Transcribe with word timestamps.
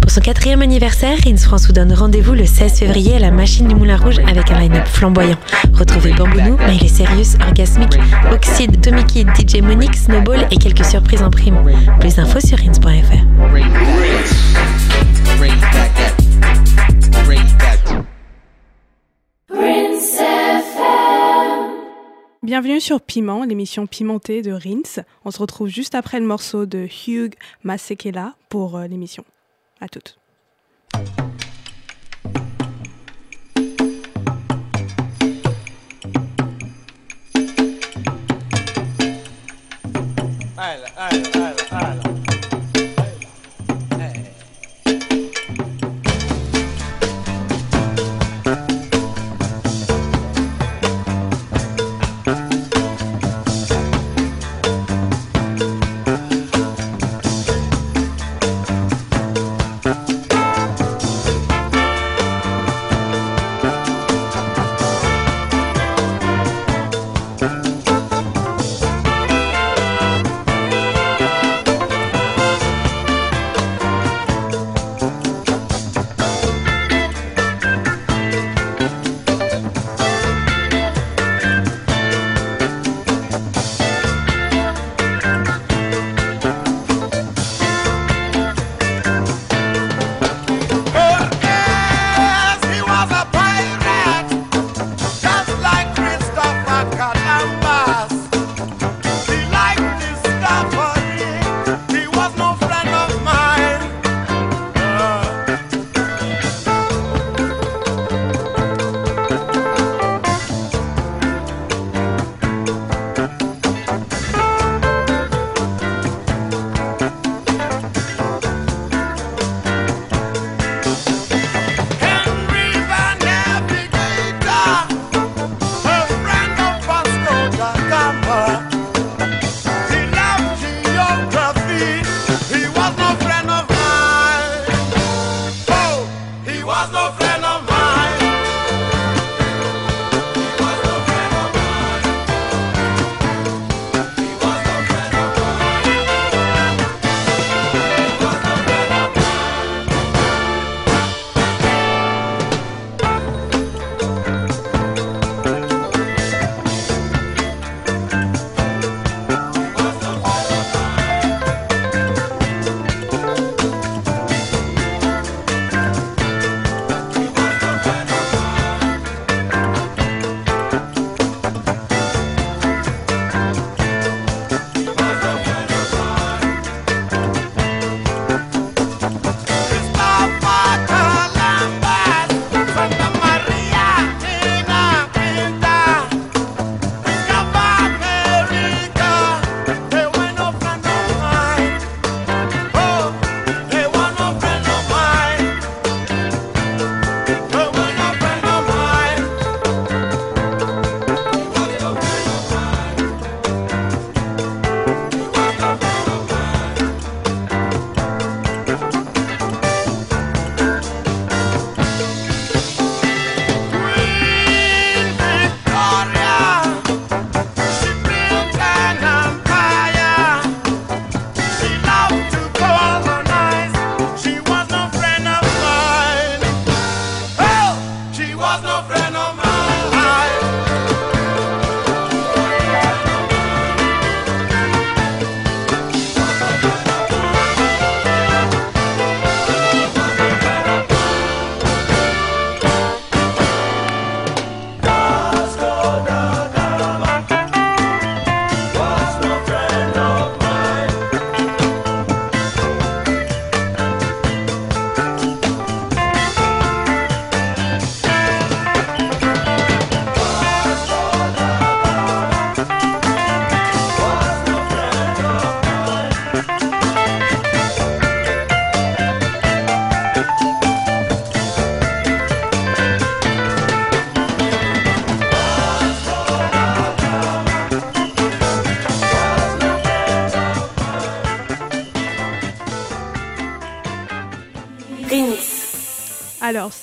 Pour 0.00 0.10
son 0.10 0.20
quatrième 0.22 0.62
anniversaire, 0.62 1.18
Rins 1.22 1.36
France 1.36 1.66
vous 1.66 1.74
donne 1.74 1.92
rendez-vous 1.92 2.32
le 2.32 2.46
16 2.46 2.78
février 2.78 3.16
à 3.16 3.18
la 3.18 3.30
machine 3.30 3.68
du 3.68 3.74
Moulin 3.74 3.98
Rouge 3.98 4.18
avec 4.26 4.50
un 4.50 4.58
line-up 4.58 4.86
flamboyant. 4.86 5.36
Retrouvez 5.74 6.14
Bambounou, 6.14 6.56
Miley 6.66 6.88
Serious, 6.88 7.36
Orgasmic, 7.46 7.98
Oxide, 8.32 8.80
Tomiki, 8.80 9.26
DJ 9.36 9.60
Monique, 9.60 9.94
Snowball 9.94 10.46
et 10.50 10.56
quelques 10.56 10.86
surprises 10.86 11.22
en 11.22 11.30
prime. 11.30 11.58
Plus 12.00 12.16
d'infos 12.16 12.40
sur 12.40 12.58
rins.fr. 12.58 13.24
Bienvenue 22.44 22.78
sur 22.78 23.00
Piment, 23.00 23.44
l'émission 23.44 23.86
pimentée 23.86 24.42
de 24.42 24.52
Rins. 24.52 25.02
On 25.24 25.30
se 25.30 25.38
retrouve 25.38 25.68
juste 25.68 25.94
après 25.94 26.20
le 26.20 26.26
morceau 26.26 26.66
de 26.66 26.86
Hugh 27.08 27.32
Masekela 27.62 28.34
pour 28.50 28.76
euh, 28.76 28.86
l'émission. 28.86 29.24
À 29.80 29.88
toutes. 29.88 30.18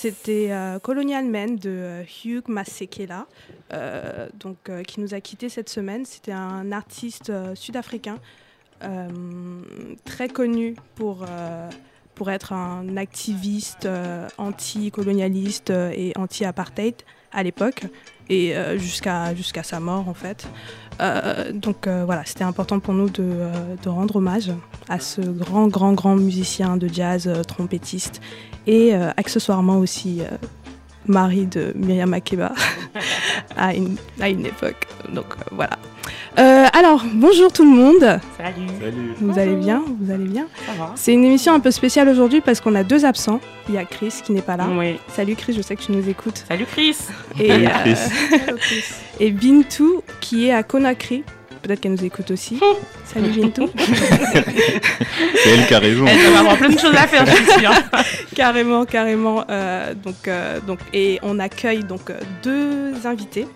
C'était 0.02 0.48
euh, 0.50 0.80
Colonial 0.80 1.26
Men 1.26 1.58
de 1.58 1.70
euh, 1.70 2.04
Hugh 2.26 2.48
Masekela, 2.48 3.28
euh, 3.72 4.28
qui 4.88 5.00
nous 5.00 5.14
a 5.14 5.22
quittés 5.22 5.48
cette 5.48 5.70
semaine. 5.70 6.06
C'était 6.06 6.32
un 6.32 6.72
artiste 6.72 7.32
sud-africain 7.54 8.18
très 10.04 10.28
connu 10.28 10.74
pour 10.96 11.24
pour 12.22 12.30
être 12.30 12.54
un 12.54 12.98
activiste 12.98 13.88
euh, 13.88 14.28
anticolonialiste 14.38 15.72
euh, 15.72 15.92
et 15.96 16.14
anti-apartheid 16.16 16.94
à 17.32 17.42
l'époque 17.42 17.86
et 18.30 18.54
jusqu'à 18.78 19.34
sa 19.64 19.80
mort 19.80 20.08
en 20.08 20.14
fait. 20.14 20.48
donc 21.54 21.88
voilà, 21.88 22.24
c'était 22.26 22.44
important 22.44 22.80
pour 22.80 22.94
nous 22.94 23.10
de, 23.10 23.50
de, 23.82 23.90
rendre 23.90 24.18
hommage 24.18 24.52
à 24.88 25.00
ce 25.00 25.22
grand 25.22 25.68
grand 25.68 25.94
grand 25.94 26.16
musicien 26.16 26.78
de 26.78 26.88
jazz 26.88 27.30
trompettiste 27.48 28.22
et 28.68 28.96
euh, 28.96 29.10
accessoirement 29.18 29.78
aussi 29.78 30.22
euh, 30.22 30.38
mari 31.08 31.46
de 31.46 31.74
Myriam 31.76 32.10
Makeba 32.10 32.54
à, 33.58 33.74
une, 33.74 33.96
à 34.20 34.30
une 34.30 34.46
époque. 34.46 34.88
Donc 35.14 35.26
euh, 35.26 35.44
voilà. 35.52 35.78
Euh, 36.40 36.66
alors, 36.74 37.04
bonjour 37.14 37.52
tout 37.52 37.64
le 37.64 37.76
monde. 37.76 38.20
Salut. 38.38 38.68
Salut. 38.80 39.14
Vous 39.20 39.38
allez 39.38 39.56
bien 39.56 39.84
Vous 40.00 40.12
allez 40.12 40.26
bien 40.26 40.48
Ça 40.66 40.72
va 40.78 40.94
C'est 40.96 41.14
une 41.14 41.26
émission 41.26 41.54
un 41.54 41.60
peu 41.60 41.72
spéciale 41.72 42.08
aujourd'hui 42.08 42.42
parce 42.42 42.62
qu'on 42.62 42.74
a 42.76 42.84
deux 42.84 43.04
absents. 43.06 43.42
Il 43.68 43.76
y 43.76 43.78
a 43.78 43.84
Chris 43.86 44.14
qui 44.24 44.32
n'est 44.32 44.42
pas 44.42 44.56
là. 44.56 44.68
Oui. 44.72 44.98
Salut 45.10 45.36
Chris, 45.36 45.54
je 45.54 45.62
sais 45.62 45.76
que 45.76 45.82
tu 45.82 45.92
nous 45.92 46.08
écoutes. 46.08 46.46
Salut 46.48 46.66
Chris. 46.66 46.96
Et, 47.40 47.50
Salut, 47.50 47.68
euh, 47.68 48.58
Chris. 48.60 48.84
et 49.20 49.32
Bintou 49.32 50.02
qui 50.22 50.48
est 50.48 50.54
à 50.54 50.64
Conakry. 50.64 51.24
Peut-être 51.62 51.80
qu'elle 51.80 51.92
nous 51.92 52.04
écoute 52.04 52.32
aussi. 52.32 52.60
Salut 53.06 53.30
Bintou. 53.30 53.70
C'est 53.78 55.50
elle 55.50 55.68
qui 55.68 55.74
a 55.74 55.80
raison. 55.80 56.06
Elle 56.08 56.32
va 56.32 56.40
avoir 56.40 56.58
plein 56.58 56.70
de 56.70 56.80
choses 56.80 56.96
à 56.96 57.08
faire, 57.08 57.26
je 57.26 57.32
suis 57.32 57.60
sûre. 57.60 57.72
carrément, 58.36 58.86
carrément. 58.86 59.46
Euh, 59.50 59.94
donc, 59.94 60.28
euh, 60.28 60.60
donc, 60.66 60.80
et 60.94 61.20
on 61.22 61.38
accueille 61.40 61.84
donc 61.84 62.10
euh, 62.10 62.20
deux 62.44 63.06
invités. 63.06 63.48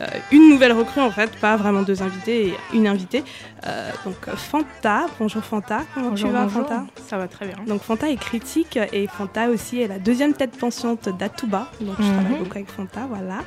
Euh, 0.00 0.06
une 0.32 0.48
nouvelle 0.48 0.72
recrue 0.72 1.00
en 1.00 1.10
fait, 1.10 1.30
pas 1.38 1.56
vraiment 1.56 1.82
deux 1.82 2.02
invités 2.02 2.48
et 2.48 2.54
une 2.72 2.86
invitée. 2.88 3.22
Euh, 3.66 3.90
donc 4.04 4.16
Fanta, 4.36 5.06
bonjour 5.20 5.42
Fanta, 5.44 5.82
comment 5.94 6.12
tu 6.12 6.26
vas 6.28 6.48
Fanta 6.48 6.84
Ça 7.06 7.16
va 7.16 7.28
très 7.28 7.46
bien. 7.46 7.56
Donc 7.66 7.82
Fanta 7.82 8.08
est 8.10 8.16
critique 8.16 8.78
et 8.92 9.06
Fanta 9.06 9.48
aussi 9.48 9.80
est 9.80 9.88
la 9.88 9.98
deuxième 9.98 10.34
tête 10.34 10.56
pensionnante 10.58 11.08
d'Atuba. 11.16 11.68
Donc 11.80 11.94
je 12.00 12.04
Mhm. 12.04 12.12
travaille 12.12 12.38
beaucoup 12.38 12.56
avec 12.56 12.70
Fanta, 12.70 13.06
voilà. 13.08 13.38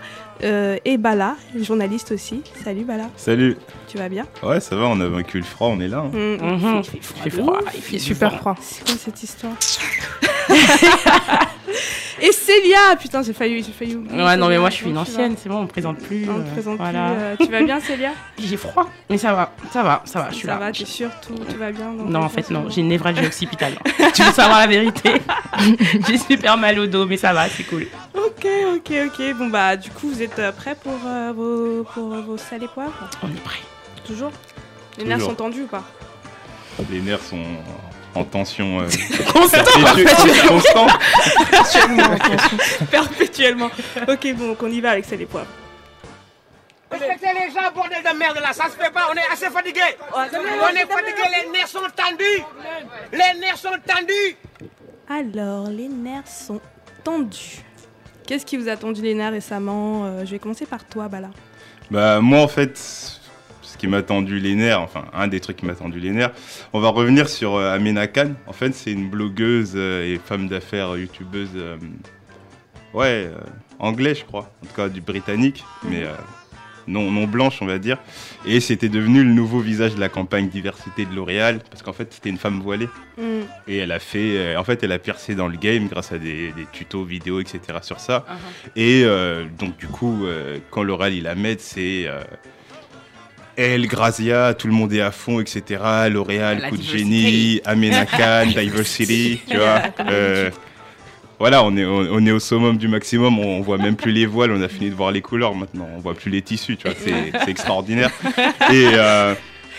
Euh, 0.43 0.77
et 0.85 0.97
Bala, 0.97 1.35
journaliste 1.59 2.11
aussi. 2.13 2.41
Salut 2.63 2.83
Bala, 2.83 3.09
Salut. 3.17 3.57
tu 3.87 3.97
vas 3.97 4.07
bien 4.07 4.25
Ouais, 4.41 4.59
ça 4.59 4.75
va, 4.75 4.85
on 4.85 4.99
a 5.01 5.07
vaincu 5.07 5.37
le 5.39 5.43
froid, 5.43 5.67
on 5.67 5.79
est 5.81 5.87
là. 5.87 5.99
hein. 5.99 6.11
Mm, 6.13 6.45
Mhm. 6.45 6.77
il 6.77 6.83
fait- 6.83 6.97
il 6.97 7.03
fait 7.03 7.13
Il 7.25 7.31
fait 7.31 7.41
froid, 7.41 7.59
il 7.75 7.81
fait 7.81 7.99
super 7.99 8.31
du 8.31 8.37
froid. 8.37 8.55
C'est 8.61 8.85
quoi 8.85 8.95
cette 8.97 9.21
histoire? 9.23 9.53
Et 12.19 12.31
Célia 12.31 12.95
Putain, 12.99 13.21
j'ai 13.21 13.33
failli, 13.33 13.63
j'ai 13.63 13.71
failli 13.71 13.95
oublier. 13.95 14.23
Ouais, 14.23 14.35
non, 14.37 14.47
mais 14.47 14.57
moi 14.57 14.71
je 14.71 14.75
suis 14.77 14.89
une 14.89 14.97
ancienne, 14.97 15.35
c'est 15.37 15.49
bon, 15.49 15.57
on 15.57 15.61
me 15.63 15.67
présente 15.67 15.99
plus. 15.99 16.27
On 16.27 16.39
euh, 16.39 16.43
te 16.43 16.49
présente 16.51 16.77
voilà. 16.77 17.11
plus. 17.11 17.21
euh, 17.21 17.35
tu 17.45 17.51
vas 17.51 17.61
bien 17.61 17.79
Célia? 17.79 18.11
J'ai 18.39 18.57
froid, 18.57 18.89
mais 19.09 19.19
ça 19.19 19.33
va, 19.33 19.51
ça 19.71 19.83
va, 19.83 20.01
ça 20.05 20.21
va, 20.21 20.29
je 20.31 20.35
suis 20.35 20.47
Ça 20.47 20.53
là. 20.53 20.59
va, 20.59 20.71
t'es 20.71 20.85
sûre 20.85 21.11
tout, 21.21 21.35
tout 21.35 21.57
va 21.57 21.71
bien 21.71 21.91
Non, 21.91 22.23
en 22.23 22.29
fait, 22.29 22.49
non, 22.49 22.69
j'ai 22.69 22.81
une 22.81 22.87
névralgie 22.87 23.23
occipitale. 23.25 23.73
tu 24.15 24.23
veux 24.23 24.31
savoir 24.31 24.59
la 24.59 24.65
vérité? 24.67 25.21
J'ai 26.07 26.17
super 26.17 26.57
mal 26.57 26.79
au 26.79 26.87
dos, 26.87 27.05
mais 27.05 27.17
ça 27.17 27.33
va, 27.33 27.47
c'est 27.49 27.63
cool. 27.63 27.85
Ok, 28.15 28.47
ok, 28.75 28.91
ok. 29.07 29.35
Bon 29.37 29.47
bah, 29.49 29.75
du 29.77 29.91
coup, 29.91 30.09
vous 30.09 30.21
êtes 30.23 30.39
euh, 30.39 30.51
prêts 30.51 30.75
pour, 30.81 30.97
euh, 31.05 31.31
vos, 31.35 31.83
pour 31.93 32.15
vos 32.21 32.37
salés 32.37 32.67
poivres? 32.73 33.09
On 33.21 33.27
est 33.27 33.43
prêts. 33.43 33.59
Toujours? 34.05 34.31
Les 34.97 35.03
nerfs 35.03 35.17
Toujours. 35.17 35.31
sont 35.31 35.35
tendus 35.35 35.63
ou 35.63 35.67
pas? 35.67 35.83
Les 36.89 36.99
nerfs 37.01 37.21
sont 37.21 37.43
en 38.19 38.23
tension 38.23 38.81
euh, 38.81 38.87
Constant 39.33 39.63
perpétue- 39.63 40.47
constante. 40.47 40.91
Perpétuellement. 42.91 43.69
ok, 44.07 44.33
bon, 44.35 44.47
donc 44.49 44.63
on 44.63 44.67
y 44.71 44.81
va 44.81 44.91
avec 44.91 45.05
et 45.11 45.25
poivres. 45.25 45.47
Respectez 46.89 47.27
les 47.33 47.51
gens, 47.53 47.69
bordel 47.75 47.97
de 48.01 48.17
merde 48.17 48.37
là, 48.41 48.53
ça 48.53 48.65
se 48.65 48.81
fait 48.81 48.91
pas, 48.91 49.09
on 49.11 49.15
est 49.15 49.33
assez 49.33 49.49
fatigué. 49.49 49.81
On 50.13 50.23
est 50.23 50.85
fatigué, 50.85 51.23
les 51.43 51.51
nerfs 51.51 51.67
sont 51.67 51.79
tendus. 51.95 52.43
Les 53.11 53.39
nerfs 53.39 53.57
sont 53.57 53.69
tendus. 53.85 54.35
Alors, 55.09 55.67
les 55.69 55.89
nerfs 55.89 56.27
sont 56.27 56.61
tendus. 57.03 57.61
Qu'est-ce 58.25 58.45
qui 58.45 58.57
vous 58.57 58.67
a 58.69 58.75
tendu 58.77 59.01
les 59.01 59.13
nerfs 59.13 59.31
récemment 59.31 60.05
Euh, 60.05 60.25
Je 60.25 60.31
vais 60.31 60.39
commencer 60.39 60.65
par 60.65 60.83
toi, 60.85 61.07
Bala. 61.07 61.29
Bah, 61.91 62.19
moi, 62.21 62.39
en 62.39 62.47
fait, 62.47 63.16
qui 63.77 63.87
m'a 63.87 64.01
tendu 64.01 64.39
les 64.39 64.55
nerfs, 64.55 64.81
enfin, 64.81 65.05
un 65.13 65.27
des 65.27 65.39
trucs 65.39 65.57
qui 65.57 65.65
m'a 65.65 65.75
tendu 65.75 65.99
les 65.99 66.11
nerfs, 66.11 66.31
on 66.73 66.79
va 66.79 66.89
revenir 66.89 67.29
sur 67.29 67.55
euh, 67.55 67.73
Amena 67.73 68.07
Khan. 68.07 68.31
En 68.47 68.53
fait, 68.53 68.73
c'est 68.73 68.91
une 68.91 69.09
blogueuse 69.09 69.73
euh, 69.75 70.13
et 70.13 70.19
femme 70.23 70.47
d'affaires, 70.47 70.97
youtubeuse, 70.97 71.49
euh, 71.55 71.77
ouais, 72.93 73.29
anglais, 73.79 74.15
je 74.15 74.25
crois, 74.25 74.51
en 74.63 74.67
tout 74.67 74.73
cas 74.75 74.89
du 74.89 75.01
britannique, 75.01 75.63
mais 75.83 76.03
non, 76.87 77.11
non 77.11 77.25
blanche, 77.27 77.61
on 77.61 77.65
va 77.65 77.79
dire. 77.79 77.97
Et 78.45 78.59
c'était 78.59 78.89
devenu 78.89 79.23
le 79.23 79.31
nouveau 79.31 79.59
visage 79.59 79.95
de 79.95 79.99
la 79.99 80.09
campagne 80.09 80.47
diversité 80.47 81.05
de 81.05 81.13
L'Oréal, 81.13 81.59
parce 81.69 81.83
qu'en 81.83 81.93
fait, 81.93 82.13
c'était 82.13 82.29
une 82.29 82.37
femme 82.37 82.61
voilée. 82.61 82.87
Hmm, 83.17 83.41
Et 83.67 83.77
elle 83.77 83.91
a 83.91 83.99
fait, 83.99 84.37
euh, 84.37 84.59
en 84.59 84.63
fait, 84.63 84.83
elle 84.83 84.91
a 84.91 84.99
percé 84.99 85.35
dans 85.35 85.47
le 85.47 85.57
game 85.57 85.87
grâce 85.87 86.11
à 86.11 86.17
des, 86.17 86.51
des 86.53 86.65
tutos 86.71 87.03
vidéo, 87.03 87.39
etc. 87.39 87.59
sur 87.81 87.99
ça. 87.99 88.25
Et 88.75 89.03
euh, 89.03 89.45
donc, 89.59 89.77
du 89.77 89.87
coup, 89.87 90.25
euh, 90.25 90.57
quand 90.71 90.83
l'oral 90.83 91.13
il 91.13 91.23
la 91.23 91.35
met, 91.35 91.57
c'est 91.59 92.07
elle, 93.57 93.87
Grazia, 93.87 94.53
tout 94.53 94.67
le 94.67 94.73
monde 94.73 94.93
est 94.93 95.01
à 95.01 95.11
fond, 95.11 95.39
etc. 95.41 95.81
L'Oréal, 96.09 96.69
coup 96.69 96.77
de 96.77 96.81
génie, 96.81 97.59
Amena 97.65 98.05
Khan, 98.17 98.45
Diversity, 98.47 99.41
tu 99.49 99.57
vois. 99.57 99.81
Euh, 99.99 100.49
voilà, 101.39 101.63
on 101.63 101.75
est, 101.75 101.85
on, 101.85 102.07
on 102.11 102.25
est 102.25 102.31
au 102.31 102.39
summum 102.39 102.77
du 102.77 102.87
maximum, 102.87 103.37
on, 103.39 103.57
on 103.57 103.61
voit 103.61 103.77
même 103.77 103.95
plus 103.95 104.11
les 104.11 104.25
voiles, 104.25 104.51
on 104.51 104.61
a 104.61 104.67
fini 104.67 104.89
de 104.89 104.95
voir 104.95 105.11
les 105.11 105.21
couleurs 105.21 105.55
maintenant, 105.55 105.87
on 105.95 105.99
voit 105.99 106.13
plus 106.13 106.29
les 106.31 106.41
tissus, 106.41 106.77
tu 106.77 106.87
vois, 106.87 106.95
c'est 107.03 107.49
extraordinaire. 107.49 108.11
Et, 108.71 108.87
euh, 108.93 109.33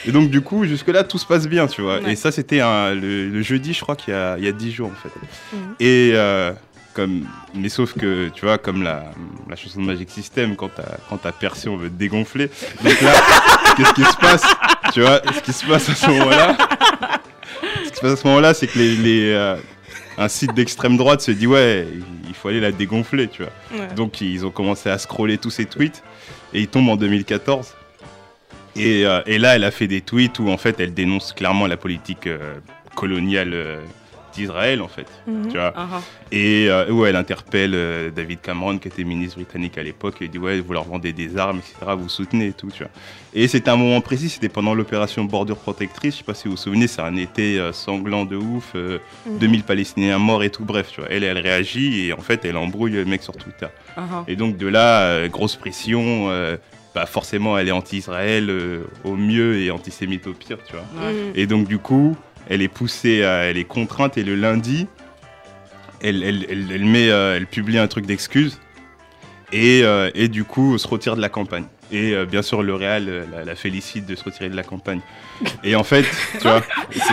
et 0.06 0.12
donc 0.12 0.30
du 0.30 0.40
coup, 0.40 0.64
jusque-là, 0.64 1.04
tout 1.04 1.19
se 1.19 1.26
passe 1.26 1.48
bien, 1.48 1.66
tu 1.66 1.82
vois. 1.82 1.98
Ouais. 2.00 2.12
Et 2.12 2.16
ça, 2.16 2.30
c'était 2.30 2.58
le, 2.60 3.28
le 3.28 3.42
jeudi, 3.42 3.75
je 3.75 3.80
crois 3.80 3.96
qu'il 3.96 4.12
y 4.12 4.16
a, 4.16 4.36
il 4.38 4.44
y 4.44 4.48
a 4.48 4.52
10 4.52 4.72
jours, 4.72 4.90
en 4.90 5.02
fait. 5.02 5.14
Mhm. 5.56 5.75
Et 5.80 6.12
euh, 6.14 6.52
comme, 6.98 7.24
mais 7.54 7.68
sauf 7.68 7.92
que, 7.92 8.28
tu 8.30 8.44
vois, 8.44 8.58
comme 8.58 8.82
la, 8.82 9.04
la 9.48 9.54
chanson 9.54 9.80
de 9.80 9.86
Magic 9.86 10.10
System, 10.10 10.56
quand 10.56 10.68
t'as 10.74 10.96
quand 11.08 11.18
t'as 11.18 11.30
percé, 11.30 11.68
on 11.68 11.76
veut 11.76 11.88
te 11.88 11.94
dégonfler. 11.94 12.50
Donc 12.82 13.00
là, 13.02 13.12
qu'est-ce 13.76 13.94
qui 13.94 14.02
se 14.02 14.16
passe 14.16 14.42
Tu 14.92 15.00
vois, 15.02 15.20
ce 15.32 15.40
qui 15.42 15.52
se 15.52 15.64
passe 15.64 15.88
à 15.90 15.94
ce 15.94 16.06
moment-là, 16.08 16.56
ce 17.84 17.90
qui 17.90 17.94
se 17.96 18.00
passe 18.00 18.12
à 18.14 18.16
ce 18.16 18.26
moment-là, 18.26 18.52
c'est 18.52 18.66
que 18.66 18.76
les, 18.80 18.96
les, 18.96 19.30
euh, 19.32 19.54
un 20.16 20.26
site 20.26 20.54
d'extrême 20.54 20.96
droite 20.96 21.20
se 21.20 21.30
dit 21.30 21.46
ouais, 21.46 21.86
il 22.26 22.34
faut 22.34 22.48
aller 22.48 22.58
la 22.58 22.72
dégonfler, 22.72 23.28
tu 23.28 23.44
vois. 23.44 23.52
ouais. 23.80 23.94
Donc 23.94 24.20
ils 24.20 24.44
ont 24.44 24.50
commencé 24.50 24.90
à 24.90 24.98
scroller 24.98 25.38
tous 25.38 25.50
ces 25.50 25.66
tweets 25.66 26.02
et 26.52 26.58
ils 26.62 26.68
tombent 26.68 26.88
en 26.88 26.96
2014. 26.96 27.74
Et, 28.74 29.06
euh, 29.06 29.22
et 29.26 29.38
là, 29.38 29.54
elle 29.54 29.62
a 29.62 29.70
fait 29.70 29.86
des 29.86 30.00
tweets 30.00 30.40
où 30.40 30.48
en 30.48 30.56
fait 30.58 30.80
elle 30.80 30.94
dénonce 30.94 31.32
clairement 31.32 31.68
la 31.68 31.76
politique 31.76 32.26
euh, 32.26 32.54
coloniale 32.96 33.52
d'Israël 34.38 34.81
en 34.81 34.88
fait, 34.88 35.06
Mhm. 35.26 35.49
tu 35.49 35.56
vois. 35.58 35.70
Uh-huh. 35.73 36.00
Et 36.33 36.71
euh, 36.71 36.90
où 36.90 37.04
elle 37.07 37.16
interpelle 37.16 37.73
euh, 37.75 38.11
David 38.11 38.40
Cameron 38.40 38.78
qui 38.78 38.88
était 38.88 39.04
ministre 39.04 39.37
britannique 39.37 39.76
à 39.78 39.83
l'époque 39.83 40.23
et 40.23 40.28
dit 40.28 40.38
ouais 40.38 40.61
vous 40.61 40.73
leur 40.73 40.85
vendez 40.85 41.12
des 41.12 41.37
armes 41.37 41.59
etc 41.59 41.92
vous 41.99 42.09
soutenez 42.09 42.47
et 42.49 42.52
tout 42.52 42.71
tu 42.71 42.83
vois. 42.85 42.92
Et 43.35 43.47
c'était 43.49 43.71
un 43.71 43.76
moment 43.76 44.00
précis 44.00 44.28
c'était 44.28 44.49
pendant 44.49 44.75
l'opération 44.75 45.25
Bordure 45.25 45.57
Protectrice 45.59 46.14
je 46.14 46.18
sais 46.18 46.25
pas 46.25 46.35
si 46.35 46.45
vous 46.49 46.52
vous 46.52 46.57
souvenez 46.57 46.87
c'est 46.87 47.02
un 47.02 47.16
été 47.16 47.59
euh, 47.59 47.73
sanglant 47.73 48.25
de 48.25 48.37
ouf 48.37 48.73
euh, 48.75 48.99
Mhm. 49.26 49.38
2000 49.38 49.62
Palestiniens 49.64 50.18
morts 50.18 50.42
et 50.42 50.50
tout 50.50 50.64
bref 50.64 50.90
tu 50.92 51.00
vois. 51.00 51.11
Elle 51.11 51.25
elle 51.25 51.38
réagit 51.38 52.07
et 52.07 52.12
en 52.12 52.21
fait 52.21 52.45
elle 52.45 52.57
embrouille 52.57 52.92
le 52.92 53.04
mec 53.04 53.23
sur 53.23 53.37
Twitter. 53.37 53.66
Uh-huh. 53.97 54.25
Et 54.28 54.37
donc 54.37 54.57
de 54.57 54.66
là, 54.68 55.26
grosse 55.28 55.57
pression, 55.57 56.28
bah 56.95 57.04
forcément 57.07 57.59
elle 57.59 57.68
est 57.68 57.73
anti-Israël 57.73 58.49
euh, 58.49 58.83
au 59.04 59.14
mieux 59.14 59.59
et 59.61 59.71
antisémite 59.71 60.26
au 60.26 60.33
pire, 60.33 60.59
tu 60.66 60.73
vois. 60.73 60.85
Ouais. 61.07 61.14
Et 61.35 61.47
donc 61.47 61.66
du 61.68 61.78
coup, 61.78 62.16
elle 62.49 62.62
est 62.62 62.68
poussée, 62.68 63.25
à- 63.25 63.45
elle 63.45 63.59
est 63.59 63.64
contrainte 63.64 64.16
et 64.18 64.25
le 64.25 64.35
lundi, 64.35 64.87
elle, 66.00 66.23
euh, 67.11 67.37
publie 67.47 67.78
un 67.78 67.88
truc 67.88 68.07
d'excuses 68.07 68.61
et, 69.52 69.83
euh, 69.85 70.11
et 70.14 70.28
du 70.28 70.45
coup 70.45 70.78
se 70.78 70.87
retire 70.87 71.16
de 71.16 71.21
la 71.21 71.28
campagne. 71.28 71.64
Et 71.90 72.12
euh, 72.12 72.26
bien 72.26 72.42
sûr, 72.42 72.62
le 72.62 72.75
Real 72.75 73.09
euh, 73.09 73.25
la, 73.33 73.45
la 73.45 73.54
félicite 73.54 74.04
de 74.07 74.14
se 74.14 74.23
retirer 74.25 74.49
de 74.50 74.57
la 74.57 74.62
campagne. 74.62 75.00
Et 75.64 75.75
en 75.76 75.85
fait, 75.85 76.04
tu 76.33 76.42
vois, 76.42 76.61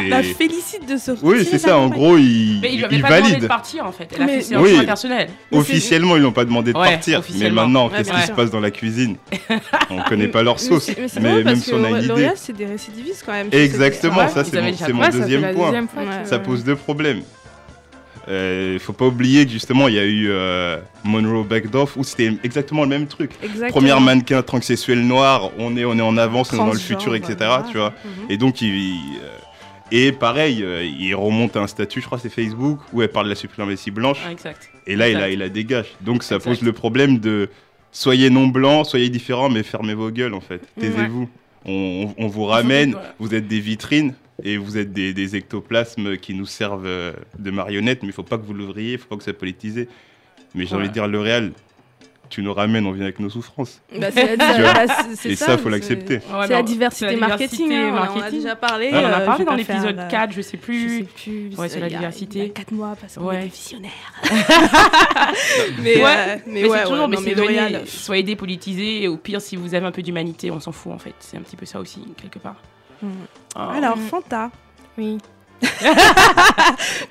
La 0.10 0.22
c'est... 0.24 0.34
félicite 0.34 0.86
de 0.90 0.98
se 0.98 1.12
Oui, 1.12 1.38
retirer 1.38 1.44
c'est 1.46 1.52
de 1.52 1.62
la 1.64 1.68
ça, 1.70 1.78
en 1.78 1.88
gros, 1.88 2.18
il, 2.18 2.60
Mais 2.62 2.74
il 2.74 2.82
lui 2.82 2.88
il 2.92 3.02
pas 3.02 3.08
demandé 3.10 3.22
de 3.28 3.34
valide. 3.36 3.48
partir 3.48 3.86
en 3.86 3.92
fait. 3.92 4.10
Elle 4.16 4.24
a 4.24 4.26
Mais- 4.26 4.36
fait 4.38 4.42
ses 4.42 4.58
Oui. 4.58 4.74
Mais 4.86 4.96
c'est- 4.96 5.58
Officiellement, 5.58 6.18
ils 6.18 6.24
n'ont 6.24 6.32
pas 6.32 6.44
demandé 6.46 6.74
de 6.74 6.78
Ouais, 6.78 6.90
partir. 6.92 7.22
Mais 7.40 7.50
maintenant, 7.52 7.88
Ouais, 7.88 7.98
qu'est-ce 7.98 8.12
qui 8.12 8.22
se 8.22 8.32
passe 8.34 8.52
dans 8.52 8.60
la 8.60 8.72
cuisine 8.72 9.16
On 9.90 10.02
connaît 10.02 10.28
pas 10.28 10.44
leur 10.44 10.56
Mais 10.56 10.62
sauce. 10.62 10.84
c'est- 10.84 11.00
Mais 11.00 11.08
c'est 11.08 11.20
Mais 11.22 11.30
drôle 11.30 11.44
même 11.44 11.54
parce 11.54 11.66
si 11.66 11.72
que 11.72 11.76
on 11.76 11.84
a 11.84 11.90
une 11.90 11.98
idée. 11.98 12.08
L'Oréal, 12.08 12.34
c'est 12.36 12.54
des 12.58 12.66
récidivistes 12.66 13.24
quand 13.26 13.32
même. 13.34 13.48
Exactement, 13.52 14.28
ça 14.28 14.42
ils 14.42 14.46
c'est 14.76 14.92
mon, 14.94 15.04
c'est 15.04 15.20
deuxième 15.20 15.42
la 15.42 15.54
point. 15.54 15.72
Ça 16.26 16.40
pose 16.40 16.64
deux 16.64 16.76
problèmes. 16.76 17.22
Il 18.28 18.80
faut 18.80 18.94
pas 18.94 19.06
oublier 19.06 19.46
que 19.46 19.52
justement 19.52 19.88
il 19.88 19.94
y 19.96 20.00
a 20.00 20.06
eu 20.06 20.28
euh, 20.30 20.78
Monroe 21.04 21.44
Beckdorf 21.44 21.96
où 21.98 22.04
c'était 22.04 22.32
exactement 22.44 22.84
le 22.84 22.90
même 22.90 23.08
truc. 23.08 23.32
Exactement. 23.44 23.70
Première 23.72 24.02
mannequin 24.02 24.42
transsexuel 24.42 25.00
noir, 25.06 25.52
on 25.60 25.78
est, 25.78 25.86
on 25.86 25.98
est 25.98 26.02
en 26.02 26.18
avance, 26.18 26.52
on 26.52 26.56
est 26.56 26.60
dans 26.60 26.74
le 26.74 26.80
futur, 26.80 27.14
etc. 27.16 27.36
voilà. 27.38 27.66
Tu 27.72 27.78
vois. 27.78 27.94
Mhm. 28.04 28.32
Et 28.32 28.38
donc 28.38 28.62
il, 28.62 28.70
il, 28.76 29.18
euh, 29.24 29.28
et 29.92 30.12
pareil, 30.12 30.64
euh, 30.64 30.84
il 30.84 31.14
remonte 31.14 31.56
à 31.56 31.62
un 31.62 31.68
statut, 31.68 32.02
je 32.02 32.06
crois 32.08 32.18
c'est 32.18 32.30
Facebook, 32.30 32.80
où 32.94 33.02
elle 33.04 33.10
parle 33.10 33.26
de 33.28 33.30
la 33.32 33.36
suprématie 33.36 33.92
blanche. 33.92 34.18
Ah, 34.28 34.32
exact. 34.32 34.70
Et 34.88 34.96
là 34.96 35.08
il 35.10 35.14
la, 35.14 35.20
Exact. 35.30 35.34
il 35.34 35.40
la 35.40 35.50
dégage. 35.50 35.88
Donc 36.02 36.24
ça 36.24 36.36
Exact. 36.36 36.50
pose 36.50 36.62
le 36.64 36.74
problème 36.74 37.20
de 37.20 37.50
soyez 37.92 38.30
non 38.32 38.48
blanc, 38.48 38.84
soyez 38.84 39.10
différents, 39.10 39.50
mais 39.50 39.62
fermez 39.62 39.94
vos 39.94 40.10
gueules 40.10 40.34
en 40.34 40.42
fait. 40.42 40.62
Ouais. 40.78 40.82
Taisez-vous. 40.90 41.30
On, 41.68 42.14
on- 42.18 42.24
on 42.26 42.28
vous 42.28 42.46
ramène, 42.46 42.96
vous 43.20 43.34
êtes 43.36 43.48
des 43.48 43.60
vitrines, 43.60 44.14
et 44.44 44.58
vous 44.58 44.78
êtes 44.78 44.92
des, 44.92 45.14
des 45.14 45.36
ectoplasmes 45.36 46.18
qui 46.18 46.34
nous 46.34 46.46
servent 46.46 46.86
euh, 46.86 47.14
de 47.40 47.52
marionnettes, 47.52 48.02
mais 48.04 48.10
il 48.10 48.14
faut 48.14 48.24
pas 48.24 48.38
que 48.38 48.46
vous 48.46 48.54
l'ouvriez, 48.54 48.94
il 48.94 48.98
faut 48.98 49.08
pas 49.08 49.16
que 49.18 49.24
ça 49.24 49.32
soit 49.32 49.40
politisé. 49.40 49.88
Mais 50.54 50.66
j'ai 50.66 50.76
envie 50.76 50.88
de 50.90 50.94
dire, 50.94 51.08
le 51.08 51.20
réel, 51.20 51.52
tu 52.30 52.42
nous 52.42 52.54
ramènes, 52.54 52.86
on 52.88 52.92
vient 52.92 53.04
avec 53.04 53.20
nos 53.20 53.30
souffrances. 53.30 53.82
Bah, 54.00 54.08
c'est 54.12 54.36
la, 54.36 54.74
bah, 54.74 54.88
c'est- 54.88 55.16
c'est 55.16 55.30
Et 55.32 55.36
ça, 55.36 55.58
faut 55.58 55.66
c'est- 55.66 55.70
l'accepter. 55.70 56.16
Ouais, 56.16 56.48
C'est 56.48 56.54
la 56.54 56.64
diversité 56.64 57.08
c'est 57.10 57.16
la 57.20 57.28
marketing. 57.28 57.68
diversité 57.68 57.76
hein, 57.76 57.90
on 57.92 57.94
en 57.94 57.98
a 57.98 58.00
marketing. 58.16 58.40
déjà 58.42 58.56
parlé. 58.56 58.90
on 58.92 58.96
en 58.98 59.04
a 59.04 59.08
euh, 59.12 59.20
je 59.20 59.26
parlé 59.26 59.46
dans 59.46 59.54
l'épisode 59.56 60.00
euh, 60.00 60.08
4, 60.10 60.32
je 60.34 60.42
sais 60.42 60.58
Je 60.58 60.62
plus. 60.66 60.98
sais 61.00 61.04
plus. 61.04 61.56
Ouais, 61.58 61.70
sur 61.70 61.80
la 61.80 61.88
il 61.88 61.92
y 61.92 61.96
a- 61.96 62.00
diversité. 62.00 62.40
Il 62.40 62.46
y 62.46 62.50
a 62.50 62.54
4 62.54 62.72
mois, 62.72 62.96
parce 63.00 63.16
qu'on 63.16 63.26
Ouais. 63.28 63.44
est 63.46 63.48
visionnaire. 63.48 63.92
mais, 65.82 65.98
Ouais, 65.98 66.04
euh, 66.04 66.36
mais, 66.48 66.62
Mais 66.62 66.66
ouais, 66.68 66.78
c'est 66.78 66.84
toujours, 66.84 67.00
ouais, 67.04 67.08
mais 67.10 67.16
non, 67.18 67.22
c'est 67.24 67.34
L'Oréal, 67.36 67.84
soyez 67.88 68.24
dépolitisés, 68.24 69.04
et 69.04 69.08
au 69.08 69.18
pire, 69.18 69.40
si 69.42 69.56
vous 69.56 69.74
avez 69.76 69.86
un 69.86 69.92
peu 69.92 70.02
d'humanité, 70.02 70.52
on 70.52 70.60
s'en 70.60 70.72
fout 70.72 70.94
en 70.94 70.98
fait. 71.00 71.14
C'est 71.20 71.38
un 71.38 71.42
petit 71.42 71.56
peu 71.56 71.66
ça 71.66 71.80
aussi, 71.80 72.00
quelque 72.22 72.40
part. 72.40 72.56
Ah. 73.56 73.72
Alors. 73.76 73.98
Fanta. 73.98 74.52
Oui. 74.98 75.18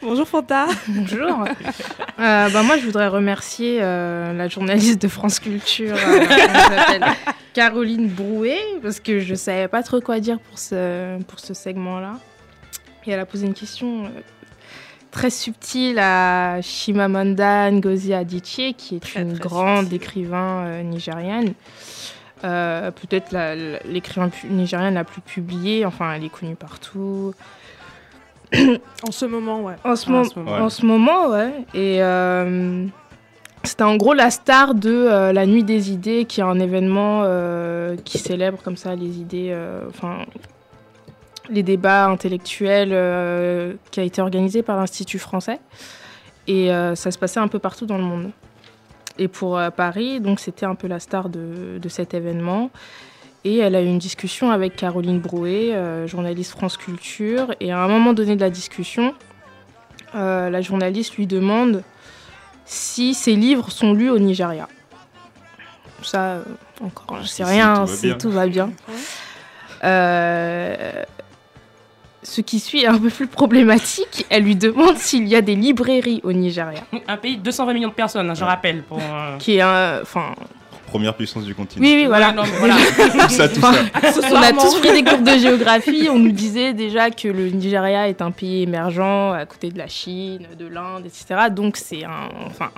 Bonjour 0.02 0.26
Fanta. 0.28 0.66
Bonjour. 0.88 1.44
Euh, 2.18 2.48
bah, 2.50 2.62
moi, 2.62 2.76
je 2.78 2.84
voudrais 2.84 3.08
remercier 3.08 3.78
euh, 3.80 4.32
la 4.32 4.48
journaliste 4.48 5.00
de 5.02 5.08
France 5.08 5.40
Culture, 5.40 5.96
euh, 5.96 6.98
Caroline 7.52 8.08
Brouet, 8.08 8.60
parce 8.82 9.00
que 9.00 9.20
je 9.20 9.34
savais 9.34 9.68
pas 9.68 9.82
trop 9.82 10.00
quoi 10.00 10.20
dire 10.20 10.38
pour 10.38 10.58
ce, 10.58 11.20
pour 11.22 11.40
ce 11.40 11.54
segment-là. 11.54 12.14
Et 13.06 13.10
elle 13.10 13.20
a 13.20 13.26
posé 13.26 13.46
une 13.46 13.54
question 13.54 14.04
euh, 14.04 14.08
très 15.10 15.30
subtile 15.30 15.98
à 15.98 16.60
Chimamanda 16.62 17.70
Ngozi 17.70 18.14
Adichie, 18.14 18.74
qui 18.74 18.96
est 18.96 19.00
Très, 19.00 19.22
une 19.22 19.32
très 19.38 19.48
grande 19.48 19.80
subtile. 19.88 19.96
écrivain 19.96 20.64
euh, 20.66 20.82
nigériane. 20.82 21.52
Euh, 22.44 22.90
Peut-être 22.90 23.34
l'écrivain 23.86 24.30
nigériane 24.48 24.94
la 24.94 25.04
plus 25.04 25.20
publiée, 25.22 25.84
enfin, 25.86 26.12
elle 26.14 26.24
est 26.24 26.28
connue 26.28 26.54
partout. 26.56 27.32
En 29.06 29.10
ce 29.10 29.24
moment, 29.24 29.62
ouais. 29.62 29.74
En 29.84 29.96
ce, 29.96 30.06
Ah, 30.08 30.12
en 30.12 30.18
mo- 30.18 30.24
ce 30.24 30.38
moment. 30.38 30.52
Ouais. 30.52 30.60
en 30.60 30.68
ce 30.70 30.86
moment, 30.86 31.28
ouais. 31.30 31.52
Et 31.74 32.02
euh, 32.02 32.86
c'était 33.64 33.82
en 33.82 33.96
gros 33.96 34.12
la 34.14 34.30
star 34.30 34.74
de 34.74 34.90
euh, 34.90 35.32
la 35.32 35.46
Nuit 35.46 35.64
des 35.64 35.90
idées, 35.90 36.24
qui 36.24 36.40
est 36.40 36.44
un 36.44 36.60
événement 36.60 37.22
qui 38.04 38.18
célèbre 38.18 38.58
comme 38.62 38.76
ça 38.76 38.94
les 38.94 39.18
idées, 39.18 39.56
enfin 39.88 40.18
les 41.50 41.62
débats 41.62 42.06
intellectuels, 42.06 43.76
qui 43.90 44.00
a 44.00 44.02
été 44.02 44.22
organisé 44.22 44.62
par 44.62 44.76
l'Institut 44.76 45.18
français. 45.18 45.58
Et 46.46 46.68
ça 46.94 47.10
se 47.10 47.18
passait 47.18 47.40
un 47.40 47.48
peu 47.48 47.58
partout 47.58 47.86
dans 47.86 47.98
le 47.98 48.04
monde. 48.04 48.30
Et 49.18 49.28
pour 49.28 49.56
euh, 49.58 49.70
Paris, 49.70 50.20
donc 50.20 50.40
c'était 50.40 50.66
un 50.66 50.74
peu 50.74 50.88
la 50.88 50.98
star 51.00 51.28
de, 51.28 51.78
de 51.80 51.88
cet 51.88 52.14
événement. 52.14 52.70
Et 53.44 53.58
elle 53.58 53.74
a 53.74 53.82
eu 53.82 53.86
une 53.86 53.98
discussion 53.98 54.50
avec 54.50 54.74
Caroline 54.74 55.20
Brouet, 55.20 55.74
euh, 55.74 56.06
journaliste 56.06 56.52
France 56.52 56.76
Culture. 56.78 57.54
Et 57.60 57.72
à 57.72 57.78
un 57.78 57.88
moment 57.88 58.14
donné 58.14 58.36
de 58.36 58.40
la 58.40 58.50
discussion, 58.50 59.14
euh, 60.14 60.48
la 60.48 60.60
journaliste 60.62 61.16
lui 61.16 61.26
demande 61.26 61.82
si 62.64 63.12
ses 63.14 63.34
livres 63.34 63.70
sont 63.70 63.92
lus 63.92 64.08
au 64.10 64.18
Nigeria. 64.18 64.66
Ça, 66.02 66.38
encore, 66.82 67.18
je 67.22 67.26
sais 67.26 67.44
Si, 67.44 67.44
si, 67.44 67.44
rien, 67.44 67.74
tout 67.84 67.90
va 67.90 67.96
bien. 68.02 68.16
tout 68.18 68.30
va 68.30 68.46
bien. 68.46 68.66
Ouais. 68.66 68.94
Euh, 69.84 71.02
ce 72.24 72.40
qui 72.40 72.58
suit 72.58 72.82
est 72.82 72.86
un 72.86 72.98
peu 72.98 73.10
plus 73.10 73.26
problématique. 73.28 74.26
Elle 74.30 74.42
lui 74.42 74.56
demande 74.56 74.96
s'il 74.96 75.28
y 75.28 75.36
a 75.36 75.42
des 75.42 75.54
librairies 75.54 76.20
au 76.24 76.32
Nigeria, 76.32 76.82
Un 77.06 77.16
pays 77.16 77.36
de 77.36 77.42
220 77.42 77.72
millions 77.74 77.88
de 77.90 77.94
personnes, 77.94 78.28
hein, 78.30 78.34
je 78.34 78.40
Ouais. 78.42 78.48
rappelle. 78.48 78.82
Pour, 78.82 78.98
euh, 78.98 79.36
qui 79.38 79.56
est 79.56 79.60
un, 79.60 80.00
enfin, 80.02 80.34
Première 80.86 81.14
puissance 81.14 81.44
du 81.44 81.54
continent. 81.54 81.84
oui, 81.84 81.94
oui, 81.96 82.06
voilà. 82.06 82.28
Ouais, 82.28 82.34
non, 82.34 82.42
mais 82.44 82.58
voilà. 82.58 82.76
Tout 82.76 83.28
ça, 83.28 83.48
tout 83.48 83.60
ça. 83.60 83.72
On 84.30 84.36
a 84.42 84.52
tous 84.52 84.78
pris 84.80 84.92
des 84.92 85.02
cours 85.08 85.18
de 85.18 85.38
géographie. 85.38 86.08
On 86.10 86.18
nous 86.18 86.30
disait 86.32 86.72
déjà 86.72 87.10
que 87.10 87.26
le 87.28 87.48
Nigeria 87.48 88.08
est 88.08 88.22
un 88.22 88.30
pays 88.30 88.62
émergent 88.62 89.32
à 89.32 89.44
côté 89.44 89.70
de 89.70 89.78
la 89.78 89.88
Chine, 89.88 90.46
de 90.58 90.66
l'Inde, 90.66 91.04
etc. 91.06 91.48
Donc 91.50 91.76
c'est 91.78 92.04
un, 92.04 92.28
enfin, 92.46 92.70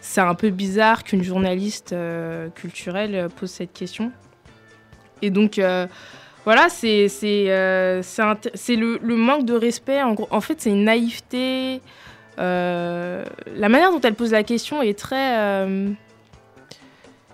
c'est 0.00 0.20
un 0.20 0.34
peu 0.34 0.50
bizarre 0.50 1.04
qu'une 1.04 1.22
journaliste 1.22 1.92
euh, 1.92 2.48
culturelle 2.54 3.28
pose 3.38 3.50
cette 3.50 3.72
question. 3.72 4.10
Et 5.22 5.30
donc 5.30 5.58
euh, 5.58 5.86
voilà, 6.46 6.68
c'est 6.70 7.08
c'est 7.08 7.50
euh, 7.50 8.00
c'est 8.02 8.76
le, 8.76 8.98
le 9.02 9.16
manque 9.16 9.44
de 9.44 9.52
respect. 9.54 10.00
En 10.02 10.14
gros, 10.14 10.28
en 10.30 10.40
fait, 10.40 10.58
c'est 10.60 10.70
une 10.70 10.84
naïveté. 10.84 11.82
Euh, 12.38 13.24
la 13.56 13.68
manière 13.68 13.90
dont 13.90 14.00
elle 14.00 14.14
pose 14.14 14.32
la 14.32 14.42
question 14.42 14.80
est 14.82 14.98
très 14.98 15.38
euh, 15.38 15.88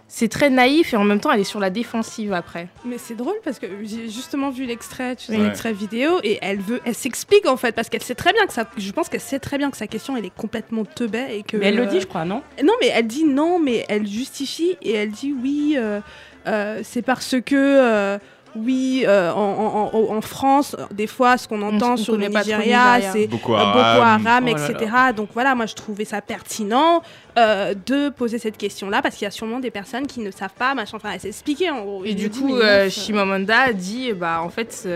c'est 0.09 0.29
très 0.29 0.49
naïf 0.51 0.93
et 0.93 0.97
en 0.97 1.05
même 1.05 1.21
temps 1.21 1.33
elle 1.33 1.41
est 1.41 1.45
sur 1.45 1.59
la 1.59 1.71
défensive 1.71 2.33
après. 2.33 2.69
Mais 2.85 2.99
c'est 2.99 3.15
drôle 3.15 3.35
parce 3.45 3.59
que 3.59 3.67
j'ai 3.83 4.09
justement 4.09 4.51
vu 4.51 4.65
l'extrait, 4.65 5.17
tu 5.17 5.27
sais, 5.27 5.33
Ouais. 5.37 5.43
l'extrait 5.45 5.73
vidéo, 5.73 6.21
et 6.23 6.39
elle 6.43 6.61
veut, 6.61 6.81
elle 6.85 6.95
s'explique 6.95 7.47
en 7.49 7.57
fait 7.57 7.73
parce 7.75 7.89
qu'elle 7.89 8.03
sait 8.03 8.15
très 8.15 8.33
bien 8.33 8.47
que 8.47 8.53
ça, 8.53 8.67
je 8.77 8.93
pense 8.93 9.09
qu'elle 9.09 9.21
sait 9.23 9.39
très 9.41 9.59
bien 9.59 9.71
que 9.71 9.77
sa 9.77 9.87
question 9.87 10.17
elle 10.17 10.25
est 10.27 10.35
complètement 10.37 10.85
teubée 10.85 11.39
et 11.39 11.43
que. 11.43 11.57
Mais 11.57 11.67
elle 11.67 11.77
le 11.77 11.87
dit, 11.87 12.01
je 12.01 12.07
crois, 12.07 12.25
non? 12.25 12.43
Non, 12.63 12.75
mais 12.81 12.89
elle 12.95 13.07
dit 13.07 13.25
non, 13.25 13.59
mais 13.59 13.85
elle 13.89 14.07
justifie 14.07 14.77
et 14.83 14.93
elle 14.93 15.11
dit 15.11 15.35
oui, 15.43 15.75
euh, 15.77 16.01
euh, 16.47 16.81
c'est 16.85 17.03
parce 17.03 17.35
que. 17.45 18.19
Oui, 18.57 19.05
euh, 19.07 19.33
en, 19.33 19.39
en- 19.41 19.91
en- 19.97 20.17
en 20.17 20.21
France, 20.21 20.77
des 20.93 21.07
fois, 21.07 21.39
ce 21.39 21.49
qu'on 21.49 21.63
entend 21.63 21.93
on 21.93 21.97
sur 21.97 22.15
trop 22.15 22.17
le 22.23 22.29
Nigeria, 22.29 23.01
c'est 23.13 23.27
Boko 23.27 23.55
euh, 23.55 23.57
Haram. 23.57 23.73
Boko 23.73 24.29
Haram, 24.29 24.45
Oh 24.49 24.55
là 24.57 24.69
etc. 24.71 24.93
Donc 25.17 25.29
voilà, 25.35 25.55
moi 25.55 25.67
je 25.67 25.75
trouvais 25.75 26.05
ça 26.05 26.21
pertinent 26.21 27.03
euh, 27.39 27.75
de 27.87 28.09
poser 28.11 28.39
cette 28.39 28.59
question-là 28.59 29.01
parce 29.03 29.17
qu'il 29.17 29.25
y 29.25 29.29
a 29.29 29.31
sûrement 29.31 29.59
des 29.61 29.71
personnes 29.71 30.07
qui 30.07 30.21
ne 30.21 30.31
savent 30.31 30.55
pas, 30.59 30.75
machin. 30.75 30.97
Enfin, 30.99 31.11
elle 31.15 31.21
s'est 31.21 31.29
expliquée 31.29 31.71
en 31.71 31.83
gros. 31.83 32.05
Et 32.05 32.15
du 32.15 32.29
coup, 32.31 32.57
euh, 32.57 32.91
Chimamanda 32.91 33.73
dit, 33.73 34.13
bah 34.13 34.41
en 34.43 34.49
fait, 34.51 34.87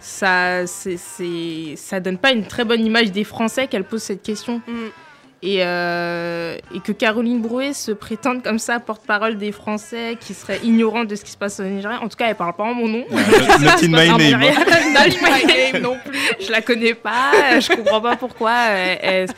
ça, 0.00 0.66
c'est, 0.66 0.96
c'est- 0.96 1.74
ça 1.76 1.98
donne 2.00 2.18
pas 2.18 2.30
une 2.32 2.44
très 2.46 2.64
bonne 2.64 2.84
image 2.84 3.10
des 3.10 3.24
Français 3.24 3.66
qu'elle 3.66 3.84
pose 3.84 4.02
cette 4.02 4.22
question. 4.22 4.60
Mm. 4.68 4.72
Et, 5.40 5.58
euh, 5.64 6.56
et 6.74 6.80
que 6.80 6.90
Caroline 6.90 7.40
Brouet 7.40 7.72
se 7.72 7.92
prétende 7.92 8.42
comme 8.42 8.58
ça 8.58 8.80
porte-parole 8.80 9.38
des 9.38 9.52
Français 9.52 10.16
qui 10.18 10.34
seraient 10.34 10.58
ignorants 10.64 11.04
de 11.04 11.14
ce 11.14 11.22
qui 11.24 11.30
se 11.30 11.36
passe 11.36 11.60
au 11.60 11.62
Nigeria. 11.62 12.00
En 12.02 12.08
tout 12.08 12.16
cas, 12.16 12.26
elle 12.28 12.34
parle 12.34 12.54
pas 12.54 12.64
en 12.64 12.74
mon 12.74 12.88
nom. 12.88 13.04
Not 13.08 13.16
in 13.82 13.88
my 13.88 14.08
name. 14.08 14.42
hein. 14.42 14.64
Not 14.92 15.14
in 15.14 15.22
my 15.22 15.44
name 15.72 15.82
non 15.82 15.96
plus. 16.04 16.18
Je 16.44 16.50
la 16.50 16.60
connais 16.60 16.94
pas. 16.94 17.60
Je 17.60 17.72
comprends 17.76 18.00
pas 18.00 18.16
pourquoi. 18.16 18.52
Elle, 18.70 18.98
elle- 19.02 19.28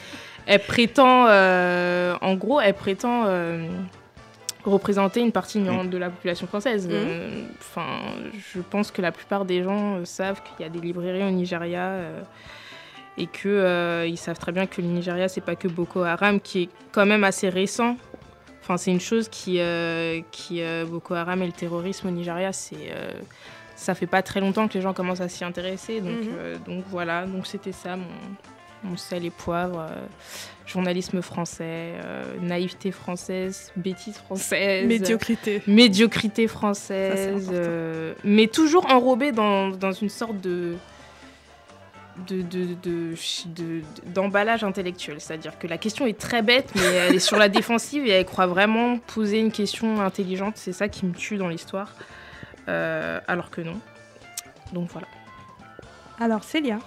elle 0.46 0.60
prétend, 0.60 1.26
euh, 1.28 2.14
en 2.22 2.34
gros, 2.34 2.60
elle 2.62 2.74
prétend 2.74 3.24
euh, 3.26 3.68
représenter 4.64 5.20
une 5.20 5.32
partie 5.32 5.58
ignorante 5.58 5.90
de 5.90 5.98
la 5.98 6.08
population 6.10 6.46
française. 6.46 6.88
Euh, 6.90 7.42
Enfin, 7.60 7.86
je 8.54 8.60
pense 8.60 8.90
que 8.90 9.00
la 9.02 9.12
plupart 9.12 9.44
des 9.44 9.62
gens 9.62 9.96
euh, 9.96 10.04
savent 10.04 10.40
qu'il 10.42 10.64
y 10.64 10.68
a 10.68 10.72
des 10.72 10.80
librairies 10.80 11.22
au 11.22 11.30
Nigeria. 11.30 11.82
Et 13.20 13.26
que 13.26 13.48
euh, 13.48 14.06
ils 14.06 14.16
savent 14.16 14.38
très 14.38 14.52
bien 14.52 14.66
que 14.66 14.80
le 14.80 14.88
Nigeria 14.88 15.28
c'est 15.28 15.40
pas 15.42 15.56
que 15.56 15.68
Boko 15.68 16.02
Haram 16.02 16.40
qui 16.40 16.62
est 16.62 16.68
quand 16.92 17.06
même 17.06 17.24
assez 17.24 17.48
récent. 17.48 17.96
Enfin, 18.62 18.76
c'est 18.76 18.90
une 18.92 19.00
chose 19.00 19.28
qui, 19.28 19.58
euh, 19.58 20.20
qui 20.30 20.62
euh, 20.62 20.84
Boko 20.86 21.14
Haram 21.14 21.42
et 21.42 21.46
le 21.46 21.52
terrorisme 21.52 22.08
au 22.08 22.10
Nigeria, 22.10 22.52
c'est 22.52 22.76
euh, 22.92 23.10
ça 23.74 23.94
fait 23.94 24.06
pas 24.06 24.22
très 24.22 24.40
longtemps 24.40 24.68
que 24.68 24.74
les 24.74 24.80
gens 24.80 24.92
commencent 24.92 25.20
à 25.22 25.28
s'y 25.28 25.44
intéresser. 25.44 26.00
Donc, 26.00 26.20
Mhm. 26.20 26.58
donc 26.66 26.84
voilà, 26.88 27.26
donc 27.26 27.46
c'était 27.46 27.72
ça 27.72 27.96
mon, 27.96 28.04
mon 28.90 28.96
sel 28.96 29.24
et 29.24 29.30
poivre. 29.30 29.86
journalisme 30.66 31.20
français, 31.20 31.94
naïveté 32.40 32.92
française, 32.92 33.72
bêtise 33.74 34.16
française. 34.18 34.86
Médiocrité. 34.86 35.62
Médiocrité 35.66 36.46
Ça, 36.46 36.52
française, 36.54 37.50
mais 38.22 38.46
toujours 38.46 38.86
enrobée 38.88 39.32
dans, 39.32 39.70
dans 39.70 39.90
une 39.92 40.10
sorte 40.10 40.40
de 40.40 40.76
de- 42.26 42.42
de- 42.42 42.74
de- 42.82 43.14
de- 43.46 43.82
d'emballage 44.06 44.64
intellectuel. 44.64 45.16
C'est-à-dire 45.20 45.58
que 45.58 45.66
la 45.66 45.78
question 45.78 46.06
est 46.06 46.18
très 46.18 46.42
bête, 46.42 46.70
mais 46.74 46.82
elle 46.82 47.14
est 47.16 47.18
sur 47.20 47.36
la 47.38 47.48
défensive 47.48 48.06
et 48.06 48.10
elle 48.10 48.24
croit 48.24 48.46
vraiment 48.46 48.98
poser 48.98 49.38
une 49.38 49.52
question 49.52 50.00
intelligente. 50.00 50.54
C'est 50.56 50.72
ça 50.72 50.88
qui 50.88 51.06
me 51.06 51.12
tue 51.14 51.36
dans 51.36 51.48
l'histoire. 51.48 51.94
Euh, 52.68 53.20
alors 53.28 53.50
que 53.50 53.60
non. 53.60 53.78
Donc 54.72 54.88
voilà. 54.92 55.06
Alors, 56.20 56.44
Célia. 56.44 56.78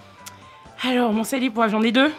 Alors, 0.82 1.12
mon 1.12 1.22
poivre, 1.52 1.70
j'en 1.70 1.82
ai 1.82 1.92
deux. 1.92 2.10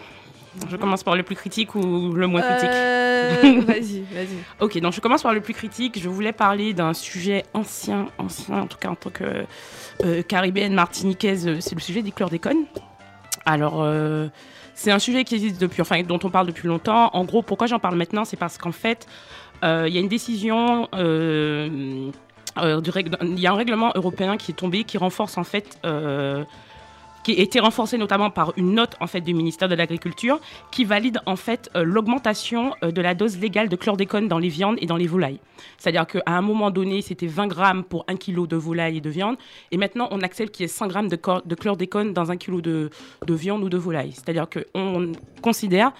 Je 0.70 0.78
commence 0.78 1.04
par 1.04 1.16
le 1.16 1.24
plus 1.24 1.36
critique 1.36 1.76
ou 1.76 2.14
le 2.14 2.28
moins 2.28 2.42
critique 2.42 2.70
Euh, 2.72 3.62
vas-y, 3.68 4.02
vas-y. 4.14 4.38
Ok, 4.62 4.78
donc 4.80 4.94
je 4.94 5.02
commence 5.02 5.22
par 5.24 5.34
le 5.34 5.42
plus 5.42 5.54
critique. 5.54 6.00
Je 6.02 6.08
voulais 6.08 6.32
parler 6.32 6.74
d'un 6.74 6.94
sujet 6.94 7.44
ancien, 7.54 8.08
ancien, 8.18 8.62
en 8.62 8.68
tout 8.68 8.78
cas 8.78 8.90
en 8.90 8.96
tant 8.96 9.10
que 9.10 9.24
euh, 10.04 10.22
caribéenne 10.24 10.74
martiniquaise, 10.74 11.60
c'est 11.60 11.76
le 11.76 11.82
sujet 11.82 12.02
des 12.02 12.12
chlordécones. 12.12 12.66
Alors, 13.46 13.82
euh, 13.84 14.28
c'est 14.74 14.92
un 14.92 15.00
sujet 15.00 15.24
qui 15.24 15.36
existe 15.36 15.62
depuis, 15.62 15.82
enfin, 15.82 16.02
dont 16.04 16.20
on 16.24 16.30
parle 16.30 16.48
depuis 16.48 16.68
longtemps. 16.68 17.10
En 17.14 17.24
gros, 17.26 17.42
pourquoi 17.42 17.68
j'en 17.68 17.80
parle 17.80 17.96
maintenant 17.96 18.26
C'est 18.26 18.38
parce 18.38 18.58
qu'en 18.58 18.72
fait, 18.72 19.08
euh, 19.64 19.86
il 19.88 19.94
y 19.94 19.98
a 19.98 20.02
une 20.02 20.08
décision. 20.08 20.90
euh, 20.96 22.10
euh, 22.58 22.82
il 23.22 23.40
y 23.40 23.48
a 23.48 23.52
un 23.52 23.56
règlement 23.56 23.92
européen 23.96 24.38
qui 24.38 24.52
est 24.52 24.56
tombé 24.56 24.86
qui 24.86 24.98
renforce 24.98 25.38
en 25.38 25.44
fait 25.44 25.78
euh, 25.86 26.46
qui 27.26 27.32
a 27.32 27.42
été 27.42 27.60
renforcée 27.60 27.98
notamment 27.98 28.30
par 28.30 28.54
une 28.56 28.76
note 28.76 28.96
du 29.24 29.34
ministère 29.34 29.68
de 29.68 29.74
l'Agriculture 29.74 30.40
qui 30.70 30.86
valide 30.86 31.20
en 31.26 31.36
fait 31.36 31.72
euh, 31.76 31.84
l'augmentation 31.84 32.76
euh, 32.84 32.92
de 32.92 33.02
la 33.02 33.16
dose 33.16 33.40
légale 33.40 33.68
de 33.68 33.76
chlordécone 33.76 34.28
dans 34.28 34.38
les 34.38 34.50
viandes 34.50 34.78
et 34.80 34.86
dans 34.86 34.96
les 34.96 35.08
volailles. 35.08 35.40
C'est-à-dire 35.80 36.06
qu'à 36.06 36.22
un 36.28 36.42
moment 36.42 36.70
donné, 36.70 37.02
c'était 37.02 37.26
20 37.26 37.48
grammes 37.48 37.84
pour 37.84 38.06
un 38.08 38.16
kilo 38.16 38.46
de 38.46 38.56
volaille 38.56 38.98
et 38.98 39.02
de 39.02 39.10
viande, 39.10 39.38
et 39.72 39.78
maintenant 39.78 40.08
on 40.12 40.22
accepte 40.22 40.54
qu'il 40.54 40.64
y 40.64 40.66
ait 40.66 40.68
100 40.68 40.88
grammes 40.88 41.08
de 41.08 41.56
chlordécone 41.56 42.14
dans 42.14 42.30
un 42.30 42.38
kilo 42.38 42.62
de, 42.62 42.92
de 43.26 43.34
viande 43.34 43.64
ou 43.64 43.70
de 43.70 43.78
volaille. 43.78 44.12
C'est-à-dire 44.12 44.48
qu'on 44.48 45.12
considère 45.42 45.94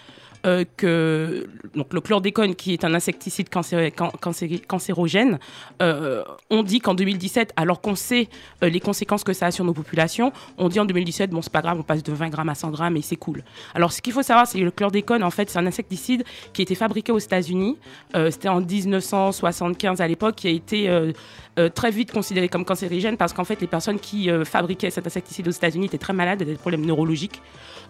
euh, 0.46 0.64
que 0.78 1.48
donc 1.76 1.94
le 1.94 2.02
chlordécone, 2.02 2.56
qui 2.56 2.74
est 2.74 2.84
un 2.84 2.94
insecticide 2.94 3.50
cancé- 3.50 3.92
can- 3.92 4.12
cancé- 4.22 4.62
cancérogène, 4.66 5.40
euh, 5.82 6.24
on 6.50 6.64
dit 6.64 6.80
qu'en 6.80 6.94
2017, 6.94 7.52
alors 7.56 7.82
qu'on 7.82 7.96
sait 7.96 8.30
euh, 8.64 8.70
les 8.70 8.80
conséquences 8.80 9.24
que 9.24 9.34
ça 9.34 9.48
a 9.48 9.52
sur 9.52 9.66
nos 9.66 9.74
populations, 9.74 10.32
on 10.58 10.70
dit 10.70 10.80
en 10.80 10.86
2017, 10.86 11.32
bon, 11.32 11.42
c'est 11.42 11.52
pas 11.52 11.62
grave, 11.62 11.78
on 11.80 11.84
passe 11.84 12.04
de 12.04 12.14
20 12.14 12.30
grammes 12.30 12.50
à 12.50 12.56
100 12.56 12.72
grammes 12.72 12.98
et 12.98 13.02
c'est 13.02 13.16
cool. 13.16 13.44
Alors, 13.74 13.92
ce 13.92 14.02
qu'il 14.02 14.14
faut 14.14 14.24
savoir, 14.24 14.48
c'est 14.48 14.60
que 14.60 14.64
le 14.64 14.72
chlordécone, 14.72 15.24
en 15.24 15.32
fait, 15.32 15.50
c'est 15.50 15.60
un 15.60 15.66
insecticide 15.68 16.24
qui 16.54 16.62
a 16.62 16.64
été 16.64 16.76
fabriqué 16.76 17.12
aux 17.12 17.20
États-Unis. 17.20 17.78
C'était 18.30 18.50
en 18.50 18.62
1975 18.62 20.02
à 20.02 20.08
l'époque, 20.08 20.36
qui 20.36 20.48
a 20.48 20.52
été 20.52 20.90
euh, 21.58 21.70
très 21.70 21.90
vite 21.92 22.12
considéré 22.12 22.50
comme 22.50 22.66
cancérigène 22.66 23.16
parce 23.16 23.32
qu'en 23.32 23.46
fait, 23.46 23.62
les 23.62 23.68
personnes 23.68 24.00
qui 24.00 24.30
euh, 24.30 24.44
fabriquaient 24.44 24.90
cet 24.90 25.08
insecticide 25.08 25.48
aux 25.48 25.52
États-Unis 25.52 25.86
étaient 25.86 25.98
très 25.98 26.14
malades, 26.14 26.42
avaient 26.42 26.52
des 26.52 26.58
problèmes 26.58 26.86
neurologiques. 26.86 27.42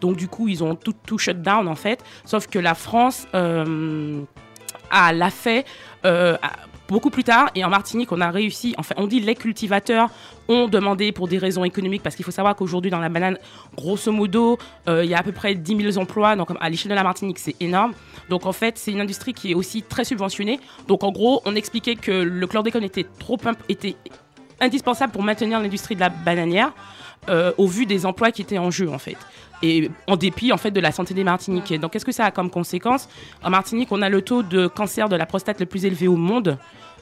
Donc, 0.01 0.17
du 0.17 0.27
coup, 0.27 0.47
ils 0.47 0.63
ont 0.63 0.75
tout, 0.75 0.93
tout 1.05 1.17
shut 1.17 1.41
down, 1.41 1.67
en 1.67 1.75
fait. 1.75 2.03
Sauf 2.25 2.47
que 2.47 2.59
la 2.59 2.75
France 2.75 3.27
euh, 3.33 4.21
a 4.91 5.13
l'a 5.13 5.31
fait 5.31 5.65
beaucoup 6.87 7.09
plus 7.09 7.23
tard. 7.23 7.49
Et 7.55 7.63
en 7.63 7.69
Martinique, 7.69 8.11
on 8.11 8.21
a 8.21 8.29
réussi. 8.29 8.75
Enfin, 8.77 8.95
on 8.97 9.07
dit 9.07 9.19
les 9.19 9.35
cultivateurs 9.35 10.09
ont 10.47 10.67
demandé 10.67 11.11
pour 11.11 11.27
des 11.27 11.37
raisons 11.37 11.63
économiques, 11.63 12.03
parce 12.03 12.15
qu'il 12.15 12.25
faut 12.25 12.31
savoir 12.31 12.55
qu'aujourd'hui, 12.55 12.91
dans 12.91 12.99
la 12.99 13.09
banane, 13.09 13.37
grosso 13.75 14.11
modo, 14.11 14.57
euh, 14.87 15.03
il 15.03 15.09
y 15.09 15.13
a 15.13 15.19
à 15.19 15.23
peu 15.23 15.31
près 15.31 15.55
10 15.55 15.91
000 15.91 15.97
emplois. 15.97 16.35
Donc, 16.35 16.49
à 16.59 16.69
l'échelle 16.69 16.91
de 16.91 16.95
la 16.95 17.03
Martinique, 17.03 17.39
c'est 17.39 17.55
énorme. 17.59 17.93
Donc, 18.29 18.45
en 18.45 18.53
fait, 18.53 18.77
c'est 18.77 18.91
une 18.91 19.01
industrie 19.01 19.33
qui 19.33 19.51
est 19.51 19.55
aussi 19.55 19.81
très 19.81 20.03
subventionnée. 20.03 20.59
Donc, 20.87 21.03
en 21.03 21.11
gros, 21.11 21.41
on 21.45 21.55
expliquait 21.55 21.95
que 21.95 22.11
le 22.11 22.47
chlordécone 22.47 22.83
était 22.83 23.05
trop 23.19 23.37
était 23.69 23.95
indispensable 24.61 25.11
pour 25.11 25.23
maintenir 25.23 25.59
l'industrie 25.59 25.95
de 25.95 25.99
la 25.99 26.09
bananière 26.09 26.71
euh, 27.29 27.51
au 27.57 27.67
vu 27.67 27.85
des 27.85 28.05
emplois 28.05 28.31
qui 28.31 28.41
étaient 28.41 28.57
en 28.57 28.71
jeu, 28.71 28.89
en 28.89 28.99
fait. 28.99 29.17
Et 29.63 29.89
en 30.07 30.17
dépit, 30.17 30.51
en 30.51 30.57
fait, 30.57 30.71
de 30.71 30.79
la 30.79 30.91
santé 30.91 31.13
des 31.13 31.23
Martiniquais. 31.23 31.77
Donc, 31.77 31.91
qu'est-ce 31.91 32.05
que 32.05 32.11
ça 32.11 32.25
a 32.25 32.31
comme 32.31 32.49
conséquence? 32.49 33.07
En 33.43 33.49
Martinique, 33.49 33.91
on 33.91 34.01
a 34.01 34.09
le 34.09 34.21
taux 34.21 34.43
de 34.43 34.67
cancer 34.67 35.09
de 35.09 35.15
la 35.15 35.25
prostate 35.25 35.59
le 35.59 35.65
plus 35.65 35.85
élevé 35.85 36.07
au 36.07 36.17
monde. 36.17 36.57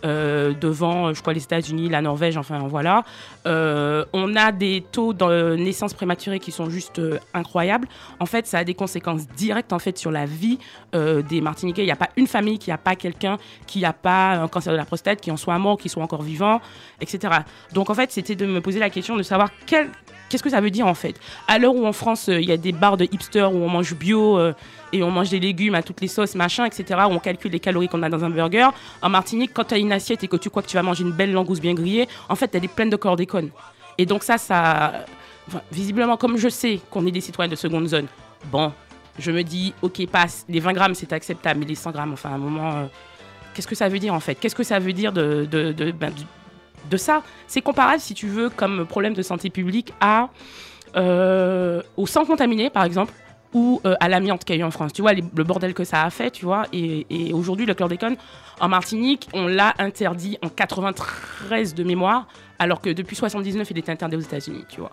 euh, 0.06 0.54
devant, 0.60 1.08
euh, 1.08 1.14
je 1.14 1.22
crois, 1.22 1.34
les 1.34 1.44
États-Unis, 1.44 1.88
la 1.88 2.02
Norvège, 2.02 2.36
enfin 2.36 2.60
voilà. 2.68 3.04
On 3.46 4.36
a 4.36 4.52
des 4.52 4.84
taux 4.92 5.14
de 5.14 5.56
naissance 5.56 5.94
prématurée 5.94 6.40
qui 6.40 6.52
sont 6.52 6.70
juste 6.70 7.02
incroyables. 7.34 7.88
En 8.20 8.26
fait, 8.26 8.46
ça 8.46 8.58
a 8.60 8.64
des 8.64 8.74
conséquences 8.74 9.28
directes 9.30 9.72
en 9.72 9.80
fait 9.80 9.98
sur 9.98 10.12
la 10.12 10.26
vie 10.26 10.60
des 10.94 11.42
Martiniquais. 11.42 11.84
Il 11.84 11.86
n'y 11.86 11.92
a 11.92 11.96
pas 11.96 12.10
une 12.18 12.28
famille 12.28 12.60
qui 12.60 12.70
n'a 12.70 12.78
pas 12.78 12.96
quelqu'un 12.96 13.38
qui 13.66 13.80
n'a 13.80 13.94
pas 13.94 14.34
un 14.34 14.48
cancer 14.48 14.74
de 14.74 14.78
la 14.78 14.86
prostate, 14.86 15.22
qui 15.22 15.32
en 15.32 15.38
soit 15.38 15.58
mort, 15.58 15.78
qui 15.78 15.90
soit 15.90 16.04
encore 16.04 16.22
vivant, 16.22 16.60
etc. 17.00 17.34
Donc 17.74 17.90
en 17.90 17.94
fait, 17.94 18.12
c'était 18.12 18.36
de 18.36 18.46
me 18.46 18.60
poser 18.60 18.80
la 18.80 18.90
question 18.90 19.16
de 19.16 19.24
savoir 19.24 19.52
quel 19.66 19.90
Qu'est-ce 20.34 20.42
que 20.42 20.50
ça 20.50 20.62
veut 20.62 20.72
dire 20.72 20.88
en 20.88 20.96
fait? 20.96 21.14
À 21.48 21.60
l'heure 21.60 21.76
où 21.76 21.86
en 21.86 21.94
France, 21.94 22.28
euh, 22.28 22.42
il 22.42 22.50
y 22.50 22.52
a 22.52 22.58
des 22.58 22.72
bars 22.72 22.98
de 22.98 23.04
hipsters 23.12 23.54
où 23.54 23.58
on 23.58 23.70
mange 23.70 23.94
bio 23.94 24.40
euh, 24.40 24.52
et 24.92 25.04
on 25.04 25.12
mange 25.12 25.30
des 25.30 25.40
légumes 25.40 25.76
à 25.76 25.84
toutes 25.84 26.02
les 26.02 26.08
sauces, 26.08 26.34
machin, 26.34 26.66
etc., 26.66 27.02
où 27.08 27.12
on 27.14 27.20
calcule 27.20 27.52
les 27.52 27.60
calories 27.60 27.88
qu'on 27.88 28.02
a 28.02 28.10
dans 28.10 28.24
un 28.26 28.32
burger, 28.32 28.70
en 29.04 29.10
Martinique, 29.10 29.52
quand 29.54 29.66
tu 29.66 29.76
as 29.76 29.78
une 29.78 29.92
assiette 29.92 30.24
et 30.24 30.28
que 30.28 30.36
tu 30.38 30.50
crois 30.50 30.64
que 30.64 30.68
tu 30.70 30.76
vas 30.76 30.82
manger 30.82 31.04
une 31.04 31.12
belle 31.12 31.32
langouste 31.32 31.62
bien 31.62 31.76
grillée, 31.76 32.08
en 32.30 32.36
fait, 32.36 32.56
elle 32.56 32.66
est 32.66 32.68
pleine 32.68 32.90
de 32.90 32.96
chlordécone. 32.96 33.52
Et 34.00 34.08
donc 34.08 34.24
ça, 34.24 34.40
ça... 34.40 35.06
visiblement, 35.72 36.18
comme 36.18 36.36
je 36.38 36.50
sais 36.50 36.80
qu'on 36.90 37.06
est 37.06 37.12
des 37.12 37.22
citoyens 37.22 37.52
de 37.52 37.56
seconde 37.56 37.86
zone, 37.88 38.08
bon, 38.46 38.72
je 39.20 39.30
me 39.30 39.44
dis, 39.44 39.76
ok, 39.84 40.08
passe, 40.08 40.46
les 40.50 40.60
20 40.62 40.74
grammes, 40.74 40.96
c'est 40.96 41.14
acceptable, 41.14 41.60
mais 41.60 41.68
les 41.68 41.76
100 41.76 41.92
grammes, 41.92 42.14
enfin, 42.14 42.32
à 42.32 42.34
un 42.34 42.38
moment... 42.40 42.72
euh, 42.72 42.86
Qu'est-ce 43.54 43.68
que 43.68 43.76
ça 43.76 43.88
veut 43.88 44.00
dire 44.00 44.16
en 44.16 44.20
fait? 44.20 44.34
Qu'est-ce 44.34 44.56
que 44.56 44.64
ça 44.64 44.80
veut 44.80 44.94
dire 44.94 45.14
de, 45.14 45.46
de, 45.46 45.72
de, 45.74 45.92
ben, 45.92 46.10
du- 46.10 46.24
de 46.90 46.98
ça 46.98 47.24
C'est 47.48 47.62
comparable, 47.62 48.00
si 48.00 48.14
tu 48.14 48.28
veux, 48.28 48.50
comme 48.50 48.86
problème 48.86 49.14
de 49.14 49.22
santé 49.22 49.50
publique 49.50 49.94
à, 50.02 50.30
euh, 50.96 51.82
au 51.98 52.08
sang 52.08 52.26
contaminé, 52.26 52.70
par 52.70 52.84
exemple, 52.84 53.14
ou 53.54 53.82
euh, 53.86 53.96
à 54.00 54.10
l'amiante 54.10 54.46
qu'il 54.46 54.56
y 54.56 54.60
a 54.60 54.62
eu 54.62 54.66
en 54.66 54.72
France. 54.72 54.94
Tu 54.94 55.02
vois, 55.02 55.14
le 55.14 55.44
bordel 55.44 55.74
que 55.74 55.84
ça 55.84 56.04
a 56.04 56.10
fait, 56.10 56.32
tu 56.32 56.46
vois. 56.46 56.66
Et, 56.74 57.06
et 57.10 57.34
aujourd'hui, 57.34 57.66
le 57.66 57.74
chlordécone, 57.74 58.16
en 58.60 58.68
Martinique, 58.68 59.30
on 59.34 59.48
l'a 59.48 59.74
interdit 59.78 60.38
en 60.42 60.50
93 60.50 61.76
de 61.76 61.84
mémoire, 61.84 62.28
alors 62.60 62.82
que 62.82 62.90
depuis 62.90 63.16
79, 63.16 63.70
il 63.72 63.78
était 63.78 63.92
interdit 63.92 64.16
aux 64.16 64.22
États-Unis, 64.22 64.66
tu 64.70 64.80
vois. 64.80 64.92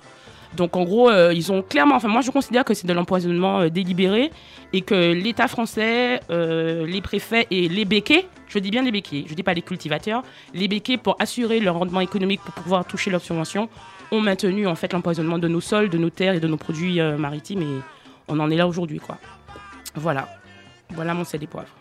Donc 0.57 0.77
en 0.77 0.85
gros, 0.85 1.09
euh, 1.09 1.33
ils 1.33 1.53
ont 1.53 1.63
clairement, 1.63 1.95
enfin 1.95 2.09
moi 2.09 2.23
je 2.23 2.31
considère 2.31 2.65
que 2.65 2.75
c'est 2.75 2.87
de 2.87 2.93
l'empoisonnement 2.93 3.61
euh, 3.61 3.69
délibéré 3.69 4.31
et 4.73 4.81
que 4.81 5.13
l'État 5.13 5.49
français, 5.49 6.21
euh, 6.31 6.87
les 6.87 7.01
préfets 7.01 7.47
et 7.51 7.69
les 7.69 7.85
béquets, 7.85 8.27
je 8.49 8.59
dis 8.59 8.71
bien 8.71 8.83
les 8.83 8.91
béquets, 8.91 9.25
je 9.29 9.35
dis 9.35 9.43
pas 9.43 9.55
les 9.55 9.63
cultivateurs, 9.63 10.23
les 10.55 10.67
béquets 10.67 10.97
pour 10.97 11.17
assurer 11.21 11.61
leur 11.61 11.77
rendement 11.79 12.01
économique 12.01 12.41
pour 12.41 12.55
pouvoir 12.55 12.85
toucher 12.85 13.11
leurs 13.11 13.23
subventions, 13.23 13.69
ont 14.11 14.21
maintenu 14.21 14.67
en 14.67 14.75
fait 14.75 14.93
l'empoisonnement 14.93 15.39
de 15.39 15.47
nos 15.47 15.61
sols, 15.61 15.89
de 15.89 15.99
nos 15.99 16.11
terres 16.11 16.35
et 16.35 16.41
de 16.41 16.49
nos 16.49 16.57
produits 16.57 17.01
maritimes 17.01 17.63
et 17.63 17.81
on 18.27 18.41
en 18.41 18.51
est 18.51 18.57
là 18.57 18.67
aujourd'hui 18.67 18.99
quoi. 18.99 19.19
Voilà, 19.95 20.29
voilà 20.91 21.15
mon 21.15 21.25
sel 21.25 21.41
des 21.41 21.47
poivres. 21.47 21.75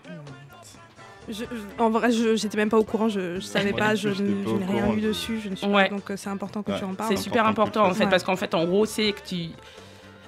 Je- 1.29 1.43
je- 1.43 1.81
en 1.83 1.89
vrai, 1.89 2.11
je 2.11 2.35
j'étais 2.35 2.57
même 2.57 2.69
pas 2.69 2.77
au 2.77 2.83
courant, 2.83 3.07
je, 3.09 3.35
je 3.35 3.39
savais 3.45 3.71
Moi 3.71 3.79
pas, 3.79 3.95
je, 3.95 4.09
n'ai 4.09 4.65
rien 4.65 4.91
lu 4.93 5.01
dessus, 5.01 5.39
je 5.43 5.49
ne 5.49 5.55
suis 5.55 5.67
Ouais. 5.67 5.89
pas, 5.89 5.95
donc 5.95 6.09
euh, 6.09 6.15
c'est 6.17 6.29
important 6.29 6.63
que 6.63 6.71
Ouais. 6.71 6.79
tu 6.79 6.83
en 6.85 6.93
parles. 6.95 7.09
C'est 7.15 7.21
super 7.21 7.45
important 7.45 7.85
en 7.85 7.93
fait 7.93 8.05
Ouais. 8.05 8.09
parce 8.09 8.23
qu'en 8.23 8.35
fait 8.35 8.53
en 8.55 8.65
gros 8.65 8.85
c'est 8.85 9.11
que 9.13 9.21
tu 9.27 9.49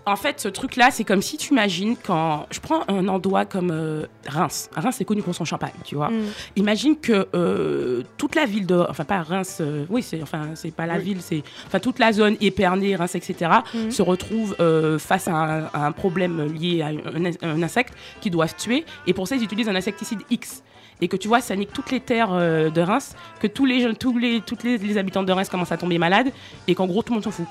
en 0.04 0.16
fait 0.16 0.40
ce 0.40 0.48
truc 0.48 0.78
là 0.78 0.90
c'est 0.90 1.04
comme 1.04 1.22
si 1.22 1.38
tu 1.38 1.52
imagines 1.52 1.96
quand 1.96 2.48
je 2.50 2.60
prends 2.60 2.82
un 2.88 3.08
endroit 3.08 3.46
comme 3.46 3.70
euh, 3.72 4.08
Reims 4.28 4.68
Reims 4.76 4.96
c'est 4.98 5.06
connu 5.06 5.22
pour 5.22 5.36
son 5.36 5.46
champagne 5.46 5.74
tu 5.84 5.94
vois 5.94 6.10
Mm. 6.10 6.22
imagine 6.56 6.98
que 7.00 7.28
euh, 7.36 8.02
toute 8.18 8.34
la 8.34 8.46
ville 8.46 8.66
de 8.66 8.84
enfin 8.90 9.04
pas 9.04 9.22
Reims 9.22 9.60
euh, 9.62 9.86
oui 9.90 10.02
c'est 10.02 10.20
enfin 10.24 10.50
c'est 10.56 10.72
pas 10.74 10.88
la 10.88 10.96
Oui. 10.96 11.04
ville 11.04 11.18
c'est 11.22 11.44
enfin 11.68 11.80
toute 11.80 12.00
la 12.00 12.12
zone 12.14 12.36
Épernay 12.42 12.96
Reims 12.96 13.14
etc 13.14 13.52
Mhm. 13.76 13.92
se 13.92 14.02
retrouve 14.02 14.56
euh, 14.60 14.98
face 14.98 15.28
à 15.28 15.34
un, 15.36 15.64
à 15.66 15.86
un 15.86 15.92
problème 15.92 16.52
lié 16.52 16.82
à 16.82 16.88
un, 16.88 17.32
un 17.48 17.62
insecte 17.62 17.94
qu'ils 18.22 18.32
doivent 18.32 18.56
tuer 18.56 18.84
et 19.06 19.14
pour 19.14 19.28
ça 19.28 19.36
ils 19.36 19.44
utilisent 19.44 19.70
un 19.70 19.76
insecticide 19.76 20.22
X 20.32 20.64
et 21.02 21.08
que 21.08 21.18
tu 21.18 21.28
vois 21.28 21.42
ça 21.42 21.56
nique 21.56 21.74
toutes 21.74 21.92
les 21.92 22.00
terres 22.00 22.30
euh, 22.32 22.70
de 22.70 22.82
Reims 22.82 23.16
que 23.40 23.48
tous 23.48 23.66
les 23.66 23.82
jeunes 23.82 23.96
tous 23.96 24.18
les 24.18 24.42
toutes 24.42 24.64
les, 24.64 24.78
les 24.78 24.98
habitants 24.98 25.24
de 25.24 25.32
Reims 25.32 25.50
commencent 25.50 25.72
à 25.72 25.78
tomber 25.78 25.98
malades 25.98 26.28
et 26.68 26.76
qu'en 26.76 26.86
gros 26.88 27.02
tout 27.04 27.12
le 27.14 27.16
monde 27.16 27.24
s'en 27.24 27.32
fout 27.32 27.46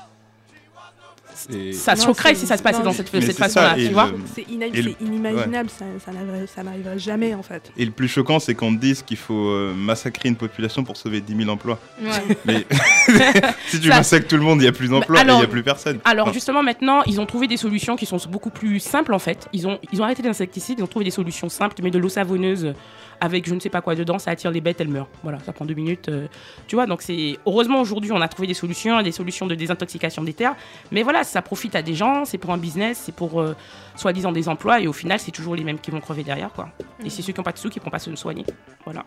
Et- 1.55 1.73
ça 1.73 1.95
Non, 1.95 2.05
choquerait 2.07 2.35
si 2.35 2.47
ça 2.47 2.57
se 2.59 2.63
passait 2.63 2.79
non, 2.81 2.87
dans 2.87 2.93
cette, 2.93 3.09
cette 3.09 3.39
façon-là, 3.39 3.75
tu 3.75 3.89
vois. 3.89 4.07
le- 4.11 4.19
C'est 4.35 4.43
ina- 4.51 4.67
le- 4.67 4.95
inimaginable, 5.01 5.71
ça, 5.71 5.87
ça 6.05 6.13
n'arriverait 6.13 6.99
jamais 6.99 7.35
en 7.35 7.43
fait. 7.43 7.73
Et 7.79 7.85
le 7.87 7.93
plus 7.93 8.09
choquant, 8.09 8.39
c'est 8.41 8.55
qu'on 8.55 8.75
te 8.75 8.81
dise 8.81 9.03
qu'il 9.03 9.17
faut 9.17 9.49
euh, 9.49 9.73
massacrer 9.75 10.29
une 10.29 10.37
population 10.37 10.85
pour 10.85 10.99
sauver 10.99 11.23
10 11.23 11.35
000 11.37 11.49
emplois. 11.49 11.79
Ouais. 12.03 12.37
Mais 12.45 12.67
si 13.69 13.81
tu 13.81 13.89
Ça- 13.89 13.97
massacres 13.97 14.27
tout 14.27 14.37
le 14.37 14.43
monde, 14.43 14.59
il 14.59 14.63
n'y 14.63 14.69
a 14.69 14.73
plus 14.73 14.89
d'emplois 14.89 15.15
Bah, 15.17 15.23
il 15.23 15.27
n'y 15.27 15.31
alors- 15.31 15.43
a 15.45 15.47
plus 15.47 15.63
personne. 15.63 15.99
Alors 16.05 16.27
Enfin, 16.27 16.35
justement 16.35 16.63
maintenant, 16.63 17.03
ils 17.07 17.19
ont 17.23 17.27
trouvé 17.27 17.47
des 17.47 17.57
solutions 17.57 17.97
qui 17.97 18.05
sont 18.05 18.19
beaucoup 18.29 18.51
plus 18.51 18.79
simples 18.79 19.15
en 19.15 19.19
fait. 19.19 19.49
Ils 19.55 19.67
ont, 19.67 19.79
ils 19.93 20.01
ont 20.03 20.05
arrêté 20.05 20.23
les 20.23 20.29
insecticides, 20.29 20.81
ils 20.81 20.83
ont 20.83 20.87
trouvé 20.89 21.07
des 21.07 21.11
solutions 21.11 21.49
simples. 21.49 21.75
Tu 21.75 21.83
mets 21.83 21.91
de 21.91 21.99
l'eau 21.99 22.11
savonneuse 22.11 22.75
avec 23.21 23.49
je 23.49 23.55
ne 23.55 23.61
sais 23.61 23.69
pas 23.71 23.81
quoi 23.81 23.95
dedans, 23.95 24.19
ça 24.19 24.31
attire 24.31 24.51
les 24.51 24.61
bêtes, 24.61 24.81
elles 24.81 24.89
meurent. 24.89 25.09
Voilà, 25.23 25.39
ça 25.41 25.53
prend 25.53 25.65
deux 25.65 25.75
minutes. 25.75 26.09
euh, 26.09 26.27
tu 26.67 26.77
vois, 26.77 26.87
donc 26.87 27.03
c'est 27.03 27.39
heureusement 27.47 27.81
aujourd'hui 27.81 28.13
on 28.13 28.21
a 28.21 28.29
trouvé 28.29 28.47
des 28.49 28.55
solutions, 28.55 29.01
des 29.03 29.13
solutions 29.13 29.47
de 29.47 29.55
désintoxication 29.55 30.23
des 30.23 30.33
terres. 30.35 30.55
Mais 30.91 31.03
voilà, 31.03 31.25
ça 31.25 31.43
profite 31.43 31.75
à 31.77 31.83
des 31.83 31.95
gens, 31.95 32.25
c'est 32.25 32.39
pour 32.39 32.51
un 32.53 32.59
business, 32.59 33.01
c'est 33.05 33.15
pour 33.15 33.41
euh, 33.41 33.55
soi-disant 33.97 34.33
des 34.33 34.49
emplois 34.49 34.81
et 34.81 34.87
au 34.87 34.93
final 34.93 35.19
c'est 35.19 35.31
toujours 35.33 35.55
les 35.55 35.65
mêmes 35.65 35.79
qui 35.79 35.91
vont 35.91 36.01
crever 36.01 36.23
derrière 36.25 36.53
quoi. 36.53 36.71
Et 37.05 37.11
c'est 37.11 37.23
ceux 37.23 37.33
qui 37.33 37.41
n'ont 37.41 37.45
pas 37.45 37.53
de 37.53 37.59
sous 37.59 37.69
qui 37.69 37.79
ne 37.79 37.81
pourront 37.81 37.91
pas 37.93 37.99
se 37.99 38.15
soigner. 38.17 38.45
Voilà. 38.85 39.05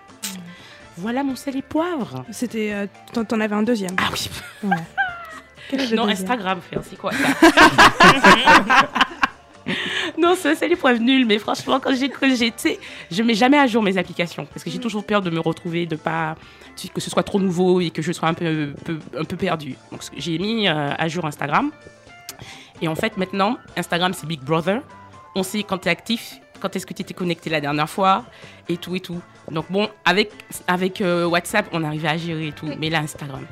Voilà 0.98 1.24
mon 1.24 1.36
sel 1.36 1.58
et 1.58 1.62
poivre. 1.64 2.24
C'était, 2.32 2.72
euh, 2.72 3.24
t'en 3.28 3.40
avais 3.40 3.56
un 3.56 3.64
deuxième. 3.64 3.96
Ah 3.98 4.10
oui. 4.12 4.30
Ouais. 4.64 4.76
Non, 5.72 5.78
deuxième? 5.80 6.00
Instagram, 6.10 6.60
frère, 6.62 6.82
c'est 6.88 6.98
quoi 6.98 7.12
ça? 7.12 7.28
Non, 10.18 10.36
ça, 10.36 10.56
c'est 10.56 10.68
les 10.68 10.76
preuves 10.76 11.00
nulles, 11.00 11.26
mais 11.26 11.40
franchement, 11.40 11.80
quand 11.80 11.94
j'ai 11.96 12.12
sais, 12.58 12.80
je 13.12 13.24
mets 13.24 13.34
jamais 13.34 13.58
à 13.58 13.68
jour 13.68 13.82
mes 13.82 13.98
applications 13.98 14.46
parce 14.46 14.64
que 14.64 14.70
j'ai 14.70 14.80
toujours 14.80 15.04
peur 15.06 15.22
de 15.22 15.30
me 15.30 15.40
retrouver, 15.40 15.86
de 15.86 15.96
pas 15.96 16.36
que 16.94 17.00
ce 17.02 17.10
soit 17.10 17.24
trop 17.24 17.40
nouveau 17.40 17.80
et 17.82 17.92
que 17.92 18.02
je 18.02 18.12
sois 18.12 18.28
un 18.30 18.34
peu, 18.34 18.74
peu- 18.84 19.00
un 19.18 19.24
peu 19.24 19.36
perdu. 19.38 19.76
Donc, 19.92 20.02
j'ai 20.18 20.38
mis 20.40 20.68
euh, 20.68 20.90
à 20.98 21.08
jour 21.08 21.24
Instagram. 21.26 21.72
Et 22.82 22.88
en 22.88 22.96
fait, 22.96 23.16
maintenant, 23.18 23.58
Instagram, 23.78 24.14
c'est 24.14 24.26
Big 24.28 24.42
Brother. 24.42 24.82
On 25.36 25.44
sait 25.44 25.64
quand 25.64 25.78
tu 25.78 25.88
es 25.88 25.92
actif, 25.92 26.40
quand 26.60 26.76
est-ce 26.76 26.86
que 26.86 26.94
tu 26.94 27.02
étais 27.04 27.14
connecté 27.14 27.50
la 27.50 27.62
dernière 27.62 27.90
fois, 27.90 28.26
et 28.70 28.78
tout 28.78 28.96
et 28.96 29.00
tout. 29.00 29.22
Donc 29.52 29.66
bon, 29.70 29.88
avec, 30.06 30.32
avec 30.68 31.02
euh, 31.02 31.26
WhatsApp, 31.28 31.68
on 31.74 31.84
arrivait 31.84 32.08
à 32.08 32.18
gérer 32.18 32.48
et 32.48 32.52
tout. 32.52 32.68
Mais 32.80 32.90
là, 32.90 33.00
Instagram. 33.00 33.46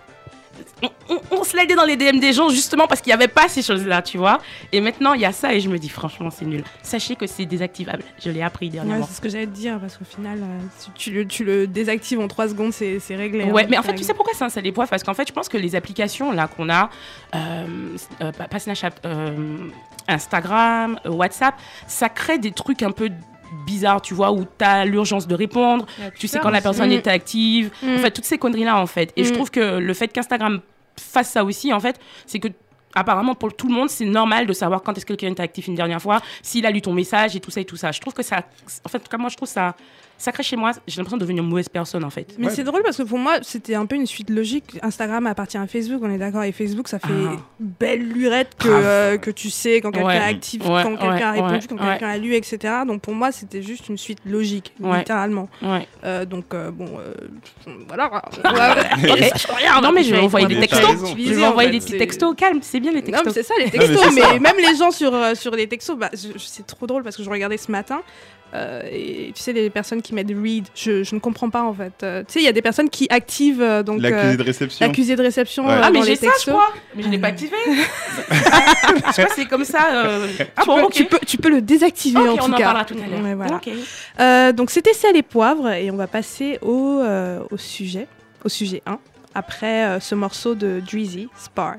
On, 0.84 0.90
on, 1.10 1.20
on 1.32 1.44
slidait 1.44 1.76
dans 1.76 1.86
les 1.86 1.96
DM 1.96 2.20
des 2.20 2.34
gens 2.34 2.50
justement 2.50 2.88
parce 2.88 3.02
qu'il 3.02 3.10
n'y 3.12 3.16
avait 3.16 3.28
pas 3.28 3.48
ces 3.48 3.62
choses-là, 3.62 4.02
tu 4.02 4.18
vois. 4.18 4.40
Et 4.72 4.82
maintenant, 4.82 5.14
il 5.14 5.22
y 5.22 5.26
a 5.26 5.32
ça 5.32 5.54
et 5.54 5.60
je 5.60 5.70
me 5.70 5.78
dis, 5.78 5.90
franchement, 5.90 6.30
c'est 6.32 6.46
nul. 6.46 6.64
Sachez 6.84 7.16
que 7.16 7.28
c'est 7.28 7.46
désactivable. 7.46 8.04
Je 8.24 8.30
l'ai 8.30 8.42
appris 8.42 8.68
Ouais, 8.68 8.72
dernièrement. 8.74 9.06
c'est 9.08 9.16
ce 9.16 9.22
que 9.22 9.30
j'allais 9.30 9.48
te 9.48 9.52
dire 9.56 9.80
parce 9.80 9.98
qu'au 9.98 10.06
final, 10.06 10.40
euh, 10.42 10.60
si 10.78 10.92
tu, 10.96 11.12
le, 11.12 11.26
tu 11.28 11.44
le 11.44 11.68
désactives 11.68 12.20
en 12.20 12.28
3 12.28 12.50
secondes, 12.50 12.74
c'est 12.74 13.00
réglé. 13.16 13.46
Ouais, 13.46 13.64
hein, 13.64 13.68
mais 13.70 13.78
en 13.78 13.84
fait, 13.84 13.96
tu 13.96 14.04
sais 14.04 14.14
pourquoi 14.14 14.34
c'est 14.34 14.44
un 14.44 14.72
poids? 14.72 14.88
Parce 14.88 15.04
qu'en 15.04 15.14
fait, 15.14 15.28
je 15.28 15.34
pense 15.34 15.50
que 15.50 15.58
les 15.58 15.76
applications 15.76 16.32
là 16.32 16.48
qu'on 16.48 16.70
a, 16.70 16.90
euh, 17.36 17.66
euh, 18.22 18.32
pas 18.32 18.60
Snapchat, 18.60 18.92
euh, 19.06 19.70
Instagram, 20.08 21.00
WhatsApp, 21.06 21.56
ça 21.88 22.10
crée 22.10 22.38
des 22.38 22.52
trucs 22.52 22.84
un 22.84 22.92
peu 22.92 23.10
bizarres, 23.66 24.02
tu 24.02 24.14
vois, 24.14 24.32
où 24.32 24.44
tu 24.46 24.66
as 24.66 24.86
l'urgence 24.86 25.28
de 25.28 25.36
répondre, 25.36 25.86
tu 26.18 26.28
sais 26.28 26.40
quand 26.40 26.50
la 26.50 26.62
personne 26.62 26.90
Mm. 26.90 26.94
est 26.94 27.08
active, 27.08 27.72
Mm. 27.84 27.96
en 27.96 27.98
fait, 28.00 28.12
toutes 28.12 28.26
ces 28.26 28.38
conneries-là, 28.38 28.78
en 28.80 28.88
fait. 28.88 29.12
Et 29.16 29.24
je 29.24 29.32
Mm. 29.32 29.36
trouve 29.36 29.52
que 29.52 29.78
le 29.80 29.94
fait 29.94 30.08
qu'Instagram 30.08 30.62
fasse 30.98 31.30
ça 31.32 31.44
aussi, 31.44 31.72
en 31.74 31.80
fait, 31.80 32.00
c'est 32.26 32.40
que 32.40 32.48
apparemment 32.94 33.36
pour 33.36 33.56
tout 33.56 33.68
le 33.70 33.74
monde 33.74 33.90
c'est 33.90 34.04
normal 34.04 34.46
de 34.46 34.52
savoir 34.52 34.84
quand 34.84 34.98
est-ce 34.98 35.06
que 35.06 35.14
quelqu'un 35.14 35.32
était 35.32 35.44
actif 35.44 35.68
une 35.68 35.76
dernière 35.76 36.02
fois 36.02 36.20
s'il 36.42 36.66
a 36.66 36.72
lu 36.72 36.82
ton 36.82 36.92
message 36.92 37.38
et 37.38 37.40
tout 37.40 37.50
ça 37.50 37.62
et 37.62 37.64
tout 37.66 37.78
ça 37.78 37.94
je 37.94 38.02
trouve 38.02 38.14
que 38.14 38.22
ça 38.22 38.44
en 38.84 38.90
fait 38.90 38.98
en 38.98 39.00
tout 39.00 39.08
cas 39.10 39.18
moi 39.18 39.30
je 39.30 39.38
trouve 39.38 39.48
ça 39.48 39.78
ça 40.22 40.32
crée 40.32 40.44
chez 40.44 40.56
moi 40.56 40.72
j'ai 40.88 40.98
l'impression 40.98 41.18
de 41.18 41.22
devenir 41.22 41.44
une 41.44 41.50
mauvaise 41.50 41.68
personne 41.70 42.04
en 42.04 42.10
fait 42.10 42.36
Mais 42.38 42.50
c'est 42.50 42.64
drôle 42.64 42.84
parce 42.84 42.98
que 42.98 43.04
pour 43.04 43.18
moi, 43.18 43.38
c'était 43.42 43.76
un 43.76 43.86
peu 43.86 43.96
une 43.96 44.06
suite 44.06 44.30
logique. 44.30 44.78
Instagram 44.82 45.26
appartient 45.28 45.58
à 45.58 45.68
Facebook, 45.68 46.00
on 46.04 46.10
est 46.12 46.18
d'accord. 46.18 46.44
Et 46.44 46.52
Facebook, 46.52 46.88
ça 46.88 47.00
fait 47.00 47.08
Ah. 47.12 47.36
belle 47.60 48.08
lurette 48.08 48.56
que, 48.58 48.68
euh, 48.70 49.18
que 49.18 49.32
tu 49.32 49.50
sais 49.50 49.82
quand 49.82 49.92
quelqu'un 49.92 50.08
Ouais. 50.08 50.16
est 50.18 50.20
actif, 50.36 50.62
Ouais, 50.68 50.84
quand 50.84 50.96
quelqu'un 50.98 51.28
a 51.30 51.32
répondu, 51.32 51.68
quand 51.68 51.76
ouais. 51.78 51.92
quelqu'un 51.92 52.10
a 52.10 52.18
lu, 52.18 52.36
etc. 52.36 52.58
Donc 52.88 53.02
pour 53.02 53.14
moi, 53.14 53.32
c'était 53.32 53.62
juste 53.62 53.90
une 53.90 53.98
suite 53.98 54.20
logique, 54.26 54.74
Ouais. 54.80 55.00
littéralement. 55.00 55.50
ouais 55.62 55.88
Euh, 56.04 56.26
donc 56.26 56.54
euh, 56.54 56.72
bon, 56.72 56.86
euh, 57.00 57.14
voilà. 57.88 58.12
Ok. 58.32 59.82
Non, 59.82 59.92
mais 59.92 60.04
je 60.04 60.14
vais 60.14 60.20
envoyer 60.22 60.48
des 60.48 60.60
textos. 60.60 61.16
Je 61.18 61.34
vais 61.34 61.46
envoyer 61.46 61.72
des 61.72 61.80
petits 61.80 61.98
textos 61.98 62.30
au 62.32 62.36
calme. 62.36 62.60
C'est 62.62 62.80
bien 62.80 62.92
les 62.92 63.02
Non, 63.02 63.06
textos. 63.06 63.26
mais 63.26 63.34
c'est 63.34 63.44
ça 63.44 63.54
les 63.58 63.70
textos. 63.72 64.14
mais 64.14 64.22
ça. 64.22 64.40
même 64.40 64.58
les 64.58 64.76
gens 64.76 64.92
sur, 64.92 65.12
sur 65.36 65.56
les 65.56 65.68
textos, 65.68 65.98
bah, 65.98 66.10
c'est 66.14 66.66
trop 66.68 66.86
drôle 66.88 67.04
parce 67.04 67.16
que 67.18 67.24
je 67.24 67.30
regardais 67.30 67.58
ce 67.58 67.72
matin. 67.72 68.02
Euh, 68.54 68.82
et 68.92 69.32
tu 69.36 69.42
sais, 69.42 69.54
les 69.54 69.70
personnes 69.70 70.02
qui 70.02 70.14
mettent 70.14 70.28
read, 70.30 70.68
je, 70.76 71.04
je 71.04 71.16
ne 71.16 71.20
comprends 71.20 71.50
pas 71.50 71.64
en 71.64 71.74
fait. 71.74 71.94
Euh, 72.04 72.24
tu 72.28 72.34
sais, 72.34 72.40
il 72.40 72.46
y 72.46 72.48
a 72.48 72.52
des 72.52 72.62
personnes 72.62 72.90
qui 72.90 73.08
activent 73.10 73.62
euh, 73.62 73.82
donc 73.84 74.02
L'accusé 74.02 74.38
de 74.38 74.44
réception. 74.44 74.86
l'accusé 74.86 75.16
de 75.16 75.22
réception 75.22 75.66
Ouais. 75.66 75.74
euh, 75.74 75.82
ah, 75.84 75.92
mais 75.92 76.02
j'ai 76.04 76.16
ça, 76.16 76.28
je 76.46 76.50
crois. 76.52 76.70
Mais 76.96 77.04
je 77.04 77.10
l'ai 77.10 77.18
pas 77.20 77.28
activé. 77.28 77.56
je 77.68 79.12
crois 79.12 79.26
que 79.26 79.34
c'est 79.36 79.46
comme 79.46 79.64
ça. 79.66 79.88
euh, 79.94 80.28
Ah 80.58 80.62
tu, 80.64 80.68
bon, 80.68 80.82
peux, 80.88 80.90
tu, 80.92 81.06
peux, 81.06 81.20
tu 81.26 81.38
peux 81.38 81.50
le 81.50 81.62
désactiver 81.62 82.20
en 82.20 82.34
on 82.34 82.38
tout 82.38 82.52
en 82.52 82.56
cas. 82.58 82.64
parlera 82.66 82.86
tout 82.86 82.96
à 82.96 83.08
l'heure. 83.08 83.36
Voilà. 83.38 83.62
Euh, 84.20 84.52
donc 84.52 84.70
c'était 84.72 84.94
sel 84.94 85.16
et 85.16 85.24
poivre 85.24 85.70
et 85.72 85.90
on 85.92 85.96
va 85.96 86.08
passer 86.08 86.58
au, 86.62 87.00
euh, 87.02 87.40
au 87.52 87.58
sujet, 87.58 88.08
au 88.44 88.50
sujet 88.50 88.82
1, 88.86 89.00
après 89.34 89.86
euh, 89.86 90.00
ce 90.00 90.16
morceau 90.16 90.56
de 90.56 90.82
Dreezy, 90.86 91.30
Spar. 91.38 91.76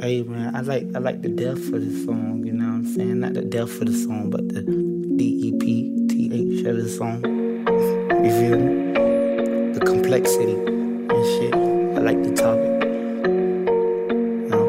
Man, 0.00 0.56
I 0.56 0.60
like 0.62 0.86
I 0.94 0.98
like 0.98 1.20
the 1.20 1.28
death 1.28 1.62
for 1.62 1.78
the 1.78 1.90
song, 2.06 2.42
you 2.46 2.54
know 2.54 2.64
what 2.64 2.74
I'm 2.74 2.86
saying? 2.86 3.20
Not 3.20 3.34
the 3.34 3.42
death 3.42 3.70
for 3.70 3.84
the 3.84 3.92
song, 3.92 4.30
but 4.30 4.48
the 4.48 4.62
D 4.62 5.24
E 5.24 5.52
P 5.60 6.06
T 6.08 6.30
H 6.32 6.64
of 6.64 6.76
the 6.78 6.88
song. 6.88 7.22
You 8.24 8.30
feel 8.30 8.56
me? 8.56 8.94
The 9.74 9.80
complexity 9.84 10.54
and 10.54 11.26
shit. 11.36 11.54
I 11.54 12.00
like 12.00 12.22
the 12.22 12.32
topic. 12.32 12.82
You 14.40 14.48
know? 14.48 14.64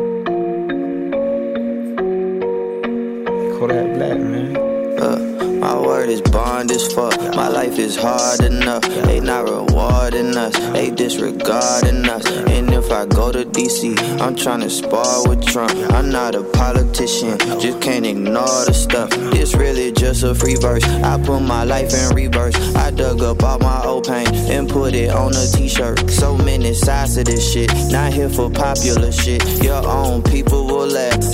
Kodak 3.57 3.93
Black, 3.95 4.17
man. 4.19 4.57
Uh, 4.99 5.30
my 5.61 5.79
word 5.79 6.09
is 6.09 6.21
bond 6.21 6.71
as 6.71 6.91
fuck. 6.91 7.15
My 7.35 7.47
life 7.47 7.77
is 7.77 7.95
hard 7.95 8.41
enough. 8.41 8.81
They 8.81 9.19
not 9.19 9.43
rewarding 9.47 10.35
us. 10.35 10.57
They 10.73 10.89
disregarding 10.89 12.05
us. 12.09 12.25
And 12.25 12.73
if 12.73 12.91
I 12.91 13.05
go 13.05 13.31
to 13.31 13.45
DC, 13.45 13.97
I'm 14.19 14.35
tryna 14.35 14.71
spar 14.71 15.29
with 15.29 15.45
Trump. 15.45 15.71
I'm 15.93 16.09
not 16.09 16.33
a 16.33 16.43
politician. 16.43 17.37
Just 17.59 17.79
can't 17.79 18.07
ignore 18.07 18.65
the 18.65 18.73
stuff. 18.73 19.11
This 19.31 19.53
really 19.55 19.91
just 19.91 20.23
a 20.23 20.33
free 20.33 20.55
verse. 20.55 20.83
I 20.83 21.21
put 21.23 21.41
my 21.41 21.63
life 21.63 21.93
in 21.93 22.15
reverse. 22.15 22.55
I 22.75 22.89
dug 22.89 23.21
up 23.21 23.43
all 23.43 23.59
my 23.59 23.83
old 23.85 24.07
pain 24.07 24.27
and 24.49 24.67
put 24.67 24.95
it 24.95 25.11
on 25.11 25.35
a 25.35 25.45
t-shirt. 25.45 26.09
So 26.09 26.35
many 26.37 26.73
sides 26.73 27.15
to 27.15 27.23
this 27.23 27.53
shit. 27.53 27.71
Not 27.91 28.13
here 28.13 28.29
for 28.29 28.49
popular 28.49 29.11
shit. 29.11 29.45
Your 29.63 29.85
own 29.85 30.23
people 30.23 30.60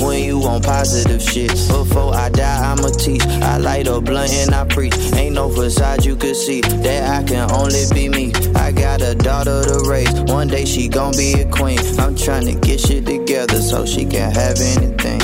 when 0.01 0.23
you 0.23 0.41
on 0.43 0.61
positive 0.61 1.21
shit. 1.21 1.49
Before 1.49 2.13
I 2.13 2.29
die, 2.29 2.71
I'ma 2.71 2.89
teach. 2.89 3.25
I 3.25 3.57
light 3.57 3.87
a 3.87 3.99
blunt 4.01 4.31
and 4.31 4.53
I 4.53 4.65
preach. 4.65 4.95
Ain't 5.13 5.35
no 5.35 5.49
facade 5.49 6.05
you 6.05 6.15
could 6.15 6.35
see 6.35 6.61
that 6.61 7.19
I 7.19 7.23
can 7.27 7.51
only 7.51 7.85
be 7.93 8.09
me. 8.09 8.33
I 8.55 8.71
got 8.71 9.01
a 9.01 9.15
daughter 9.15 9.63
to 9.63 9.89
raise. 9.89 10.11
One 10.21 10.47
day 10.47 10.65
she 10.65 10.87
gon' 10.87 11.13
be 11.13 11.33
a 11.33 11.49
queen. 11.49 11.79
I'm 11.99 12.15
tryna 12.15 12.61
get 12.61 12.79
shit 12.79 13.05
together 13.05 13.61
so 13.61 13.85
she 13.85 14.05
can 14.05 14.31
have 14.31 14.59
anything. 14.59 15.16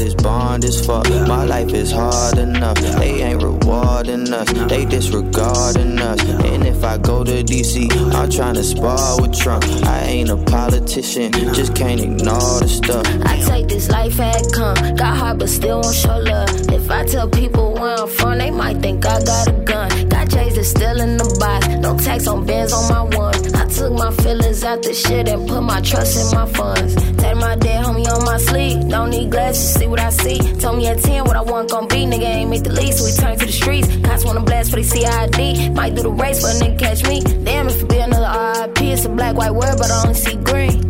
Word 0.00 0.06
is 0.06 0.14
bond 0.14 0.64
as 0.64 0.86
fuck. 0.86 1.08
My 1.28 1.44
life 1.44 1.74
is 1.74 1.92
hard 1.92 2.38
enough. 2.38 2.78
They 2.78 3.22
ain't 3.22 3.42
rewarding 3.42 4.32
us. 4.32 4.50
They 4.68 4.86
disregarding 4.86 5.98
us. 5.98 6.20
And 6.22 6.66
if 6.66 6.82
I 6.84 6.96
go 6.96 7.22
to 7.22 7.42
DC, 7.44 7.92
I'm 8.14 8.30
tryna 8.30 8.64
spar 8.64 9.20
with 9.20 9.38
Trump. 9.38 9.64
I 9.84 10.04
ain't 10.04 10.30
a 10.30 10.36
politician. 10.36 11.32
Just 11.32 11.74
can't 11.74 12.00
ignore 12.00 12.60
the 12.60 12.68
stuff. 12.68 13.06
I 13.26 13.40
take 13.40 13.68
this 13.68 13.90
life 13.90 14.18
as 14.18 14.46
it 14.46 14.52
come. 14.54 14.96
Got 14.96 15.18
hard, 15.18 15.38
but 15.38 15.50
still 15.50 15.80
won't 15.80 15.94
show 15.94 16.16
love. 16.16 16.48
If 16.72 16.90
I 16.90 17.04
tell 17.04 17.28
people 17.28 17.74
where 17.74 17.96
I'm 18.00 18.08
from, 18.08 18.38
they 18.38 18.50
might 18.50 18.78
think 18.78 19.04
I 19.04 19.22
got 19.22 19.48
a 19.48 19.52
gun. 19.52 20.08
Got 20.08 20.28
J's 20.30 20.54
that's 20.56 20.68
still 20.68 20.98
in 21.00 21.18
the 21.18 21.36
box. 21.38 21.68
No 21.68 21.98
tax 21.98 22.26
on 22.26 22.46
Benz 22.46 22.72
on 22.72 22.88
my 22.88 23.16
one. 23.16 23.39
Took 23.80 23.94
my 23.94 24.10
feelings 24.10 24.62
out 24.62 24.82
the 24.82 24.92
shit 24.92 25.26
and 25.26 25.48
put 25.48 25.62
my 25.62 25.80
trust 25.80 26.12
in 26.20 26.38
my 26.38 26.44
funds. 26.44 26.94
Take 27.16 27.36
my 27.36 27.56
dead 27.56 27.82
homie 27.82 28.06
on 28.14 28.26
my 28.26 28.36
sleeve. 28.36 28.86
Don't 28.90 29.08
need 29.08 29.30
glasses, 29.30 29.72
see 29.72 29.86
what 29.86 29.98
I 29.98 30.10
see. 30.10 30.36
Told 30.60 30.76
me 30.76 30.86
at 30.86 31.00
10 31.00 31.24
what 31.24 31.34
I 31.34 31.40
want 31.40 31.70
gon' 31.70 31.88
be. 31.88 32.04
Nigga 32.04 32.26
ain't 32.26 32.50
make 32.50 32.62
the 32.62 32.74
lease, 32.74 32.98
so 32.98 33.06
we 33.06 33.12
turn 33.12 33.38
to 33.38 33.46
the 33.46 33.52
streets. 33.52 33.88
Cops 34.04 34.22
wanna 34.26 34.42
blast 34.42 34.68
for 34.68 34.76
the 34.76 34.84
CID. 34.84 35.74
Might 35.74 35.94
do 35.94 36.02
the 36.02 36.10
race 36.10 36.42
but 36.42 36.56
a 36.56 36.62
nigga 36.62 36.78
catch 36.78 37.08
me. 37.08 37.22
Damn, 37.42 37.68
if 37.68 37.80
it 37.80 37.88
be 37.88 37.96
another 37.96 38.60
RIP, 38.60 38.82
it's 38.82 39.06
a 39.06 39.08
black, 39.08 39.34
white 39.34 39.54
word, 39.54 39.78
but 39.78 39.90
I 39.90 40.02
only 40.02 40.12
see 40.14 40.36
green. 40.36 40.89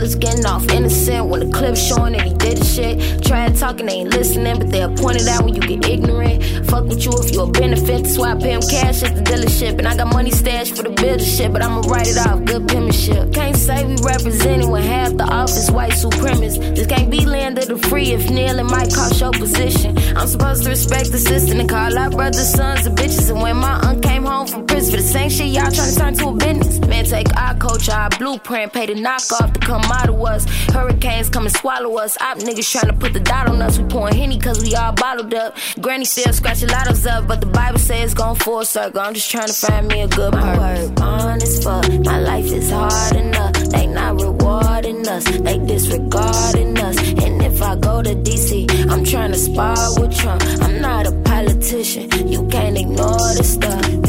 Killers 0.00 0.14
getting 0.14 0.46
off 0.46 0.66
innocent 0.70 1.26
when 1.26 1.40
the 1.40 1.54
clip's 1.54 1.86
showing 1.86 2.14
that 2.14 2.22
he 2.22 2.32
did 2.32 2.56
the 2.56 2.64
shit. 2.64 3.22
Try 3.22 3.50
talking, 3.50 3.84
they 3.84 4.00
ain't 4.00 4.08
listening, 4.08 4.58
but 4.58 4.70
they'll 4.70 4.96
point 4.96 5.20
it 5.20 5.28
out 5.28 5.44
when 5.44 5.54
you 5.54 5.60
get 5.60 5.86
ignorant. 5.86 6.42
Fuck 6.70 6.86
with 6.86 7.04
you 7.04 7.12
if 7.20 7.34
you 7.34 7.42
a 7.42 7.50
benefit. 7.50 8.04
That's 8.04 8.16
why 8.16 8.32
I 8.32 8.34
pay 8.36 8.52
him 8.52 8.62
cash 8.62 9.02
at 9.02 9.14
the 9.14 9.20
dealership. 9.20 9.76
And 9.78 9.86
I 9.86 9.94
got 9.94 10.10
money 10.10 10.30
stashed 10.30 10.74
for 10.74 10.84
the 10.84 10.90
builder 10.90 11.22
shit, 11.22 11.52
but 11.52 11.62
I'ma 11.62 11.82
write 11.82 12.08
it 12.08 12.16
off. 12.16 12.42
Good 12.46 12.66
penmanship. 12.68 13.34
Can't 13.34 13.54
say 13.54 13.84
we 13.84 13.96
representing 14.02 14.70
when 14.70 14.82
half 14.82 15.14
the 15.18 15.24
office 15.24 15.70
white 15.70 15.92
supremacists. 15.92 16.76
This 16.76 16.86
can't 16.86 17.10
be 17.10 17.26
land 17.26 17.58
of 17.58 17.66
the 17.68 17.76
free 17.76 18.12
if 18.12 18.30
kneeling 18.30 18.68
might 18.68 18.94
cost 18.94 19.20
your 19.20 19.32
position. 19.32 19.98
I'm 20.16 20.28
supposed 20.28 20.62
to 20.62 20.70
respect 20.70 21.12
the 21.12 21.18
system 21.18 21.60
and 21.60 21.68
call 21.68 21.98
our 21.98 22.08
brothers, 22.08 22.48
sons, 22.48 22.86
and 22.86 22.96
bitches. 22.96 23.28
And 23.30 23.42
when 23.42 23.58
my 23.58 23.78
aunt 23.84 24.02
came 24.02 24.24
home 24.24 24.46
from 24.46 24.66
prison 24.66 24.92
for 24.92 25.02
the 25.02 25.06
same 25.06 25.28
shit, 25.28 25.48
y'all 25.48 25.70
trying 25.70 25.92
to 25.92 25.98
turn 25.98 26.14
to 26.14 26.28
a 26.28 26.32
business. 26.32 26.78
Man, 26.88 27.04
take 27.04 27.36
our 27.36 27.54
culture, 27.56 27.92
our 27.92 28.08
blueprint, 28.18 28.72
pay 28.72 28.86
the 28.86 28.94
knockoff 28.94 29.52
to 29.52 29.60
come 29.60 29.89
of 29.90 30.22
us. 30.22 30.44
Hurricanes 30.72 31.28
come 31.28 31.46
and 31.46 31.54
swallow 31.54 31.96
us. 31.98 32.16
Op 32.20 32.38
niggas 32.38 32.70
trying 32.70 32.86
to 32.92 32.96
put 32.98 33.12
the 33.12 33.20
dot 33.20 33.48
on 33.48 33.60
us. 33.62 33.78
We 33.78 33.84
pouring 33.84 34.16
henny 34.16 34.38
cause 34.38 34.62
we 34.62 34.74
all 34.74 34.92
bottled 34.92 35.34
up. 35.34 35.56
Granny 35.80 36.04
still 36.04 36.32
scratching 36.32 36.68
lottos 36.68 37.06
up, 37.06 37.26
but 37.26 37.40
the 37.40 37.46
Bible 37.46 37.78
says 37.78 38.14
going 38.14 38.36
full 38.36 38.64
circle. 38.64 39.00
I'm 39.00 39.14
just 39.14 39.30
trying 39.30 39.48
to 39.48 39.52
find 39.52 39.88
me 39.88 40.02
a 40.02 40.08
good 40.08 40.32
purpose. 40.32 40.90
My 40.98 41.36
is 41.36 41.64
fuck. 41.64 41.88
My 42.04 42.18
life 42.20 42.46
is 42.46 42.70
hard 42.70 43.16
enough. 43.16 43.52
They 43.52 43.86
not 43.86 44.20
rewarding 44.20 45.06
us. 45.08 45.24
They 45.24 45.58
disregarding 45.58 46.78
us. 46.78 46.96
And 46.98 47.42
if 47.42 47.62
I 47.62 47.76
go 47.76 48.02
to 48.02 48.14
DC, 48.14 48.90
I'm 48.90 49.04
trying 49.04 49.32
to 49.32 49.38
spar 49.38 49.76
with 50.00 50.16
Trump. 50.16 50.42
I'm 50.62 50.80
not 50.80 51.06
a 51.06 51.12
politician. 51.22 52.28
You 52.28 52.46
can't 52.48 52.78
ignore 52.78 53.34
this 53.34 53.54
stuff. 53.54 53.99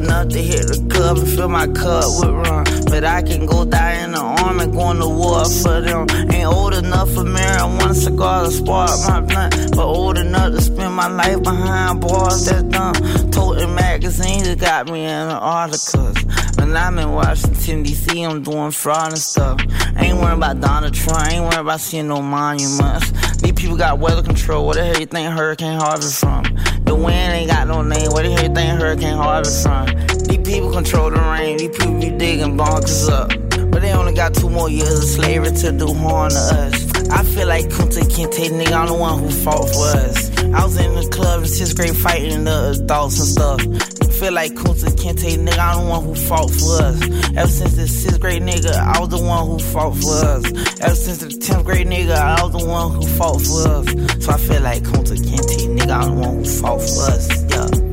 Enough 0.00 0.28
to 0.28 0.42
hit 0.42 0.66
the 0.66 0.88
club 0.88 1.18
and 1.18 1.28
fill 1.28 1.48
my 1.48 1.66
cup 1.66 2.04
with 2.18 2.30
rum. 2.30 2.64
But 2.86 3.04
I 3.04 3.20
can 3.22 3.44
go 3.44 3.66
die 3.66 4.02
in 4.02 4.12
the 4.12 4.20
army, 4.20 4.66
going 4.72 4.98
to 4.98 5.08
war 5.08 5.44
for 5.44 5.80
them. 5.82 6.06
Ain't 6.32 6.46
old 6.46 6.72
enough 6.74 7.12
for 7.12 7.24
marijuana 7.24 7.94
cigar 7.94 8.44
to 8.44 8.50
spark 8.50 8.90
my 9.06 9.20
blunt. 9.20 9.76
But 9.76 9.84
old 9.84 10.16
enough 10.16 10.52
to 10.52 10.60
spend 10.62 10.94
my 10.94 11.08
life 11.08 11.42
behind 11.42 12.00
bars 12.00 12.46
that's 12.46 12.62
dumb. 12.62 12.94
Toting 13.30 13.74
magazines 13.74 14.48
that 14.48 14.58
got 14.58 14.90
me 14.90 15.04
in 15.04 15.28
the 15.28 15.38
articles. 15.38 16.16
When 16.56 16.74
I'm 16.76 16.98
in 16.98 17.12
Washington, 17.12 17.82
D.C., 17.82 18.22
I'm 18.22 18.42
doing 18.42 18.70
fraud 18.70 19.10
and 19.10 19.18
stuff. 19.18 19.60
Ain't 19.98 20.16
worrying 20.18 20.38
about 20.38 20.60
Donald 20.60 20.94
Trump, 20.94 21.30
ain't 21.30 21.44
worrying 21.44 21.60
about 21.60 21.80
seeing 21.80 22.08
no 22.08 22.22
monuments. 22.22 23.10
These 23.42 23.52
people 23.52 23.76
got 23.76 23.98
weather 23.98 24.22
control, 24.22 24.66
where 24.66 24.76
the 24.76 24.84
hell 24.84 25.00
you 25.00 25.06
think 25.06 25.28
Hurricane 25.28 25.78
Harvey 25.78 26.06
from? 26.06 26.44
The 26.84 26.94
wind 26.94 27.32
ain't 27.32 27.50
got 27.50 27.68
no 27.68 27.82
name, 27.82 28.10
where 28.12 28.22
the 28.22 28.30
hell 28.30 28.48
you 28.48 28.54
think 28.54 28.80
Hurricane 28.80 29.16
Harvey 29.16 29.50
from? 29.62 29.89
These 30.28 30.38
people 30.38 30.72
control 30.72 31.10
the 31.10 31.20
rain, 31.20 31.58
these 31.58 31.68
people 31.70 32.00
be 32.00 32.10
digging 32.10 32.56
bonkers 32.56 33.08
up. 33.10 33.28
But 33.70 33.82
they 33.82 33.92
only 33.92 34.14
got 34.14 34.34
two 34.34 34.50
more 34.50 34.68
years 34.68 34.98
of 34.98 35.04
slavery 35.04 35.52
to 35.52 35.72
do 35.72 35.92
harm 35.94 36.30
to 36.30 36.36
us. 36.36 37.10
I 37.10 37.22
feel 37.24 37.46
like 37.48 37.66
Kunta 37.66 38.02
Kinte, 38.02 38.50
nigga, 38.50 38.72
I'm 38.72 38.86
the 38.88 38.94
one 38.94 39.18
who 39.18 39.30
fought 39.30 39.68
for 39.68 39.86
us. 39.98 40.30
I 40.38 40.64
was 40.64 40.76
in 40.76 40.94
the 40.94 41.08
club 41.12 41.42
in 41.42 41.48
sixth 41.48 41.76
grade 41.76 41.96
fighting 41.96 42.44
the 42.44 42.80
adults 42.82 43.18
and 43.18 43.28
stuff. 43.28 43.60
I 44.02 44.12
feel 44.12 44.32
like 44.32 44.52
Kunta 44.52 44.90
Kinte, 44.96 45.36
nigga, 45.38 45.58
I'm 45.58 45.84
the 45.84 45.90
one 45.90 46.04
who 46.04 46.14
fought 46.14 46.50
for 46.50 46.82
us. 46.82 47.02
Ever 47.36 47.48
since 47.48 47.76
the 47.76 47.88
sixth 47.88 48.20
grade 48.20 48.42
nigga, 48.42 48.74
I 48.74 49.00
was 49.00 49.08
the 49.08 49.22
one 49.22 49.46
who 49.46 49.58
fought 49.58 49.96
for 49.96 50.14
us. 50.26 50.44
Ever 50.80 50.94
since 50.94 51.18
the 51.18 51.28
tenth 51.30 51.64
grade 51.64 51.86
nigga, 51.86 52.16
I 52.16 52.42
was 52.42 52.52
the 52.52 52.66
one 52.66 52.92
who 52.92 53.02
fought 53.18 53.40
for 53.40 53.68
us. 53.68 54.24
So 54.24 54.32
I 54.32 54.38
feel 54.38 54.62
like 54.62 54.82
Kunta 54.82 55.16
Kinte, 55.16 55.78
nigga, 55.78 55.90
I'm 55.90 56.14
the 56.14 56.20
one 56.20 56.36
who 56.36 56.44
fought 56.44 56.80
for 56.80 57.02
us. 57.10 57.28
Yeah, 57.50 57.89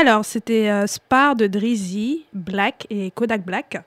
Alors, 0.00 0.24
c'était 0.24 0.70
euh, 0.70 0.86
Spar 0.86 1.34
de 1.34 1.46
Drizzy, 1.48 2.24
Black 2.32 2.86
et 2.88 3.10
Kodak 3.10 3.44
Black. 3.44 3.82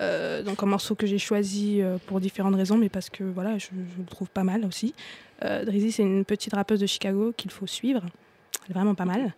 Euh, 0.00 0.42
donc 0.42 0.62
un 0.62 0.66
morceau 0.66 0.94
que 0.94 1.06
j'ai 1.06 1.18
choisi 1.18 1.82
euh, 1.82 1.98
pour 2.06 2.20
différentes 2.20 2.54
raisons, 2.54 2.76
mais 2.78 2.88
parce 2.88 3.10
que 3.10 3.22
voilà, 3.22 3.58
je, 3.58 3.66
je 3.66 3.98
le 4.00 4.06
trouve 4.08 4.28
pas 4.28 4.44
mal 4.44 4.64
aussi. 4.64 4.94
Euh, 5.44 5.64
Drizzy, 5.64 5.92
c'est 5.92 6.02
une 6.02 6.24
petite 6.24 6.54
rappeuse 6.54 6.80
de 6.80 6.86
Chicago 6.86 7.32
qu'il 7.36 7.50
faut 7.50 7.66
suivre. 7.66 8.02
Elle 8.64 8.70
est 8.72 8.74
vraiment 8.74 8.94
pas 8.94 9.04
mal. 9.04 9.32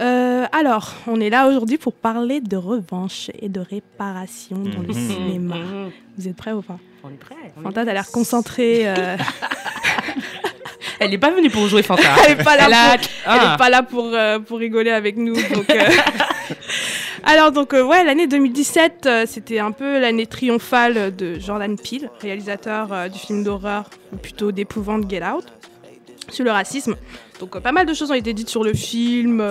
Euh, 0.00 0.46
alors, 0.52 0.94
on 1.06 1.20
est 1.20 1.30
là 1.30 1.46
aujourd'hui 1.48 1.76
pour 1.78 1.92
parler 1.92 2.40
de 2.40 2.56
revanche 2.56 3.30
et 3.40 3.48
de 3.48 3.60
réparation 3.60 4.56
dans 4.58 4.80
le 4.82 4.88
Mhm. 4.88 4.92
cinéma. 4.94 5.56
Mhm. 5.56 5.90
Vous 6.18 6.28
êtes 6.28 6.36
prêts 6.36 6.52
ou 6.52 6.62
pas? 6.62 6.78
On 7.04 7.08
est 7.10 7.12
prêt. 7.14 7.34
on 7.56 7.60
est 7.60 7.62
Fanta, 7.64 7.84
t'as 7.84 7.92
l'air 7.92 8.10
concentrée. 8.10 8.82
euh, 8.88 9.16
Elle 11.00 11.10
n'est 11.10 11.18
pas 11.18 11.30
venue 11.30 11.48
pour 11.50 11.66
jouer 11.66 11.82
Fanta. 11.82 12.02
elle 12.28 12.36
n'est 12.36 12.44
pas 12.44 12.56
là, 12.56 12.96
pour, 12.98 13.08
Ah. 13.26 13.56
pas 13.58 13.70
là 13.70 13.82
pour, 13.82 14.04
euh, 14.12 14.38
pour 14.38 14.58
rigoler 14.58 14.90
avec 14.90 15.16
nous. 15.16 15.34
donc, 15.34 15.68
euh. 15.70 15.80
Alors, 17.24 17.52
donc, 17.52 17.74
euh, 17.74 17.84
ouais, 17.84 18.02
l'année 18.04 18.26
2017, 18.26 19.06
euh, 19.06 19.24
c'était 19.26 19.58
un 19.58 19.72
peu 19.72 20.00
l'année 20.00 20.26
triomphale 20.26 21.14
de 21.14 21.38
Jordan 21.38 21.76
Peele, 21.76 22.10
réalisateur 22.20 22.92
euh, 22.92 23.08
du 23.08 23.18
film 23.18 23.44
d'horreur, 23.44 23.90
ou 24.12 24.16
plutôt 24.16 24.52
d'épouvante 24.52 25.08
Get 25.10 25.22
Out, 25.22 25.44
sur 26.30 26.44
le 26.44 26.50
racisme. 26.50 26.96
Donc, 27.38 27.58
pas 27.60 27.72
mal 27.72 27.86
de 27.86 27.92
choses 27.94 28.10
ont 28.10 28.14
été 28.14 28.32
dites 28.32 28.48
sur 28.48 28.64
le 28.64 28.74
film, 28.74 29.42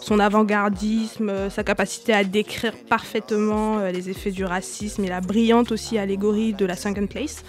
son 0.00 0.18
avant-gardisme, 0.18 1.48
sa 1.48 1.62
capacité 1.62 2.12
à 2.12 2.24
décrire 2.24 2.72
parfaitement 2.88 3.78
les 3.86 4.10
effets 4.10 4.32
du 4.32 4.44
racisme 4.44 5.04
et 5.04 5.08
la 5.08 5.20
brillante 5.20 5.70
aussi 5.70 5.96
allégorie 5.96 6.54
de 6.54 6.66
la 6.66 6.74
Second 6.74 7.06
Place. 7.06 7.44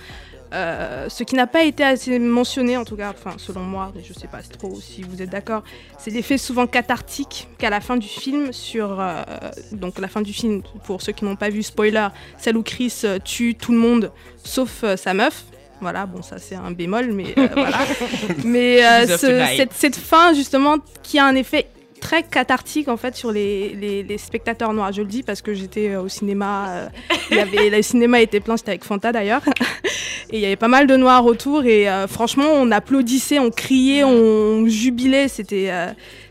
Euh, 0.54 1.10
ce 1.10 1.24
qui 1.24 1.36
n'a 1.36 1.48
pas 1.48 1.64
été 1.64 1.84
assez 1.84 2.18
mentionné, 2.20 2.78
en 2.78 2.86
tout 2.86 2.96
cas, 2.96 3.12
enfin, 3.12 3.36
selon 3.38 3.62
moi, 3.62 3.92
mais 3.96 4.02
je 4.08 4.14
sais 4.14 4.28
pas 4.28 4.40
trop 4.58 4.80
si 4.80 5.02
vous 5.02 5.22
êtes 5.22 5.30
d'accord, 5.30 5.64
c'est 5.98 6.12
l'effet 6.12 6.38
souvent 6.38 6.68
cathartique 6.68 7.48
qu'à 7.58 7.70
la 7.70 7.82
fin 7.82 7.98
du 7.98 8.08
film, 8.08 8.54
sur 8.54 9.00
euh, 9.00 9.24
donc 9.72 10.00
la 10.00 10.08
fin 10.08 10.22
du 10.22 10.32
film, 10.34 10.62
pour 10.86 11.02
ceux 11.02 11.12
qui 11.14 11.26
n'ont 11.26 11.36
pas 11.36 11.50
vu, 11.50 11.64
spoiler, 11.64 12.08
celle 12.38 12.58
où 12.58 12.64
Chris 12.64 12.94
euh, 13.04 13.18
tue 13.24 13.56
tout 13.56 13.72
le 13.72 13.80
monde 13.80 14.12
sauf 14.44 14.84
euh, 14.84 14.96
sa 14.96 15.14
meuf. 15.14 15.44
Voilà, 15.82 16.06
bon, 16.06 16.22
ça 16.22 16.38
c'est 16.38 16.56
un 16.56 16.72
bémol, 16.72 17.12
mais 17.12 17.34
voilà. 17.54 17.80
Mais 18.46 18.82
ce- 19.18 19.26
cette, 19.58 19.74
cette 19.74 19.96
fin, 19.98 20.34
justement, 20.34 20.78
qui 21.04 21.20
a 21.20 21.26
un 21.26 21.36
effet 21.36 21.68
très 22.06 22.22
cathartique 22.24 22.88
en 22.88 22.98
fait 22.98 23.16
sur 23.16 23.32
les, 23.32 23.70
les- 23.82 24.04
les 24.04 24.18
spectateurs 24.20 24.74
noirs. 24.74 24.92
Je 24.92 25.02
le 25.02 25.08
dis 25.08 25.24
parce 25.24 25.42
que 25.42 25.54
j'étais 25.56 25.90
euh, 25.90 26.02
au 26.04 26.08
cinéma, 26.08 26.68
euh, 26.70 26.88
il 27.32 27.38
y 27.38 27.40
avait, 27.40 27.70
le 27.72 27.82
cinéma 27.82 28.22
était 28.22 28.40
plein, 28.40 28.58
c'était 28.58 28.72
avec 28.72 28.84
Fanta 28.84 29.12
d'ailleurs. 29.12 29.42
Et 30.32 30.38
il 30.38 30.40
y 30.40 30.46
avait 30.46 30.56
pas 30.56 30.68
mal 30.68 30.86
de 30.88 30.96
noirs 30.98 31.24
autour 31.26 31.66
et 31.66 31.88
euh, 31.88 32.08
franchement 32.08 32.48
on 32.54 32.72
applaudissait, 32.72 33.38
on 33.40 33.52
criait, 33.52 34.04
on 34.04 34.66
jubilait. 34.68 35.28
C'était, 35.28 35.70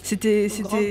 c'était, 0.02 0.48
c'était 0.48 0.90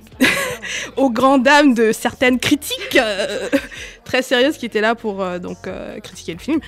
aux 0.96 1.10
grandes 1.10 1.42
dames 1.42 1.74
de 1.74 1.92
certaines 1.92 2.38
critiques 2.38 2.96
euh, 2.96 3.48
très 4.04 4.22
sérieuses 4.22 4.56
qui 4.56 4.66
étaient 4.66 4.80
là 4.80 4.94
pour 4.94 5.22
euh, 5.22 5.38
donc 5.38 5.66
euh, 5.66 5.98
critiquer 6.00 6.34
le 6.34 6.38
film. 6.38 6.60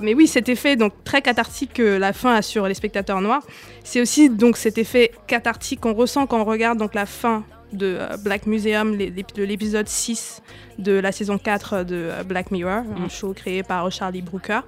Mais 0.00 0.14
oui, 0.14 0.26
cet 0.26 0.48
effet 0.48 0.76
donc 0.76 0.92
très 1.04 1.22
cathartique 1.22 1.74
que 1.74 1.96
la 1.96 2.12
fin 2.12 2.34
a 2.34 2.42
sur 2.42 2.66
les 2.66 2.74
spectateurs 2.74 3.20
noirs, 3.20 3.42
c'est 3.84 4.00
aussi 4.00 4.28
donc 4.28 4.56
cet 4.56 4.78
effet 4.78 5.12
cathartique 5.26 5.80
qu'on 5.80 5.94
ressent 5.94 6.26
quand 6.26 6.40
on 6.40 6.44
regarde 6.44 6.78
donc 6.78 6.94
la 6.94 7.06
fin 7.06 7.44
de 7.72 7.98
Black 8.24 8.46
Museum, 8.46 8.96
de 8.96 9.42
l'épisode 9.42 9.88
6 9.88 10.42
de 10.78 10.92
la 10.92 11.12
saison 11.12 11.38
4 11.38 11.84
de 11.84 12.10
Black 12.24 12.50
Mirror, 12.50 12.82
un 12.98 13.08
show 13.08 13.32
créé 13.34 13.62
par 13.62 13.90
Charlie 13.92 14.22
Brooker. 14.22 14.60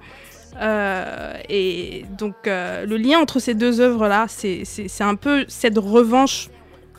Euh, 0.59 1.33
et 1.47 2.05
donc 2.17 2.47
euh, 2.47 2.85
le 2.85 2.97
lien 2.97 3.19
entre 3.19 3.39
ces 3.39 3.53
deux 3.53 3.79
œuvres-là, 3.79 4.25
c'est 4.27 4.65
un 4.99 5.15
peu 5.15 5.45
cette 5.47 5.77
revanche 5.77 6.49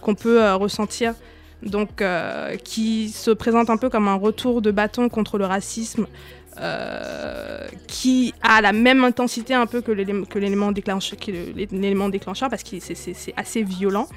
qu'on 0.03 0.15
peut 0.15 0.43
euh, 0.43 0.57
ressentir, 0.57 1.15
donc 1.63 2.03
euh, 2.03 2.57
qui 2.57 3.09
se 3.09 3.31
présente 3.31 3.71
un 3.71 3.79
peu 3.79 3.89
comme 3.89 4.09
un 4.09 4.17
retour 4.17 4.61
de 4.61 4.71
bâton 4.71 5.09
contre 5.09 5.39
le 5.39 5.47
racisme, 5.47 6.07
euh, 6.61 7.67
qui 7.87 8.35
a 8.43 8.61
la 8.61 8.73
même 8.73 9.05
intensité 9.05 9.55
un 9.55 9.67
peu 9.67 9.81
que 9.81 9.91
l'élément 9.93 10.73
déclencheur, 10.73 11.19
déclencheur, 12.11 12.51
parce 12.51 12.63
que 12.63 12.77
c'est 12.81 13.35
assez 13.37 13.63
violent. 13.63 14.09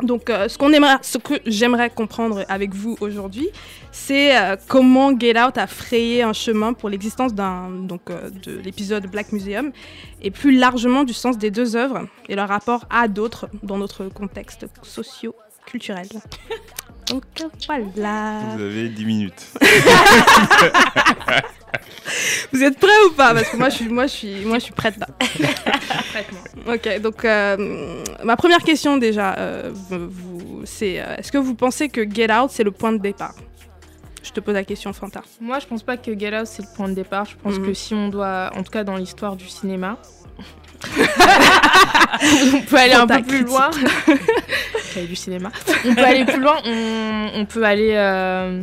Donc, 0.00 0.30
euh, 0.30 0.48
ce, 0.48 0.58
aimerait, 0.74 0.98
ce 1.02 1.18
que 1.18 1.34
j'aimerais 1.46 1.90
comprendre 1.90 2.44
avec 2.48 2.74
vous 2.74 2.96
aujourd'hui, 3.00 3.48
c'est 3.90 4.36
euh, 4.36 4.56
comment 4.68 5.18
Get 5.18 5.38
Out 5.40 5.58
a 5.58 5.66
frayé 5.66 6.22
un 6.22 6.32
chemin 6.32 6.72
pour 6.72 6.88
l'existence 6.88 7.34
d'un, 7.34 7.70
euh, 8.10 8.30
de 8.30 8.58
l'épisode 8.58 9.06
Black 9.06 9.32
Museum 9.32 9.70
et 10.22 10.30
plus 10.30 10.56
largement 10.56 11.04
du 11.04 11.12
sens 11.12 11.36
des 11.38 11.50
deux 11.50 11.76
œuvres 11.76 12.06
et 12.28 12.34
leur 12.34 12.48
rapport 12.48 12.86
à 12.90 13.06
d'autres 13.06 13.48
dans 13.62 13.76
notre 13.76 14.06
contexte 14.06 14.66
socio-culturel. 14.82 16.08
Donc 17.08 17.22
voilà. 17.66 18.40
Vous 18.56 18.62
avez 18.62 18.88
10 18.88 19.04
minutes. 19.04 19.46
Vous 22.52 22.62
êtes 22.62 22.78
prêts 22.78 22.90
ou 23.08 23.12
pas? 23.12 23.32
Parce 23.34 23.48
que 23.48 23.56
moi 23.56 23.68
je 23.70 23.76
suis, 23.76 23.88
moi, 23.88 24.06
je 24.06 24.12
suis, 24.12 24.44
moi, 24.44 24.58
je 24.58 24.64
suis 24.64 24.72
prête 24.74 24.96
là. 24.98 25.06
ok, 26.74 27.00
donc 27.00 27.24
euh, 27.24 28.02
ma 28.24 28.36
première 28.36 28.58
question 28.62 28.98
déjà, 28.98 29.34
euh, 29.38 29.72
c'est 30.64 31.00
euh, 31.00 31.16
est-ce 31.16 31.32
que 31.32 31.38
vous 31.38 31.54
pensez 31.54 31.88
que 31.88 32.08
Get 32.08 32.30
Out 32.32 32.50
c'est 32.50 32.64
le 32.64 32.70
point 32.72 32.92
de 32.92 32.98
départ? 32.98 33.34
Je 34.22 34.30
te 34.30 34.40
pose 34.40 34.54
la 34.54 34.64
question, 34.64 34.92
Fanta. 34.92 35.22
Moi, 35.40 35.58
je 35.58 35.66
pense 35.66 35.82
pas 35.82 35.96
que 35.96 36.16
Get 36.18 36.38
Out 36.38 36.46
c'est 36.46 36.62
le 36.62 36.68
point 36.76 36.88
de 36.88 36.94
départ. 36.94 37.24
Je 37.24 37.36
pense 37.42 37.54
Mhm. 37.58 37.66
que 37.66 37.74
si 37.74 37.94
on 37.94 38.08
doit, 38.08 38.50
en 38.54 38.62
tout 38.62 38.70
cas 38.70 38.84
dans 38.84 38.96
l'histoire 38.96 39.34
du 39.36 39.48
cinéma, 39.48 39.96
on 42.54 42.60
peut 42.62 42.76
aller 42.76 42.94
un 42.94 43.06
peu 43.06 43.22
plus 43.22 43.44
loin. 43.44 43.70
Du 45.08 45.16
cinéma. 45.16 45.50
On 45.88 45.94
peut 45.94 46.04
aller 46.04 46.26
plus 46.26 46.38
loin. 46.40 46.56
On, 46.66 47.28
on 47.36 47.46
peut 47.46 47.64
aller 47.64 47.92
euh, 47.94 48.62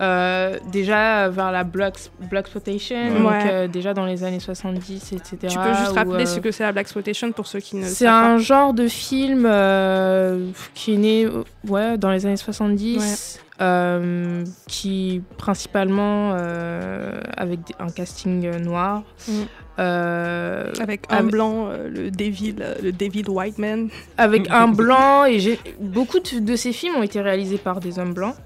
euh, 0.00 0.58
déjà 0.70 1.28
vers 1.28 1.50
la 1.50 1.64
black 1.64 1.94
blaxploitation, 2.30 3.18
donc 3.18 3.30
Ouais. 3.32 3.50
euh, 3.50 3.66
déjà 3.66 3.94
dans 3.94 4.06
les 4.06 4.22
années 4.22 4.38
70, 4.38 5.12
etc. 5.12 5.36
Tu 5.48 5.58
peux 5.58 5.74
juste 5.74 5.90
où, 5.90 5.94
rappeler 5.94 6.22
euh, 6.22 6.26
ce 6.26 6.38
que 6.38 6.52
c'est 6.52 6.62
la 6.62 6.70
Black 6.70 6.84
Exploitation 6.84 7.32
pour 7.32 7.48
ceux 7.48 7.58
qui 7.58 7.74
ne 7.74 7.84
C'est 7.84 8.04
savent 8.04 8.24
un 8.24 8.38
genre 8.38 8.74
de 8.74 8.86
film 8.86 9.44
euh, 9.44 10.50
qui 10.74 10.94
est 10.94 10.98
né 10.98 11.28
ouais, 11.66 11.98
dans 11.98 12.12
les 12.12 12.26
années 12.26 12.36
70, 12.36 13.40
euh, 13.60 14.44
qui 14.68 15.20
principalement 15.36 16.32
euh, 16.36 17.20
avec 17.36 17.58
un 17.80 17.88
casting 17.90 18.46
euh, 18.46 18.58
noir. 18.60 19.02
Mm. 19.26 19.32
Euh. 19.78 20.70
Avec 20.80 21.02
un 21.10 21.24
blanc, 21.24 21.66
euh, 21.68 21.88
le 21.88 22.10
Devil, 22.10 22.56
euh, 22.60 22.74
le 22.82 22.92
Devil 22.92 23.24
White 23.28 23.58
Man. 23.58 23.88
avec 24.16 24.48
un 24.50 24.68
blanc 24.82 25.24
et 25.24 25.40
j'ai 25.40 25.58
beaucoup 25.80 26.20
de, 26.20 26.38
de 26.38 26.56
ces 26.56 26.72
films 26.72 26.94
ont 26.96 27.02
été 27.02 27.20
réalisés 27.20 27.58
par 27.58 27.80
des 27.80 27.98
hommes 27.98 28.14
blancs 28.14 28.36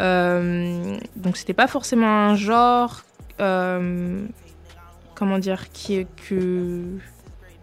Euh, 0.00 0.96
donc 1.16 1.36
c'était 1.36 1.54
pas 1.54 1.66
forcément 1.66 2.06
un 2.30 2.36
genre 2.36 3.02
comment 5.14 5.38
dire 5.38 5.70
qui 5.72 6.06
que 6.28 6.82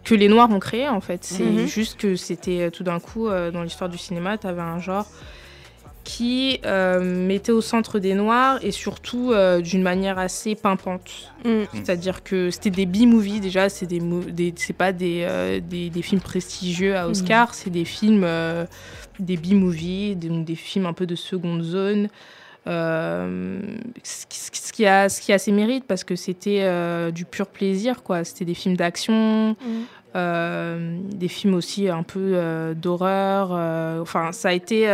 que 0.04 0.14
les 0.14 0.28
noirs 0.28 0.50
ont 0.50 0.60
créé 0.60 0.88
en 0.88 1.00
fait 1.00 1.24
c'est 1.24 1.42
Mhm. 1.44 1.66
juste 1.66 1.98
que 1.98 2.14
c'était 2.14 2.70
tout 2.70 2.84
d'un 2.84 3.00
coup 3.00 3.28
dans 3.28 3.62
l'histoire 3.62 3.90
du 3.90 3.98
cinéma 3.98 4.36
tu 4.38 4.46
avais 4.46 4.60
un 4.62 4.78
genre 4.78 5.06
qui 6.06 6.60
euh, 6.64 7.00
mettait 7.00 7.50
au 7.50 7.60
centre 7.60 7.98
des 7.98 8.14
noirs 8.14 8.60
et 8.62 8.70
surtout 8.70 9.32
euh, 9.32 9.60
d'une 9.60 9.82
manière 9.82 10.18
assez 10.18 10.54
pimpante 10.54 11.32
Mm. 11.44 11.64
c'est-à-dire 11.74 12.22
que 12.24 12.50
c'était 12.50 12.70
des 12.70 12.86
B-movies 12.86 13.40
déjà, 13.40 13.68
c'est 13.68 13.86
des, 13.86 14.00
des 14.00 14.52
pas 14.76 14.92
des, 14.92 15.24
euh, 15.28 15.60
des, 15.60 15.90
des 15.90 16.02
films 16.02 16.20
prestigieux 16.20 16.96
à 16.96 17.06
Oscar, 17.08 17.54
c'est 17.54 17.70
des 17.70 17.84
films 17.84 18.22
euh, 18.24 18.64
des 19.20 19.36
B-movies, 19.36 20.16
des, 20.16 20.54
films 20.56 20.86
un 20.86 20.92
peu 20.92 21.06
de 21.06 21.14
seconde 21.14 21.62
zone. 21.62 22.08
Ce, 22.66 24.26
qui- 24.28 24.38
ce 24.38 24.72
qui 24.72 24.86
a 24.86 25.08
ce 25.08 25.20
qui 25.20 25.32
a 25.32 25.38
ses 25.38 25.52
mérites 25.52 25.84
parce 25.86 26.02
que 26.04 26.16
c'était 26.16 26.64
du 27.12 27.24
pur 27.24 27.46
plaisir 27.46 28.02
quoi, 28.02 28.24
c'était 28.24 28.44
des 28.44 28.54
films 28.54 28.76
d'action. 28.76 29.56
Euh, 30.16 30.98
des 31.14 31.28
films 31.28 31.54
aussi 31.54 31.88
un 31.88 32.02
peu 32.02 32.74
d'horreur. 32.74 33.50
enfin, 34.02 34.32
ça 34.32 34.48
a 34.48 34.52
été. 34.52 34.86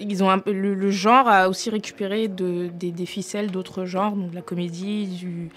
Euh, 0.00 0.06
ils 0.08 0.22
ont 0.24 0.30
un 0.30 0.42
le, 0.46 0.74
le 0.74 0.90
genre 0.90 1.28
a 1.28 1.48
aussi 1.48 1.70
récupéré 1.70 2.28
de, 2.28 2.68
des, 2.72 2.90
des 2.90 3.06
ficelles 3.06 3.50
d'autres 3.50 3.84
genres, 3.84 4.12
donc 4.12 4.30
de 4.30 4.34
la 4.34 4.42
comédie, 4.42 5.06
du, 5.06 5.50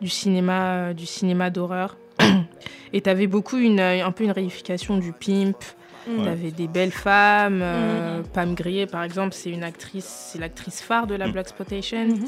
du 0.00 0.08
cinéma, 0.08 0.94
du 0.94 1.06
cinéma 1.06 1.50
d'horreur. 1.50 1.96
Et 2.92 3.00
tu 3.02 3.08
avais 3.10 3.26
beaucoup 3.26 3.56
une, 3.56 3.80
un 3.80 4.10
peu 4.12 4.24
une 4.24 4.30
réification 4.32 4.96
du 4.98 5.12
pimp. 5.12 5.56
Mm. 6.08 6.22
Tu 6.22 6.28
avais 6.28 6.50
des 6.50 6.66
belles 6.66 6.90
femmes. 6.92 7.60
euh, 7.62 8.22
Pam 8.32 8.54
Grier, 8.54 8.86
par 8.86 9.02
exemple, 9.04 9.34
c'est 9.34 9.50
une 9.50 9.62
actrice, 9.64 10.30
c'est 10.32 10.38
l'actrice 10.38 10.80
phare 10.80 11.06
de 11.06 11.14
la 11.14 11.28
Black 11.28 11.46
Exploitation. 11.46 12.06
Mhm. 12.06 12.26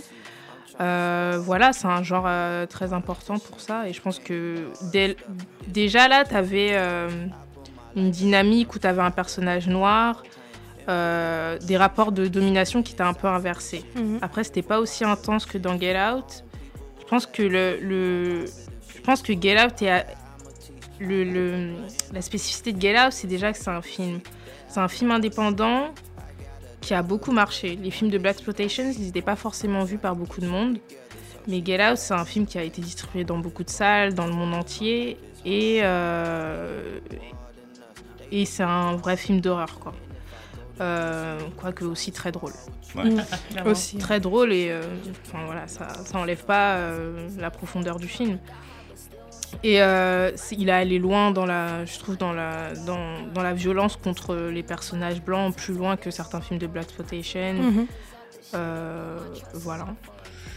Euh, 0.81 1.39
voilà, 1.43 1.73
c'est 1.73 1.87
un 1.87 2.03
genre 2.03 2.25
euh, 2.27 2.67
très 2.67 2.93
important 2.93 3.39
pour 3.39 3.61
ça. 3.61 3.89
Et 3.89 3.93
je 3.93 4.01
pense 4.01 4.19
que 4.19 4.69
dès- 4.93 5.17
déjà 5.69 6.09
là, 6.09 6.25
tu 6.25 6.35
avais 6.35 6.77
une 7.97 8.11
dynamique 8.11 8.75
où 8.75 8.79
tu 8.79 8.87
avais 8.87 9.03
un 9.03 9.11
personnage 9.11 9.69
noir, 9.69 10.23
euh, 10.89 11.59
des 11.59 11.77
rapports 11.77 12.13
de 12.13 12.27
domination 12.27 12.83
qui 12.83 12.93
étaient 12.95 13.03
un 13.03 13.15
peu 13.15 13.29
inversés. 13.29 13.85
Mhm. 13.97 14.19
Après, 14.23 14.45
c'était 14.45 14.63
pas 14.63 14.81
aussi 14.81 15.05
intense 15.05 15.47
que 15.47 15.59
dans 15.59 15.79
Get 15.79 15.97
Out. 15.99 16.45
Je 17.01 17.05
pense 17.07 17.27
que 17.27 17.43
le, 17.43 17.79
le- 17.81 18.45
je 18.47 19.01
pense 19.03 19.23
que 19.23 19.33
Get 19.41 19.63
Out 19.63 19.83
est 19.83 19.91
à- 19.91 20.07
le, 20.99 21.25
le- 21.25 21.73
la 22.13 22.23
spécificité 22.23 22.73
de 22.73 22.81
Get 22.81 22.99
Out, 22.99 23.13
c'est 23.13 23.27
déjà 23.27 23.53
que 23.53 23.59
c'est 23.59 23.71
un 23.71 23.83
film. 23.83 24.21
C'est 24.69 24.81
un 24.81 24.89
film 24.89 25.11
indépendant 25.11 25.89
qui 26.81 26.95
a 26.95 27.03
beaucoup 27.03 27.33
marché. 27.33 27.77
Les 27.81 27.91
films 27.91 28.11
de 28.11 28.19
Black 28.19 28.37
Exploitation, 28.37 28.85
ils 28.97 29.05
n'étaient 29.07 29.21
pas 29.23 29.37
forcément 29.37 29.85
vus 29.85 29.99
par 29.99 30.17
beaucoup 30.17 30.41
de 30.41 30.47
monde. 30.49 30.79
Mais 31.49 31.63
Get 31.65 31.85
Out, 31.91 31.97
c'est 31.99 32.15
un 32.15 32.25
film 32.25 32.47
qui 32.47 32.57
a 32.59 32.63
été 32.63 32.81
distribué 32.81 33.25
dans 33.25 33.39
beaucoup 33.39 33.65
de 33.65 33.71
salles, 33.71 34.15
dans 34.15 34.27
le 34.27 34.33
monde 34.33 34.55
entier. 34.55 35.17
Et, 35.45 35.81
euh, 35.83 36.99
et 38.31 38.45
c'est 38.45 38.63
un 38.63 38.95
vrai 38.97 39.17
film 39.17 39.41
d'horreur, 39.41 39.79
quoi. 39.81 39.93
Euh, 40.83 41.39
quoique 41.57 41.85
aussi 41.85 42.11
très 42.13 42.33
drôle. 42.33 42.53
Ouais. 42.97 43.05
Mm. 43.05 43.23
Aussi. 43.67 43.99
Très 43.99 44.21
drôle 44.21 44.53
et 44.53 44.69
euh, 44.71 44.83
enfin, 45.27 45.45
voilà, 45.47 45.69
ça, 45.69 45.89
ça 46.05 46.19
enlève 46.19 46.45
pas 46.45 46.77
euh, 46.77 47.29
la 47.39 47.51
profondeur 47.51 47.99
du 47.99 48.09
film. 48.09 48.39
Et 49.63 49.83
euh, 49.83 50.33
il 50.51 50.71
a 50.71 50.79
allé 50.79 50.99
loin 50.99 51.31
dans 51.31 51.47
la, 51.47 51.85
je 51.85 51.99
trouve, 51.99 52.17
dans 52.17 52.33
la, 52.33 52.75
dans, 52.87 53.23
dans 53.33 53.43
la 53.43 53.53
violence 53.53 53.97
contre 53.97 54.35
les 54.35 54.63
personnages 54.63 55.23
blancs, 55.23 55.55
plus 55.55 55.75
loin 55.75 55.97
que 55.97 56.11
certains 56.11 56.41
films 56.41 56.59
de 56.59 56.67
Black 56.67 56.85
Exploitation. 56.85 57.55
Mhm. 57.55 57.87
Euh, 58.55 59.19
voilà. 59.55 59.87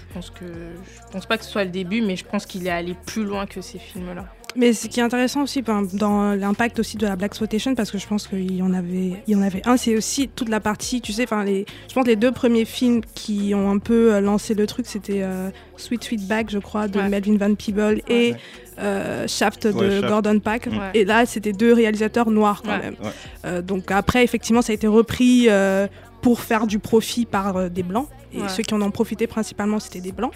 Je 0.09 0.13
pense 0.13 0.29
que 0.29 0.45
je 0.45 1.11
pense 1.11 1.25
pas 1.25 1.37
que 1.37 1.43
ce 1.43 1.51
soit 1.51 1.65
le 1.65 1.71
début, 1.71 2.01
mais 2.01 2.15
je 2.15 2.25
pense 2.25 2.45
qu'il 2.45 2.65
est 2.65 2.71
allé 2.71 2.95
plus 3.05 3.25
loin 3.25 3.45
que 3.45 3.61
ces 3.61 3.79
films-là. 3.79 4.25
Mais 4.55 4.71
ce 4.73 4.87
qui 4.87 4.99
est 4.99 5.03
intéressant 5.03 5.43
aussi 5.43 5.61
dans 5.61 6.33
l'impact 6.35 6.79
aussi 6.79 6.95
de 6.97 7.05
la 7.05 7.15
Black 7.15 7.31
Exploitation, 7.31 7.75
parce 7.75 7.91
que 7.91 7.97
je 7.97 8.07
pense 8.07 8.27
qu'il 8.27 8.55
y 8.55 8.61
en 8.61 8.73
avait, 8.73 9.13
il 9.27 9.33
y 9.33 9.35
en 9.35 9.41
avait 9.41 9.61
un, 9.67 9.75
c'est 9.75 9.97
aussi 9.97 10.29
toute 10.29 10.47
la 10.49 10.59
partie, 10.61 11.01
tu 11.01 11.11
sais, 11.11 11.23
enfin 11.23 11.43
les, 11.43 11.65
je 11.89 11.93
pense 11.93 12.07
les 12.07 12.15
deux 12.15 12.31
premiers 12.31 12.63
films 12.65 13.01
qui 13.15 13.53
ont 13.53 13.69
un 13.69 13.79
peu 13.79 14.13
euh, 14.13 14.21
lancé 14.21 14.53
le 14.53 14.65
truc, 14.65 14.85
c'était 14.87 15.21
euh, 15.23 15.49
Sweet 15.75 16.03
Sweetback, 16.05 16.49
je 16.51 16.59
crois, 16.59 16.87
de 16.87 16.99
Ouais. 16.99 17.09
Melvin 17.09 17.35
Van 17.37 17.53
Peebles 17.53 18.01
et 18.07 18.33
euh, 18.79 19.27
Shaft 19.27 19.67
de 19.67 19.89
Shaft. 19.89 20.07
Gordon 20.07 20.39
Pack. 20.39 20.67
Ouais. 20.67 20.91
Et 20.93 21.03
là, 21.05 21.25
c'était 21.25 21.51
deux 21.53 21.73
réalisateurs 21.73 22.31
noirs 22.31 22.61
quand 22.63 22.71
Ouais. 22.71 22.79
même. 22.79 22.95
Ouais. 23.03 23.09
Euh, 23.45 23.61
donc 23.61 23.91
après, 23.91 24.23
effectivement, 24.23 24.61
ça 24.61 24.71
a 24.71 24.75
été 24.75 24.87
repris 24.87 25.47
euh, 25.49 25.87
pour 26.21 26.39
faire 26.39 26.65
du 26.65 26.79
profit 26.79 27.25
par 27.25 27.57
euh, 27.57 27.69
des 27.69 27.83
blancs. 27.83 28.07
Et 28.33 28.41
Ouais. 28.41 28.49
ceux 28.49 28.63
qui 28.63 28.73
en 28.73 28.81
ont 28.81 28.91
profité 28.91 29.27
principalement, 29.27 29.79
c'était 29.79 30.01
des 30.01 30.11
blancs. 30.13 30.33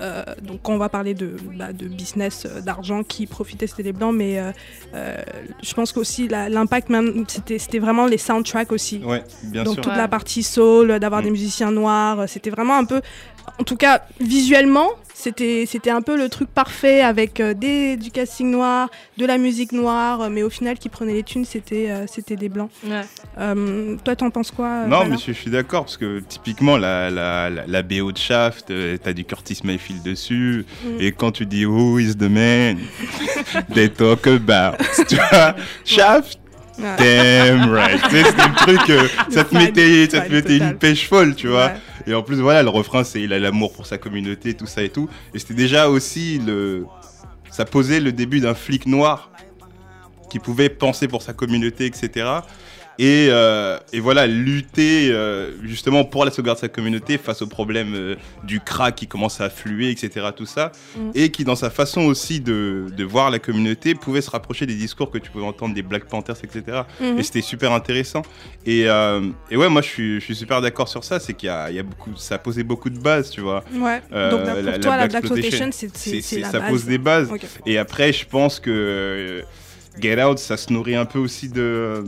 Euh, 0.00 0.22
donc 0.42 0.60
quand 0.62 0.72
on 0.74 0.78
va 0.78 0.88
parler 0.88 1.14
de, 1.14 1.36
bah, 1.56 1.72
de 1.72 1.86
business, 1.88 2.46
euh, 2.46 2.60
d'argent 2.60 3.02
qui 3.02 3.26
profitait, 3.26 3.66
c'était 3.66 3.82
les 3.82 3.92
blancs. 3.92 4.14
Mais 4.14 4.38
euh, 4.38 4.52
euh, 4.94 5.16
je 5.62 5.74
pense 5.74 5.92
qu'aussi 5.92 6.28
la- 6.28 6.48
l'impact, 6.48 6.88
même, 6.88 7.24
c'était 7.28 7.58
c'était 7.58 7.78
vraiment 7.80 8.06
les 8.06 8.18
soundtracks 8.18 8.72
aussi. 8.72 8.98
Ouais, 9.04 9.24
bien 9.44 9.64
Donc 9.64 9.74
sûr. 9.74 9.82
toute 9.82 9.92
Ouais. 9.92 9.98
la 9.98 10.08
partie 10.08 10.42
soul, 10.42 10.98
d'avoir 11.00 11.20
Mm. 11.20 11.24
des 11.24 11.30
musiciens 11.30 11.70
noirs, 11.72 12.28
c'était 12.28 12.50
vraiment 12.50 12.76
un 12.76 12.84
peu, 12.84 13.00
en 13.58 13.64
tout 13.64 13.76
cas 13.76 14.02
visuellement, 14.20 14.88
c'était 15.14 15.64
c'était 15.66 15.90
un 15.90 16.00
peu 16.02 16.16
le 16.16 16.28
truc 16.28 16.48
parfait 16.48 17.00
avec 17.00 17.40
euh, 17.40 17.52
des, 17.54 17.96
du 17.96 18.10
casting 18.10 18.50
noir, 18.50 18.88
de 19.16 19.26
la 19.26 19.36
musique 19.38 19.72
noire, 19.72 20.22
euh, 20.22 20.28
mais 20.30 20.42
au 20.42 20.50
final 20.50 20.78
qui 20.78 20.88
prenait 20.88 21.12
les 21.14 21.22
thunes, 21.24 21.44
c'était 21.44 21.90
euh, 21.90 22.04
c'était 22.06 22.36
des 22.36 22.48
blancs. 22.48 22.70
Ouais. 22.86 23.00
Euh, 23.38 23.96
toi, 24.04 24.14
t'en 24.16 24.30
penses 24.30 24.50
quoi 24.52 24.84
Non, 24.84 24.98
Bala 25.00 25.10
mais 25.10 25.16
je, 25.18 25.26
je 25.26 25.32
suis 25.32 25.50
d'accord, 25.50 25.84
parce 25.84 25.96
que 25.96 26.20
typiquement, 26.20 26.76
la, 26.76 27.10
la, 27.10 27.50
la, 27.50 27.66
la 27.66 27.82
BO 27.82 28.12
de 28.12 28.18
Shaft, 28.18 28.70
euh, 28.70 28.96
t'as 29.02 29.12
du 29.12 29.24
Curtis 29.24 29.60
Mayfield 29.64 30.02
dessus, 30.02 30.64
Mm. 30.84 31.00
et 31.00 31.12
quand 31.12 31.32
tu 31.32 31.46
dis 31.46 31.66
Who 31.66 31.98
is 31.98 32.14
the 32.16 32.22
man 32.30 32.78
they 33.74 33.88
talk 33.90 34.26
about, 34.26 34.76
tu 35.08 35.16
vois, 35.16 35.54
Shaft, 35.84 36.38
damn 36.78 37.70
right. 37.72 38.00
C'était 38.10 38.22
le 38.22 38.54
truc, 38.56 38.90
euh, 38.90 39.08
ça 39.30 39.44
te 39.44 39.54
mettait, 39.54 40.08
ça 40.10 40.20
te 40.20 40.32
mettait 40.32 40.58
une 40.58 40.74
pêche 40.74 41.08
folle, 41.08 41.34
tu 41.34 41.48
vois. 41.48 41.66
Ouais. 41.66 41.72
Et 42.08 42.14
en 42.14 42.22
plus, 42.22 42.40
voilà, 42.40 42.62
le 42.62 42.70
refrain, 42.70 43.04
c'est 43.04 43.20
il 43.20 43.34
a 43.34 43.38
l'amour 43.38 43.70
pour 43.74 43.84
sa 43.84 43.98
communauté, 43.98 44.54
tout 44.54 44.66
ça 44.66 44.82
et 44.82 44.88
tout. 44.88 45.10
Et 45.34 45.38
c'était 45.38 45.52
déjà 45.52 45.90
aussi 45.90 46.38
le. 46.38 46.86
Ça 47.50 47.66
posait 47.66 48.00
le 48.00 48.12
début 48.12 48.40
d'un 48.40 48.54
flic 48.54 48.86
noir 48.86 49.30
qui 50.30 50.38
pouvait 50.38 50.70
penser 50.70 51.06
pour 51.06 51.20
sa 51.20 51.34
communauté, 51.34 51.84
etc. 51.84 52.26
Et, 52.98 53.28
euh, 53.30 53.78
et 53.92 54.00
voilà, 54.00 54.26
lutter 54.26 55.10
euh, 55.12 55.52
justement 55.62 56.04
pour 56.04 56.24
la 56.24 56.32
sauvegarde 56.32 56.58
de 56.58 56.62
sa 56.62 56.68
communauté 56.68 57.16
face 57.16 57.42
au 57.42 57.46
problème 57.46 57.94
euh, 57.94 58.16
du 58.42 58.58
crack 58.60 58.96
qui 58.96 59.06
commence 59.06 59.40
à 59.40 59.44
affluer, 59.44 59.90
etc. 59.90 60.26
Tout 60.36 60.46
ça. 60.46 60.72
Mm. 60.96 61.10
Et 61.14 61.30
qui, 61.30 61.44
dans 61.44 61.54
sa 61.54 61.70
façon 61.70 62.02
aussi 62.02 62.40
de, 62.40 62.86
de 62.96 63.04
voir 63.04 63.30
la 63.30 63.38
communauté, 63.38 63.94
pouvait 63.94 64.20
se 64.20 64.30
rapprocher 64.30 64.66
des 64.66 64.74
discours 64.74 65.10
que 65.10 65.18
tu 65.18 65.30
pouvais 65.30 65.44
entendre 65.44 65.74
des 65.74 65.82
Black 65.82 66.06
Panthers, 66.06 66.36
etc. 66.42 66.82
Mhm. 67.00 67.18
Et 67.18 67.22
c'était 67.22 67.40
super 67.40 67.72
intéressant. 67.72 68.22
Et, 68.66 68.80
et 69.50 69.56
ouais, 69.56 69.68
moi 69.68 69.80
je 69.82 69.86
suis, 69.88 70.20
je 70.20 70.24
suis 70.24 70.36
super 70.36 70.60
d'accord 70.60 70.88
sur 70.88 71.04
ça, 71.04 71.20
c'est 71.20 71.34
qu'il 71.34 71.46
y 71.46 71.50
a, 71.50 71.70
il 71.70 71.76
y 71.76 71.78
a 71.78 71.82
beaucoup, 71.84 72.14
ça 72.16 72.34
a 72.34 72.38
posé 72.38 72.62
beaucoup 72.62 72.90
de 72.90 72.98
bases, 72.98 73.30
tu 73.30 73.40
vois. 73.40 73.62
Ouais. 73.72 74.00
Donc 74.10 74.42
pour 74.42 74.62
la- 74.62 74.78
toi, 74.78 74.96
la 74.96 75.08
Black 75.08 75.24
Exploitation, 75.24 75.70
c'est 75.72 76.20
ça 76.20 76.58
base. 76.58 76.70
pose 76.70 76.84
des 76.84 76.98
bases. 76.98 77.30
Et 77.64 77.78
après, 77.78 78.12
je 78.12 78.26
pense 78.26 78.58
que 78.60 79.42
Get 80.00 80.22
Out, 80.22 80.38
ça 80.38 80.56
se 80.56 80.72
nourrit 80.72 80.94
un 80.96 81.04
peu 81.06 81.18
aussi 81.18 81.48
de, 81.48 82.04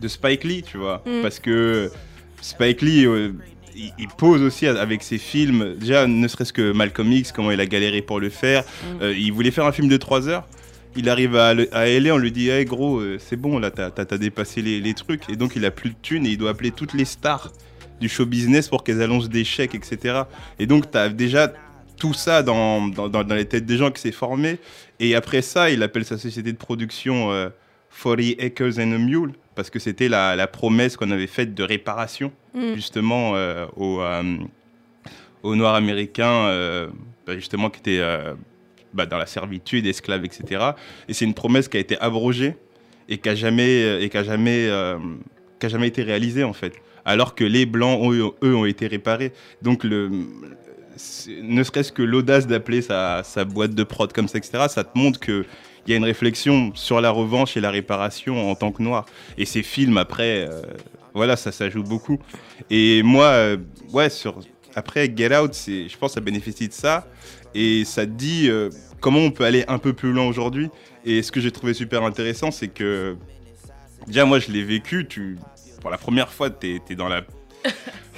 de 0.00 0.08
Spike 0.08 0.44
Lee, 0.44 0.62
tu 0.62 0.78
vois. 0.78 1.02
Mm. 1.06 1.22
Parce 1.22 1.38
que 1.40 1.90
Spike 2.40 2.82
Lee, 2.82 3.04
euh, 3.06 3.32
il, 3.76 3.92
il 3.98 4.08
pose 4.08 4.42
aussi 4.42 4.66
avec 4.66 5.02
ses 5.02 5.18
films, 5.18 5.74
déjà, 5.78 6.06
ne 6.06 6.28
serait-ce 6.28 6.52
que 6.52 6.72
Malcolm 6.72 7.12
X, 7.12 7.32
comment 7.32 7.50
il 7.50 7.60
a 7.60 7.66
galéré 7.66 8.02
pour 8.02 8.20
le 8.20 8.30
faire. 8.30 8.62
Mm. 8.62 9.02
Euh, 9.02 9.14
il 9.16 9.32
voulait 9.32 9.50
faire 9.50 9.66
un 9.66 9.72
film 9.72 9.88
de 9.88 9.96
3 9.96 10.28
heures. 10.28 10.46
Il 10.96 11.08
arrive 11.08 11.36
à, 11.36 11.48
à 11.72 11.86
LA, 11.86 12.14
on 12.14 12.18
lui 12.18 12.32
dit 12.32 12.48
Hey 12.48 12.64
gros, 12.64 12.98
euh, 12.98 13.18
c'est 13.20 13.36
bon, 13.36 13.58
là, 13.58 13.70
t'as 13.70 14.18
dépassé 14.18 14.62
les, 14.62 14.80
les 14.80 14.94
trucs. 14.94 15.28
Et 15.28 15.36
donc, 15.36 15.52
il 15.54 15.64
a 15.64 15.70
plus 15.70 15.90
de 15.90 15.96
thunes 16.02 16.26
et 16.26 16.30
il 16.30 16.38
doit 16.38 16.50
appeler 16.50 16.70
toutes 16.70 16.94
les 16.94 17.04
stars 17.04 17.52
du 18.00 18.08
show 18.08 18.26
business 18.26 18.68
pour 18.68 18.84
qu'elles 18.84 19.02
annoncent 19.02 19.28
des 19.28 19.44
chèques, 19.44 19.74
etc. 19.74 20.22
Et 20.58 20.66
donc, 20.66 20.90
t'as 20.90 21.08
déjà 21.08 21.52
tout 21.98 22.14
ça 22.14 22.42
dans, 22.44 22.86
dans, 22.88 23.08
dans- 23.08 23.24
dans 23.24 23.34
les 23.34 23.44
têtes 23.44 23.66
des 23.66 23.76
gens 23.76 23.90
qui 23.90 24.00
s'est 24.00 24.12
formé. 24.12 24.58
Et 25.00 25.14
après 25.16 25.42
ça, 25.42 25.68
il 25.70 25.82
appelle 25.82 26.04
sa 26.04 26.16
société 26.16 26.52
de 26.52 26.56
production 26.56 27.32
euh, 27.32 27.48
40 28.00 28.36
Acres 28.40 28.78
and 28.78 28.92
a 28.92 28.98
Mule, 28.98 29.32
parce 29.54 29.70
que 29.70 29.78
c'était 29.78 30.08
la, 30.08 30.36
la 30.36 30.46
promesse 30.46 30.96
qu'on 30.96 31.10
avait 31.10 31.26
faite 31.26 31.54
de 31.54 31.62
réparation, 31.62 32.32
Mm. 32.54 32.74
justement, 32.74 33.36
euh, 33.36 33.66
aux, 33.76 34.00
euh, 34.00 34.36
aux 35.42 35.54
Noirs 35.54 35.74
américains, 35.74 36.46
euh, 36.48 36.88
bah, 37.26 37.34
justement, 37.34 37.70
qui 37.70 37.80
étaient 37.80 38.00
euh, 38.00 38.34
bah, 38.94 39.06
dans 39.06 39.18
la 39.18 39.26
servitude, 39.26 39.86
esclaves, 39.86 40.24
etc. 40.24 40.72
Et 41.08 41.12
c'est 41.12 41.24
une 41.24 41.34
promesse 41.34 41.68
qui 41.68 41.76
a 41.76 41.80
été 41.80 41.98
abrogée 42.00 42.56
et 43.08 43.18
qui 43.18 43.28
n'a 43.28 43.34
jamais, 43.34 44.02
et 44.02 44.08
qui 44.08 44.16
a 44.16 44.24
jamais, 44.24 44.66
euh, 44.68 44.98
qui 45.60 45.66
a 45.66 45.68
jamais 45.68 45.88
été 45.88 46.02
réalisée, 46.02 46.44
en 46.44 46.52
fait. 46.52 46.74
Alors 47.04 47.34
que 47.34 47.44
les 47.44 47.64
Blancs, 47.64 48.12
eux, 48.12 48.30
eux, 48.42 48.56
ont 48.56 48.64
été 48.66 48.86
réparés. 48.86 49.32
Donc, 49.62 49.84
le, 49.84 50.10
ne 51.42 51.62
serait-ce 51.62 51.92
que 51.92 52.02
l'audace 52.02 52.46
d'appeler 52.46 52.82
sa, 52.82 53.22
sa 53.22 53.44
boîte 53.44 53.74
de 53.74 53.84
prod 53.84 54.12
comme 54.12 54.28
ça, 54.28 54.38
etc., 54.38 54.64
ça 54.68 54.84
te 54.84 54.98
montre 54.98 55.20
qu'il 55.88 55.94
y 55.94 55.96
a 55.96 56.00
une 56.00 56.04
réflexion 56.04 56.70
sur 56.74 57.00
la 57.00 57.08
revanche 57.08 57.56
et 57.56 57.62
la 57.62 57.70
réparation 57.70 58.50
en 58.50 58.54
tant 58.54 58.72
que 58.72 58.82
noir. 58.82 59.06
Et 59.38 59.46
ces 59.46 59.62
films, 59.62 59.96
après, 59.96 60.46
euh, 60.46 60.60
voilà, 61.14 61.34
ça, 61.34 61.50
ça 61.50 61.70
joue 61.70 61.82
beaucoup. 61.82 62.18
Et 62.68 63.02
moi, 63.02 63.24
euh, 63.24 63.56
ouais, 63.94 64.10
sur, 64.10 64.38
après 64.74 65.10
Get 65.16 65.34
Out, 65.34 65.54
je 65.66 65.96
pense 65.96 66.10
que 66.10 66.14
ça 66.16 66.20
bénéficie 66.20 66.68
de 66.68 66.74
ça. 66.74 67.08
Et 67.54 67.86
ça 67.86 68.04
te 68.04 68.10
dit 68.10 68.50
euh, 68.50 68.68
comment 69.00 69.20
on 69.20 69.30
peut 69.30 69.44
aller 69.44 69.64
un 69.66 69.78
peu 69.78 69.94
plus 69.94 70.12
loin 70.12 70.26
aujourd'hui. 70.26 70.68
Et 71.06 71.22
ce 71.22 71.32
que 71.32 71.40
j'ai 71.40 71.52
trouvé 71.52 71.72
super 71.72 72.02
intéressant, 72.02 72.50
c'est 72.50 72.68
que 72.68 73.16
déjà, 74.06 74.26
moi, 74.26 74.40
je 74.40 74.52
l'ai 74.52 74.64
vécu. 74.64 75.06
Tu, 75.08 75.38
pour 75.80 75.88
la 75.88 75.96
première 75.96 76.30
fois, 76.30 76.50
tu 76.50 76.82
es, 76.86 76.94
dans 76.96 77.08
la. 77.08 77.22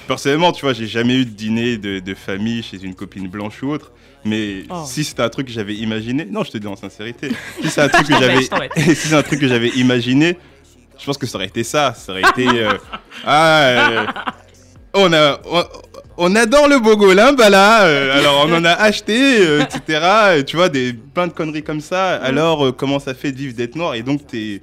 Personnellement, 0.09 0.51
tu 0.51 0.63
vois, 0.65 0.73
j'ai 0.73 0.87
jamais 0.87 1.15
eu 1.15 1.23
de 1.23 1.29
dîner 1.29 1.77
de, 1.77 1.99
de 1.99 2.13
famille 2.15 2.63
chez 2.63 2.83
une 2.83 2.95
copine 2.95 3.29
blanche 3.29 3.63
ou 3.63 3.69
autre. 3.69 3.93
Mais 4.23 4.63
Oh. 4.69 4.83
si 4.85 5.03
c'était 5.03 5.23
un 5.23 5.29
truc 5.29 5.47
que 5.47 5.53
j'avais 5.53 5.75
imaginé, 5.75 6.25
non, 6.25 6.43
je 6.43 6.51
te 6.51 6.57
dis 6.57 6.67
en 6.67 6.75
sincérité, 6.75 7.31
si 7.61 7.69
c'est 7.69 7.81
un 7.81 7.89
truc 7.89 8.07
que 8.07 8.13
j'avais, 8.19 8.43
si 8.77 8.95
c'est 8.95 9.15
un 9.15 9.23
truc 9.23 9.39
que 9.39 9.47
j'avais 9.47 9.69
imaginé, 9.69 10.37
je 10.99 11.05
pense 11.05 11.17
que 11.17 11.25
ça 11.25 11.37
aurait 11.37 11.47
été 11.47 11.63
ça. 11.63 11.93
Ça 11.95 12.11
aurait 12.11 12.21
été, 12.21 12.47
euh, 12.47 12.73
ah, 13.25 13.61
euh, 13.63 14.05
on 14.93 15.11
a, 15.13 15.39
on, 15.45 15.63
on 16.17 16.35
adore 16.35 16.67
le 16.67 16.79
Bogolin, 16.79 17.33
bah 17.33 17.49
là, 17.49 17.85
euh, 17.85 18.19
alors 18.19 18.45
on 18.47 18.53
en 18.53 18.63
a 18.65 18.71
acheté, 18.73 19.41
etc. 19.61 20.43
Tu 20.45 20.55
vois, 20.55 20.69
des, 20.69 20.93
plein 20.93 21.27
de 21.27 21.33
conneries 21.33 21.63
comme 21.63 21.81
ça. 21.81 22.15
Alors, 22.17 22.67
euh, 22.67 22.71
comment 22.71 22.99
ça 22.99 23.13
fait 23.15 23.31
de 23.31 23.37
vivre 23.37 23.55
d'être 23.55 23.75
noir? 23.75 23.95
Et 23.95 24.03
donc, 24.03 24.27
t'es. 24.27 24.61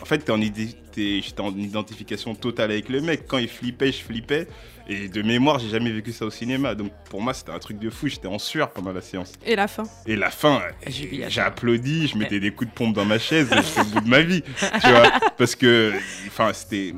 En 0.00 0.04
fait, 0.04 0.18
t'es 0.18 0.30
en, 0.30 0.40
j'étais 0.40 1.40
en 1.40 1.56
identification 1.56 2.34
totale 2.34 2.70
avec 2.70 2.88
le 2.90 3.00
mec. 3.00 3.22
Quand 3.26 3.38
il 3.38 3.48
flippait, 3.48 3.90
je 3.90 4.02
flippais. 4.02 4.46
Et 4.88 5.08
de 5.08 5.22
mémoire, 5.22 5.58
j'ai 5.58 5.70
jamais 5.70 5.90
vécu 5.90 6.12
ça 6.12 6.26
au 6.26 6.30
cinéma. 6.30 6.74
Donc, 6.74 6.92
pour 7.08 7.22
moi, 7.22 7.32
c'était 7.32 7.52
un 7.52 7.58
truc 7.58 7.78
de 7.78 7.88
fou. 7.88 8.06
J'étais 8.08 8.26
en 8.28 8.38
sueur 8.38 8.70
pendant 8.70 8.92
la 8.92 9.00
séance. 9.00 9.32
Et 9.46 9.56
la 9.56 9.66
fin. 9.66 9.84
Et 10.06 10.14
la 10.14 10.30
fin, 10.30 10.60
j'ai 10.86 11.40
applaudi, 11.40 12.06
je 12.08 12.18
mettais 12.18 12.38
des 12.38 12.50
coups 12.50 12.70
de 12.70 12.74
pompe 12.74 12.94
dans 12.94 13.06
ma 13.06 13.18
chaise, 13.18 13.48
j'étais 13.50 13.80
au 13.80 13.84
bout 13.84 14.00
de 14.00 14.08
ma 14.10 14.20
vie, 14.20 14.42
tu 14.82 14.88
vois, 14.90 15.10
parce 15.38 15.54
que, 15.54 15.92
enfin, 16.26 16.52
c'était... 16.52 16.94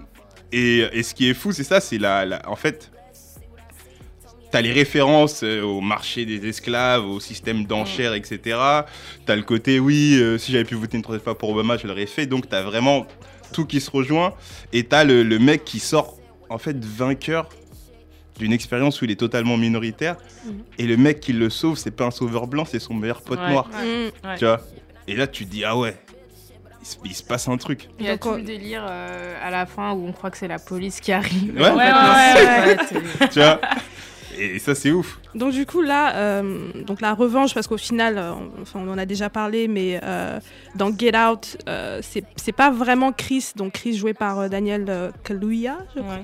Et, 0.53 0.79
et 0.93 1.03
ce 1.05 1.15
qui 1.15 1.29
est 1.31 1.35
fou, 1.35 1.53
c'est 1.53 1.63
ça, 1.65 1.81
c'est 1.81 1.99
la, 1.99 2.25
la- 2.25 2.43
En 2.49 2.57
fait, 2.57 2.91
t'as 4.51 4.61
les 4.61 4.73
références 4.73 5.43
euh, 5.43 5.63
au 5.63 5.81
marché 5.81 6.25
des 6.25 6.47
esclaves, 6.49 7.05
au 7.07 7.21
système 7.21 7.67
d'enchères, 7.67 8.15
etc. 8.15 8.59
T'as 9.27 9.37
le 9.37 9.43
côté, 9.43 9.79
oui, 9.81 10.19
euh, 10.21 10.39
si 10.39 10.53
j'avais 10.53 10.65
pu 10.65 10.75
voter 10.77 10.97
une 10.97 11.03
troisième 11.03 11.23
fois 11.25 11.37
pour 11.39 11.51
Obama, 11.51 11.77
je 11.77 11.87
l'aurais 11.87 12.07
fait, 12.07 12.27
donc 12.27 12.49
t'as 12.49 12.63
vraiment 12.63 13.07
tout 13.53 13.65
qui 13.67 13.81
se 13.81 13.91
rejoint, 13.91 14.35
et 14.73 14.85
t'as 14.85 15.05
le, 15.05 15.23
le 15.23 15.39
mec 15.39 15.65
qui 15.65 15.79
sort, 15.79 16.17
en 16.49 16.59
fait, 16.59 16.83
vainqueur 16.85 17.49
d'une 18.39 18.53
expérience 18.53 19.01
où 19.01 19.05
il 19.05 19.11
est 19.11 19.17
totalement 19.21 19.57
minoritaire, 19.57 20.17
Mhm. 20.45 20.53
et 20.79 20.87
le 20.87 20.97
mec 20.97 21.21
qui 21.21 21.33
le 21.33 21.49
sauve, 21.51 21.79
c'est 21.79 21.91
pas 21.91 22.05
un 22.05 22.11
sauveur 22.11 22.47
blanc, 22.47 22.65
c'est 22.65 22.79
son 22.81 22.95
meilleur 22.95 23.23
pote 23.23 23.39
Ouais. 23.41 23.51
noir. 23.51 23.69
Ouais. 23.81 24.13
Tu 24.39 24.45
vois? 24.45 24.61
Et 25.09 25.15
là, 25.17 25.27
tu 25.27 25.47
te 25.47 25.51
dis, 25.51 25.65
ah 25.65 25.77
ouais, 25.77 25.97
il 27.05 27.15
se, 27.15 27.23
passe 27.23 27.49
un 27.49 27.57
truc. 27.57 27.89
Il 27.99 28.07
y 28.07 28.09
a 28.09 28.13
Donc, 28.13 28.21
tout 28.23 28.33
le 28.37 28.43
délire 28.43 28.85
euh, 28.89 29.35
à 29.43 29.51
la 29.51 29.67
fin 29.67 29.93
où 29.93 30.07
on 30.07 30.13
croit 30.13 30.31
que 30.31 30.37
c'est 30.39 30.49
la 30.49 30.59
police 30.59 31.01
qui 31.01 31.13
arrive. 31.13 31.55
Ouais. 31.57 31.69
En 31.69 31.77
Ouais, 31.77 31.85
fait, 31.85 31.93
ouais, 31.93 32.77
non, 32.77 32.81
ouais, 32.81 32.87
c'est- 32.89 32.95
ouais, 33.25 33.29
tu 33.29 33.39
vois? 33.41 33.61
Et 34.39 34.59
ça, 34.59 34.75
c'est 34.75 34.91
ouf. 34.91 35.19
Donc 35.35 35.53
du 35.53 35.67
coup 35.67 35.83
là, 35.83 36.15
euh, 36.17 36.71
donc 36.87 37.01
la 37.01 37.15
revanche, 37.15 37.55
parce 37.55 37.67
qu'au 37.67 37.77
final, 37.77 38.17
euh, 38.19 38.33
on, 38.33 38.63
enfin, 38.63 38.81
on 38.87 38.91
en 38.91 38.99
a 38.99 39.05
déjà 39.07 39.29
parlé, 39.31 39.69
mais 39.69 40.01
euh, 40.03 40.39
dans 40.75 40.97
Get 40.97 41.17
Out, 41.17 41.59
euh, 41.69 42.01
c'est 42.03 42.25
c'est 42.37 42.53
pas 42.53 42.71
vraiment 42.71 43.13
Chris, 43.13 43.53
donc 43.57 43.73
Chris 43.73 43.97
joué 43.97 44.15
par 44.15 44.39
euh, 44.41 44.49
Daniel 44.49 45.13
Kaluuya, 45.25 45.79
je 45.95 46.01
crois, 46.01 46.15
Ouais. 46.15 46.23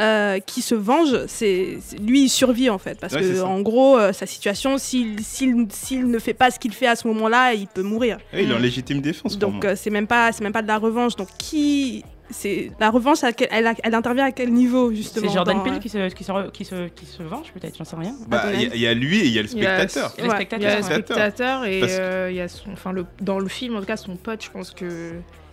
euh, 0.00 0.38
qui 0.40 0.62
se 0.62 0.74
venge. 0.74 1.26
C'est 1.26 1.78
c'est- 1.80 1.98
lui, 1.98 2.24
il 2.24 2.28
survit 2.28 2.70
en 2.70 2.78
fait, 2.78 2.98
parce 3.00 3.14
Ouais, 3.14 3.20
que 3.22 3.40
en 3.42 3.60
gros, 3.60 3.98
euh, 3.98 4.12
sa 4.12 4.26
situation, 4.26 4.78
s'il 4.78 5.20
s'il 5.20 5.66
s'il 5.70 6.08
ne 6.10 6.18
fait 6.18 6.34
pas 6.34 6.50
ce 6.50 6.58
qu'il 6.58 6.72
fait 6.72 6.86
à 6.86 6.96
ce 6.96 7.06
moment-là, 7.08 7.54
il 7.54 7.66
peut 7.66 7.82
mourir. 7.82 8.18
Ouais, 8.32 8.44
il 8.44 8.50
est 8.50 8.54
en 8.54 8.58
légitime 8.58 9.00
défense. 9.00 9.38
Donc 9.38 9.64
euh, 9.64 9.74
c'est 9.76 9.90
même 9.90 10.06
pas 10.06 10.32
c'est 10.32 10.42
même 10.44 10.52
pas 10.52 10.62
de 10.62 10.68
la 10.68 10.78
revanche. 10.78 11.16
Donc 11.16 11.28
qui 11.38 12.04
c'est 12.30 12.70
la 12.80 12.90
revanche, 12.90 13.22
à 13.22 13.32
quel- 13.32 13.48
elle, 13.50 13.94
intervient 13.94 14.24
à 14.24 14.32
quel 14.32 14.52
niveau 14.52 14.92
justement 14.92 15.28
C'est 15.28 15.34
Jordan 15.34 15.62
Peele 15.62 15.74
euh, 15.74 15.78
qui 15.78 15.88
se, 15.88 16.08
qui, 16.08 16.24
se, 16.24 16.50
qui, 16.50 16.64
se, 16.64 16.88
qui 16.88 17.06
se 17.06 17.22
venge, 17.22 17.52
peut-être, 17.52 17.76
j'en 17.76 17.84
sais 17.84 17.96
rien. 17.96 18.14
Bah, 18.28 18.44
il 18.54 18.62
y, 18.62 18.66
a- 18.66 18.74
il 18.74 18.80
y 18.80 18.86
a 18.86 18.94
lui 18.94 19.20
et 19.20 19.26
il 19.26 19.32
y 19.32 19.38
a 19.38 19.42
le 19.42 19.48
Il 19.52 19.62
y 19.62 19.66
a- 19.66 19.86
spectateur. 19.88 20.10
Ouais. 20.18 20.48
Il 20.56 20.62
y 20.62 20.66
a 20.66 20.76
le 20.76 20.82
spectateur. 20.82 20.84
spectateur 20.84 21.64
et 21.66 21.80
euh, 21.84 22.28
il 22.30 22.36
y 22.36 22.40
a 22.40 22.48
son, 22.48 22.72
enfin 22.72 22.92
le, 22.92 23.04
dans 23.20 23.38
le 23.38 23.48
film 23.48 23.76
en 23.76 23.80
tout 23.80 23.86
cas 23.86 23.96
son 23.96 24.16
pote, 24.16 24.42
je 24.44 24.50
pense 24.50 24.70
que 24.70 25.12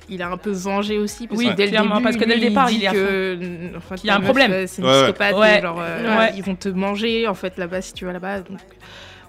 il 0.09 0.22
a 0.22 0.30
un 0.30 0.38
peu 0.38 0.51
vengé 0.51 0.97
aussi 0.97 1.28
parce 1.28 1.39
Oui, 1.39 1.47
que 1.49 1.53
dès 1.53 1.65
le 1.65 1.69
clairement, 1.69 1.95
début, 1.95 2.03
parce 2.03 2.15
que 2.17 2.26
dès 2.26 2.36
le 2.36 2.41
lui, 2.41 2.49
départ, 2.49 2.67
dit 2.67 2.80
il 2.82 2.88
à 2.88 2.91
que 2.91 3.38
enfin, 3.78 3.95
qu'il 3.95 4.07
y 4.07 4.09
a 4.09 4.15
un 4.15 4.19
meuf, 4.19 4.26
problème. 4.26 4.51
euh, 4.51 4.65
C'est 4.67 4.82
une 4.82 4.88
Ouais, 4.88 5.03
psychopathe 5.03 5.36
Ouais. 5.38 5.59
et 5.59 5.61
genre, 5.61 5.80
euh, 5.82 6.17
Ouais. 6.17 6.34
ils 6.36 6.43
vont 6.43 6.55
te 6.55 6.67
manger 6.69 7.28
en 7.28 7.34
fait 7.34 7.57
là-bas 7.57 7.82
si 7.82 7.93
tu 7.93 8.05
vas 8.05 8.11
là-bas. 8.13 8.39
donc. 8.41 8.59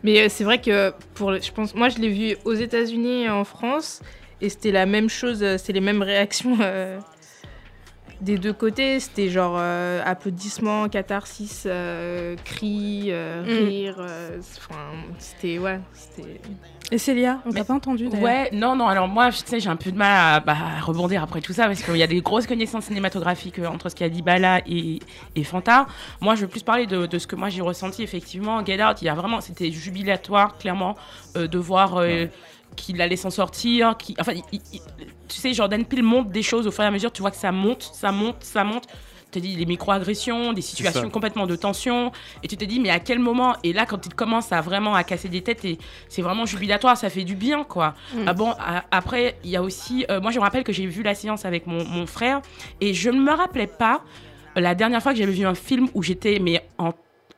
Mais 0.03 0.23
euh, 0.23 0.27
c'est 0.29 0.43
vrai 0.43 0.61
que 0.61 0.93
pour, 1.15 1.31
le- 1.31 1.41
je 1.41 1.53
pense, 1.53 1.75
moi 1.77 1.89
je 1.89 1.99
l'ai 1.99 2.09
vu 2.09 2.37
aux 2.45 2.55
États-Unis 2.55 3.25
et 3.25 3.31
en 3.31 3.45
France 3.45 4.01
et 4.41 4.49
c'était 4.49 4.73
la 4.73 4.87
même 4.87 5.09
chose, 5.09 5.45
c'est 5.59 5.73
les 5.73 5.81
mêmes 5.81 6.03
réactions. 6.03 6.57
euh, 6.61 6.99
des 8.23 8.39
deux 8.39 8.53
côtés, 8.53 9.01
c'était 9.01 9.29
genre 9.29 9.57
euh, 9.59 10.01
applaudissements, 10.05 10.89
catharsis, 10.89 11.65
euh, 11.67 12.37
cris, 12.45 13.09
euh, 13.09 13.43
Mm. 13.43 13.69
rire. 13.69 13.97
euh, 13.99 14.39
Enfin, 14.59 14.77
c'était 15.19 15.59
ouais, 15.59 15.81
c'était. 15.93 16.41
Et 16.91 16.99
Célia, 16.99 17.41
on 17.47 17.53
t'a 17.53 17.65
pas 17.65 17.73
entendu 17.75 18.09
d'ailleurs. 18.09 18.23
Ouais, 18.25 18.51
non, 18.53 18.77
non, 18.77 18.87
alors 18.87 19.09
moi, 19.09 19.31
tu 19.31 19.39
sais, 19.47 19.61
j'ai 19.61 19.71
un 19.71 19.77
peu 19.77 19.91
de 19.91 19.97
mal 19.97 20.37
à, 20.37 20.41
bah, 20.41 20.55
à 20.77 20.81
rebondir 20.81 21.23
après 21.23 21.41
tout 21.41 21.55
ça, 21.55 21.67
parce 21.67 21.83
qu'il 21.83 21.97
y 21.97 22.03
a 22.03 22.07
des 22.07 22.21
grosses 22.21 22.47
connaissances 22.47 22.85
cinématographiques 22.85 23.59
euh, 23.61 23.67
entre 23.67 23.89
ce 23.89 23.95
qu'a 23.97 24.11
dit 24.11 24.21
Bala 24.21 24.61
et, 24.67 24.99
et 25.35 25.43
Fanta. 25.45 25.87
Moi, 26.21 26.35
je 26.35 26.43
veux 26.43 26.49
plus 26.49 26.63
parler 26.63 26.87
de, 26.87 27.07
de 27.07 27.19
ce 27.19 27.27
que 27.27 27.35
moi 27.35 27.49
j'ai 27.49 27.63
ressenti, 27.63 28.03
effectivement. 28.03 28.63
Get 28.65 28.85
Out, 28.85 29.01
il 29.01 29.07
y 29.07 29.09
a 29.09 29.15
vraiment, 29.15 29.41
c'était 29.41 29.71
jubilatoire, 29.71 30.59
clairement, 30.59 30.95
euh, 31.37 31.47
de 31.49 31.59
voir 31.59 31.97
euh, 31.97 32.27
qu'il 32.77 33.01
allait 33.03 33.17
s'en 33.17 33.31
sortir. 33.31 33.97
Qui, 33.99 34.15
enfin, 34.19 34.33
il- 34.33 34.61
il- 34.73 34.81
tu 35.29 35.37
sais, 35.41 35.53
Jordan 35.55 35.85
Peele 35.85 36.03
monte 36.03 36.31
des 36.31 36.43
choses 36.43 36.67
au 36.67 36.71
fur 36.71 36.85
et 36.85 36.87
à 36.87 36.91
mesure, 36.91 37.13
tu 37.13 37.23
vois 37.23 37.31
que 37.31 37.37
ça 37.37 37.53
monte, 37.53 37.83
ça 37.95 38.13
monte, 38.13 38.37
ça 38.45 38.65
monte. 38.65 38.85
Tu 39.31 39.41
te 39.41 39.47
dis 39.47 39.57
les 39.57 39.65
micro-agressions, 39.65 40.53
des 40.53 40.61
situations 40.61 41.01
complètement 41.11 41.47
de 41.47 41.57
tension, 41.57 42.13
et 42.43 42.49
tu 42.49 42.59
te 42.59 42.67
dis, 42.67 42.79
mais 42.81 42.91
à 42.91 43.01
quel 43.01 43.19
moment? 43.19 43.57
Et 43.63 43.73
là, 43.73 43.87
quand 43.87 44.05
il 44.05 44.13
commence 44.15 44.53
à 44.53 44.61
vraiment 44.61 44.95
à 44.95 45.05
casser 45.05 45.31
des 45.31 45.41
têtes, 45.41 45.65
et 45.65 45.79
c'est 46.11 46.21
vraiment 46.21 46.45
jubilatoire, 46.45 46.99
ça 46.99 47.09
fait 47.09 47.25
du 47.25 47.35
bien, 47.35 47.65
quoi. 47.65 47.95
Mm. 48.15 48.25
Ah 48.27 48.33
bon, 48.35 48.51
a- 48.59 48.85
après, 48.91 49.39
il 49.43 49.49
y 49.49 49.57
a 49.57 49.63
aussi. 49.63 50.05
euh, 50.11 50.21
moi, 50.21 50.33
je 50.33 50.39
me 50.39 50.43
rappelle 50.43 50.65
que 50.65 50.73
j'ai 50.75 50.85
vu 50.85 51.03
la 51.03 51.15
séance 51.15 51.47
avec 51.47 51.67
mon, 51.67 51.83
mon 51.87 52.07
frère 52.07 52.43
et 52.83 52.93
je 52.93 53.09
ne 53.09 53.21
me 53.21 53.33
rappelais 53.33 53.67
pas 53.67 54.03
la 54.55 54.75
dernière 54.75 55.03
fois 55.03 55.13
que 55.13 55.19
j'avais 55.19 55.33
vu 55.33 55.47
un 55.47 55.55
film 55.55 55.89
où 55.95 56.03
j'étais. 56.03 56.39
Mais 56.39 56.63
en, 56.77 56.93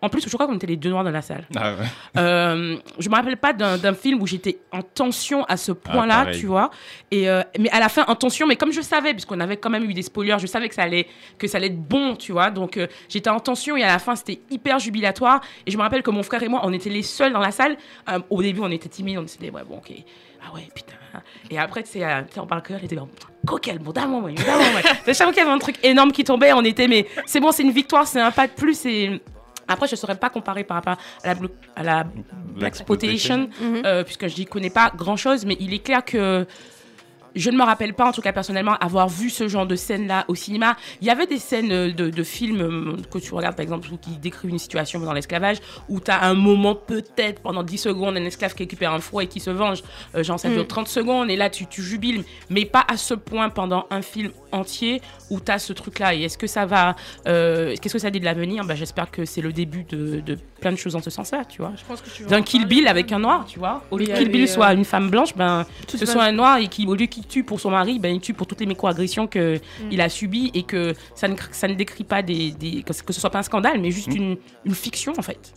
en 0.05 0.09
plus, 0.11 0.23
je 0.23 0.29
crois 0.35 0.47
qu'on 0.47 0.57
était 0.57 0.67
les 0.67 0.77
deux 0.77 0.91
noirs 0.91 1.03
dans 1.03 1.11
la 1.11 1.23
salle. 1.23 1.47
Ah 1.57 1.73
ouais. 1.73 1.87
Euh, 2.19 2.77
je 2.99 3.09
me 3.09 3.15
rappelle 3.15 3.39
pas 3.39 3.55
d'un 3.55 3.95
film 3.95 4.21
où 4.21 4.27
j'étais 4.27 4.59
en 4.71 4.83
tension 4.83 5.45
à 5.45 5.57
ce 5.57 5.73
point-là, 5.73 6.27
Ah, 6.29 6.33
tu 6.33 6.45
vois. 6.47 6.71
Et 7.11 7.29
euh, 7.29 7.43
mais 7.59 7.71
à 7.71 7.81
la 7.81 7.89
fin 7.89 8.05
en 8.07 8.15
tension, 8.15 8.47
mais 8.47 8.57
comme 8.57 8.71
je 8.73 8.83
savais, 8.83 9.13
puisqu'on 9.13 9.41
avait 9.41 9.57
quand 9.57 9.71
même 9.71 9.89
eu 9.89 9.95
des 9.95 10.03
spoilers, 10.03 10.37
je 10.39 10.47
savais 10.47 10.69
que 10.69 10.75
ça 10.75 10.83
allait 10.83 11.07
que 11.39 11.47
ça 11.47 11.57
allait 11.57 11.69
être 11.69 11.81
bon, 11.81 12.17
tu 12.17 12.33
vois. 12.33 12.51
Donc 12.51 12.77
euh, 12.77 12.87
j'étais 13.09 13.31
en 13.31 13.41
tension 13.41 13.77
et 13.77 13.83
à 13.83 13.89
la 13.89 13.99
fin 13.99 14.15
c'était 14.15 14.41
hyper 14.51 14.79
jubilatoire. 14.79 15.41
Et 15.67 15.71
je 15.71 15.77
me 15.79 15.83
rappelle 15.83 16.03
que 16.03 16.11
mon 16.11 16.23
frère 16.23 16.43
et 16.43 16.49
moi, 16.49 16.61
on 16.65 16.73
était 16.75 16.91
les 16.91 17.03
seuls 17.03 17.33
dans 17.33 17.41
la 17.41 17.51
salle. 17.51 17.77
Euh, 18.11 18.19
au 18.29 18.43
début, 18.43 18.61
on 18.63 18.71
était 18.71 18.91
timides, 18.91 19.19
on 19.19 19.27
se 19.27 19.39
disait 19.39 19.51
ouais 19.51 19.63
bon 19.67 19.79
ok. 19.79 19.93
Ah 20.47 20.55
ouais, 20.55 20.69
putain. 20.75 20.93
Et 21.51 21.59
après, 21.59 21.83
tu 21.85 21.93
sais, 21.93 22.05
euh, 22.05 22.21
on 22.37 22.47
parle 22.47 22.61
que 22.61 22.75
elle 22.75 22.85
était 22.85 22.99
coquel, 23.47 23.79
bon, 23.79 23.93
d'un 23.93 24.07
moment, 24.07 24.29
d'un 24.29 24.43
moment. 24.59 24.79
Chaque 25.07 25.17
fois 25.17 25.27
qu'il 25.29 25.39
y 25.39 25.41
avait 25.41 25.51
un 25.51 25.59
truc 25.59 25.77
énorme 25.83 26.13
qui 26.13 26.23
tombait, 26.23 26.53
on 26.53 26.63
était, 26.63 26.87
mais 26.87 27.07
c'est 27.25 27.41
bon, 27.41 27.51
c'est 27.51 27.63
une 27.63 27.71
victoire, 27.71 28.07
c'est 28.07 28.21
un 28.21 28.31
pas 28.31 28.47
de 28.47 28.53
plus. 28.53 28.85
Et 28.85 29.23
après, 29.69 29.87
je 29.87 29.93
ne 29.93 29.97
saurais 29.97 30.17
pas 30.17 30.31
comparer 30.31 30.65
par 30.65 30.77
rapport 30.77 30.97
à 31.23 31.27
la, 31.29 31.35
blo- 31.35 31.51
à 31.77 31.83
la 31.83 32.05
Black 32.57 32.75
Exploitation, 32.75 33.49
Mhm. 33.61 33.83
euh, 33.85 34.05
puisque 34.05 34.29
je 34.29 34.37
n'y 34.39 34.45
connais 34.47 34.71
pas 34.71 34.93
grand 34.97 35.17
chose, 35.17 35.45
mais 35.45 35.57
il 35.61 35.73
est 35.75 35.79
clair 35.81 36.05
que 36.05 36.47
je 37.37 37.51
ne 37.51 37.57
me 37.57 37.65
rappelle 37.65 37.95
pas, 37.95 38.05
en 38.07 38.13
tout 38.13 38.21
cas 38.21 38.33
personnellement, 38.33 38.75
avoir 38.77 39.09
vu 39.09 39.29
ce 39.29 39.49
genre 39.49 39.67
de 39.67 39.75
scène-là 39.75 40.25
au 40.29 40.37
cinéma. 40.37 40.77
Il 41.01 41.09
y 41.09 41.11
avait 41.11 41.27
des 41.27 41.39
scènes 41.39 41.73
euh, 41.73 41.91
de, 41.93 42.09
de 42.09 42.23
films 42.23 42.61
euh, 42.61 42.97
que 43.11 43.19
tu 43.19 43.35
regardes, 43.35 43.57
par 43.57 43.65
exemple, 43.65 43.89
qui 44.01 44.11
décrivent 44.19 44.53
une 44.53 44.61
situation 44.61 45.01
dans 45.01 45.13
l'esclavage, 45.13 45.57
où 45.89 45.99
tu 45.99 46.13
as 46.13 46.23
un 46.23 46.35
moment, 46.35 46.77
peut-être, 46.77 47.43
pendant 47.43 47.65
10 47.65 47.77
secondes, 47.79 48.17
un 48.17 48.25
esclave 48.25 48.55
qui 48.55 48.63
récupère 48.63 48.93
un 48.93 49.01
fouet 49.01 49.25
et 49.25 49.27
qui 49.27 49.41
se 49.41 49.51
venge. 49.51 49.83
Euh, 50.15 50.23
genre, 50.23 50.39
ça 50.39 50.49
dure 50.49 50.63
Mm. 50.63 50.67
30 50.69 50.87
secondes, 50.87 51.29
et 51.29 51.35
là, 51.35 51.51
tu, 51.51 51.67
tu 51.67 51.83
jubiles, 51.83 52.23
mais 52.51 52.67
pas 52.67 52.85
à 52.87 52.97
ce 52.97 53.15
point 53.15 53.49
pendant 53.49 53.87
un 53.91 54.03
film 54.03 54.31
entier 54.55 55.03
où 55.31 55.41
tu 55.41 55.51
as 55.53 55.59
ce 55.59 55.73
truc-là. 55.73 56.15
Et 56.15 56.23
est-ce 56.23 56.39
que 56.39 56.47
ça 56.47 56.65
va. 56.67 56.97
euh, 57.27 57.75
Qu'est-ce 57.81 57.93
que 57.95 57.99
ça 57.99 58.11
dit 58.11 58.21
de 58.21 58.25
l'avenir? 58.25 58.65
Bah, 58.65 58.75
J'espère 58.75 59.11
que 59.11 59.25
c'est 59.25 59.41
le 59.41 59.53
début 59.53 59.85
de, 59.85 60.21
de 60.21 60.39
plein 60.61 60.73
de 60.73 60.77
choses 60.77 60.95
dans 60.95 61.03
ce 61.03 61.11
sens-là, 61.11 61.45
tu 61.45 61.61
vois. 61.61 61.73
Que 62.19 62.29
D'un 62.29 62.39
en 62.41 62.43
Kill. 62.43 62.67
Bill 62.67 62.89
avec 62.89 63.13
un 63.13 63.19
noir, 63.19 63.45
tu 63.47 63.59
vois. 63.59 63.83
Au 63.91 63.99
lieu 63.99 64.07
que 64.07 64.13
Kill 64.13 64.29
et, 64.29 64.31
Bill 64.31 64.45
euh, 64.45 64.47
soit 64.47 64.73
une 64.73 64.85
femme 64.85 65.11
blanche, 65.11 65.35
ben, 65.37 65.67
Tout 65.89 65.97
ce 65.99 66.07
soit 66.07 66.25
un 66.25 66.33
noir 66.33 66.59
et 66.59 66.69
qui, 66.69 66.87
au 66.87 66.95
lieu 66.95 67.07
qu'il 67.07 67.27
tue 67.27 67.45
pour 67.45 67.61
son 67.61 67.71
mari, 67.71 67.99
ben, 67.99 68.15
il 68.15 68.21
tue 68.21 68.33
pour 68.35 68.47
toutes 68.47 68.61
les 68.61 68.67
micro-agressions 68.67 69.27
qu'il 69.27 69.61
il 69.91 70.01
a 70.01 70.09
subies 70.09 70.51
et 70.55 70.63
que 70.63 70.95
ça 71.15 71.29
ne, 71.29 71.37
ça 71.53 71.69
ne 71.69 71.75
décrit 71.75 72.05
pas 72.05 72.23
des, 72.23 72.53
des- 72.53 72.83
que, 72.83 72.93
ce- 72.95 73.03
que 73.03 73.13
ce 73.13 73.21
soit 73.21 73.31
pas 73.31 73.41
un 73.41 73.43
scandale, 73.43 73.81
mais 73.81 73.91
juste 73.91 74.09
Mm. 74.09 74.17
une, 74.17 74.37
une 74.65 74.75
fiction 74.75 75.13
en 75.19 75.23
fait. 75.23 75.53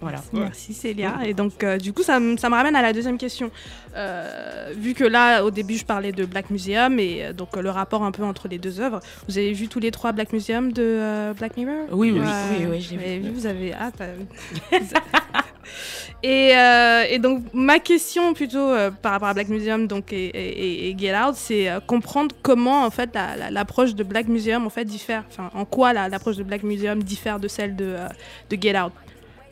Voilà. 0.00 0.18
Merci 0.32 0.72
Célia. 0.72 1.18
Et 1.26 1.34
donc, 1.34 1.62
euh, 1.62 1.76
du 1.76 1.92
coup, 1.92 2.02
ça, 2.02 2.18
me- 2.20 2.36
ça 2.38 2.48
me 2.48 2.54
ramène 2.54 2.74
à 2.74 2.80
la 2.82 2.92
deuxième 2.92 3.18
question. 3.18 3.50
Euh, 3.96 4.72
vu 4.76 4.94
que 4.94 5.04
là, 5.04 5.44
au 5.44 5.50
début, 5.50 5.76
je 5.76 5.84
parlais 5.84 6.12
de 6.12 6.24
Black 6.24 6.48
Museum 6.50 6.98
et 6.98 7.24
euh, 7.26 7.32
donc 7.34 7.56
euh, 7.56 7.60
le 7.62 7.70
rapport 7.70 8.02
un 8.02 8.10
peu 8.12 8.22
entre 8.24 8.48
les 8.48 8.58
deux 8.58 8.80
œuvres. 8.80 9.00
Vous 9.28 9.36
avez 9.36 9.52
vu 9.52 9.68
tous 9.68 9.80
les 9.80 9.90
trois 9.90 10.12
Black 10.12 10.32
Museum 10.32 10.72
de 10.72 10.82
euh, 10.82 11.34
Black 11.34 11.56
Mirror? 11.56 11.86
Oui, 11.92 12.12
oui, 12.12 12.20
oui, 12.20 12.66
oui, 12.70 12.80
je 12.80 12.90
l'ai 12.96 12.96
Vous 12.96 13.02
avez 13.04 13.18
vu. 13.18 13.30
vous 13.32 13.46
avez 13.46 13.74
euh. 13.74 14.80
et, 16.22 16.56
euh, 16.56 17.04
et 17.08 17.18
donc, 17.18 17.44
ma 17.52 17.78
question 17.78 18.34
plutôt 18.34 18.58
euh, 18.58 18.90
par 18.90 19.12
rapport 19.12 19.28
à 19.28 19.34
Black 19.34 19.48
Museum 19.48 19.86
donc, 19.86 20.12
et, 20.12 20.26
et- 20.26 20.88
et 20.90 20.98
Get 20.98 21.14
Out, 21.16 21.34
c'est 21.34 21.68
euh, 21.70 21.80
comprendre 21.80 22.34
comment 22.42 22.84
en 22.84 22.90
fait 22.90 23.10
la- 23.14 23.36
la- 23.36 23.50
l'approche 23.50 23.94
de 23.94 24.02
Black 24.02 24.28
Museum 24.28 24.66
en 24.66 24.70
fait 24.70 24.84
diffère. 24.84 25.24
Enfin, 25.30 25.50
en 25.54 25.64
quoi 25.64 25.92
la- 25.92 26.08
l'approche 26.08 26.36
de 26.36 26.42
Black 26.42 26.62
Museum 26.62 27.02
diffère 27.02 27.38
de 27.40 27.48
celle 27.48 27.76
de, 27.76 27.84
euh, 27.86 28.08
de 28.50 28.56
Get 28.60 28.78
Out? 28.80 28.92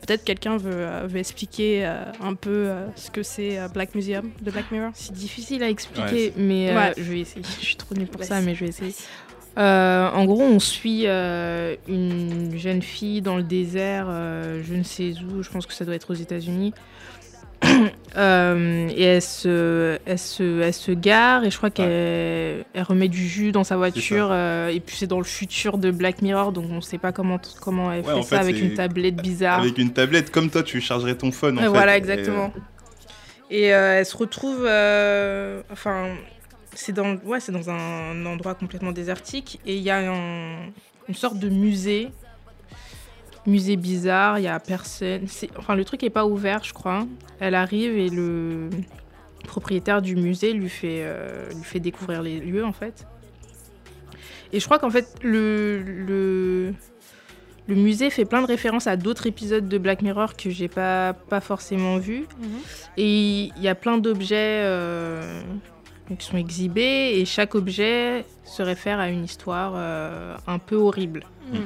Peut-être 0.09 0.23
quelqu'un 0.23 0.57
veut, 0.57 0.71
euh, 0.73 1.05
veut 1.07 1.19
expliquer 1.19 1.85
euh, 1.85 2.03
un 2.19 2.33
peu 2.33 2.49
euh, 2.49 2.87
ce 2.95 3.11
que 3.11 3.21
c'est 3.21 3.59
euh, 3.59 3.67
Black 3.67 3.93
Museum 3.93 4.31
de 4.41 4.49
Black 4.49 4.71
Mirror? 4.71 4.89
C'est 4.95 5.13
difficile 5.13 5.61
à 5.61 5.69
expliquer, 5.69 6.29
Ouais, 6.29 6.33
mais 6.35 6.71
euh, 6.71 6.75
Ouais. 6.75 6.93
je 6.97 7.03
vais 7.03 7.19
essayer. 7.19 7.45
Je 7.59 7.63
suis 7.63 7.75
trop 7.75 7.93
nulle 7.93 8.07
pour 8.07 8.23
ça, 8.23 8.41
mais 8.41 8.55
je 8.55 8.61
vais 8.61 8.69
essayer. 8.69 8.95
Euh, 9.59 10.09
en 10.09 10.25
gros, 10.25 10.41
on 10.41 10.57
suit 10.59 11.03
euh, 11.05 11.75
une 11.87 12.57
jeune 12.57 12.81
fille 12.81 13.21
dans 13.21 13.37
le 13.37 13.43
désert, 13.43 14.07
euh, 14.09 14.63
je 14.63 14.73
ne 14.73 14.81
sais 14.81 15.13
où, 15.31 15.43
je 15.43 15.49
pense 15.51 15.67
que 15.67 15.73
ça 15.73 15.85
doit 15.85 15.93
être 15.93 16.09
aux 16.09 16.15
États-Unis. 16.15 16.73
Euh, 18.17 18.89
et 18.89 19.03
elle 19.03 19.21
se, 19.21 19.99
elle, 20.07 20.17
se, 20.17 20.61
elle 20.61 20.73
se 20.73 20.91
gare 20.91 21.43
et 21.45 21.51
je 21.51 21.57
crois 21.57 21.69
qu'elle 21.69 22.65
elle 22.73 22.81
remet 22.83 23.07
du 23.07 23.25
jus 23.27 23.51
dans 23.51 23.63
sa 23.63 23.77
voiture. 23.77 24.29
euh, 24.31 24.69
et 24.69 24.79
puis 24.79 24.95
c'est 24.97 25.05
dans 25.05 25.19
le 25.19 25.23
futur 25.25 25.77
de 25.77 25.91
Black 25.91 26.23
Mirror, 26.23 26.51
donc 26.51 26.65
on 26.71 26.81
sait 26.81 26.97
pas 26.97 27.11
comment, 27.11 27.39
comment 27.61 27.93
elle 27.93 28.03
Ouais, 28.03 28.15
fait 28.15 28.21
ça 28.23 28.37
fait, 28.37 28.49
avec 28.49 28.59
une 28.59 28.73
tablette 28.73 29.15
bizarre. 29.17 29.59
Avec 29.59 29.77
une 29.77 29.93
tablette, 29.93 30.31
comme 30.31 30.49
toi, 30.49 30.63
tu 30.63 30.81
chargerais 30.81 31.13
ton 31.15 31.31
phone. 31.31 31.59
En 31.59 31.61
fait. 31.61 31.67
voilà, 31.67 31.95
exactement. 31.95 32.51
Et 33.51 33.73
euh, 33.75 33.99
elle 33.99 34.05
se 34.07 34.17
retrouve. 34.17 34.61
enfin, 35.71 36.07
c'est 36.73 36.93
dans, 36.93 37.15
ouais, 37.25 37.39
c'est 37.39 37.51
dans 37.51 37.69
un 37.69 38.25
endroit 38.25 38.55
complètement 38.55 38.91
désertique. 38.91 39.59
Et 39.67 39.75
il 39.75 39.83
y 39.83 39.91
a 39.91 39.99
un- 40.11 40.65
une 41.07 41.15
sorte 41.15 41.37
de 41.37 41.47
musée. 41.49 42.09
Musée 43.49 43.75
bizarre, 43.77 44.37
il 44.39 44.43
y 44.43 44.47
a 44.47 44.59
personne. 44.59 45.27
c'est- 45.27 45.49
Enfin, 45.57 45.75
le 45.75 45.83
truc 45.85 46.03
est 46.03 46.09
pas 46.09 46.25
ouvert, 46.25 46.63
je 46.63 46.73
crois. 46.73 47.07
Elle 47.39 47.55
arrive 47.55 47.97
et 47.97 48.09
le 48.09 48.69
propriétaire 49.45 50.01
du 50.01 50.15
musée 50.15 50.53
lui 50.53 50.69
fait, 50.69 50.99
euh, 51.01 51.49
lui 51.49 51.63
fait 51.63 51.79
découvrir 51.79 52.21
les 52.21 52.39
lieux, 52.39 52.63
en 52.65 52.73
fait. 52.73 53.07
Et 54.53 54.59
je 54.59 54.65
crois 54.65 54.77
qu'en 54.79 54.89
fait, 54.89 55.07
le, 55.23 55.81
le, 55.83 56.73
le 57.67 57.75
musée 57.75 58.09
fait 58.09 58.25
plein 58.25 58.41
de 58.41 58.47
références 58.47 58.87
à 58.87 58.95
d'autres 58.97 59.27
épisodes 59.27 59.67
de 59.67 59.77
Black 59.77 60.01
Mirror 60.01 60.35
que 60.35 60.49
j'ai 60.49 60.67
pas, 60.67 61.13
pas 61.13 61.39
forcément 61.41 61.97
vus. 61.97 62.25
Et 62.97 63.45
il 63.55 63.61
y 63.61 63.67
a 63.67 63.75
plein 63.75 63.97
d'objets 63.97 64.61
euh, 64.63 65.41
qui 66.19 66.25
sont 66.25 66.37
exhibés 66.37 67.13
et 67.19 67.25
chaque 67.25 67.55
objet 67.55 68.25
se 68.43 68.61
réfère 68.63 68.99
à 68.99 69.09
une 69.09 69.23
histoire 69.23 69.73
euh, 69.75 70.35
un 70.47 70.59
peu 70.59 70.75
horrible. 70.75 71.23
Mhm. 71.53 71.61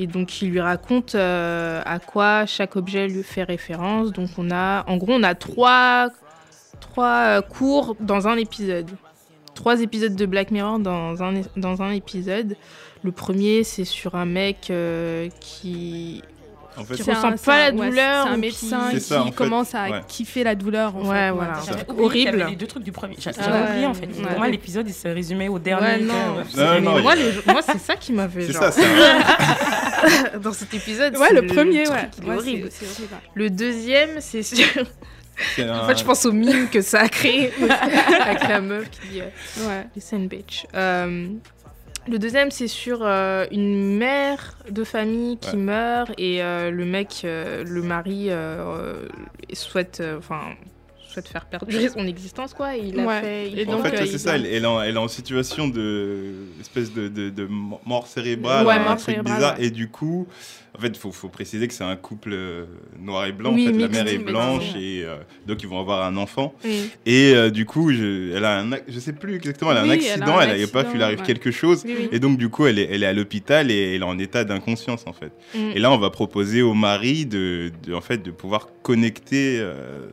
Et 0.00 0.06
donc 0.06 0.40
il 0.40 0.50
lui 0.50 0.60
raconte 0.60 1.16
euh, 1.16 1.82
à 1.84 1.98
quoi 1.98 2.46
chaque 2.46 2.76
objet 2.76 3.08
lui 3.08 3.24
fait 3.24 3.42
référence. 3.42 4.12
Donc 4.12 4.30
on 4.38 4.52
a, 4.52 4.84
en 4.88 4.96
gros, 4.96 5.12
on 5.12 5.24
a 5.24 5.34
trois, 5.34 6.08
trois 6.80 7.38
euh, 7.38 7.40
cours 7.42 7.96
dans 7.98 8.28
un 8.28 8.36
épisode. 8.36 8.88
Trois 9.54 9.82
épisodes 9.82 10.14
de 10.14 10.24
Black 10.24 10.52
Mirror 10.52 10.78
dans 10.78 11.20
un, 11.24 11.42
dans 11.56 11.82
un 11.82 11.90
épisode. 11.90 12.56
Le 13.02 13.10
premier, 13.10 13.64
c'est 13.64 13.84
sur 13.84 14.14
un 14.14 14.24
mec 14.24 14.68
euh, 14.70 15.28
qui 15.40 16.22
En 16.78 16.84
fait, 16.84 16.94
qui 16.94 17.02
C'est 17.02 17.12
ressent 17.12 17.28
un- 17.28 17.36
pas 17.36 17.58
la 17.58 17.72
douleur. 17.72 18.24
c'est 18.26 18.32
un 18.32 18.36
médecin 18.36 18.90
qui 18.90 19.00
ça, 19.00 19.22
en 19.22 19.26
fait. 19.26 19.32
commence 19.34 19.74
à 19.74 19.88
Ouais. 19.90 20.00
kiffer 20.06 20.44
la 20.44 20.54
douleur. 20.54 20.94
En 20.96 21.00
Ouais, 21.08 21.16
fait. 21.16 21.30
voilà. 21.30 21.60
Horrible. 21.98 22.46
les 22.50 22.56
deux 22.56 22.66
trucs 22.66 22.84
du 22.84 22.92
premier. 22.92 23.16
Ah 23.26 23.30
J'avais 23.34 23.70
oublié 23.70 23.86
en 23.86 23.94
fait. 23.94 24.06
Ouais. 24.06 24.22
Pour 24.28 24.38
moi, 24.38 24.48
l'épisode 24.48 24.88
il 24.88 24.94
se 24.94 25.08
résumait 25.08 25.48
au 25.48 25.58
dernier. 25.58 26.04
Ouais, 26.04 26.80
non. 26.80 27.00
moi, 27.02 27.14
il- 27.16 27.22
les- 27.46 27.52
moi, 27.52 27.62
c'est 27.62 27.78
ça 27.78 27.96
qui 27.96 28.12
m'avait 28.12 28.46
C'est 28.46 28.52
genre. 28.52 28.62
ça, 28.64 28.72
c'est 28.72 28.84
un- 28.84 30.38
dans 30.42 30.52
cet 30.52 30.72
épisode. 30.74 31.16
Ouais, 31.16 31.26
c'est 31.28 31.34
le 31.34 31.46
premier, 31.46 31.84
truc, 31.84 31.96
ouais. 32.26 32.34
horrible. 32.36 32.68
Le 33.34 33.50
deuxième, 33.50 34.20
c'est 34.20 34.42
sur. 34.42 34.66
c'est 35.56 35.68
En 35.68 35.86
fait, 35.86 35.98
je 35.98 36.04
pense 36.04 36.24
au 36.26 36.32
mime 36.32 36.68
que 36.68 36.80
ça 36.80 37.00
a 37.00 37.08
créé 37.08 37.52
avec 38.20 38.48
la 38.48 38.60
meuf 38.60 38.90
qui 38.90 39.08
dit 39.08 39.20
euh, 39.20 39.68
Ouais. 39.68 39.86
Listen, 39.94 40.26
bitch. 40.28 40.66
Euh, 40.74 41.28
le 42.08 42.18
deuxième, 42.18 42.50
c'est 42.50 42.68
sur 42.68 43.00
euh, 43.02 43.46
une 43.50 43.96
mère 43.96 44.56
de 44.70 44.84
famille 44.84 45.38
qui 45.38 45.56
Ouais. 45.56 45.62
meurt 45.62 46.10
et 46.18 46.42
euh, 46.42 46.70
le 46.70 46.84
mec, 46.84 47.22
euh, 47.24 47.64
le 47.64 47.82
mari, 47.82 48.30
souhaite, 49.52 50.02
enfin, 50.18 50.40
souhaite 51.22 51.28
faire 51.28 51.46
perdurer 51.46 51.88
son 51.88 52.06
existence, 52.06 52.54
quoi. 52.54 52.76
Et 52.76 52.82
il 52.88 53.00
a 53.00 53.04
Ouais. 53.06 53.20
fait. 53.20 53.50
il 53.50 53.58
Et 53.58 53.64
fait- 53.64 53.72
En 53.72 53.82
fait, 53.82 53.94
euh, 54.02 54.06
c'est 54.06 54.18
ça, 54.18 54.36
elle, 54.36 54.46
elle 54.46 54.62
est 54.64 54.66
en, 54.66 54.80
elle 54.82 54.94
est 54.94 54.98
en 54.98 55.08
situation 55.08 55.68
de 55.68 56.32
espèce 56.60 56.92
de, 56.92 57.08
de, 57.08 57.30
de 57.30 57.48
mort 57.86 58.06
cérébrale, 58.06 58.66
Ouais, 58.66 58.74
un 58.74 58.78
mort 58.80 58.96
truc 58.96 59.00
cérébrale, 59.16 59.36
bizarre. 59.36 59.58
ouais. 59.58 59.64
Et 59.66 59.70
du 59.70 59.88
coup, 59.88 60.26
en 60.76 60.80
fait, 60.80 60.88
il 60.88 60.98
faut, 60.98 61.10
faut 61.10 61.28
préciser 61.28 61.66
que 61.66 61.74
c'est 61.74 61.82
un 61.82 61.96
couple 61.96 62.30
euh, 62.32 62.66
noir 63.00 63.26
et 63.26 63.32
blanc. 63.32 63.52
Oui, 63.52 63.66
en 63.68 63.72
fait, 63.72 63.78
la 63.78 63.88
mère 63.88 64.06
est 64.06 64.18
blanche 64.18 64.74
et 64.76 65.02
euh, 65.04 65.16
donc 65.46 65.60
ils 65.62 65.68
vont 65.68 65.80
avoir 65.80 66.04
un 66.06 66.16
enfant. 66.16 66.54
Mm. 66.64 66.68
Et 67.06 67.32
euh, 67.34 67.50
du 67.50 67.64
coup, 67.66 67.92
je, 67.92 68.36
elle 68.36 68.44
a 68.44 68.60
un, 68.60 68.70
je 68.86 69.00
sais 69.00 69.12
plus 69.12 69.34
exactement, 69.34 69.72
elle 69.72 69.78
a 69.78 69.80
un 69.80 69.88
Oui, 69.88 69.98
elle 70.02 70.08
a 70.08 70.12
accident, 70.12 70.40
elle 70.40 70.50
a, 70.50 70.56
il 70.56 70.60
y 70.60 70.64
a 70.64 70.68
pas, 70.68 70.80
accident, 70.80 70.98
il 70.98 71.02
arrive 71.02 71.18
ouais. 71.20 71.26
quelque 71.26 71.50
chose. 71.50 71.82
Oui, 71.84 71.94
oui. 71.98 72.08
Et 72.12 72.20
donc, 72.20 72.38
du 72.38 72.48
coup, 72.48 72.66
elle 72.66 72.78
est, 72.78 72.88
elle 72.92 73.02
est 73.02 73.06
à 73.06 73.12
l'hôpital 73.12 73.70
et 73.72 73.94
elle 73.96 74.02
est 74.02 74.04
en 74.04 74.18
état 74.18 74.44
d'inconscience, 74.44 75.04
en 75.06 75.12
fait. 75.12 75.32
Mm. 75.54 75.70
Et 75.74 75.78
là, 75.80 75.90
on 75.90 75.98
va 75.98 76.10
proposer 76.10 76.62
au 76.62 76.74
mari 76.74 77.26
de, 77.26 77.72
de- 77.84 77.94
en 77.94 78.00
fait, 78.00 78.18
de 78.22 78.30
pouvoir 78.30 78.68
connecter 78.82 79.58
euh, 79.60 80.06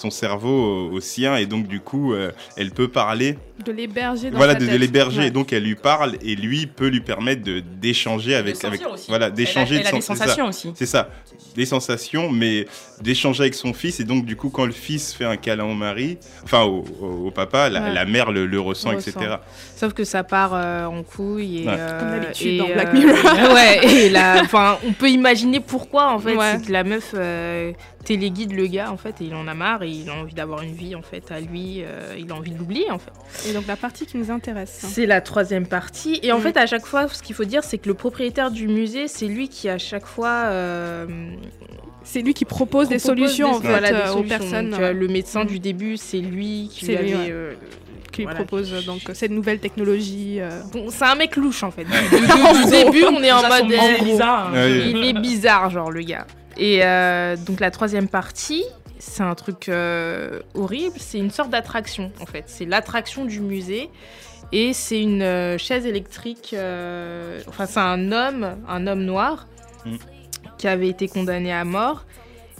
son 0.00 0.10
cerveau 0.10 0.48
au, 0.88 0.92
au 0.92 1.00
sien. 1.00 1.36
Et 1.36 1.46
donc, 1.46 1.66
du 1.68 1.80
coup, 1.80 2.12
euh, 2.14 2.30
elle 2.56 2.70
peut 2.70 2.88
parler. 2.88 3.36
De 3.64 3.72
l'héberger 3.72 4.30
Voilà, 4.30 4.54
sa 4.54 4.58
de, 4.60 4.66
l'héberger. 4.76 5.20
Ouais. 5.20 5.26
Et 5.28 5.30
donc, 5.30 5.52
elle 5.52 5.64
lui 5.64 5.74
parle 5.74 6.16
et 6.22 6.34
lui 6.34 6.66
peut 6.66 6.88
lui 6.88 7.00
permettre 7.02 7.42
de 7.42 7.60
d'échanger 7.60 8.34
avec, 8.34 8.64
avec 8.64 8.80
aussi. 8.86 9.06
voilà, 9.08 9.30
d'échanger 9.30 9.76
Elle 9.76 9.86
a- 9.86 9.88
elle 9.88 9.88
a 9.88 9.90
de 9.92 9.96
des 9.96 10.00
ça. 10.02 10.14
sensations 10.16 10.46
aussi. 10.48 10.72
C'est 10.74 10.86
ça, 10.86 11.10
des 11.54 11.66
sensations, 11.66 12.30
mais 12.30 12.66
d'échanger 13.00 13.42
avec 13.42 13.54
son 13.54 13.72
fils. 13.72 14.00
Et 14.00 14.04
donc, 14.04 14.24
du 14.24 14.36
coup, 14.36 14.50
quand 14.50 14.66
le 14.66 14.72
fils 14.72 15.12
fait 15.14 15.24
un 15.24 15.36
câlin 15.36 15.64
au 15.64 15.74
mari, 15.74 16.18
enfin 16.44 16.62
au, 16.62 16.84
au- 17.00 17.26
au 17.26 17.30
papa, 17.30 17.68
la, 17.68 17.80
Ouais. 17.82 17.94
la 17.94 18.04
mère 18.04 18.30
le, 18.32 18.46
le 18.46 18.60
ressent, 18.60 18.90
Le 18.92 18.96
etc. 18.98 19.12
ressent. 19.18 19.40
Sauf 19.76 19.92
que 19.94 20.04
ça 20.04 20.22
part 20.24 20.52
euh, 20.54 20.84
en 20.84 21.02
couille 21.02 21.62
et 21.62 21.66
Ouais. 21.66 21.74
euh, 21.78 21.98
Comme 22.00 22.20
d'habitude 22.20 22.46
et, 22.48 22.58
dans 22.58 22.68
Black 22.68 22.88
euh, 22.88 22.92
Mirror. 22.98 23.52
ouais, 23.54 23.86
et 23.86 24.08
là, 24.10 24.40
enfin, 24.42 24.78
on 24.86 24.92
peut 24.92 25.08
imaginer 25.10 25.60
pourquoi 25.60 26.12
en 26.12 26.18
fait, 26.18 26.36
Ouais. 26.36 26.56
c'est 26.58 26.66
que 26.66 26.72
la 26.72 26.84
meuf 26.84 27.14
euh, 27.14 27.72
téléguide 28.04 28.52
le 28.52 28.66
gars 28.66 28.90
en 28.90 28.96
fait 28.96 29.20
et 29.20 29.24
il 29.24 29.34
en 29.34 29.46
a 29.46 29.52
marre 29.54 29.82
et 29.82 29.88
il 29.90 30.08
a 30.08 30.14
envie 30.14 30.32
d'avoir 30.34 30.62
une 30.62 30.72
vie 30.74 30.94
en 30.94 31.02
fait 31.02 31.30
à 31.30 31.38
lui, 31.40 31.82
euh, 31.82 32.14
il 32.18 32.30
a 32.30 32.34
envie 32.34 32.50
de 32.50 32.58
l'oublier 32.58 32.90
en 32.90 32.98
fait. 32.98 33.12
Et 33.48 33.52
donc 33.52 33.66
la 33.66 33.76
partie 33.76 34.06
qui 34.06 34.16
nous 34.16 34.30
intéresse. 34.30 34.80
hein. 34.84 34.88
C'est 34.90 35.06
la 35.06 35.20
troisième 35.20 35.66
partie 35.66 36.18
et 36.22 36.32
en 36.32 36.38
Mm. 36.38 36.42
fait 36.42 36.56
à 36.56 36.66
chaque 36.66 36.86
fois, 36.86 37.08
ce 37.08 37.22
qu'il 37.22 37.34
faut 37.34 37.44
dire, 37.44 37.62
c'est 37.64 37.76
que 37.78 37.88
le 37.88 37.94
propriétaire 37.94 38.50
du 38.50 38.68
musée, 38.68 39.06
c'est 39.08 39.26
lui 39.26 39.48
qui 39.48 39.68
à 39.68 39.76
chaque 39.78 40.06
fois 40.06 40.44
euh, 40.46 41.06
C'est 42.02 42.22
lui 42.22 42.34
qui 42.34 42.44
propose, 42.44 42.88
des 42.88 42.96
propose 42.96 43.16
solutions 43.18 43.50
en 43.50 43.60
fait 43.60 43.68
voilà, 43.68 43.90
des 43.90 44.10
euh, 44.10 44.14
aux 44.14 44.22
personnes 44.22 44.70
Donc, 44.70 44.80
euh, 44.80 44.92
le 44.92 45.08
médecin 45.08 45.44
du 45.44 45.58
début, 45.58 45.96
c'est 45.96 46.18
lui 46.20 46.68
qui 46.72 46.86
lui 46.86 46.96
lui, 46.96 47.12
avait, 47.12 47.14
ouais. 47.14 47.30
euh, 47.30 47.52
qui 48.10 48.18
lui 48.22 48.24
voilà, 48.24 48.38
propose 48.40 48.84
donc 48.86 49.02
cette 49.12 49.30
nouvelle 49.30 49.58
technologie. 49.60 50.38
euh, 50.40 50.48
Bon, 50.72 50.86
c'est 50.88 51.04
un 51.04 51.14
mec 51.14 51.36
louche 51.36 51.62
en 51.62 51.70
fait. 51.70 51.84
Du, 51.84 51.90
du- 51.90 52.64
du 52.64 52.70
début, 52.70 53.04
on 53.04 53.22
est 53.22 53.30
en 53.32 53.42
mode. 53.46 53.68
bizarre. 54.04 54.48
hein. 54.48 54.52
Ouais, 54.54 54.88
il 54.90 55.04
est 55.04 55.12
bizarre, 55.20 55.70
genre 55.70 55.90
le 55.90 56.00
gars. 56.02 56.26
Et 56.56 56.80
euh, 56.84 57.36
donc 57.36 57.60
la 57.60 57.70
troisième 57.70 58.08
partie, 58.08 58.64
c'est 58.98 59.22
un 59.22 59.34
truc 59.34 59.68
euh, 59.68 60.40
horrible. 60.54 60.94
C'est 60.98 61.18
une 61.18 61.30
sorte 61.30 61.50
d'attraction 61.50 62.10
en 62.20 62.26
fait. 62.26 62.44
C'est 62.46 62.64
l'attraction 62.66 63.24
du 63.24 63.40
musée. 63.40 63.88
Et 64.52 64.72
c'est 64.72 65.00
une 65.00 65.22
euh, 65.22 65.58
chaise 65.58 65.86
électrique. 65.86 66.50
euh, 66.54 67.40
Enfin, 67.46 67.66
c'est 67.66 67.78
un 67.78 68.10
homme, 68.10 68.56
un 68.68 68.86
homme 68.86 69.04
noir, 69.04 69.46
Mm. 69.86 69.96
Qui 70.60 70.68
avait 70.68 70.88
été 70.88 71.08
condamné 71.08 71.52
à 71.52 71.64
mort. 71.64 72.04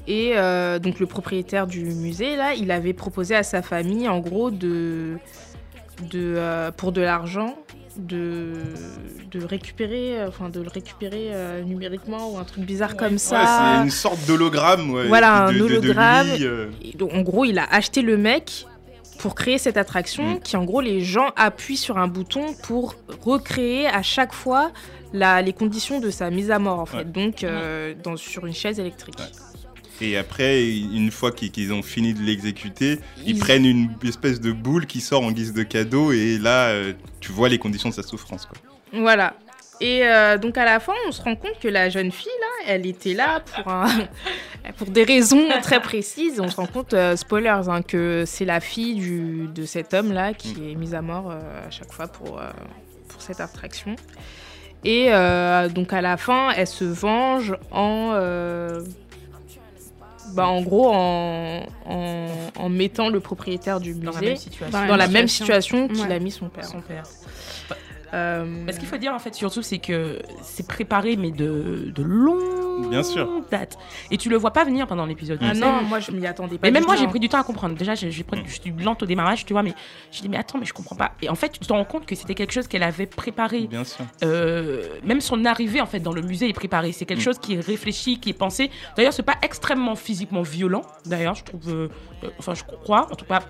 Et 0.09 0.33
euh, 0.35 0.79
donc 0.79 0.99
le 0.99 1.07
propriétaire 1.07 1.67
du 1.67 1.85
musée, 1.85 2.35
là, 2.35 2.55
il 2.55 2.71
avait 2.71 2.95
proposé 2.95 3.37
à 3.37 3.43
sa 3.43 3.61
famille, 3.63 4.09
en 4.09 4.19
gros, 4.19 4.51
de, 4.51 5.19
de 6.11 6.35
euh, 6.37 6.71
pour 6.73 6.91
de 6.93 7.03
l'argent, 7.03 7.57
de, 7.99 8.53
de 9.31 9.45
récupérer, 9.45 10.19
euh, 10.19 10.29
enfin 10.29 10.49
de 10.49 10.61
le 10.63 10.69
récupérer 10.69 11.29
euh, 11.33 11.63
numériquement 11.63 12.33
ou 12.33 12.39
un 12.39 12.45
truc 12.45 12.65
bizarre 12.65 12.97
comme 12.97 13.13
Ouais, 13.13 13.19
ça. 13.19 13.75
c'est 13.77 13.83
une 13.85 13.91
sorte 13.91 14.25
d'hologramme. 14.27 14.91
ouais, 14.91 15.07
Voilà, 15.09 15.41
de- 15.41 15.51
un 15.51 15.53
de- 15.53 15.59
de 15.59 15.63
hologramme. 15.65 16.27
lui, 16.29 16.91
Et 16.93 16.97
donc, 16.97 17.13
en 17.13 17.21
gros, 17.21 17.45
il 17.45 17.59
a 17.59 17.65
acheté 17.71 18.01
le 18.01 18.17
mec 18.17 18.67
pour 19.21 19.35
créer 19.35 19.59
cette 19.59 19.77
attraction 19.77 20.35
Mm. 20.37 20.41
qui, 20.41 20.57
en 20.57 20.65
gros, 20.65 20.81
les 20.81 21.01
gens 21.03 21.31
appuient 21.37 21.77
sur 21.77 21.99
un 21.99 22.09
bouton 22.09 22.55
pour 22.63 22.95
recréer 23.23 23.87
à 23.87 24.03
chaque 24.03 24.33
fois 24.33 24.73
la, 25.13 25.43
les 25.43 25.53
conditions 25.53 26.01
de 26.01 26.11
sa 26.11 26.31
mise 26.31 26.51
à 26.51 26.59
mort, 26.59 26.79
en 26.81 26.87
fait. 26.87 26.99
Ouais. 26.99 27.05
Donc, 27.05 27.45
euh, 27.45 27.95
dans, 28.03 28.17
sur 28.17 28.47
une 28.47 28.55
chaise 28.55 28.79
électrique. 28.81 29.19
Ouais. 29.19 29.27
Et 30.03 30.17
après, 30.17 30.67
une 30.67 31.11
fois 31.11 31.31
qu'ils 31.31 31.51
qu'ils 31.51 31.73
ont 31.75 31.83
fini 31.83 32.15
de 32.15 32.21
l'exécuter, 32.23 32.99
ils, 33.19 33.37
Ils- 33.37 33.39
prennent 33.39 33.67
une 33.67 33.91
espèce 34.05 34.41
de 34.41 34.51
boule 34.53 34.87
qui 34.87 35.01
sort 35.03 35.23
en 35.23 35.31
guise 35.33 35.53
de 35.53 35.63
cadeau 35.63 36.13
et 36.13 36.39
là, 36.39 36.69
euh, 36.69 36.95
tu 37.21 37.33
vois 37.33 37.51
les 37.51 37.59
conditions 37.59 37.91
de 37.91 37.95
sa 37.95 38.03
souffrance. 38.03 38.47
Quoi. 38.47 38.57
Voilà. 38.99 39.35
Et 39.83 40.07
euh, 40.07 40.37
donc 40.37 40.59
à 40.59 40.65
la 40.67 40.79
fin, 40.79 40.93
on 41.09 41.13
se 41.13 41.23
rend 41.23 41.37
compte 41.37 41.59
que 41.59 41.69
la 41.69 41.89
jeune 41.89 42.11
fille, 42.13 42.31
là, 42.41 42.73
elle 42.75 42.87
était 42.87 43.15
là 43.15 43.41
pour, 43.41 43.73
un- 43.73 43.89
pour 44.77 44.89
des 44.89 45.05
raisons 45.05 45.49
très 45.63 45.81
précises. 45.81 46.39
On 46.39 46.49
se 46.49 46.57
rend 46.57 46.67
compte, 46.67 46.93
euh, 46.93 47.17
spoilers, 47.17 47.69
hein, 47.69 47.81
que 47.83 48.25
c'est 48.27 48.45
la 48.45 48.61
fille 48.61 48.97
du, 48.97 49.49
de 49.55 49.65
cet 49.65 49.95
homme-là 49.95 50.35
qui 50.35 50.71
est 50.71 50.75
mise 50.75 50.95
à 50.95 51.01
mort 51.01 51.31
euh, 51.31 51.67
à 51.67 51.71
chaque 51.71 51.93
fois 51.93 52.09
pour, 52.09 52.39
euh, 52.39 52.51
pour 53.09 53.23
cette 53.23 53.41
attraction. 53.41 53.97
Et 54.85 55.07
euh, 55.13 55.69
donc 55.69 55.93
à 55.95 56.01
la 56.03 56.17
fin, 56.19 56.51
elle 56.57 56.67
se 56.67 56.85
venge 56.85 57.57
en... 57.71 58.13
euh, 58.15 58.83
bah, 60.35 60.47
en 60.47 60.61
gros, 60.63 60.91
en, 60.93 61.67
en, 61.87 62.27
en 62.57 62.69
mettant 62.69 63.09
le 63.09 63.19
propriétaire 63.19 63.81
du 63.81 63.95
musée 63.95 64.05
Dans 64.07 64.13
la 64.13 64.21
même 64.21 64.37
situation. 64.37 64.87
dans 64.87 64.97
la 64.97 65.09
même 65.09 65.27
situation 65.29 65.89
qu'il 65.89 66.07
Ouais. 66.07 66.15
a 66.15 66.19
mis 66.21 66.31
son 66.31 66.49
père. 66.49 66.65
Son 66.65 66.81
père. 66.83 67.03
Euh, 68.15 68.45
Mais 68.67 68.73
ce 68.73 68.79
qu'il 68.79 68.89
faut 68.89 68.97
dire 68.97 69.13
en 69.15 69.19
fait 69.19 69.35
surtout 69.35 69.63
c'est 69.63 69.79
que 69.79 70.19
c'est 70.43 70.67
préparé 70.67 71.17
mais 71.17 71.31
de, 71.31 71.93
de 71.95 72.03
longue 72.03 72.89
Bien 72.91 73.03
sûr. 73.03 73.29
date. 73.51 73.77
Et 74.11 74.17
tu 74.17 74.31
le 74.31 74.37
vois 74.37 74.53
pas 74.53 74.65
venir 74.65 74.87
pendant 74.87 75.05
l'épisode. 75.05 75.39
Ah 75.43 75.53
sais, 75.55 75.61
non, 75.61 75.83
moi 75.83 76.01
je 76.01 76.11
m'y 76.13 76.27
attendais 76.27 76.57
pas. 76.57 76.67
mais 76.67 76.71
même 76.71 76.85
moi, 76.87 76.97
j'ai 76.97 77.05
hein. 77.05 77.09
pris 77.09 77.21
du 77.21 77.29
temps 77.29 77.39
à 77.39 77.43
comprendre. 77.45 77.75
Déjà, 77.77 77.95
j'ai 77.95 78.11
j'ai 78.11 78.25
pris- 78.25 78.43
je 78.47 78.55
suis 78.59 78.71
lente 78.83 79.03
au 79.03 79.07
démarrage, 79.07 79.45
tu 79.45 79.53
vois, 79.53 79.63
mais 79.63 79.75
j'ai 80.11 80.23
dit, 80.23 80.31
mais 80.31 80.39
attends, 80.39 80.57
mais 80.59 80.65
je 80.65 80.73
comprends 80.73 80.97
pas. 80.97 81.13
Et 81.21 81.29
en 81.29 81.35
fait, 81.35 81.51
tu 81.53 81.59
te 81.61 81.73
rends 81.73 81.85
compte 81.85 82.07
que 82.07 82.15
c'était 82.15 82.35
quelque 82.35 82.53
chose 82.53 82.69
qu'elle 82.69 82.83
avait 82.83 83.05
préparé. 83.07 83.67
Bien 83.67 83.85
sûr. 83.85 84.07
Euh, 84.25 84.83
même 85.05 85.21
son 85.21 85.45
arrivée, 85.45 85.83
en 85.83 85.87
fait, 85.87 86.01
dans 86.01 86.13
le 86.15 86.23
musée 86.23 86.49
est 86.49 86.55
préparée. 86.55 86.93
C'est 86.93 87.05
quelque 87.05 87.19
Mm. 87.21 87.25
chose 87.25 87.39
qui 87.39 87.55
est 87.57 87.61
réfléchi, 87.61 88.19
qui 88.19 88.31
est 88.31 88.35
pensé. 88.35 88.71
D'ailleurs, 88.97 89.13
c'est 89.13 89.23
pas 89.25 89.37
extrêmement 89.43 89.95
physiquement 89.95 90.43
violent. 90.43 90.83
D'ailleurs, 91.05 91.35
je 91.35 91.45
trouve. 91.45 91.69
euh, 91.69 91.89
euh, 92.25 92.29
enfin, 92.39 92.55
je 92.55 92.65
crois. 92.65 93.09
En 93.13 93.15
tout 93.15 93.27
cas, 93.27 93.41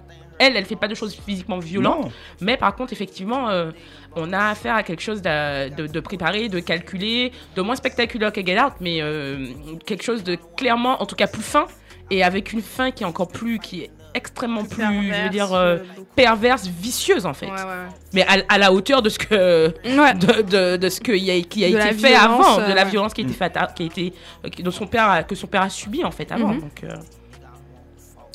elle, 0.41 0.57
elle 0.57 0.65
fait 0.65 0.75
pas 0.75 0.89
de 0.89 0.95
choses 0.95 1.15
physiquement 1.15 1.59
violentes. 1.61 2.05
Non. 2.07 2.13
Mais 2.41 2.57
par 2.57 2.75
contre, 2.75 2.93
effectivement, 2.93 3.49
euh, 3.51 3.71
on 4.17 4.33
a 4.33 4.49
affaire 4.51 4.75
à 4.75 4.83
quelque 4.83 5.03
chose 5.03 5.23
de, 5.23 5.87
de 5.87 6.01
préparé, 6.01 6.49
de 6.49 6.61
calculé, 6.61 7.33
de 7.57 7.63
moins 7.63 7.77
spectaculaire 7.77 8.33
que 8.33 8.45
Get 8.45 8.61
Out, 8.61 8.75
mais 8.81 9.01
euh, 9.03 9.47
quelque 9.87 10.03
chose 10.03 10.23
de 10.25 10.37
clairement, 10.57 11.01
en 11.03 11.07
tout 11.07 11.17
cas, 11.17 11.27
plus 11.27 11.43
fin 11.43 11.67
et 12.11 12.25
avec 12.25 12.53
une 12.53 12.63
fin 12.63 12.91
qui 12.91 13.05
est 13.05 13.07
encore 13.07 13.29
plus, 13.29 13.59
qui 13.59 13.83
est 13.83 13.91
extrêmement 14.15 14.65
plus, 14.65 14.83
je 14.83 15.23
veux 15.23 15.29
dire, 15.29 15.53
euh, 15.53 15.77
euh, 15.77 15.85
perverse, 16.17 16.67
vicieuse 16.67 17.25
en 17.27 17.33
fait. 17.33 17.47
Ouais, 17.47 17.53
ouais, 17.53 17.59
ouais. 17.65 17.87
Mais 18.13 18.27
à, 18.27 18.43
à 18.49 18.59
la 18.59 18.73
hauteur 18.73 19.03
de 19.03 19.09
ce 19.09 19.21
que, 19.21 19.69
de, 19.69 20.43
de, 20.43 20.77
de 20.77 20.89
ce 20.89 21.01
que 21.01 21.13
y 21.13 21.31
a, 21.31 21.41
qui 21.43 21.65
a 21.65 21.71
De 21.71 21.77
été 21.77 21.93
fait 21.95 22.09
violence, 22.09 22.47
avant, 22.59 22.69
de 22.69 22.73
la 22.73 22.85
violence 22.85 23.15
qui 23.15 23.21
a 23.21 23.25
été 23.25 23.33
faite, 23.35 23.57
qui 23.77 23.85
a 23.85 23.87
été, 23.87 24.13
dont 24.65 24.73
son 24.73 24.89
père, 24.89 25.09
a- 25.09 25.23
que 25.23 25.37
son 25.37 25.47
père 25.47 25.63
a 25.63 25.69
subi 25.71 26.05
en 26.05 26.11
fait 26.11 26.33
avant. 26.33 26.49
Mhm. 26.55 26.61
Donc, 26.61 26.83
euh, 26.83 26.97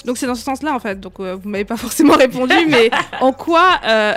Donc 0.06 0.18
c'est 0.18 0.28
dans 0.28 0.36
ce 0.36 0.43
sens-là 0.43 0.74
en 0.74 0.80
fait. 0.80 0.99
Donc 0.99 1.14
euh, 1.20 1.36
vous 1.41 1.49
m'avez 1.49 1.66
pas 1.66 1.78
forcément 1.86 2.14
répondu, 2.16 2.56
mais 2.68 2.89
en 3.20 3.34
quoi 3.34 3.80
euh, 3.86 4.14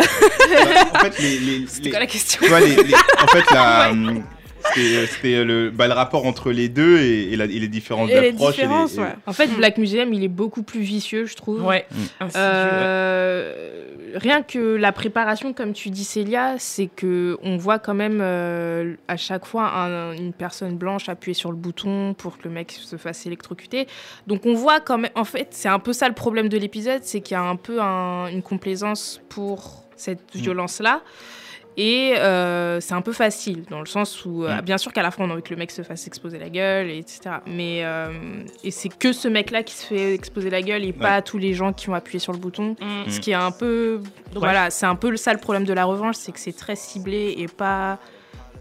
En 0.94 0.98
fait, 0.98 1.18
les, 1.18 1.38
les, 1.38 1.66
C'était 1.68 1.84
les- 1.84 1.90
quoi 1.90 2.00
la 2.00 2.06
question 2.06 2.46
vois, 2.46 2.60
les- 2.60 2.76
en 3.22 3.26
fait, 3.28 3.44
la, 3.52 3.90
hum, 3.90 4.22
c'était 4.74 4.96
euh, 4.96 5.06
c'était 5.06 5.44
le, 5.44 5.70
bah, 5.70 5.86
le 5.88 5.94
rapport 5.94 6.26
entre 6.26 6.50
les 6.52 6.68
deux 6.68 6.98
et, 6.98 7.32
et 7.32 7.36
la- 7.36 7.44
et 7.44 7.58
les 7.58 7.68
différentes 7.68 8.10
Et 8.10 8.20
les 8.20 8.28
approches. 8.30 8.54
différences, 8.56 8.94
et 8.96 9.00
ouais. 9.00 9.14
En 9.26 9.32
fait. 9.32 9.46
Black 9.48 9.78
Museum, 9.78 10.12
il 10.12 10.22
est 10.24 10.28
beaucoup 10.28 10.62
plus 10.62 10.80
vicieux, 10.80 11.26
je 11.26 11.34
trouve. 11.34 11.62
ouais. 11.64 11.86
Mm. 11.90 12.24
Euh, 12.36 13.84
rien 14.14 14.42
que 14.42 14.58
la 14.76 14.92
préparation, 14.92 15.52
comme 15.52 15.72
tu 15.72 15.90
dis, 15.90 16.04
Célia, 16.04 16.54
c'est 16.58 16.86
que 16.86 17.38
on 17.42 17.56
voit 17.56 17.78
quand 17.78 17.94
même 17.94 18.18
euh, 18.20 18.94
à 19.08 19.16
chaque 19.16 19.44
fois 19.46 19.68
un- 19.68 20.12
une 20.12 20.32
personne 20.32 20.76
blanche 20.76 21.08
appuyer 21.08 21.34
sur 21.34 21.50
le 21.50 21.56
bouton 21.56 22.14
pour 22.14 22.38
que 22.38 22.44
le 22.44 22.50
mec 22.50 22.72
se 22.72 22.96
fasse 22.96 23.26
électrocuter. 23.26 23.86
Donc 24.26 24.46
on 24.46 24.54
voit 24.54 24.80
quand 24.80 24.98
même. 24.98 25.10
En 25.14 25.24
fait, 25.24 25.48
c'est 25.50 25.68
un 25.68 25.78
peu 25.78 25.92
ça 25.92 26.08
le 26.08 26.14
problème 26.14 26.48
de 26.48 26.58
l'épisode, 26.58 27.00
c'est 27.02 27.20
qu'il 27.20 27.34
y 27.34 27.38
a 27.38 27.42
un 27.42 27.56
peu 27.56 27.80
un- 27.80 28.26
une 28.28 28.42
complaisance 28.42 29.20
pour 29.28 29.84
cette 29.96 30.34
Mm. 30.34 30.38
violence-là. 30.38 31.02
Et 31.80 32.14
euh, 32.18 32.80
c'est 32.80 32.94
un 32.94 33.02
peu 33.02 33.12
facile, 33.12 33.62
dans 33.70 33.78
le 33.78 33.86
sens 33.86 34.24
où, 34.24 34.44
euh, 34.44 34.58
Mm. 34.58 34.62
bien 34.62 34.78
sûr 34.78 34.92
qu'à 34.92 35.00
la 35.02 35.12
fin, 35.12 35.22
on 35.24 35.30
a 35.30 35.32
envie 35.34 35.42
que 35.42 35.50
le 35.50 35.56
mec 35.56 35.70
se 35.70 35.82
fasse 35.82 36.08
exploser 36.08 36.38
la 36.40 36.48
gueule, 36.48 36.90
et 36.90 36.98
etc. 36.98 37.36
Mais 37.46 37.84
euh, 37.84 38.10
et 38.64 38.72
c'est 38.72 38.88
que 38.88 39.12
ce 39.12 39.28
mec-là 39.28 39.62
qui 39.62 39.74
se 39.74 39.86
fait 39.86 40.12
exploser 40.12 40.50
la 40.50 40.60
gueule 40.60 40.82
et 40.84 40.92
pas 40.92 41.22
tous 41.22 41.38
les 41.38 41.54
gens 41.54 41.72
qui 41.72 41.88
ont 41.88 41.94
appuyé 41.94 42.18
sur 42.18 42.32
le 42.32 42.38
bouton. 42.38 42.74
Mm. 42.80 43.08
Ce 43.10 43.20
qui 43.20 43.30
est 43.30 43.34
un 43.34 43.52
peu. 43.52 44.00
Ouais. 44.02 44.38
Voilà, 44.40 44.70
c'est 44.70 44.86
un 44.86 44.96
peu 44.96 45.08
le- 45.10 45.16
ça 45.16 45.32
le 45.32 45.38
problème 45.38 45.64
de 45.64 45.72
la 45.72 45.84
revanche, 45.84 46.16
c'est 46.16 46.32
que 46.32 46.40
c'est 46.40 46.52
très 46.56 46.74
ciblé 46.74 47.34
et 47.38 47.46
pas. 47.46 47.98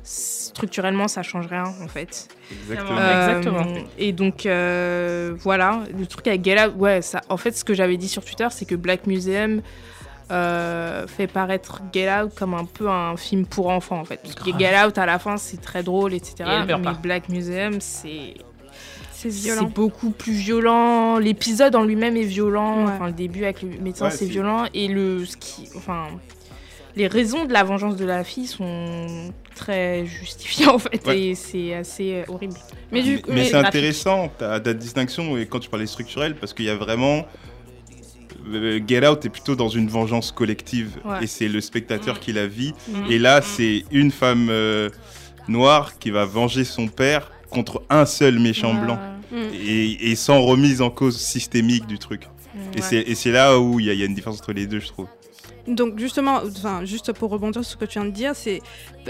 Structurellement, 0.04 1.08
ça 1.10 1.22
change 1.22 1.48
rien 1.48 1.64
en 1.84 1.88
fait. 1.90 2.30
Exactement. 2.52 2.98
Euh, 2.98 3.38
Exactement. 3.40 3.66
Et 3.98 4.14
donc, 4.14 4.46
euh, 4.46 5.34
voilà, 5.40 5.82
le 5.98 6.06
truc 6.06 6.28
avec 6.28 6.48
Out, 6.48 6.74
ouais, 6.78 7.02
ça, 7.02 7.20
en 7.28 7.36
fait, 7.36 7.52
ce 7.58 7.66
que 7.66 7.74
j'avais 7.74 7.98
dit 7.98 8.08
sur 8.08 8.24
Twitter, 8.24 8.48
c'est 8.52 8.64
que 8.66 8.76
Black 8.76 9.06
Museum 9.06 9.62
euh, 10.32 11.08
fait 11.08 11.28
paraître 11.28 11.82
Get 11.94 12.10
Out 12.12 12.32
comme 12.36 12.54
un 12.54 12.66
peu 12.66 12.90
un 12.90 13.16
film 13.18 13.46
pour 13.46 13.70
enfants, 13.70 14.00
en 14.00 14.06
fait. 14.06 14.20
Parce 14.22 14.36
que. 14.36 14.58
Get 14.58 14.74
Out, 14.86 14.98
à 14.98 15.06
la 15.06 15.20
fin, 15.20 15.38
c'est 15.38 15.62
très 15.62 15.84
drôle, 15.84 16.14
etc. 16.14 16.36
Et 16.40 16.66
mais 16.66 16.82
pas. 16.82 16.94
Black 16.94 17.30
Museum, 17.30 17.80
c'est. 17.80 18.34
c'est 19.14 19.64
beaucoup 19.74 20.12
plus 20.12 20.34
violent. 20.34 21.18
L'épisode 21.18 21.76
en 21.76 21.84
lui-même 21.84 22.18
est 22.18 22.24
violent. 22.24 22.86
Ouais. 22.86 22.92
Enfin, 22.94 23.08
le 23.08 23.14
début 23.14 23.44
avec 23.44 23.62
le 23.62 23.70
médecin, 23.80 24.06
Ouais, 24.06 24.12
c'est 24.12 24.26
violent. 24.26 24.66
Et 24.74 24.88
le, 24.88 25.26
ce 25.26 25.38
qui, 25.38 25.70
enfin, 25.76 26.08
les 26.96 27.08
raisons 27.08 27.46
de 27.46 27.54
la 27.54 27.64
vengeance 27.64 27.96
de 27.96 28.06
la 28.06 28.24
fille 28.24 28.48
sont 28.48 29.32
très 29.56 30.06
justifiées 30.06 30.68
en 30.68 30.80
fait. 30.80 31.06
Ouais. 31.08 31.20
Et 31.20 31.36
c'est 31.36 31.74
assez 31.74 32.16
euh, 32.16 32.24
horrible. 32.32 32.54
Mais 32.92 33.02
du 33.02 33.16
Mais, 33.16 33.22
coup, 33.22 33.30
mais 33.30 33.36
mais- 33.38 33.46
c'est 33.46 33.56
intéressant 33.56 34.30
ta, 34.38 34.60
ta 34.60 34.74
distinction 34.74 35.38
et 35.38 35.46
quand 35.46 35.60
tu 35.60 35.70
parlais 35.70 35.88
structurel 35.88 36.36
parce 36.36 36.54
qu'il 36.54 36.66
y 36.66 36.70
a 36.70 36.76
vraiment 36.76 37.18
euh, 37.18 37.22
Get 38.88 39.08
Out 39.08 39.26
est 39.26 39.30
plutôt 39.30 39.56
dans 39.56 39.70
une 39.70 39.88
vengeance 39.88 40.32
collective 40.32 40.98
Ouais. 41.06 41.24
et 41.24 41.28
c'est 41.28 41.48
le 41.48 41.62
spectateur 41.62 42.16
Mm. 42.16 42.20
qui 42.20 42.34
la 42.34 42.48
vit 42.48 42.74
Mm. 42.88 43.12
et 43.12 43.20
là 43.20 43.42
c'est 43.42 43.84
une 43.92 44.12
femme 44.12 44.48
euh, 44.50 44.90
noire 45.48 45.98
qui 46.00 46.10
va 46.12 46.26
venger 46.26 46.64
son 46.64 46.88
père 46.88 47.32
contre 47.50 47.82
un 47.90 48.06
seul 48.06 48.40
méchant 48.40 48.74
Ouais. 48.76 48.82
blanc 48.86 49.00
Mm. 49.32 49.36
et, 49.54 50.12
et 50.12 50.16
sans 50.16 50.42
remise 50.42 50.82
en 50.82 50.90
cause 50.90 51.18
systémique 51.18 51.86
du 51.88 52.00
truc 52.00 52.24
et 52.76 53.16
c'est 53.16 53.32
là 53.32 53.60
où 53.60 53.80
il 53.80 53.86
y, 53.92 53.96
y 53.96 54.02
a 54.02 54.06
une 54.06 54.16
différence 54.16 54.40
entre 54.40 54.54
les 54.54 54.66
deux 54.68 54.80
je 54.80 54.88
trouve 54.88 55.08
Donc 55.68 56.00
justement, 56.00 56.40
enfin, 56.46 56.86
juste 56.86 57.12
pour 57.12 57.30
rebondir 57.30 57.64
sur 57.64 57.72
ce 57.74 57.78
que 57.78 57.86
tu 57.86 58.00
viens 58.00 58.08
de 58.08 58.14
dire, 58.14 58.36
c'est 58.36 58.62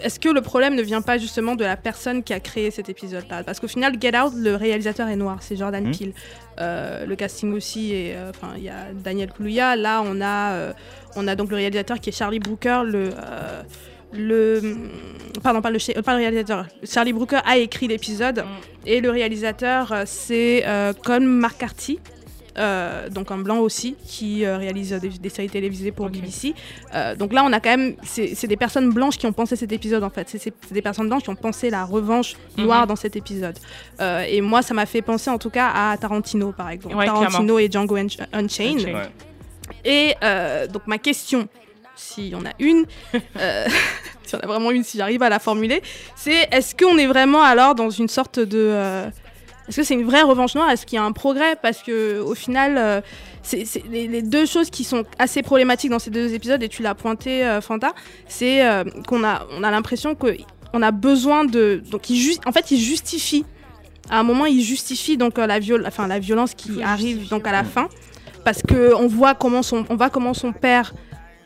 est-ce 0.02 0.20
que 0.20 0.30
le 0.30 0.42
problème 0.42 0.74
ne 0.76 0.82
vient 0.82 1.02
pas 1.04 1.18
justement 1.20 1.56
de 1.56 1.64
la 1.64 1.78
personne 1.78 2.24
qui 2.24 2.34
a 2.34 2.40
créé 2.40 2.72
cet 2.72 2.90
épisode-là? 2.90 3.44
Parce 3.44 3.60
qu'au 3.60 3.68
final, 3.68 3.94
Get 4.02 4.18
Out, 4.18 4.34
le 4.36 4.56
réalisateur 4.56 5.08
est 5.08 5.16
noir, 5.16 5.38
c'est 5.42 5.56
Jordan 5.56 5.84
Mhm. 5.86 5.96
Peele. 5.96 6.14
Euh, 6.60 7.06
le 7.06 7.16
casting 7.16 7.54
aussi, 7.54 7.94
et 7.94 8.16
euh, 8.16 8.32
enfin, 8.32 8.54
il 8.58 8.64
y 8.64 8.70
a 8.70 8.92
Daniel 8.94 9.32
Kaluuya. 9.32 9.76
Là, 9.76 10.02
on 10.04 10.20
a, 10.20 10.52
euh, 10.54 10.74
on 11.16 11.28
a 11.28 11.36
donc 11.36 11.50
le 11.52 11.58
réalisateur 11.58 12.00
qui 12.00 12.10
est 12.10 12.18
Charlie 12.18 12.40
Brooker, 12.40 12.82
le 12.86 13.12
le 14.14 14.62
pardon 15.44 15.62
pas 15.62 15.70
le, 15.70 15.80
cha- 15.80 16.02
pas 16.02 16.14
le 16.14 16.20
réalisateur 16.20 16.66
Charlie 16.84 17.12
Brooker 17.12 17.40
a 17.46 17.58
écrit 17.58 17.90
l'épisode 17.90 18.40
Mm. 18.40 18.88
et 18.88 19.02
le 19.02 19.10
réalisateur 19.12 19.94
c'est 20.06 20.64
euh, 20.66 20.94
Colm 20.94 21.26
McCarthy 21.42 22.00
euh, 22.58 23.10
donc 23.10 23.32
un 23.32 23.38
blanc 23.38 23.60
aussi, 23.60 23.96
qui 24.06 24.46
euh, 24.46 24.58
réalise 24.58 24.92
des, 24.94 25.10
des 25.10 25.30
séries 25.30 25.50
télévisées 25.50 25.92
pour. 25.92 26.10
BBC. 26.10 26.54
Euh, 26.94 27.16
donc 27.16 27.34
là, 27.34 27.44
on 27.46 27.52
a 27.54 27.60
quand 27.60 27.70
même, 27.70 27.96
c'est 28.04 28.48
des 28.48 28.58
personnes 28.58 28.90
blanches 28.92 29.18
qui 29.18 29.26
ont 29.26 29.34
pensé 29.34 29.56
cet 29.56 29.72
épisode 29.72 30.04
en 30.04 30.10
fait. 30.10 30.28
C'est 30.30 30.54
des 30.72 30.82
personnes 30.82 31.08
blanches 31.10 31.24
qui 31.24 31.30
ont 31.30 31.36
pensé 31.36 31.70
la 31.70 31.84
revanche 31.86 32.36
noire 32.58 32.82
Mhm. 32.82 32.88
dans 32.88 32.96
cet 32.96 33.16
épisode. 33.16 33.58
Euh, 34.00 34.24
et 34.28 34.42
moi, 34.42 34.62
ça 34.62 34.74
m'a 34.74 34.86
fait 34.86 35.02
penser 35.02 35.30
en 35.30 35.38
tout 35.38 35.50
cas 35.50 35.70
à 35.74 35.98
Tarantino 35.98 36.52
par 36.52 36.70
exemple. 36.70 36.96
Ouais, 36.96 37.06
Tarantino 37.06 37.60
et 37.60 37.70
Django 37.72 37.98
Unch- 37.98 38.20
Unchained. 38.34 38.80
Unchained. 38.80 38.96
Ouais. 38.96 39.10
Et 39.86 40.16
euh, 40.24 40.66
donc 40.68 40.84
ma 40.88 40.98
question, 40.98 41.48
si 41.96 42.34
on 42.36 42.46
a 42.46 42.52
une, 42.60 42.86
euh, 43.38 43.66
si 44.24 44.36
on 44.36 44.40
a 44.40 44.48
vraiment 44.48 44.72
une, 44.72 44.84
si 44.84 44.98
j'arrive 44.98 45.24
à 45.24 45.30
la 45.30 45.40
formuler, 45.40 45.82
c'est 46.16 46.48
est-ce 46.52 46.76
qu'on 46.76 46.98
est 46.98 47.08
vraiment 47.08 47.42
alors 47.42 47.76
dans 47.76 47.90
une 47.90 48.08
sorte 48.08 48.40
de... 48.40 49.06
est-ce 49.68 49.78
que 49.78 49.84
c'est 49.84 49.94
une 49.94 50.06
vraie 50.06 50.22
revanche 50.22 50.56
noire? 50.56 50.70
Est-ce 50.70 50.86
qu'il 50.86 50.96
y 50.96 51.00
a 51.00 51.04
un 51.04 51.12
progrès? 51.12 51.56
Parce 51.62 51.84
que 51.84 52.20
au 52.20 52.36
final, 52.36 52.78
euh, 52.78 53.02
c'est 53.44 53.66
les, 53.90 54.08
les 54.08 54.22
deux 54.22 54.46
choses 54.46 54.70
qui 54.70 54.84
sont 54.84 55.04
assez 55.20 55.42
problématiques 55.42 55.92
dans 55.92 56.00
ces 56.00 56.10
deux 56.10 56.34
épisodes, 56.34 56.62
et 56.64 56.70
tu 56.70 56.82
l'as 56.82 56.96
pointé, 56.96 57.46
euh, 57.46 57.62
Fanta, 57.62 57.94
c'est 58.28 58.66
euh, 58.66 58.84
qu'on 59.08 59.24
a, 59.24 59.46
on 59.52 59.64
a 59.64 59.72
l'impression 59.72 60.16
qu'on 60.16 60.82
a 60.82 60.92
besoin 60.92 61.46
de... 61.46 61.82
Donc 61.92 62.10
il 62.10 62.38
en 62.46 62.52
fait, 62.52 62.72
il 62.72 62.80
justifie, 62.80 63.46
à 64.10 64.20
un 64.20 64.24
moment, 64.24 64.46
il 64.46 64.62
justifie 64.62 65.18
donc 65.18 65.38
la, 65.38 65.60
viol 65.60 65.84
enfin, 65.86 66.08
la 66.08 66.20
violence 66.20 66.54
qui 66.54 66.82
arrive 66.82 67.28
donc 67.30 67.46
à 67.46 67.52
la 67.52 67.64
fin 67.64 67.90
parce 68.46 68.62
que 68.62 68.94
on 68.96 69.08
voit 69.08 69.36
comment 69.36 69.62
son, 69.62 69.84
on 69.90 69.98
voit 69.98 70.10
comment 70.10 70.34
son 70.34 70.54
père 70.54 70.94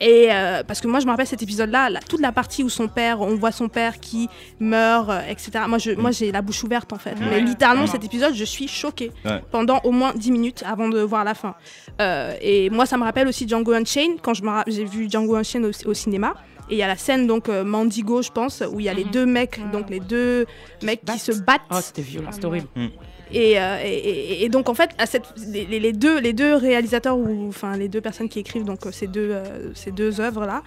et 0.01 0.27
euh, 0.31 0.63
parce 0.63 0.81
que 0.81 0.87
moi 0.87 0.99
je 0.99 1.05
me 1.05 1.11
rappelle 1.11 1.27
cet 1.27 1.41
épisode-là, 1.43 1.89
toute 2.09 2.19
la 2.19 2.31
partie 2.33 2.63
où 2.63 2.69
son 2.69 2.87
père, 2.89 3.21
on 3.21 3.35
voit 3.35 3.51
son 3.53 3.69
père 3.69 3.99
qui 4.01 4.27
meurt, 4.59 5.09
euh, 5.09 5.21
etc. 5.29 5.51
Moi, 5.67 5.77
je, 5.77 5.91
moi 5.91 6.11
j'ai 6.11 6.31
la 6.31 6.41
bouche 6.41 6.63
ouverte 6.63 6.91
en 6.91 6.97
fait. 6.97 7.15
Mais 7.19 7.39
littéralement 7.39 7.83
Ouais. 7.83 7.89
cet 7.89 8.03
épisode, 8.03 8.33
je 8.33 8.43
suis 8.43 8.67
choquée 8.67 9.11
Ouais. 9.23 9.41
pendant 9.51 9.79
au 9.83 9.91
moins 9.91 10.11
10 10.15 10.31
minutes 10.31 10.63
avant 10.67 10.89
de 10.89 10.99
voir 11.01 11.23
la 11.23 11.35
fin. 11.35 11.55
Euh, 12.01 12.35
et 12.41 12.69
moi 12.69 12.85
ça 12.85 12.97
me 12.97 13.03
rappelle 13.03 13.27
aussi 13.27 13.47
Django 13.47 13.71
Unchained 13.73 14.19
quand 14.21 14.33
je 14.33 14.41
j'ai 14.67 14.85
vu 14.85 15.07
Django 15.09 15.35
Unchained 15.35 15.65
au, 15.85 15.89
au 15.89 15.93
cinéma. 15.93 16.33
Et 16.69 16.75
il 16.75 16.77
y 16.77 16.83
a 16.83 16.87
la 16.87 16.95
scène 16.95 17.27
donc 17.27 17.49
euh, 17.49 17.63
Mandigo, 17.65 18.21
je 18.21 18.31
pense, 18.31 18.63
où 18.71 18.79
il 18.79 18.85
y 18.85 18.89
a 18.89 18.93
les 18.93 19.03
Mhm. 19.03 19.11
deux 19.11 19.25
mecs, 19.25 19.59
donc 19.71 19.89
les 19.89 19.99
deux 19.99 20.45
mecs 20.83 21.03
qui 21.05 21.19
se 21.19 21.33
battent. 21.33 21.61
Oh, 21.69 21.75
c'était 21.81 22.01
violent, 22.01 22.29
c'était 22.31 22.45
horrible. 22.45 22.67
Euh, 22.77 22.87
et, 23.34 23.51
et- 23.53 24.43
et 24.43 24.49
donc 24.49 24.69
en 24.69 24.73
fait, 24.73 24.89
à 24.97 25.05
cette, 25.05 25.23
les, 25.47 25.93
deux, 25.93 26.19
les 26.19 26.34
deux 26.34 26.55
réalisateurs 26.55 27.17
ou 27.17 27.47
enfin 27.49 27.77
les 27.77 27.88
deux 27.88 28.01
personnes 28.01 28.29
qui 28.29 28.39
écrivent 28.39 28.63
donc 28.65 28.86
euh, 28.86 28.91
ces 28.91 29.07
deux, 29.07 29.29
euh, 29.32 29.71
ces 29.75 29.91
deux 29.91 30.19
œuvres 30.21 30.45
là, 30.45 30.61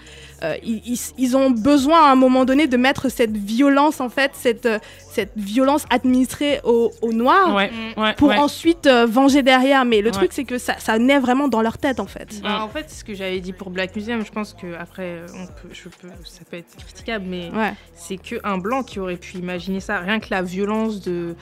ils, 0.63 0.83
ils- 0.87 1.01
ils 1.19 1.37
ont 1.37 1.51
besoin 1.51 2.05
à 2.09 2.13
un 2.13 2.17
moment 2.17 2.45
donné 2.45 2.67
de 2.67 2.77
mettre 2.77 3.09
cette 3.09 3.37
violence 3.37 4.01
en 4.01 4.09
fait, 4.09 4.33
cette, 4.35 4.67
euh, 4.67 4.79
cette 4.99 5.33
violence 5.37 5.85
administrée 5.91 6.61
au, 6.65 6.91
au 7.03 7.13
noir. 7.13 7.55
Ouais, 7.55 7.71
ouais, 7.97 8.15
Pour 8.15 8.29
ouais. 8.29 8.37
ensuite 8.37 8.87
euh, 8.87 9.07
venger 9.07 9.43
derrière. 9.43 9.85
Mais 9.85 10.01
le 10.01 10.07
Ouais. 10.09 10.13
truc, 10.13 10.33
c'est 10.33 10.45
que 10.45 10.59
ça, 10.59 10.75
ça 10.79 10.99
naît 10.99 11.19
vraiment 11.19 11.49
dans 11.49 11.63
leur 11.63 11.79
tête, 11.79 11.99
en 12.01 12.07
fait. 12.07 12.41
Bah, 12.43 12.63
en 12.63 12.69
fait, 12.69 12.91
ce 12.91 13.05
que 13.05 13.15
j'avais 13.15 13.41
dit 13.41 13.53
pour 13.53 13.71
Black 13.71 13.95
Museum, 13.97 14.25
je 14.25 14.31
pense 14.31 14.55
que 14.55 14.75
après, 14.79 15.21
on 15.35 15.47
peut, 15.47 15.69
je 15.73 15.85
peux, 15.89 16.09
ça 16.25 16.41
peut 16.51 16.57
être 16.59 16.77
critiquable, 16.85 17.25
mais 17.29 17.51
Ouais. 17.55 17.73
c'est 17.97 18.17
que 18.17 18.37
un 18.45 18.59
blanc 18.59 18.83
qui 18.83 18.99
aurait 19.01 19.17
pu 19.17 19.39
imaginer 19.39 19.81
ça. 19.81 19.99
Rien 20.01 20.21
que 20.21 20.27
la 20.31 20.43
violence 20.43 21.01
de 21.01 21.35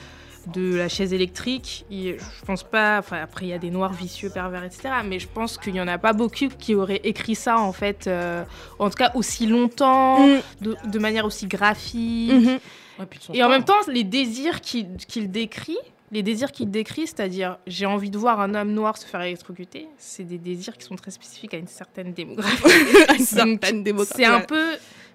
de 0.49 0.74
la 0.76 0.88
chaise 0.88 1.12
électrique, 1.12 1.84
il- 1.90 2.16
je 2.18 2.45
pense 2.47 2.62
pas. 2.62 2.99
Enfin, 2.99 3.20
après, 3.22 3.47
il 3.47 3.49
y 3.51 3.53
a 3.53 3.59
des 3.59 3.70
noirs 3.70 3.93
vicieux, 3.93 4.30
pervers, 4.30 4.64
etc. 4.64 4.88
Mais 5.05 5.18
je 5.18 5.28
pense 5.28 5.59
qu'il 5.59 5.74
y 5.76 5.80
en 5.80 5.88
a 5.88 5.99
pas 5.99 6.12
beaucoup 6.12 6.49
qui 6.59 6.74
auraient 6.74 7.01
écrit 7.05 7.34
ça 7.34 7.59
en 7.59 7.72
fait, 7.72 8.07
euh, 8.07 8.45
en 8.78 8.88
tout 8.90 8.97
cas 8.97 9.12
aussi 9.14 9.47
longtemps, 9.47 10.26
Mm. 10.26 10.40
de, 10.62 10.76
de 10.86 10.99
manière 10.99 11.24
aussi 11.24 11.47
graphique. 11.47 12.32
Mhm. 12.32 12.59
Ouais, 12.99 13.07
son 13.20 13.32
Et 13.32 13.43
en 13.43 13.49
même 13.49 13.64
temps, 13.64 13.74
les 13.88 14.05
désirs 14.05 14.61
qu'il 14.61 15.30
décrit, 15.30 15.78
les 16.11 16.22
désirs 16.22 16.53
qu'il 16.53 16.70
décrit, 16.70 17.07
c'est-à-dire 17.07 17.57
j'ai 17.66 17.86
envie 17.86 18.11
de 18.11 18.18
voir 18.18 18.38
un 18.40 18.55
homme 18.55 18.72
noir 18.72 18.99
se 18.99 19.07
faire 19.07 19.22
électrocuter, 19.22 19.88
c'est 19.97 20.24
des 20.24 20.36
désirs 20.38 20.76
qui 20.76 20.84
sont 20.84 20.97
très 20.97 21.11
spécifiques 21.11 21.55
à 21.55 21.57
une 21.57 21.66
certaine 21.68 22.12
démographie. 22.12 22.62
À 23.09 23.14
une 23.14 23.24
certaine 23.24 23.82
démographie, 23.82 24.12
C'est 24.16 24.24
un 24.26 24.40
ouais. 24.40 24.47
peu. 24.47 24.66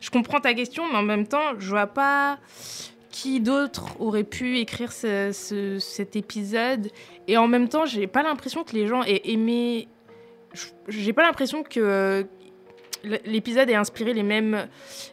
Je 0.01 0.09
comprends 0.09 0.39
ta 0.39 0.53
question, 0.53 0.83
mais 0.91 0.97
en 0.97 1.03
même 1.03 1.27
temps, 1.27 1.59
je 1.59 1.69
vois 1.69 1.87
pas 1.87 2.37
qui 3.21 3.39
d'autre 3.39 3.85
aurait 3.99 4.23
pu 4.23 4.59
écrire 4.59 4.91
ce- 4.91 5.31
ce- 5.33 5.79
cet 5.79 6.15
épisode. 6.15 6.89
Et 7.27 7.35
en 7.37 7.47
même 7.47 7.67
temps, 7.67 7.85
j'ai 7.85 8.05
pas 8.07 8.21
l'impression 8.21 8.63
que 8.63 8.73
les 8.73 8.85
gens 8.87 9.01
aient 9.03 9.21
aimé. 9.31 9.87
je- 10.53 10.67
J'ai 10.87 11.13
pas 11.13 11.23
l'impression 11.23 11.61
que 11.63 11.79
euh, 11.79 12.23
l'épisode 13.25 13.69
ait 13.69 13.75
inspiré 13.75 14.13
les 14.13 14.23
mêmes 14.23 14.67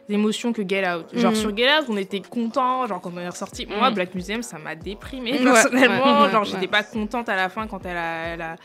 émotions 0.09 0.53
que 0.53 0.67
Get 0.67 0.87
Out. 0.89 1.05
Genre 1.13 1.31
Mhm. 1.31 1.37
sur 1.37 1.55
Get 1.57 1.69
Out, 1.79 1.85
on 1.89 1.97
était 1.97 2.21
content, 2.21 2.85
genre 2.87 3.01
quand 3.01 3.11
on 3.15 3.19
est 3.19 3.27
ressorti. 3.29 3.65
Moi, 3.65 3.89
Mhm. 3.89 3.95
Black 3.95 4.15
Museum, 4.15 4.41
ça 4.43 4.57
m'a 4.57 4.75
déprimé 4.75 5.37
personnellement. 5.39 6.19
ouais, 6.19 6.25
ouais, 6.25 6.31
genre, 6.31 6.41
ouais. 6.43 6.47
j'étais 6.49 6.67
pas 6.67 6.83
contente 6.83 7.27
à 7.29 7.35
la 7.35 7.49
fin 7.49 7.67
quand 7.67 7.85
elle 7.85 7.97
a, 7.97 8.27
elle 8.33 8.41
a- 8.41 8.55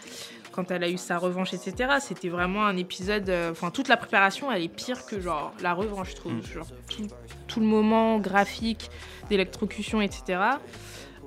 quand 0.52 0.70
elle 0.72 0.82
a 0.84 0.88
eu 0.88 0.96
sa 0.98 1.16
revanche, 1.18 1.52
etc. 1.54 1.74
C'était 2.00 2.28
vraiment 2.28 2.64
un 2.66 2.76
épisode. 2.76 3.28
euh, 3.30 3.50
Enfin, 3.52 3.70
toute 3.70 3.88
la 3.88 3.96
préparation, 3.96 4.50
elle 4.50 4.62
est 4.64 4.68
pire 4.68 5.04
que 5.06 5.20
genre 5.20 5.52
la 5.62 5.74
revanche, 5.74 6.10
je 6.10 6.16
trouve. 6.16 6.32
Mm. 6.34 6.42
Genre 6.54 6.66
tout, 6.88 7.06
tout 7.46 7.60
le 7.60 7.66
moment 7.66 8.18
graphique 8.18 8.90
d'électrocution, 9.30 10.00
etc. 10.02 10.40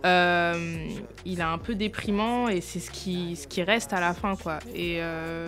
euh, 0.06 0.88
il 1.26 1.39
est 1.39 1.43
un 1.43 1.58
peu 1.58 1.76
déprimant 1.76 2.49
et 2.49 2.62
c'est 2.62 2.80
ce 2.80 2.91
qui, 2.91 3.36
ce 3.36 3.47
qui 3.47 3.64
reste 3.64 3.93
à 3.93 3.99
la 3.99 4.14
fin, 4.14 4.36
quoi. 4.36 4.60
Et 4.76 4.97
euh, 5.01 5.47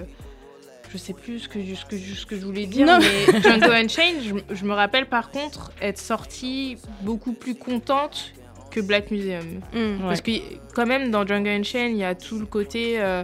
je 0.89 0.97
sais 0.97 1.14
plus 1.14 1.39
ce 1.39 1.49
que, 1.49 1.60
ce 1.62 1.86
que, 1.86 1.97
ce 1.97 2.26
que 2.26 2.36
je 2.39 2.45
voulais 2.45 2.66
dire, 2.66 2.88
Non. 2.88 2.99
mais 2.99 3.41
Django 3.41 3.72
Unchained, 3.72 4.22
je, 4.24 4.56
je 4.56 4.66
me 4.66 4.74
rappelle 4.74 5.08
par 5.08 5.30
contre 5.30 5.72
être 5.82 5.99
sortie 5.99 6.78
beaucoup 7.01 7.34
plus 7.34 7.56
contente 7.56 8.32
que 8.72 8.80
Black 8.80 9.12
Museum. 9.12 9.62
Mm. 9.74 9.99
Parce 10.01 10.22
que 10.22 10.32
quand 10.74 10.86
même 10.86 11.12
dans 11.12 11.26
Django 11.26 11.49
Unchained, 11.49 11.91
il 11.91 11.99
y 11.99 12.03
a 12.06 12.16
tout 12.16 12.39
le 12.39 12.45
côté 12.45 13.01
euh, 13.01 13.24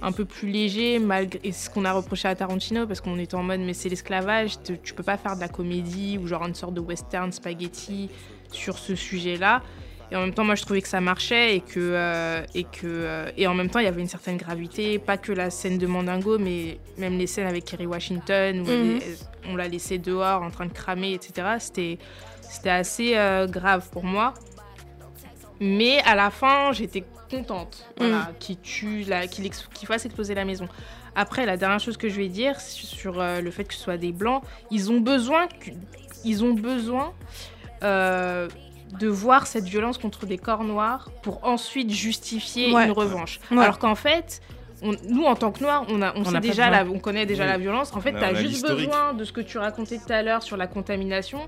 un 0.00 0.12
peu 0.12 0.24
plus 0.24 0.48
léger, 0.48 1.00
malgré 1.00 1.40
et 1.42 1.50
ce 1.50 1.68
qu'on 1.70 1.84
a 1.84 1.92
reproché 1.92 2.28
à 2.28 2.34
Tarantino, 2.36 2.86
parce 2.86 3.00
qu'on 3.00 3.18
était 3.18 3.34
en 3.34 3.42
mode 3.42 3.60
mais 3.60 3.74
c'est 3.74 3.88
l'esclavage, 3.88 4.58
tu 4.84 4.94
peux 4.94 5.02
pas 5.02 5.16
faire 5.16 5.34
de 5.34 5.40
la 5.40 5.48
comédie 5.48 6.18
ou 6.22 6.28
genre 6.28 6.46
une 6.46 6.54
sorte 6.54 6.74
de 6.74 6.80
western 6.80 7.32
spaghetti 7.32 8.10
sur 8.52 8.78
ce 8.78 8.94
sujet-là. 8.94 9.62
Et 10.10 10.16
en 10.16 10.20
même 10.20 10.32
temps, 10.32 10.44
moi, 10.44 10.54
je 10.54 10.62
trouvais 10.62 10.80
que 10.80 10.88
ça 10.88 11.02
marchait 11.02 11.56
et 11.56 11.60
que, 11.60 11.78
euh, 11.78 12.42
et 12.54 12.64
que, 12.64 12.86
euh, 12.86 13.30
et 13.36 13.46
en 13.46 13.52
même 13.52 13.68
temps, 13.68 13.78
il 13.78 13.84
y 13.84 13.88
avait 13.88 14.00
une 14.00 14.08
certaine 14.08 14.38
gravité. 14.38 14.98
Pas 14.98 15.18
que 15.18 15.32
la 15.32 15.50
scène 15.50 15.76
de 15.76 15.86
Mandingo, 15.86 16.38
mais 16.38 16.78
même 16.96 17.18
les 17.18 17.26
scènes 17.26 17.46
avec 17.46 17.66
Kerry 17.66 17.84
Washington 17.86 18.60
où 18.60 18.64
Mhm. 18.70 19.00
on 19.50 19.56
l'a 19.56 19.68
laissé 19.68 19.98
dehors 19.98 20.42
en 20.42 20.50
train 20.50 20.64
de 20.64 20.72
cramer, 20.72 21.12
etc. 21.12 21.56
C'était, 21.58 21.98
c'était 22.40 22.70
assez 22.70 23.16
euh, 23.18 23.46
grave 23.46 23.90
pour 23.90 24.04
moi. 24.04 24.32
Mais 25.60 26.00
à 26.06 26.14
la 26.14 26.30
fin, 26.30 26.72
j'étais 26.72 27.04
contente 27.30 27.84
voilà, 27.98 28.30
qu'il 28.38 28.58
tue, 28.60 29.02
la- 29.02 29.26
qu'il, 29.26 29.44
ex- 29.44 29.68
qu'il 29.74 29.86
fasse 29.88 30.06
exploser 30.06 30.34
la 30.34 30.44
maison. 30.46 30.68
Après, 31.14 31.44
la 31.44 31.56
dernière 31.58 31.80
chose 31.80 31.96
que 31.98 32.08
je 32.08 32.16
vais 32.16 32.28
dire 32.28 32.58
sur 32.60 33.14
le 33.22 33.50
fait 33.50 33.64
que 33.64 33.74
ce 33.74 33.80
soit 33.80 33.96
des 33.98 34.12
blancs, 34.12 34.42
ils 34.70 34.90
ont 34.90 35.00
besoin, 35.00 35.48
ils 36.24 36.44
ont 36.44 36.54
besoin 36.54 37.12
euh, 37.82 38.48
de 38.98 39.06
voir 39.08 39.46
cette 39.46 39.64
violence 39.64 39.98
contre 39.98 40.26
des 40.26 40.38
corps 40.38 40.64
noirs 40.64 41.10
pour 41.22 41.44
ensuite 41.44 41.90
justifier 41.90 42.72
Ouais. 42.72 42.86
une 42.86 42.92
revanche. 42.92 43.38
Ouais. 43.50 43.62
Alors 43.62 43.78
qu'en 43.78 43.94
fait, 43.94 44.40
on- 44.82 44.94
nous 45.08 45.24
en 45.24 45.34
tant 45.36 45.52
que 45.52 45.60
noirs, 45.62 45.84
on, 45.88 46.00
a, 46.02 46.14
on, 46.16 46.20
On 46.20 46.24
sait 46.24 46.32
pas 46.32 46.40
déjà 46.40 46.70
la, 46.70 46.84
on 46.84 46.98
connaît 46.98 47.26
déjà 47.26 47.44
Oui. 47.44 47.50
la 47.50 47.58
violence. 47.58 47.92
En 47.94 48.00
fait, 48.00 48.14
a- 48.14 48.18
tu 48.18 48.24
as 48.24 48.28
a 48.28 48.34
juste 48.34 48.66
besoin 48.66 49.12
de 49.12 49.24
ce 49.24 49.32
que 49.32 49.40
tu 49.42 49.58
racontais 49.58 49.98
tout 49.98 50.12
à 50.12 50.22
l'heure 50.22 50.42
sur 50.42 50.56
la 50.56 50.66
contamination 50.66 51.40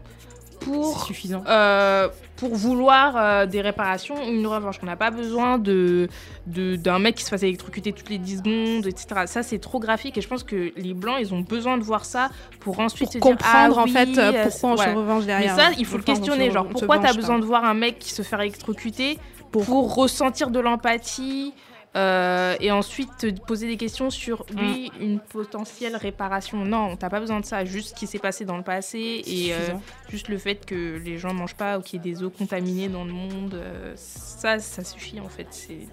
pour 0.61 1.05
suffisant. 1.07 1.43
euh, 1.47 2.09
pour 2.37 2.55
vouloir 2.55 3.15
euh, 3.17 3.47
des 3.47 3.61
réparations 3.61 4.15
ou 4.17 4.31
une 4.31 4.47
revanche. 4.47 4.77
On 4.83 4.87
n'a 4.87 4.97
pas 4.97 5.11
besoin 5.11 5.59
de 5.59 6.09
de- 6.47 6.77
d'un 6.77 6.99
mec 6.99 7.17
qui 7.17 7.25
se 7.25 7.29
fasse 7.31 7.43
électrocuter 7.43 7.93
toutes 7.93 8.09
les 8.09 8.19
10 8.19 8.39
secondes, 8.39 8.87
etc. 8.87 9.23
Ça, 9.27 9.43
c'est 9.43 9.59
trop 9.59 9.79
graphique 9.79 10.17
et 10.19 10.21
je 10.21 10.29
pense 10.29 10.43
que 10.43 10.73
les 10.77 10.95
Blancs, 10.95 11.17
ils 11.21 11.35
ont 11.35 11.41
besoin 11.41 11.77
de 11.79 11.83
voir 11.83 12.05
ça 12.05 12.31
pour 12.61 12.81
ensuite 12.81 13.05
Pour 13.05 13.13
dire, 13.13 13.21
comprendre 13.21 13.79
ah 13.79 13.83
en 13.83 13.87
fait 13.87 14.17
euh, 14.19 14.45
pourquoi 14.45 14.71
on 14.71 14.77
ouais. 14.77 14.85
se 14.85 14.91
revanche 14.97 15.21
Mais 15.23 15.27
derrière. 15.27 15.57
ça, 15.57 15.71
il 15.79 15.85
faut 15.85 15.97
le 15.99 16.03
questionner. 16.03 16.51
Genre, 16.51 16.67
pourquoi 16.67 16.99
t'as 16.99 17.09
venge 17.09 17.17
besoin 17.17 17.35
pas. 17.37 17.41
de 17.43 17.47
voir 17.47 17.65
un 17.65 17.75
mec 17.75 17.99
qui 17.99 18.11
se 18.13 18.23
fait 18.23 18.37
électrocuter 18.37 19.19
pour, 19.53 19.95
ressentir 19.95 20.51
de 20.51 20.61
l'empathie 20.61 21.53
euh, 21.97 22.55
et 22.61 22.71
ensuite 22.71 23.09
te 23.19 23.41
poser 23.41 23.67
des 23.67 23.77
questions 23.77 24.11
sur 24.11 24.47
lui, 24.57 24.93
une 25.01 25.19
potentielle 25.19 25.97
réparation 25.97 26.65
Non, 26.65 26.97
t'as 26.97 27.11
pas 27.11 27.21
besoin 27.21 27.41
de 27.41 27.45
ça. 27.45 27.65
Juste 27.65 27.91
ce 27.91 27.95
qui 27.95 28.07
s'est 28.07 28.19
passé 28.19 28.45
dans 28.45 28.57
le 28.57 28.63
passé 28.63 29.23
et 29.27 29.53
euh, 29.53 29.75
juste 30.09 30.29
le 30.29 30.39
fait 30.39 30.65
que 30.65 31.01
les 31.05 31.19
gens 31.19 31.35
mangent 31.35 31.57
pas 31.57 31.79
ou 31.79 31.83
qu'il 31.83 32.05
y 32.05 32.09
ait 32.09 32.13
des 32.13 32.23
eaux 32.23 32.31
contaminées 32.31 32.89
dans 32.89 33.05
le 33.05 33.13
monde. 33.13 33.55
euh, 33.55 33.93
ça, 33.97 34.59
ça 34.59 34.85
suffit 34.85 35.21
en 35.21 35.29
fait. 35.29 35.49
C'est 35.51 35.89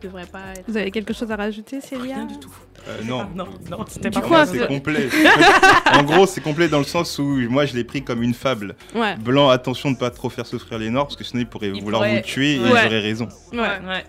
devrait 0.00 0.26
pas 0.26 0.52
être. 0.52 0.64
Vous 0.66 0.76
avez 0.76 0.90
quelque 0.90 1.12
chose 1.12 1.30
à 1.30 1.36
rajouter, 1.36 1.80
Célia 1.80 2.16
Rien 2.16 2.24
du 2.24 2.38
tout. 2.38 2.52
Euh, 2.88 3.02
non. 3.04 3.28
Non, 3.34 3.48
non, 3.70 3.84
c'était 3.86 4.10
pas 4.10 4.40
un 4.40 4.46
c'est 4.46 4.66
complet. 4.66 5.08
En 5.92 6.02
gros, 6.02 6.26
c'est 6.26 6.40
complet 6.40 6.68
dans 6.68 6.78
le 6.78 6.84
sens 6.84 7.18
où 7.18 7.24
moi, 7.50 7.66
je 7.66 7.74
l'ai 7.74 7.84
pris 7.84 8.02
comme 8.02 8.22
une 8.22 8.34
fable. 8.34 8.74
Ouais. 8.94 9.16
Blanc, 9.16 9.48
attention 9.50 9.90
de 9.90 9.96
pas 9.96 10.10
trop 10.10 10.30
faire 10.30 10.46
souffrir 10.46 10.78
les 10.78 10.90
Noirs, 10.90 11.06
parce 11.06 11.16
que 11.16 11.24
sinon 11.24 11.42
ils 11.42 11.46
pourraient 11.48 11.70
vouloir 11.70 12.08
vous 12.08 12.20
tuer 12.20 12.52
et 12.52 12.56
ils 12.56 12.70
auraient 12.70 13.00
raison. 13.00 13.28
Ouais. 13.52 13.58
Ouais. 13.58 14.04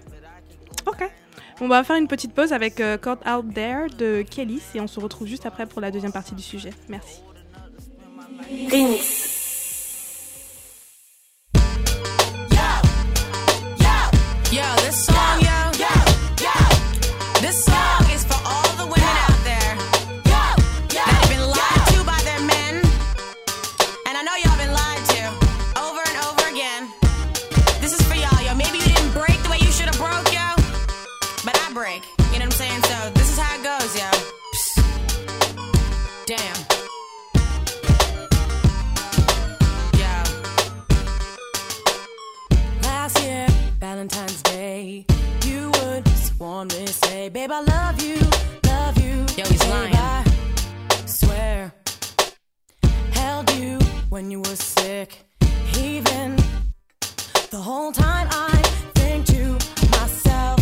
Ok. 0.85 1.03
On 1.63 1.67
va 1.67 1.83
faire 1.83 1.95
une 1.95 2.07
petite 2.07 2.33
pause 2.33 2.53
avec 2.53 2.79
euh, 2.79 2.97
Caught 2.97 3.19
Out 3.27 3.53
There 3.53 3.87
de 3.95 4.23
Kelly 4.23 4.59
et 4.73 4.81
on 4.81 4.87
se 4.87 4.99
retrouve 4.99 5.27
juste 5.27 5.45
après 5.45 5.67
pour 5.67 5.79
la 5.79 5.91
deuxième 5.91 6.11
partie 6.11 6.33
du 6.33 6.41
sujet. 6.41 6.71
Merci. 6.89 7.21
Yo, 14.51 14.63
this 14.83 15.05
song, 15.05 15.39
yo, 15.39 15.60
say, 47.21 47.29
Babe, 47.29 47.51
I 47.51 47.61
love 47.61 48.01
you, 48.01 48.17
love 48.65 48.97
you. 48.97 49.15
Yo, 49.37 49.45
he's 49.45 49.67
lying. 49.67 49.93
I 49.95 50.23
swear, 51.05 51.71
held 53.11 53.47
you 53.55 53.77
when 54.09 54.31
you 54.31 54.39
were 54.39 54.59
sick, 54.77 55.09
even 55.77 56.35
the 57.51 57.61
whole 57.67 57.91
time 57.91 58.27
I 58.31 58.55
think 58.95 59.25
to 59.35 59.43
myself, 59.97 60.59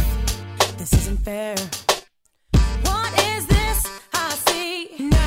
this 0.78 0.91
isn't 0.99 1.22
fair. 1.30 1.55
What 2.88 3.12
is 3.34 3.47
this 3.47 3.80
I 4.14 4.30
see? 4.47 5.18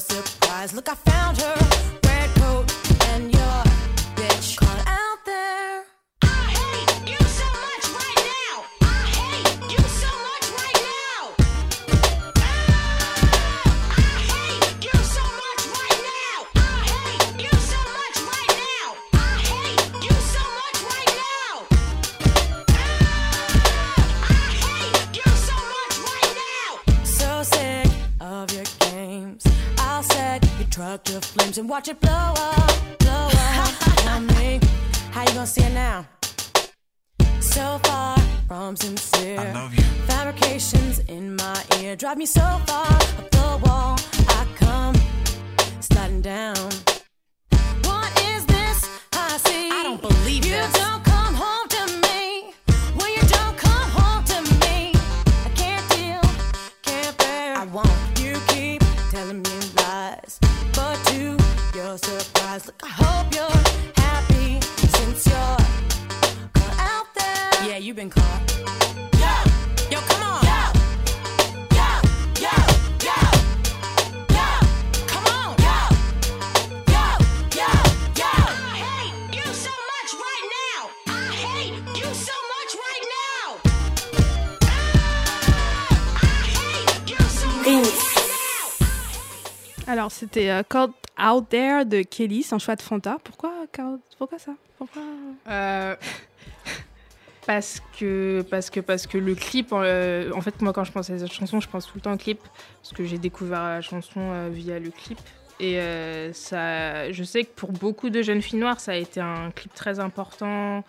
Surprise, 0.00 0.72
look, 0.74 0.88
I 0.88 0.94
found 0.94 1.40
her. 1.40 1.63
Set 30.94 31.08
your 31.12 31.20
to 31.20 31.28
flames 31.28 31.58
and 31.58 31.68
watch 31.68 31.88
it 31.88 32.00
blow 32.00 32.10
up, 32.10 32.98
blow 32.98 33.28
up. 33.32 33.74
Tell 33.96 34.20
me, 34.20 34.60
how 35.10 35.22
you 35.22 35.34
gonna 35.34 35.46
see 35.46 35.62
it 35.62 35.72
now? 35.72 36.06
So 37.40 37.78
far 37.84 38.18
from 38.46 38.76
sincere. 38.76 39.40
I 39.40 39.52
love 39.52 39.74
you. 39.74 39.82
Fabrications 40.06 41.00
in 41.08 41.36
my 41.36 41.64
ear 41.80 41.96
drive 41.96 42.18
me 42.18 42.26
so 42.26 42.46
far 42.66 42.86
up 42.86 43.30
the 43.30 43.60
wall. 43.64 43.96
I 44.28 44.46
come 44.56 44.94
sliding 45.80 46.20
down. 46.20 46.70
What 47.88 48.10
is 48.30 48.46
this 48.46 48.88
I 49.12 49.36
see? 49.46 49.70
I 49.70 49.82
don't 49.82 50.00
believe 50.00 50.44
you. 50.44 50.54
You 50.54 50.68
don't 50.72 51.13
surprise. 61.98 62.66
Look, 62.66 62.82
I 62.82 62.88
hope 62.88 63.34
you're 63.34 64.02
happy 64.02 64.60
since 64.88 65.26
you're 65.26 65.58
out 66.78 67.06
there. 67.14 67.68
Yeah, 67.68 67.76
you've 67.78 67.96
been 67.96 68.10
caught. 68.10 68.33
Alors, 89.94 90.10
c'était 90.10 90.50
euh, 90.50 90.64
Caught 90.68 90.90
Out 91.24 91.48
There 91.50 91.84
de 91.84 92.02
Kelly, 92.02 92.44
un 92.50 92.58
choix 92.58 92.74
de 92.74 92.82
Fanta. 92.82 93.16
Pourquoi, 93.22 93.52
pourquoi 94.18 94.40
ça? 94.40 94.50
Pourquoi? 94.76 95.02
Euh, 95.48 95.94
parce 97.46 97.80
que 97.96 98.44
parce 98.50 98.70
que 98.70 98.80
parce 98.80 99.06
que 99.06 99.18
le 99.18 99.36
clip 99.36 99.68
euh, 99.70 100.32
en 100.34 100.40
fait 100.40 100.60
moi 100.62 100.72
quand 100.72 100.82
je 100.82 100.90
pense 100.90 101.10
à 101.10 101.18
cette 101.20 101.32
chanson 101.32 101.60
je 101.60 101.68
pense 101.68 101.86
tout 101.86 101.92
le 101.94 102.00
temps 102.00 102.14
au 102.14 102.16
clip 102.16 102.40
parce 102.82 102.92
que 102.92 103.04
j'ai 103.04 103.18
découvert 103.18 103.62
la 103.62 103.82
chanson 103.82 104.18
euh, 104.18 104.48
via 104.50 104.80
le 104.80 104.90
clip. 104.90 105.20
Et 105.60 105.78
ça 106.32 107.12
je 107.12 107.22
sais 107.22 107.44
que 107.44 107.52
pour 107.54 107.70
beaucoup 107.70 108.10
de 108.10 108.20
jeunes 108.20 108.42
filles 108.42 108.58
noires 108.58 108.80
ça 108.80 108.90
a 108.90 108.96
été 108.96 109.20
un 109.20 109.52
clip 109.52 109.72
très 109.74 110.00
important 110.00 110.82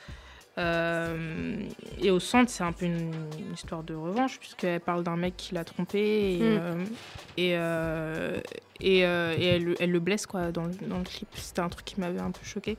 Euh, 0.58 1.58
et 2.02 2.12
au 2.12 2.20
centre 2.22 2.50
c'est 2.50 2.64
un 2.64 2.72
peu 2.72 2.86
une, 2.86 3.12
une 3.38 3.54
histoire 3.54 3.84
de 3.84 3.94
revanche 3.94 4.40
puisqu'elle 4.40 4.80
parle 4.80 5.04
d'un 5.04 5.18
mec 5.18 5.36
qui 5.36 5.54
l'a 5.54 5.66
trompée 5.66 6.36
et, 6.36 6.40
Mm. 6.40 6.60
euh, 6.62 6.86
et, 7.36 7.56
euh, 7.58 8.40
et, 8.80 9.00
et 9.00 9.46
elle, 9.48 9.76
elle 9.82 9.92
le 9.92 10.00
blesse 10.00 10.26
quoi 10.26 10.54
dans 10.54 10.64
le, 10.64 10.74
dans 10.88 11.00
le 11.00 11.04
clip 11.04 11.28
c'était 11.34 11.60
un 11.60 11.68
truc 11.68 11.84
qui 11.84 12.00
m'avait 12.00 12.22
un 12.22 12.32
peu 12.32 12.46
choqué 12.46 12.78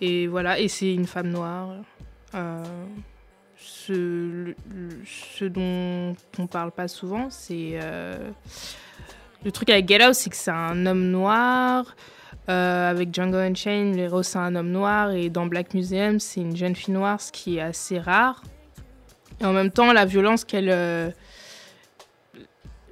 et 0.00 0.26
voilà, 0.26 0.58
et 0.58 0.66
c'est 0.68 0.92
une 0.94 1.06
femme 1.06 1.28
noire. 1.30 1.70
Ce, 3.56 3.92
le- 3.92 4.56
ce 5.04 5.44
dont 5.44 6.14
on 6.38 6.46
parle 6.46 6.70
pas 6.70 6.86
souvent, 6.86 7.30
c'est. 7.30 7.80
le 9.44 9.50
truc 9.52 9.70
avec 9.70 9.88
Get 9.88 10.04
Out, 10.06 10.14
c'est 10.14 10.30
que 10.30 10.36
c'est 10.36 10.52
un 10.52 10.86
homme 10.86 11.10
noir. 11.10 11.96
Euh, 12.48 12.90
avec 12.90 13.14
Django 13.14 13.36
Unchained, 13.36 13.94
le 13.94 14.02
héros, 14.04 14.22
c'est 14.22 14.38
un 14.38 14.54
homme 14.56 14.70
noir. 14.70 15.10
Et 15.10 15.28
dans 15.28 15.46
Black 15.46 15.74
Museum, 15.74 16.18
c'est 16.18 16.40
une 16.40 16.56
jeune 16.56 16.74
fille 16.74 16.94
noire, 16.94 17.20
ce 17.20 17.30
qui 17.30 17.58
est 17.58 17.60
assez 17.60 17.98
rare. 17.98 18.42
Et 19.40 19.44
en 19.44 19.52
même 19.52 19.70
temps, 19.70 19.92
la 19.92 20.04
violence 20.06 20.44
qu'elle. 20.44 20.70
euh, 20.70 21.10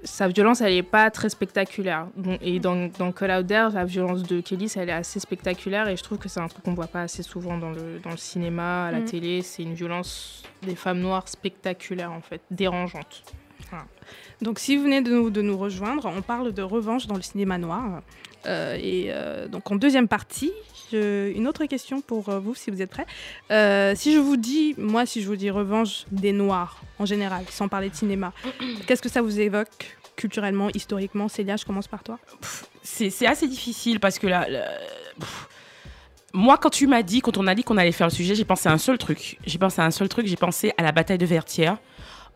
sa 0.05 0.29
violence, 0.29 0.61
elle 0.61 0.75
n'est 0.75 0.83
pas 0.85 1.11
très 1.11 1.29
spectaculaire. 1.31 2.07
Et 2.41 2.61
dans, 2.61 2.89
dans 2.97 3.11
Call 3.11 3.31
Out 3.41 3.47
There, 3.49 3.69
la 3.73 3.85
violence 3.85 4.23
de 4.23 4.41
Kelly, 4.41 4.73
elle 4.77 4.89
est 4.91 4.93
assez 4.93 5.19
spectaculaire. 5.19 5.89
Et 5.89 5.97
je 5.97 6.03
trouve 6.05 6.19
que 6.19 6.29
c'est 6.29 6.39
un 6.39 6.47
truc 6.47 6.63
qu'on 6.63 6.75
voit 6.75 6.87
pas 6.87 7.03
assez 7.03 7.25
souvent 7.25 7.59
dans 7.59 7.71
le, 7.71 7.99
dans 8.05 8.11
le 8.11 8.17
cinéma, 8.17 8.87
à 8.87 8.93
la 8.93 8.99
Mhm. 9.01 9.05
télé. 9.07 9.43
C'est 9.43 9.63
une 9.65 9.75
violence 9.75 10.45
des 10.63 10.77
femmes 10.77 11.01
noires 11.01 11.27
spectaculaire, 11.29 12.13
en 12.13 12.21
fait, 12.21 12.41
dérangeante. 12.53 13.25
Voilà. 13.71 13.87
Donc, 14.43 14.61
si 14.61 14.77
vous 14.77 14.85
venez 14.85 15.01
de 15.01 15.11
nous, 15.11 15.31
de 15.31 15.43
nous 15.43 15.57
rejoindre, 15.59 16.07
on 16.17 16.23
parle 16.23 16.53
de 16.53 16.63
revanche 16.63 17.09
dans 17.09 17.17
le 17.17 17.23
cinéma 17.23 17.59
noir. 17.59 18.03
Euh, 18.47 18.77
et 18.81 19.07
euh, 19.09 19.49
donc, 19.49 19.71
en 19.71 19.77
deuxième 19.77 20.09
partie, 20.09 20.53
je- 20.93 21.33
une 21.33 21.49
autre 21.49 21.65
question 21.67 22.01
pour 22.01 22.29
euh, 22.29 22.39
vous, 22.39 22.55
si 22.55 22.71
vous 22.71 22.81
êtes 22.83 22.91
prêts. 22.91 23.07
Euh, 23.51 23.95
si 23.97 24.13
je 24.15 24.19
vous 24.19 24.37
dis, 24.37 24.75
moi, 24.79 25.05
si 25.07 25.21
je 25.23 25.27
vous 25.27 25.37
dis 25.37 25.51
revanche 25.51 26.05
des 26.13 26.33
Noirs, 26.33 26.81
en 26.99 27.07
général, 27.07 27.45
sans 27.51 27.69
parler 27.69 27.91
de 27.91 27.95
cinéma, 27.97 28.33
qu'est-ce 28.87 29.03
que 29.03 29.09
ça 29.09 29.23
vous 29.23 29.41
évoque 29.41 29.97
culturellement, 30.17 30.69
historiquement 30.75 31.29
Célia, 31.29 31.57
je 31.57 31.65
commence 31.67 31.89
par 31.89 32.03
toi. 32.03 32.19
c'est 32.83 33.11
c'est 33.11 33.27
assez 33.27 33.47
difficile 33.49 34.01
parce 34.01 34.19
que 34.19 34.27
là, 34.27 34.49
là, 34.49 34.65
pff, 35.21 35.49
moi, 36.33 36.57
quand 36.59 36.71
tu 36.71 36.87
m'as 36.87 37.03
dit, 37.03 37.21
quand 37.21 37.37
on 37.37 37.47
a 37.47 37.55
dit 37.55 37.63
qu'on 37.65 37.77
allait 37.77 37.93
faire 37.93 38.07
le 38.07 38.13
sujet, 38.13 38.35
j'ai 38.35 38.45
pensé 38.45 38.69
à 38.69 38.73
un 38.73 38.79
seul 38.79 38.97
truc. 38.99 39.39
J'ai 39.45 39.59
pensé 39.59 39.81
à 39.81 39.85
un 39.85 39.91
seul 39.91 40.09
truc, 40.09 40.27
j'ai 40.27 40.37
pensé 40.37 40.73
à 40.79 40.83
la 40.83 40.93
bataille 40.93 41.19
de 41.19 41.27
Vertières. 41.27 41.79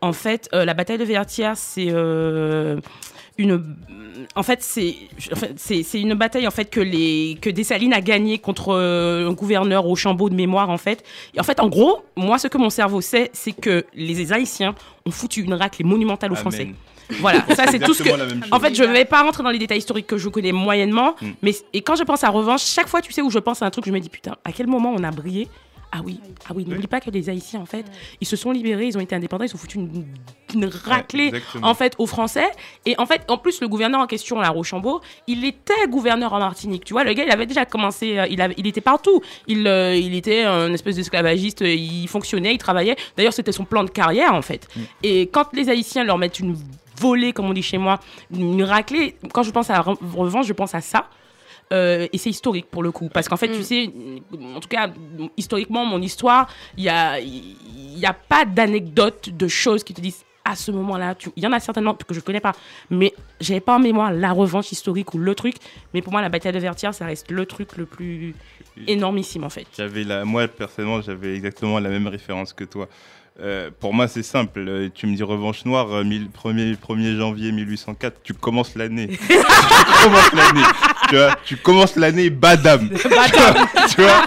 En 0.01 0.13
fait, 0.13 0.49
euh, 0.53 0.65
la 0.65 0.73
bataille 0.73 0.97
de 0.97 1.03
Vertières, 1.03 1.55
c'est 1.57 1.87
euh, 1.89 2.79
une. 3.37 3.63
En 4.35 4.43
fait, 4.43 4.61
c'est 4.61 5.99
une 5.99 6.13
bataille 6.13 6.47
en 6.47 6.51
fait 6.51 6.65
que 6.65 6.79
les 6.79 7.37
que 7.41 7.49
Dessalines 7.49 7.93
a 7.93 8.01
gagné 8.01 8.37
contre 8.37 8.69
euh, 8.69 9.29
un 9.29 9.33
gouverneur 9.33 9.87
au 9.87 9.95
chambeau 9.95 10.29
de 10.29 10.35
mémoire 10.35 10.69
en 10.69 10.77
fait. 10.77 11.03
Et 11.33 11.39
en 11.39 11.43
fait, 11.43 11.59
en 11.59 11.69
gros, 11.69 12.03
moi, 12.15 12.37
ce 12.37 12.47
que 12.47 12.57
mon 12.57 12.69
cerveau 12.69 13.01
sait, 13.01 13.29
c'est 13.33 13.53
que 13.53 13.85
les 13.93 14.31
Haïtiens 14.31 14.75
ont 15.05 15.11
foutu 15.11 15.41
une 15.41 15.53
raclée 15.53 15.85
monumentale 15.85 16.31
aux 16.31 16.35
Amen. 16.35 16.41
Français. 16.41 16.69
Voilà, 17.19 17.43
ça 17.55 17.65
c'est 17.69 17.79
tout 17.79 17.93
ce 17.93 18.03
que. 18.03 18.09
En 18.53 18.59
fait, 18.59 18.73
je 18.73 18.83
ne 18.83 18.93
vais 18.93 19.03
pas 19.05 19.21
rentrer 19.21 19.43
dans 19.43 19.49
les 19.49 19.59
détails 19.59 19.79
historiques 19.79 20.07
que 20.07 20.17
je 20.17 20.29
connais 20.29 20.53
moyennement, 20.53 21.15
Mm. 21.21 21.29
mais 21.41 21.53
et 21.73 21.81
quand 21.81 21.95
je 21.95 22.03
pense 22.03 22.23
à 22.23 22.29
revanche, 22.29 22.63
chaque 22.63 22.87
fois, 22.87 23.01
tu 23.01 23.11
sais 23.11 23.21
où 23.21 23.29
je 23.29 23.39
pense 23.39 23.61
à 23.61 23.65
un 23.65 23.69
truc, 23.69 23.85
je 23.85 23.91
me 23.91 23.99
dis 23.99 24.07
putain, 24.09 24.35
à 24.45 24.51
quel 24.53 24.67
moment 24.67 24.93
on 24.95 25.03
a 25.03 25.11
brillé 25.11 25.47
Ah 25.93 25.99
oui, 26.05 26.19
ah 26.47 26.53
oui, 26.55 26.63
n'oublie 26.65 26.87
pas 26.87 27.01
que 27.01 27.09
les 27.09 27.29
Haïtiens, 27.29 27.59
en 27.59 27.65
fait, 27.65 27.85
ils 28.21 28.27
se 28.27 28.37
sont 28.37 28.51
libérés, 28.51 28.85
ils 28.87 28.97
ont 28.97 29.01
été 29.01 29.13
indépendants, 29.13 29.43
ils 29.43 29.53
ont 29.53 29.57
foutu 29.57 29.77
une, 29.77 30.05
une 30.53 30.65
raclée, 30.65 31.31
en 31.63 31.73
fait, 31.73 31.95
aux 31.97 32.05
Français. 32.05 32.45
Et 32.85 32.95
en 32.97 33.05
fait, 33.05 33.23
en 33.29 33.37
plus, 33.37 33.59
le 33.59 33.67
gouverneur 33.67 33.99
en 33.99 34.07
question, 34.07 34.39
là, 34.39 34.49
Rochambeau, 34.51 35.01
il 35.27 35.43
était 35.43 35.73
gouverneur 35.89 36.31
en 36.31 36.39
Martinique. 36.39 36.85
Tu 36.85 36.93
vois, 36.93 37.03
le 37.03 37.11
gars, 37.11 37.25
il 37.25 37.31
avait 37.31 37.45
déjà 37.45 37.65
commencé, 37.65 38.17
euh, 38.17 38.25
il, 38.29 38.41
avait- 38.41 38.55
il 38.57 38.67
était 38.67 38.79
partout. 38.79 39.19
Il, 39.47 39.67
euh, 39.67 39.93
il 39.95 40.15
était 40.15 40.43
un 40.43 40.71
espèce 40.73 40.95
d'esclavagiste, 40.95 41.61
euh, 41.61 41.73
il 41.73 42.07
fonctionnait, 42.07 42.53
il 42.53 42.57
travaillait. 42.57 42.95
D'ailleurs, 43.17 43.33
c'était 43.33 43.51
son 43.51 43.65
plan 43.65 43.83
de 43.83 43.89
carrière, 43.89 44.33
en 44.33 44.41
fait. 44.41 44.69
Et 45.03 45.23
quand 45.27 45.51
les 45.53 45.67
Haïtiens 45.69 46.05
leur 46.05 46.17
mettent 46.17 46.39
une 46.39 46.55
volée, 47.01 47.33
comme 47.33 47.47
on 47.47 47.53
dit 47.53 47.63
chez 47.63 47.77
moi, 47.77 47.99
une 48.33 48.63
raclée, 48.63 49.15
quand 49.33 49.43
je 49.43 49.51
pense 49.51 49.69
à 49.69 49.73
la 49.73 49.81
re- 49.81 49.97
revanche, 50.15 50.45
je 50.47 50.53
pense 50.53 50.73
à 50.73 50.79
ça. 50.79 51.07
Euh, 51.71 52.07
et 52.11 52.17
c'est 52.17 52.29
historique 52.29 52.65
pour 52.69 52.83
le 52.83 52.91
coup. 52.91 53.09
Parce 53.13 53.27
qu'en 53.29 53.37
fait, 53.37 53.49
tu 53.49 53.63
sais, 53.63 53.89
en 54.55 54.59
tout 54.59 54.67
cas, 54.67 54.89
historiquement, 55.37 55.85
mon 55.85 56.01
histoire, 56.01 56.47
il 56.77 56.83
n'y 56.83 56.89
a, 56.89 57.19
il 57.19 57.97
y 57.97 58.05
a 58.05 58.13
pas 58.13 58.45
d'anecdote, 58.45 59.29
de 59.29 59.47
choses 59.47 59.83
qui 59.83 59.93
te 59.93 60.01
disent 60.01 60.23
à 60.43 60.55
ce 60.55 60.71
moment-là. 60.71 61.15
Il 61.35 61.43
y 61.43 61.47
en 61.47 61.51
a 61.51 61.59
certainement 61.59 61.93
que 61.93 62.13
je 62.13 62.19
ne 62.19 62.23
connais 62.25 62.39
pas, 62.39 62.53
mais 62.89 63.13
j'avais 63.39 63.59
pas 63.61 63.75
en 63.75 63.79
mémoire 63.79 64.11
la 64.11 64.31
revanche 64.31 64.71
historique 64.71 65.13
ou 65.13 65.17
le 65.19 65.35
truc. 65.35 65.55
Mais 65.93 66.01
pour 66.01 66.11
moi, 66.11 66.21
la 66.21 66.29
bataille 66.29 66.51
de 66.51 66.59
Vertières, 66.59 66.93
ça 66.93 67.05
reste 67.05 67.29
le 67.31 67.45
truc 67.45 67.77
le 67.77 67.85
plus 67.85 68.33
énormissime 68.87 69.43
en 69.43 69.49
fait. 69.49 69.67
J'avais 69.77 70.03
la, 70.03 70.25
moi 70.25 70.47
personnellement, 70.47 71.01
j'avais 71.01 71.35
exactement 71.35 71.79
la 71.79 71.89
même 71.89 72.07
référence 72.07 72.53
que 72.53 72.63
toi. 72.63 72.87
Euh, 73.39 73.69
pour 73.79 73.93
moi, 73.93 74.07
c'est 74.07 74.23
simple. 74.23 74.59
Euh, 74.67 74.89
Tu 74.93 75.07
me 75.07 75.15
dis 75.15 75.23
revanche 75.23 75.63
noire, 75.65 75.91
euh, 75.93 76.03
mille- 76.03 76.27
1er, 76.29 76.75
1er 76.77 77.15
janvier 77.17 77.51
1804, 77.51 78.21
tu 78.23 78.33
commences 78.33 78.75
l'année. 78.75 79.07
tu 79.27 80.03
commences 80.03 80.33
l'année. 80.33 80.63
Tu 81.11 81.17
vois, 81.17 81.35
tu 81.43 81.57
commences 81.57 81.97
l'année 81.97 82.29
badam. 82.29 82.89
tu 82.99 84.01
vois 84.01 84.23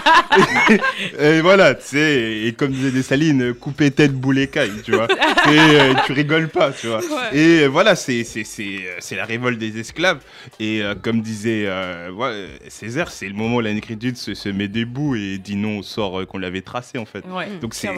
et, 0.69 1.19
et 1.37 1.41
voilà, 1.41 1.73
tu 1.73 1.83
sais, 1.83 2.41
et 2.45 2.53
comme 2.53 2.71
disait 2.71 2.91
Dessalines, 2.91 3.55
couper 3.55 3.89
tête, 3.89 4.13
boule 4.13 4.37
écaille, 4.37 4.71
tu 4.83 4.91
vois. 4.91 5.07
Et 5.47 5.57
euh, 5.57 5.93
tu 6.05 6.11
rigoles 6.13 6.49
pas, 6.49 6.71
tu 6.71 6.87
vois. 6.87 6.99
Et 7.31 7.61
euh, 7.63 7.67
voilà, 7.67 7.95
c'est 7.95 8.21
euh, 8.21 8.95
c'est 8.99 9.15
la 9.15 9.25
révolte 9.25 9.57
des 9.57 9.79
esclaves. 9.79 10.19
Et 10.59 10.81
euh, 10.83 10.93
comme 10.95 11.21
disait 11.21 11.67
ouais, 12.11 12.47
Césaire, 12.67 13.09
c'est 13.11 13.27
le 13.27 13.33
moment 13.33 13.57
où 13.57 13.61
la 13.61 13.73
négritude 13.73 14.17
se, 14.17 14.33
se 14.33 14.49
met 14.49 14.67
debout 14.67 15.15
et 15.15 15.37
dit 15.37 15.55
non 15.55 15.79
au 15.79 15.83
sort 15.83 16.25
qu'on 16.27 16.37
l'avait 16.37 16.61
tracé, 16.61 16.97
en 16.99 17.05
fait. 17.05 17.25
Ouais, 17.27 17.47
Donc 17.61 17.73
c'est, 17.73 17.89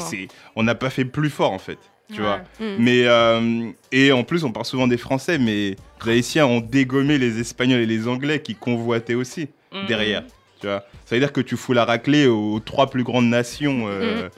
on 0.56 0.64
n'a 0.64 0.76
pas 0.76 0.90
fait 0.90 1.06
plus 1.06 1.30
fort, 1.30 1.52
en 1.52 1.60
fait. 1.60 1.80
Tu 2.14 2.22
Ouais. 2.22 2.26
vois. 2.28 2.38
Mm. 2.60 2.76
Mais 2.80 3.02
euh, 3.06 3.70
et 3.92 4.12
en 4.12 4.24
plus, 4.24 4.44
on 4.44 4.52
parle 4.52 4.66
souvent 4.66 4.88
des 4.88 4.98
Français, 4.98 5.38
mais 5.38 5.76
les 6.06 6.12
Haïtiens 6.14 6.46
ont 6.46 6.62
dégommé 6.62 7.18
les 7.18 7.40
Espagnols 7.40 7.82
et 7.82 7.86
les 7.86 8.08
Anglais 8.08 8.42
qui 8.42 8.56
convoitaient 8.56 9.14
aussi 9.16 9.50
Mhm. 9.74 9.86
derrière. 9.88 10.24
Tu 10.62 10.68
vois. 10.68 10.86
Ça 11.06 11.16
veut 11.16 11.20
dire 11.20 11.34
que 11.34 11.42
tu 11.42 11.58
fous 11.58 11.74
la 11.74 11.84
raclée 11.86 12.26
aux 12.28 12.60
trois 12.60 12.90
plus 12.90 13.04
grandes 13.04 13.28
nations 13.28 13.88
euh, 13.88 14.30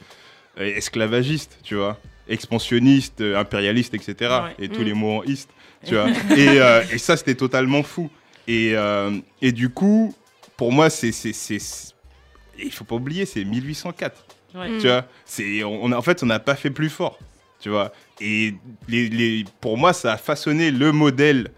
euh, 0.59 0.75
esclavagistes, 0.75 1.59
tu 1.63 1.75
vois, 1.75 1.97
expansionnistes, 2.27 3.21
impérialistes, 3.21 3.93
etc. 3.93 4.15
Ouais. 4.19 4.65
Et 4.65 4.69
tous 4.69 4.83
les 4.83 4.93
mots 4.93 5.19
en 5.19 5.23
tu 5.85 5.93
vois. 5.95 6.09
et, 6.37 6.59
euh, 6.59 6.81
et 6.91 6.97
ça, 6.97 7.15
c'était 7.15 7.35
totalement 7.35 7.83
fou. 7.83 8.09
Et, 8.47 8.73
et 9.43 9.51
du 9.51 9.69
coup, 9.69 10.13
pour 10.57 10.71
moi, 10.71 10.89
c'est, 10.89 11.11
il 12.57 12.71
faut 12.71 12.83
pas 12.83 12.95
oublier, 12.95 13.25
c'est 13.25 13.43
1804. 13.45 14.25
Ouais. 14.55 14.69
Mm. 14.69 14.77
Tu 14.79 14.87
vois, 14.87 15.05
c'est, 15.25 15.63
on, 15.63 15.91
en 15.91 16.01
fait, 16.01 16.23
on 16.23 16.25
n'a 16.25 16.39
pas 16.39 16.55
fait 16.55 16.71
plus 16.71 16.89
fort. 16.89 17.19
Tu 17.59 17.69
vois, 17.69 17.91
et 18.21 18.53
les, 18.87 19.09
les- 19.09 19.45
pour 19.59 19.77
moi, 19.77 19.91
ça 19.93 20.13
a 20.13 20.17
façonné 20.17 20.71
le 20.71 20.91
modèle 20.91 21.49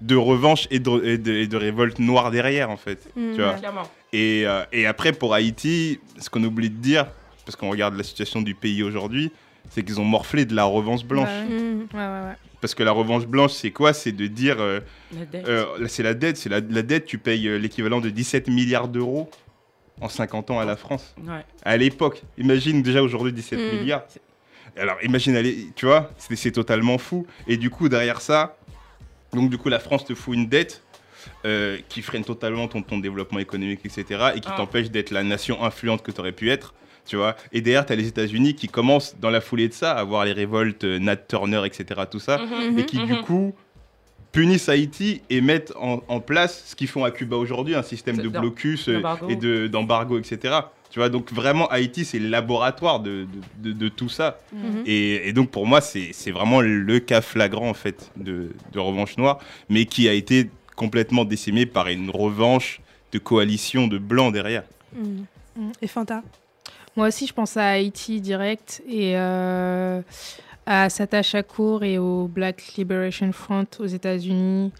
de 0.00 0.16
revanche 0.16 0.66
et 0.70 0.78
de, 0.78 1.04
et 1.04 1.18
de, 1.18 1.32
et 1.32 1.46
de 1.46 1.56
révolte 1.56 1.98
noire 1.98 2.30
derrière, 2.30 2.70
en 2.70 2.76
fait. 2.76 3.08
Tu 3.14 3.34
vois. 3.34 3.52
ouais. 3.52 3.58
Clairement. 3.58 3.82
Et, 4.12 4.42
euh, 4.46 4.64
et 4.72 4.86
après, 4.86 5.12
pour 5.12 5.34
Haïti, 5.34 6.00
ce 6.18 6.28
qu'on 6.30 6.42
oublie 6.44 6.70
de 6.70 6.76
dire, 6.76 7.06
parce 7.44 7.56
qu'on 7.56 7.70
regarde 7.70 7.94
la 7.96 8.02
situation 8.02 8.40
du 8.42 8.54
pays 8.54 8.82
aujourd'hui, 8.82 9.30
c'est 9.70 9.82
qu'ils 9.84 10.00
ont 10.00 10.04
morflé 10.04 10.44
de 10.44 10.54
la 10.54 10.64
revanche 10.64 11.04
blanche. 11.04 11.28
Ouais. 11.28 11.56
Ouais, 11.56 11.98
ouais, 12.00 12.06
ouais. 12.28 12.34
Parce 12.60 12.74
que 12.74 12.82
la 12.82 12.92
revanche 12.92 13.26
blanche, 13.26 13.52
c'est 13.52 13.70
quoi? 13.72 13.92
C'est 13.92 14.12
de 14.12 14.26
dire, 14.26 14.56
euh, 14.60 14.80
La 15.16 15.24
dette. 15.24 15.48
euh, 15.48 15.86
c'est 15.88 16.02
la 16.02 16.14
dette, 16.14 16.36
c'est 16.36 16.48
la, 16.48 16.60
la 16.60 16.82
dette, 16.82 17.04
tu 17.06 17.18
payes 17.18 17.46
euh, 17.48 17.56
l'équivalent 17.58 18.00
de 18.00 18.08
17 18.10 18.48
milliards 18.48 18.88
d'euros 18.88 19.28
en 20.00 20.08
50 20.08 20.50
ans 20.50 20.58
à 20.60 20.64
la 20.64 20.76
France. 20.76 21.14
Ouais. 21.26 21.44
À 21.64 21.76
l'époque, 21.76 22.22
imagine 22.38 22.82
déjà 22.82 23.02
aujourd'hui 23.02 23.32
17 23.32 23.58
Mm. 23.58 23.78
milliards. 23.80 24.02
Alors 24.76 24.96
imagine, 25.02 25.36
aller, 25.36 25.68
tu 25.76 25.86
vois, 25.86 26.10
c'est 26.18 26.50
totalement 26.52 26.98
fou. 26.98 27.26
Et 27.46 27.56
du 27.56 27.68
coup, 27.70 27.88
derrière 27.88 28.20
ça, 28.20 28.56
donc 29.32 29.50
du 29.50 29.58
coup, 29.58 29.68
la 29.68 29.78
France 29.78 30.04
te 30.04 30.14
fout 30.14 30.34
une 30.34 30.48
dette. 30.48 30.82
euh, 31.44 31.78
qui 31.88 32.02
freine 32.02 32.24
totalement 32.24 32.66
ton, 32.66 32.82
ton 32.82 32.98
développement 32.98 33.38
économique, 33.38 33.80
etc. 33.84 34.04
et 34.34 34.40
qui 34.40 34.48
Ah. 34.50 34.56
t'empêche 34.56 34.90
d'être 34.90 35.12
la 35.12 35.22
nation 35.22 35.62
influente 35.62 36.02
que 36.02 36.10
tu 36.10 36.20
aurais 36.20 36.32
pu 36.32 36.50
être. 36.50 36.74
Tu 37.06 37.14
vois 37.14 37.36
et 37.52 37.60
derrière, 37.60 37.86
tu 37.86 37.92
as 37.92 37.96
les 37.96 38.08
États-Unis 38.08 38.54
qui 38.56 38.66
commencent 38.66 39.14
dans 39.20 39.30
la 39.30 39.40
foulée 39.40 39.68
de 39.68 39.72
ça 39.72 39.92
à 39.92 40.02
voir 40.02 40.24
les 40.24 40.32
révoltes, 40.32 40.82
euh, 40.82 40.98
Nat 40.98 41.14
Turner, 41.16 41.62
etc. 41.64 42.00
Tout 42.10 42.18
ça, 42.18 42.38
Mhm, 42.38 42.76
et 42.78 42.84
qui 42.86 42.96
du 43.04 43.12
mhm. 43.12 43.22
coup 43.22 43.54
punissent 44.32 44.68
Haïti 44.68 45.22
et 45.30 45.40
mettent 45.40 45.72
en, 45.80 46.02
en 46.08 46.18
place 46.20 46.64
ce 46.66 46.74
qu'ils 46.74 46.88
font 46.88 47.04
à 47.04 47.12
Cuba 47.12 47.36
aujourd'hui, 47.36 47.76
un 47.76 47.82
système 47.84 48.16
de 48.16 48.28
blocus 48.28 48.88
euh, 48.88 48.94
d'embargo. 48.94 49.28
et 49.28 49.36
de- 49.36 49.66
d'embargo, 49.68 50.18
etc. 50.18 50.54
Tu 50.92 50.98
vois, 50.98 51.08
donc 51.08 51.32
vraiment 51.32 51.66
Haïti, 51.68 52.04
c'est 52.04 52.18
le 52.18 52.28
laboratoire 52.28 53.00
de, 53.00 53.26
de- 53.62 53.70
de- 53.70 53.72
de 53.72 53.88
tout 53.88 54.10
ça. 54.10 54.38
Mhm. 54.52 54.82
Et, 54.86 55.28
et 55.28 55.32
donc 55.32 55.50
pour 55.50 55.66
moi, 55.66 55.80
c'est 55.80 56.10
c'est 56.12 56.30
vraiment 56.30 56.60
le 56.60 56.98
cas 57.00 57.22
flagrant 57.22 57.68
en 57.70 57.74
fait 57.74 58.10
de, 58.16 58.50
de 58.72 58.78
Revanche 58.78 59.16
Noire, 59.16 59.38
mais 59.70 59.86
qui 59.86 60.06
a 60.06 60.12
été 60.12 60.50
complètement 60.76 61.24
décimé 61.24 61.64
par 61.64 61.88
une 61.88 62.10
revanche 62.10 62.80
de 63.10 63.18
coalition 63.18 63.88
de 63.88 63.96
blancs 63.96 64.32
derrière. 64.34 64.64
Mhm. 64.94 65.24
Et 65.80 65.86
Fanta? 65.86 66.22
Moi 66.94 67.08
aussi, 67.08 67.26
je 67.26 67.32
pense 67.32 67.56
à 67.56 67.68
Haïti 67.70 68.20
direct 68.20 68.82
et 68.86 69.16
euh, 69.16 70.02
à 70.66 70.90
Sata 70.90 71.22
Shakur 71.22 71.84
et 71.84 71.96
au 71.96 72.28
Black 72.28 72.74
Liberation 72.76 73.32
Front 73.32 73.64
aux 73.78 73.86
États-Unis 73.86 74.70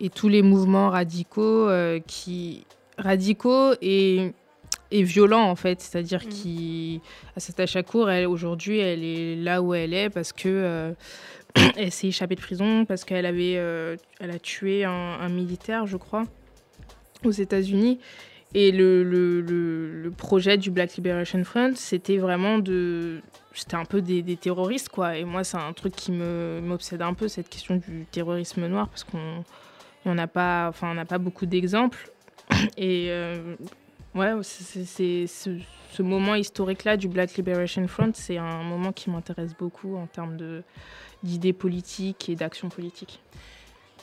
et 0.00 0.08
tous 0.08 0.28
les 0.30 0.40
mouvements 0.40 0.88
radicaux 0.88 1.68
euh, 1.68 2.00
qui 2.06 2.64
radicaux 2.96 3.72
et, 3.82 4.32
et 4.90 5.02
violents 5.02 5.50
en 5.50 5.56
fait, 5.56 5.80
c'est-à-dire 5.80 6.22
Mhm. 6.24 6.28
qui 6.30 7.00
Sata 7.36 7.66
Shakur, 7.66 8.10
elle 8.10 8.26
aujourd'hui, 8.26 8.78
elle 8.78 9.04
est 9.04 9.36
là 9.36 9.60
où 9.62 9.74
elle 9.74 9.92
est 9.94 10.10
parce 10.10 10.32
que 10.32 10.48
euh, 10.48 10.92
elle 11.76 11.90
s'est 11.92 12.08
échappée 12.08 12.34
de 12.36 12.40
prison 12.40 12.84
parce 12.84 13.04
qu'elle 13.04 13.26
avait 13.26 13.54
euh, 13.56 13.96
elle 14.20 14.30
a 14.30 14.38
tué 14.38 14.84
un, 14.84 14.90
un 14.90 15.28
militaire, 15.28 15.86
je 15.86 15.96
crois, 15.96 16.24
aux 17.24 17.30
États-Unis. 17.30 17.98
Et 18.54 18.72
le, 18.72 19.02
le, 19.04 19.42
le, 19.42 20.02
le 20.02 20.10
projet 20.10 20.56
du 20.56 20.70
Black 20.70 20.94
Liberation 20.96 21.44
Front, 21.44 21.72
c'était 21.74 22.16
vraiment 22.16 22.58
de. 22.58 23.20
C'était 23.52 23.74
un 23.76 23.84
peu 23.84 24.00
des, 24.00 24.22
des 24.22 24.36
terroristes, 24.38 24.88
quoi. 24.88 25.18
Et 25.18 25.24
moi, 25.24 25.44
c'est 25.44 25.58
un 25.58 25.72
truc 25.74 25.94
qui 25.94 26.12
me- 26.12 26.60
m'obsède 26.62 27.02
un 27.02 27.12
peu, 27.12 27.28
cette 27.28 27.50
question 27.50 27.76
du 27.76 28.06
terrorisme 28.10 28.66
noir, 28.66 28.88
parce 28.88 29.04
qu'on 29.04 29.44
on 30.06 30.14
n'a 30.14 30.28
pas, 30.28 30.68
enfin, 30.70 30.92
on 30.92 30.94
n'a 30.94 31.04
pas 31.04 31.18
beaucoup 31.18 31.44
d'exemples. 31.44 32.10
Et 32.78 33.08
euh, 33.10 33.56
ouais, 34.18 34.32
c'est- 34.42 34.64
c'est 34.64 34.84
c'est- 34.84 35.26
ce, 35.26 35.50
ce 35.92 36.02
moment 36.02 36.34
historique-là 36.34 36.96
du 36.96 37.08
Black 37.08 37.34
Liberation 37.36 37.86
Front, 37.88 38.10
c'est 38.14 38.36
un 38.38 38.62
moment 38.62 38.92
qui 38.92 39.10
m'intéresse 39.10 39.54
beaucoup 39.58 39.96
en 39.96 40.06
termes 40.06 40.36
d'idées 41.22 41.52
politiques 41.52 42.28
et 42.28 42.34
d'action 42.34 42.68
politique. 42.68 43.20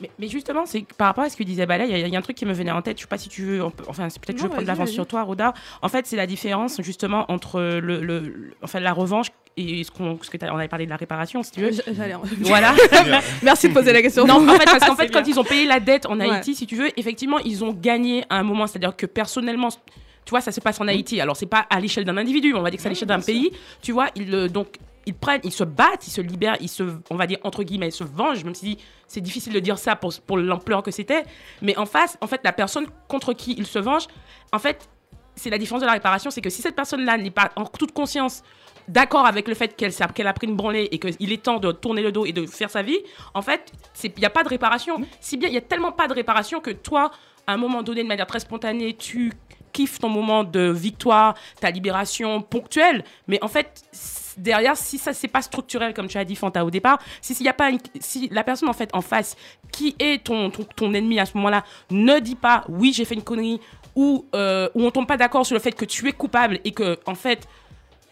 Mais, 0.02 0.12
mais 0.20 0.28
justement, 0.28 0.66
c'est 0.66 0.86
par 0.98 1.08
rapport 1.08 1.24
à 1.24 1.30
ce 1.30 1.38
que 1.38 1.44
disait 1.44 1.66
Bala, 1.66 1.86
il 1.86 1.92
y, 1.92 1.94
a- 1.94 2.00
il 2.06 2.12
y 2.12 2.16
a 2.18 2.20
un 2.20 2.22
truc 2.22 2.36
qui 2.36 2.46
me 2.46 2.52
venait 2.52 2.72
en 2.72 2.82
tête. 2.82 2.98
Je 2.98 3.04
sais 3.04 3.08
pas 3.08 3.18
si 3.18 3.30
tu 3.30 3.44
veux. 3.44 3.60
peut- 3.70 3.86
enfin, 3.88 4.10
c'est 4.10 4.20
peut-être 4.20 4.36
que 4.36 4.42
je 4.42 4.44
Non, 4.44 4.50
vais 4.50 4.56
prendre 4.56 4.68
l'avance 4.68 4.90
sur 4.90 5.08
toi, 5.08 5.22
Roda. 5.24 5.54
En 5.82 5.88
fait, 5.88 6.06
c'est 6.06 6.18
la 6.18 6.28
différence 6.28 6.82
justement 6.82 7.32
entre 7.32 7.62
le, 7.62 8.02
le- 8.02 8.20
le- 8.20 8.54
enfin, 8.62 8.82
la 8.82 8.92
revanche 8.92 9.28
et 9.56 9.86
ce 9.86 9.92
qu'on, 9.92 10.20
ce 10.22 10.30
que 10.30 10.38
on 10.52 10.58
avait 10.58 10.68
parlé 10.68 10.84
de 10.84 10.90
la 10.90 10.98
réparation, 10.98 11.44
si 11.44 11.52
tu 11.52 11.62
veux. 11.62 11.72
J'allais 11.96 12.14
en- 12.16 12.24
Voilà. 12.42 12.74
Merci 13.42 13.70
de 13.70 13.74
poser 13.74 13.94
la 13.94 14.02
question. 14.02 14.26
Non, 14.28 14.46
en 14.46 14.54
fait, 14.58 14.66
parce 14.66 14.80
qu'en 14.86 14.96
C'est 14.98 15.04
fait, 15.04 15.10
quand 15.14 15.22
bien. 15.22 15.34
ils 15.34 15.40
ont 15.40 15.46
payé 15.46 15.66
la 15.66 15.80
dette 15.80 16.08
en 16.08 16.20
Ouais. 16.20 16.30
Haïti, 16.30 16.56
si 16.56 16.68
tu 16.68 16.76
veux, 16.76 16.90
effectivement, 17.00 17.38
ils 17.40 17.64
ont 17.64 17.72
gagné 17.72 18.26
à 18.30 18.36
un 18.40 18.44
moment. 18.44 18.68
C'est-à-dire 18.68 18.98
que 18.98 19.06
personnellement, 19.06 19.70
tu 20.26 20.32
vois, 20.32 20.42
ça 20.42 20.52
se 20.52 20.60
passe 20.60 20.82
en 20.82 20.88
Haïti. 20.88 21.22
Alors, 21.22 21.38
c'est 21.38 21.46
pas 21.46 21.66
à 21.70 21.80
l'échelle 21.80 22.04
d'un 22.04 22.18
individu, 22.18 22.54
on 22.56 22.62
va 22.62 22.72
dire 22.72 22.78
que 22.78 22.82
c'est 22.82 22.88
à 22.88 22.92
l'échelle 22.92 23.08
d'un 23.08 23.20
pays. 23.20 23.52
Tu 23.82 23.92
vois, 23.92 24.08
ils, 24.16 24.34
euh, 24.34 24.48
donc, 24.50 24.80
ils 25.06 25.14
prennent, 25.14 25.42
ils 25.44 25.52
se 25.52 25.64
battent, 25.64 26.08
ils 26.08 26.12
se 26.12 26.22
libèrent, 26.22 26.58
ils 26.60 26.70
se, 26.70 26.84
on 27.12 27.16
va 27.16 27.28
dire, 27.28 27.38
entre 27.44 27.64
guillemets, 27.64 27.90
ils 27.90 27.92
se 27.92 28.04
vengent, 28.04 28.44
même 28.44 28.56
si 28.56 28.80
c'est 29.08 29.22
difficile 29.22 29.54
de 29.54 29.60
dire 29.60 29.78
ça 29.78 29.96
pour, 29.96 30.12
pour 30.26 30.38
l'ampleur 30.38 30.82
que 30.82 30.90
c'était. 30.90 31.24
Mais 31.62 31.78
en 31.78 31.86
face, 31.86 32.18
en 32.22 32.28
fait, 32.28 32.42
la 32.44 32.54
personne 32.54 32.88
contre 33.08 33.34
qui 33.34 33.54
ils 33.58 33.68
se 33.68 33.78
vengent, 33.78 34.08
en 34.52 34.60
fait, 34.60 34.90
c'est 35.36 35.50
la 35.50 35.58
différence 35.58 35.82
de 35.82 35.86
la 35.86 35.94
réparation, 35.94 36.32
c'est 36.32 36.42
que 36.42 36.50
si 36.50 36.62
cette 36.62 36.76
personne-là 36.76 37.18
n'est 37.18 37.30
pas 37.30 37.52
en 37.56 37.66
toute 37.66 37.92
conscience 37.92 38.42
d'accord 38.88 39.26
avec 39.26 39.48
le 39.48 39.54
fait 39.54 39.76
qu'elle 39.76 39.94
qu'elle 40.14 40.28
a 40.28 40.34
pris 40.34 40.48
une 40.48 40.56
branlée 40.56 40.88
et 40.92 41.00
qu'il 41.00 41.32
est 41.32 41.44
temps 41.44 41.60
de 41.60 41.72
tourner 41.72 42.02
le 42.02 42.12
dos 42.12 42.26
et 42.26 42.34
de 42.34 42.46
faire 42.46 42.70
sa 42.70 42.82
vie, 42.82 43.00
en 43.34 43.42
fait, 43.42 43.72
il 44.04 44.12
n'y 44.18 44.26
a 44.26 44.30
pas 44.30 44.44
de 44.44 44.50
réparation. 44.50 44.98
Si 45.20 45.38
bien, 45.38 45.50
il 45.50 45.52
n'y 45.52 45.58
a 45.58 45.62
tellement 45.62 45.92
pas 45.92 46.08
de 46.08 46.14
réparation 46.14 46.62
que 46.62 46.72
toi, 46.72 47.12
à 47.48 47.54
un 47.54 47.58
moment 47.58 47.84
donné, 47.84 48.04
de 48.04 48.08
manière 48.08 48.28
très 48.28 48.40
spontanée, 48.40 48.96
tu 48.96 49.32
ton 50.00 50.10
moment 50.10 50.44
de 50.44 50.70
victoire, 50.72 51.36
ta 51.60 51.72
libération 51.72 52.42
ponctuelle, 52.42 53.04
mais 53.28 53.40
en 53.44 53.48
fait, 53.48 53.84
derrière, 54.38 54.76
si 54.78 54.98
ça 54.98 55.14
c'est 55.14 55.28
pas 55.28 55.42
structurel 55.42 55.94
comme 55.94 56.08
tu 56.08 56.18
as 56.18 56.26
dit 56.26 56.36
Fanta 56.36 56.66
au 56.66 56.70
départ, 56.72 57.00
si, 57.22 57.34
s'il 57.36 57.46
y 57.46 57.50
a 57.50 57.54
pas 57.54 57.70
une- 57.70 57.80
si 58.00 58.30
la 58.32 58.44
personne 58.44 58.70
en 58.70 58.74
fait 58.74 58.90
en 58.94 59.02
face 59.02 59.36
qui 59.72 59.96
est 60.00 60.24
ton, 60.24 60.50
ton, 60.50 60.94
ennemi 60.94 61.20
à 61.20 61.26
ce 61.26 61.36
moment-là 61.38 61.64
ne 61.92 62.20
dit 62.20 62.36
pas 62.36 62.64
oui 62.70 62.94
j'ai 62.94 63.06
fait 63.06 63.16
une 63.16 63.24
connerie 63.24 63.60
ou 63.96 64.26
euh, 64.36 64.68
on 64.76 64.92
tombe 64.92 65.08
pas 65.08 65.18
d'accord 65.18 65.46
sur 65.46 65.54
le 65.56 65.62
fait 65.62 65.72
que 65.72 65.86
tu 65.86 66.08
es 66.08 66.12
coupable 66.12 66.60
et 66.66 66.72
que 66.72 67.00
en 67.06 67.16
fait 67.16 67.48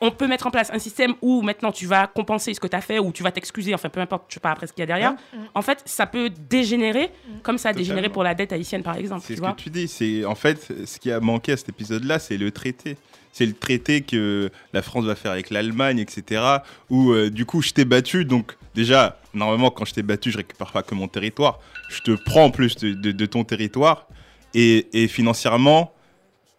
on 0.05 0.11
peut 0.11 0.27
mettre 0.27 0.45
en 0.47 0.51
place 0.51 0.69
un 0.73 0.79
système 0.79 1.13
où 1.21 1.41
maintenant 1.41 1.71
tu 1.71 1.85
vas 1.87 2.07
compenser 2.07 2.53
ce 2.53 2.59
que 2.59 2.67
tu 2.67 2.75
as 2.75 2.81
fait 2.81 2.99
ou 2.99 3.11
tu 3.11 3.23
vas 3.23 3.31
t'excuser, 3.31 3.73
enfin 3.73 3.89
peu 3.89 4.01
importe, 4.01 4.25
je 4.29 4.33
sais 4.35 4.39
pas 4.39 4.51
après 4.51 4.67
ce 4.67 4.73
qu'il 4.73 4.81
y 4.81 4.83
a 4.83 4.87
derrière. 4.87 5.13
En 5.55 5.61
fait, 5.61 5.81
ça 5.85 6.05
peut 6.05 6.29
dégénérer 6.29 7.09
comme 7.41 7.57
ça 7.57 7.69
a 7.69 7.73
dégénéré 7.73 8.09
pour 8.09 8.23
la 8.23 8.35
dette 8.35 8.51
haïtienne 8.53 8.83
par 8.83 8.97
exemple. 8.97 9.23
C'est 9.25 9.35
ce 9.35 9.39
vois 9.39 9.53
que 9.53 9.61
tu 9.61 9.69
dis. 9.69 9.87
C'est 9.87 10.25
en 10.25 10.35
fait 10.35 10.71
ce 10.85 10.99
qui 10.99 11.11
a 11.11 11.19
manqué 11.19 11.53
à 11.53 11.57
cet 11.57 11.69
épisode-là, 11.69 12.19
c'est 12.19 12.37
le 12.37 12.51
traité. 12.51 12.97
C'est 13.35 13.47
le 13.47 13.53
traité 13.53 14.01
que 14.01 14.51
la 14.73 14.81
France 14.83 15.05
va 15.05 15.15
faire 15.15 15.31
avec 15.31 15.49
l'Allemagne, 15.49 15.97
etc. 15.97 16.43
Où 16.91 17.13
euh, 17.13 17.31
du 17.31 17.45
coup, 17.47 17.63
je 17.63 17.71
t'ai 17.71 17.83
battu. 17.83 18.25
Donc 18.25 18.55
déjà, 18.75 19.19
normalement, 19.33 19.71
quand 19.71 19.85
je 19.85 19.93
t'ai 19.95 20.03
battu, 20.03 20.29
je 20.31 20.37
récupère 20.37 20.71
pas 20.71 20.83
que 20.83 20.93
mon 20.93 21.07
territoire. 21.07 21.59
Je 21.89 22.01
te 22.01 22.11
prends 22.11 22.43
en 22.43 22.51
plus 22.51 22.75
de, 22.75 22.93
de- 22.93 23.11
de 23.11 23.25
ton 23.25 23.43
territoire. 23.43 24.07
Et, 24.53 24.87
et 24.93 25.07
financièrement, 25.07 25.93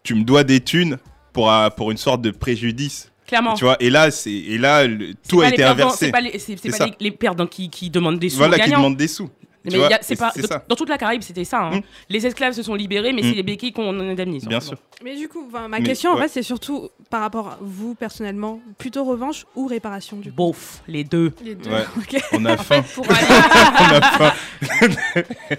tu 0.02 0.16
me 0.16 0.24
dois 0.24 0.42
des 0.42 0.60
thunes 0.60 0.98
pour, 1.32 1.52
un- 1.52 1.70
pour 1.70 1.92
une 1.92 1.96
sorte 1.96 2.22
de 2.22 2.30
préjudice. 2.32 3.12
Clairement. 3.34 3.54
Tu 3.54 3.64
vois. 3.64 3.76
Et 3.80 3.90
là, 3.90 4.10
c'est 4.10 4.30
et 4.32 4.58
là, 4.58 4.86
le- 4.86 5.12
tout 5.28 5.40
a 5.40 5.48
été 5.48 5.64
inversé. 5.64 6.06
C'est 6.06 6.12
pas 6.12 6.20
les, 6.20 6.38
c'est- 6.38 6.54
pas 6.78 6.86
les- 6.86 6.94
les 7.00 7.10
perdants 7.10 7.46
qui, 7.46 7.68
qui 7.68 7.90
demandent 7.90 8.18
des 8.18 8.28
sous 8.28 8.38
Voilà, 8.38 8.52
aux 8.52 8.54
qui 8.60 8.60
gagnants. 8.66 8.78
demandent 8.78 8.96
des 8.96 9.08
sous. 9.08 9.28
Mais 9.64 9.78
y 9.78 9.92
a- 9.92 9.98
c'est 10.02 10.16
pas, 10.16 10.30
c'est 10.34 10.46
dans, 10.68 10.76
toute 10.76 10.88
la 10.88 10.98
Caraïbe, 10.98 11.22
c'était 11.22 11.44
ça. 11.44 11.60
hein. 11.60 11.76
Mm. 11.76 11.82
Les 12.10 12.26
esclaves 12.26 12.52
se 12.52 12.62
sont 12.62 12.74
libérés, 12.74 13.12
mais 13.12 13.22
Mm. 13.22 13.24
c'est 13.24 13.34
les 13.34 13.42
béquilles 13.42 13.72
qu'on 13.72 13.98
indemnise. 13.98 14.46
Bien 14.46 14.58
en 14.58 14.60
sûr. 14.60 14.76
Mais 15.02 15.16
du 15.16 15.28
coup, 15.28 15.48
ma 15.50 15.68
Mais, 15.68 15.82
question, 15.82 16.12
en 16.12 16.16
fait, 16.18 16.28
c'est 16.28 16.42
surtout 16.42 16.90
par 17.10 17.20
rapport 17.22 17.48
à 17.48 17.58
vous 17.60 17.94
personnellement, 17.94 18.60
plutôt 18.78 19.04
revanche 19.04 19.46
ou 19.54 19.66
réparation 19.66 20.16
du 20.18 20.30
coup? 20.30 20.36
Bof, 20.36 20.82
les 20.88 21.04
deux. 21.04 21.32
Les 21.42 21.54
deux. 21.54 21.70
Ouais. 21.70 21.84
On 22.32 22.44
a 22.44 22.56
faim. 22.56 22.82
Pour 22.94 23.04
aller- 23.10 23.26
On 23.28 23.94
a 23.96 24.00
faim. 24.02 24.32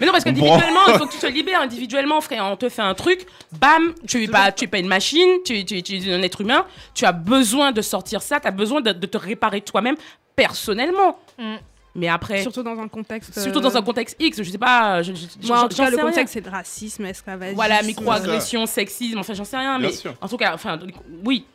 Mais 0.00 0.06
non, 0.06 0.12
parce 0.12 0.24
qu'individuellement, 0.24 0.80
il 0.88 0.94
faut 0.98 1.06
que 1.06 1.12
tu 1.12 1.18
te 1.18 1.26
libères. 1.26 1.60
Individuellement, 1.60 2.20
frère, 2.20 2.44
on 2.46 2.56
te 2.56 2.68
fait 2.68 2.82
un 2.82 2.94
truc, 2.94 3.26
bam, 3.58 3.92
tu 4.06 4.22
es 4.22 4.28
pas, 4.28 4.52
tu 4.52 4.64
es 4.64 4.68
pas 4.68 4.78
une 4.78 4.88
machine, 4.88 5.28
tu, 5.44 5.64
tu- 5.64 5.82
tu 5.82 5.96
es 5.96 6.12
un 6.14 6.22
être 6.22 6.40
humain. 6.40 6.64
Tu 6.94 7.04
as 7.04 7.12
besoin 7.12 7.72
de 7.72 7.82
sortir 7.82 8.22
ça, 8.22 8.40
tu 8.40 8.46
as 8.46 8.50
besoin 8.52 8.80
de, 8.80 8.92
de 8.92 9.06
te 9.06 9.16
réparer 9.18 9.60
toi-même 9.62 9.96
personnellement. 10.34 11.18
Mm. 11.38 11.56
Mais 11.96 12.08
après, 12.08 12.42
surtout, 12.42 12.62
dans 12.62 12.78
un 12.78 12.88
contexte. 12.88 13.48
dans 13.48 13.76
un 13.76 13.82
contexte 13.82 14.16
X, 14.20 14.42
je 14.42 14.50
sais 14.50 14.58
pas. 14.58 15.02
Je, 15.02 15.12
je- 15.14 15.46
Moi, 15.48 15.60
en 15.64 15.68
tout 15.68 15.76
cas, 15.76 15.88
le 15.90 15.96
contexte, 15.96 16.34
c'est 16.34 16.44
le 16.44 16.50
racisme, 16.50 17.04
esclavagisme. 17.06 17.56
Voilà, 17.56 17.82
microagression, 17.82 18.66
sexisme, 18.66 19.18
enfin 19.18 19.34
j'en 19.34 19.44
sais 19.44 19.56
rien, 19.56 19.78
Bien 19.78 19.88
mais 19.88 19.94
sûr. 19.94 20.14
en 20.20 20.28
tout 20.28 20.36
cas, 20.36 20.52
enfin 20.54 20.78
oui. 21.24 21.46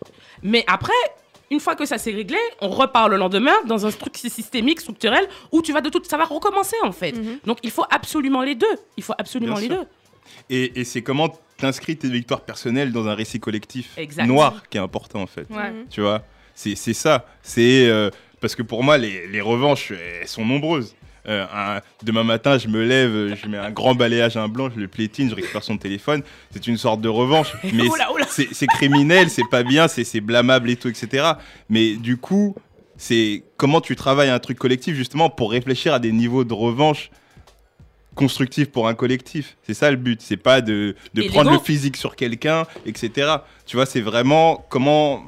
Mais 0.43 0.63
après, 0.67 0.93
une 1.51 1.59
fois 1.59 1.75
que 1.75 1.85
ça 1.85 1.97
s'est 1.97 2.11
réglé, 2.11 2.37
on 2.61 2.69
repart 2.69 3.09
le 3.09 3.17
lendemain 3.17 3.53
dans 3.67 3.85
un 3.85 3.91
truc 3.91 4.17
systémique, 4.17 4.79
structurel, 4.81 5.27
où 5.51 5.61
tu 5.61 5.73
vas 5.73 5.81
de 5.81 5.89
tout, 5.89 6.01
ça 6.03 6.17
va 6.17 6.25
recommencer 6.25 6.75
en 6.83 6.91
fait. 6.91 7.11
Mhm. 7.11 7.39
Donc 7.45 7.59
il 7.63 7.71
faut 7.71 7.85
absolument 7.91 8.41
les 8.41 8.55
deux. 8.55 8.75
Il 8.97 9.03
faut 9.03 9.13
absolument 9.17 9.53
Bien 9.55 9.61
les 9.61 9.67
sûr. 9.67 9.77
deux. 9.77 9.87
Et, 10.49 10.79
et 10.79 10.83
c'est 10.85 11.01
comment 11.03 11.29
t'inscris 11.57 11.97
tes 11.97 12.09
victoires 12.09 12.41
personnelles 12.41 12.91
dans 12.91 13.07
un 13.07 13.13
récit 13.13 13.39
collectif 13.39 13.91
Exact. 13.97 14.25
noir 14.25 14.63
qui 14.69 14.77
est 14.77 14.81
important 14.81 15.21
en 15.21 15.27
fait. 15.27 15.45
Ouais. 15.51 15.71
Mhm. 15.71 15.85
Tu 15.89 16.01
vois 16.01 16.23
C'est 16.55 16.75
c'est 16.75 16.93
ça. 16.93 17.25
C'est 17.43 17.85
euh, 17.87 18.09
parce 18.41 18.55
que 18.55 18.63
pour 18.63 18.83
moi, 18.83 18.97
les, 18.97 19.27
les 19.27 19.41
revanches, 19.41 19.91
elles 19.91 20.27
sont 20.27 20.43
nombreuses. 20.45 20.95
Euh, 21.27 21.45
un- 21.53 21.81
demain 22.03 22.23
matin, 22.23 22.57
je 22.57 22.67
me 22.67 22.83
lève, 22.83 23.35
je 23.41 23.47
mets 23.47 23.57
un 23.59 23.69
grand 23.69 23.93
balayage 23.93 24.37
à 24.37 24.41
un 24.41 24.47
blanc, 24.47 24.69
je 24.75 24.79
le 24.79 24.87
plétine, 24.87 25.29
je 25.29 25.35
récupère 25.35 25.63
son 25.63 25.77
téléphone. 25.77 26.23
C'est 26.49 26.65
une 26.67 26.77
sorte 26.77 26.99
de 26.99 27.09
revanche. 27.09 27.53
Mais 27.63 27.83
c'est 28.51 28.67
criminel, 28.67 29.29
c'est 29.29 29.47
pas 29.49 29.61
bien, 29.63 29.87
c'est 29.87 30.19
blâmable 30.19 30.69
et 30.71 30.75
tout, 30.75 30.87
etc. 30.87 31.33
Mais 31.69 31.95
du 31.95 32.17
coup, 32.17 32.55
c'est 32.97 33.43
comment 33.57 33.81
tu 33.81 33.95
travailles 33.95 34.29
un 34.29 34.39
truc 34.39 34.57
collectif 34.57 34.95
justement 34.95 35.29
pour 35.29 35.51
réfléchir 35.51 35.93
à 35.93 35.99
des 35.99 36.11
niveaux 36.11 36.43
de 36.43 36.53
revanche 36.53 37.11
constructifs 38.15 38.69
pour 38.71 38.87
un 38.87 38.93
collectif. 38.93 39.57
C'est 39.63 39.73
ça 39.73 39.89
le 39.91 39.97
but. 39.97 40.21
C'est 40.21 40.37
pas 40.37 40.61
de, 40.61 40.95
de 41.13 41.21
prendre 41.29 41.51
le 41.51 41.59
physique 41.59 41.97
sur 41.97 42.15
quelqu'un, 42.15 42.65
etc. 42.85 43.35
Tu 43.65 43.75
vois, 43.77 43.85
c'est 43.85 44.01
vraiment 44.01 44.65
comment 44.69 45.23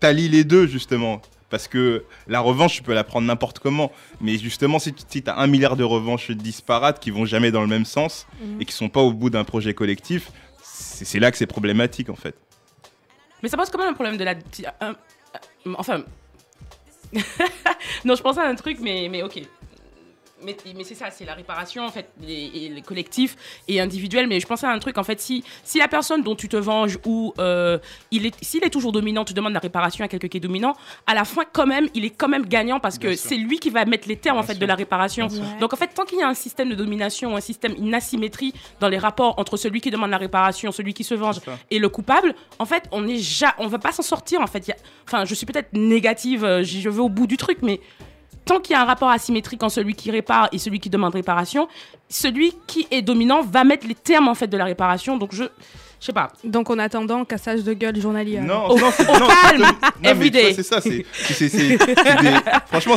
t'allies 0.00 0.28
les 0.28 0.44
deux 0.44 0.66
justement. 0.66 1.22
Parce 1.48 1.68
que 1.68 2.04
la 2.26 2.40
revanche, 2.40 2.74
tu 2.74 2.82
peux 2.82 2.94
la 2.94 3.04
prendre 3.04 3.26
n'importe 3.26 3.60
comment. 3.60 3.92
Mais 4.20 4.36
justement, 4.38 4.78
si 4.80 4.92
tu 4.92 5.22
as 5.26 5.38
un 5.38 5.46
milliard 5.46 5.76
de 5.76 5.84
revanches 5.84 6.30
disparates 6.32 6.98
qui 6.98 7.10
vont 7.10 7.24
jamais 7.24 7.50
dans 7.52 7.60
le 7.60 7.68
même 7.68 7.84
sens 7.84 8.26
Mhm. 8.40 8.60
et 8.60 8.64
qui 8.64 8.72
sont 8.72 8.88
pas 8.88 9.00
au 9.00 9.12
bout 9.12 9.30
d'un 9.30 9.44
projet 9.44 9.72
collectif, 9.74 10.30
c'est 10.62 11.20
là 11.20 11.30
que 11.30 11.38
c'est 11.38 11.46
problématique 11.46 12.08
en 12.10 12.16
fait. 12.16 12.34
Mais 13.42 13.48
ça 13.48 13.56
pose 13.56 13.70
quand 13.70 13.78
même 13.78 13.90
un 13.90 13.94
problème 13.94 14.16
de 14.16 14.24
la. 14.24 14.34
enfin. 15.78 16.02
non, 18.04 18.14
je 18.16 18.22
pensais 18.22 18.40
à 18.40 18.48
un 18.48 18.54
truc, 18.56 18.78
mais, 18.80 19.08
mais 19.08 19.22
ok. 19.22 19.40
Mais, 20.46 20.56
mais 20.76 20.84
c'est 20.84 20.94
ça, 20.94 21.10
c'est 21.10 21.24
la 21.24 21.34
réparation 21.34 21.84
en 21.84 21.90
fait, 21.90 22.08
les, 22.22 22.72
collectifs 22.86 23.36
et 23.68 23.80
individuels. 23.80 24.28
Mais 24.28 24.38
je 24.40 24.46
pensais 24.46 24.66
à 24.66 24.70
un 24.70 24.78
truc 24.78 24.96
en 24.96 25.02
fait, 25.04 25.20
si, 25.20 25.42
si 25.64 25.78
la 25.78 25.88
personne 25.88 26.22
dont 26.22 26.36
tu 26.36 26.48
te 26.48 26.56
venges 26.56 26.98
ou 27.04 27.34
euh, 27.38 27.78
il 28.12 28.26
est, 28.26 28.34
s'il 28.42 28.64
est 28.64 28.70
toujours 28.70 28.92
dominant, 28.92 29.24
tu 29.24 29.34
demandes 29.34 29.52
la 29.52 29.58
réparation 29.58 30.04
à 30.04 30.08
quelqu'un 30.08 30.28
qui 30.28 30.36
est 30.36 30.40
dominant, 30.40 30.74
à 31.06 31.14
la 31.14 31.24
fin 31.24 31.42
quand 31.52 31.66
même, 31.66 31.88
il 31.94 32.04
est 32.04 32.10
quand 32.10 32.28
même 32.28 32.46
gagnant 32.46 32.78
parce 32.80 32.98
que 32.98 33.14
c'est 33.16 33.36
lui 33.36 33.58
qui 33.58 33.70
va 33.70 33.84
mettre 33.84 34.08
les 34.08 34.16
termes 34.16 34.38
en 34.38 34.42
fait 34.44 34.54
de 34.54 34.66
la 34.66 34.74
réparation. 34.76 35.26
Donc 35.60 35.72
en 35.72 35.76
fait, 35.76 35.88
tant 35.88 36.04
qu'il 36.04 36.18
y 36.18 36.22
a 36.22 36.28
un 36.28 36.34
système 36.34 36.68
de 36.70 36.74
domination, 36.74 37.34
un 37.36 37.40
système, 37.40 37.74
une 37.78 37.94
asymétrie 37.94 38.52
dans 38.80 38.88
les 38.88 38.98
rapports 38.98 39.34
entre 39.38 39.56
celui 39.56 39.80
qui 39.80 39.90
demande 39.90 40.10
la 40.10 40.18
réparation, 40.18 40.70
celui 40.72 40.94
qui 40.94 41.04
se 41.04 41.14
venge 41.14 41.36
et 41.70 41.78
le 41.78 41.88
coupable, 41.88 42.34
en 42.58 42.64
fait, 42.66 42.84
on 42.92 43.06
est 43.08 43.16
ja 43.18 43.54
on 43.58 43.66
va 43.66 43.78
pas 43.78 43.92
s'en 43.92 44.02
sortir 44.02 44.40
en 44.40 44.46
fait. 44.46 44.68
Il 44.68 44.70
y 44.70 44.72
a- 44.72 44.76
Enfin, 45.08 45.24
je 45.24 45.34
suis 45.34 45.46
peut-être 45.46 45.72
négative, 45.72 46.44
euh, 46.44 46.62
je 46.64 46.88
vais 46.88 47.00
au 47.00 47.08
bout 47.08 47.26
du 47.26 47.36
truc, 47.36 47.58
mais 47.62 47.80
tant 48.46 48.60
qu'il 48.60 48.72
y 48.72 48.76
a 48.76 48.80
un 48.80 48.86
rapport 48.86 49.10
asymétrique 49.10 49.62
entre 49.62 49.74
celui 49.74 49.94
qui 49.94 50.10
répare 50.10 50.48
et 50.52 50.58
celui 50.58 50.80
qui 50.80 50.88
demande 50.88 51.12
réparation, 51.12 51.68
celui 52.08 52.54
qui 52.66 52.86
est 52.90 53.02
dominant 53.02 53.42
va 53.42 53.64
mettre 53.64 53.86
les 53.86 53.94
termes 53.94 54.28
en 54.28 54.34
fait 54.34 54.46
de 54.46 54.56
la 54.56 54.64
réparation. 54.64 55.18
Donc 55.18 55.34
je, 55.34 55.44
je 56.00 56.06
sais 56.06 56.12
pas. 56.12 56.32
Donc 56.44 56.70
en 56.70 56.78
attendant, 56.78 57.24
cassage 57.24 57.64
de 57.64 57.74
gueule 57.74 58.00
journalier. 58.00 58.38
Non, 58.38 58.68
non, 58.68 58.76
calme, 58.76 58.92
c'est- 58.92 59.20
non, 59.20 59.28
mais 60.00 60.08
every 60.08 60.30
tu 60.30 60.38
vois, 60.38 60.48
day. 60.48 60.54
C'est 60.54 60.62
ça, 60.62 60.80
c'est, 60.80 61.04
franchement, 62.68 62.94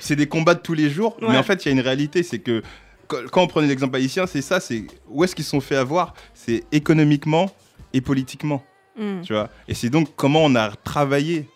c'est 0.00 0.16
des, 0.16 0.28
combats 0.28 0.54
de 0.54 0.60
tous 0.60 0.74
les 0.74 0.88
jours. 0.88 1.16
Ouais. 1.20 1.28
Mais 1.30 1.36
en 1.36 1.42
fait, 1.42 1.64
il 1.64 1.68
y 1.68 1.70
a 1.70 1.72
une 1.72 1.80
réalité, 1.80 2.22
c'est 2.22 2.38
que 2.38 2.62
quand 3.08 3.18
quand 3.30 3.42
on 3.42 3.48
prenait 3.48 3.66
l'exemple 3.66 3.96
haïtien, 3.96 4.26
c'est 4.26 4.40
ça, 4.40 4.60
c'est 4.60 4.86
où 5.08 5.24
est-ce 5.24 5.34
qu'ils 5.34 5.44
se 5.44 5.50
sont 5.50 5.60
fait 5.60 5.76
avoir? 5.76 6.14
C'est 6.32 6.64
économiquement 6.70 7.50
et 7.92 8.00
politiquement. 8.00 8.62
Mm. 8.96 9.22
Tu 9.22 9.32
vois? 9.32 9.50
Et 9.66 9.74
c'est 9.74 9.90
donc 9.90 10.14
comment 10.14 10.44
on 10.44 10.54
a 10.54 10.70
travaillé 10.70 11.48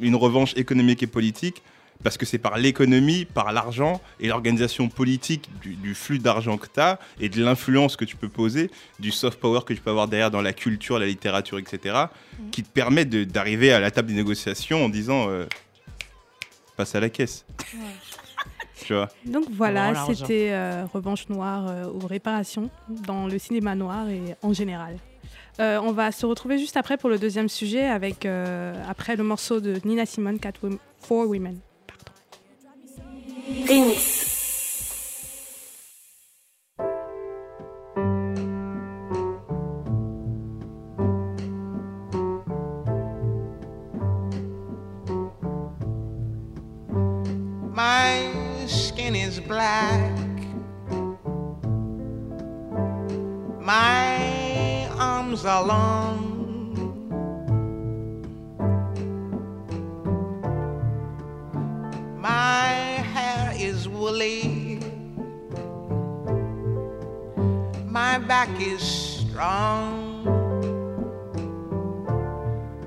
une 0.00 0.14
revanche 0.14 0.54
économique 0.56 1.02
et 1.02 1.06
politique 1.08 1.62
parce 2.02 2.16
que 2.16 2.26
c'est 2.26 2.38
par 2.38 2.58
l'économie, 2.58 3.24
par 3.24 3.52
l'argent 3.52 4.00
et 4.20 4.28
l'organisation 4.28 4.88
politique 4.88 5.48
du, 5.60 5.74
du 5.74 5.94
flux 5.94 6.18
d'argent 6.18 6.56
que 6.56 6.66
tu 6.72 6.80
as 6.80 6.98
et 7.20 7.28
de 7.28 7.42
l'influence 7.42 7.96
que 7.96 8.04
tu 8.04 8.16
peux 8.16 8.28
poser, 8.28 8.70
du 8.98 9.10
soft 9.10 9.40
power 9.40 9.60
que 9.66 9.74
tu 9.74 9.80
peux 9.80 9.90
avoir 9.90 10.08
derrière 10.08 10.30
dans 10.30 10.42
la 10.42 10.52
culture, 10.52 10.98
la 10.98 11.06
littérature, 11.06 11.58
etc., 11.58 12.06
qui 12.52 12.62
te 12.62 12.68
permet 12.68 13.04
d'arriver 13.04 13.72
à 13.72 13.80
la 13.80 13.90
table 13.90 14.08
des 14.08 14.14
négociations 14.14 14.84
en 14.84 14.88
disant 14.88 15.28
euh, 15.28 15.46
passe 16.76 16.94
à 16.94 17.00
la 17.00 17.08
caisse. 17.08 17.44
tu 18.84 18.94
vois? 18.94 19.08
Donc 19.24 19.46
voilà, 19.50 20.06
c'était 20.06 20.50
euh, 20.52 20.84
Revanche 20.92 21.28
Noire 21.28 21.66
euh, 21.68 21.86
ou 21.86 22.06
Réparation 22.06 22.70
dans 22.88 23.26
le 23.26 23.38
cinéma 23.38 23.74
noir 23.74 24.08
et 24.08 24.36
en 24.42 24.52
général. 24.52 24.98
Euh, 25.58 25.80
on 25.82 25.92
va 25.92 26.12
se 26.12 26.26
retrouver 26.26 26.58
juste 26.58 26.76
après 26.76 26.98
pour 26.98 27.08
le 27.08 27.18
deuxième 27.18 27.48
sujet 27.48 27.86
avec 27.86 28.26
euh, 28.26 28.74
après 28.88 29.16
le 29.16 29.24
morceau 29.24 29.60
de 29.60 29.80
Nina 29.84 30.04
Simone, 30.04 30.38
Cat 30.38 30.52
Four 31.00 31.28
Women. 31.28 31.58
My 33.46 33.54
skin 48.66 49.14
is 49.14 49.38
black. 49.38 50.18
My 53.60 54.88
arms 54.98 55.44
are 55.44 55.64
long. 55.64 56.35
Back 68.26 68.48
is 68.60 68.82
strong. 68.82 70.26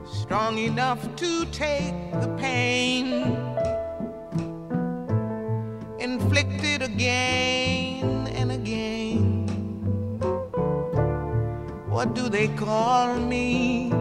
Strong 0.06 0.58
enough 0.58 1.16
to 1.16 1.46
take 1.46 1.96
the 2.20 2.28
pain 2.38 3.14
inflicted 6.00 6.82
again 6.82 8.28
and 8.28 8.52
again. 8.52 9.48
What 11.88 12.14
do 12.16 12.28
they 12.28 12.50
call 12.50 13.16
me? 13.16 13.94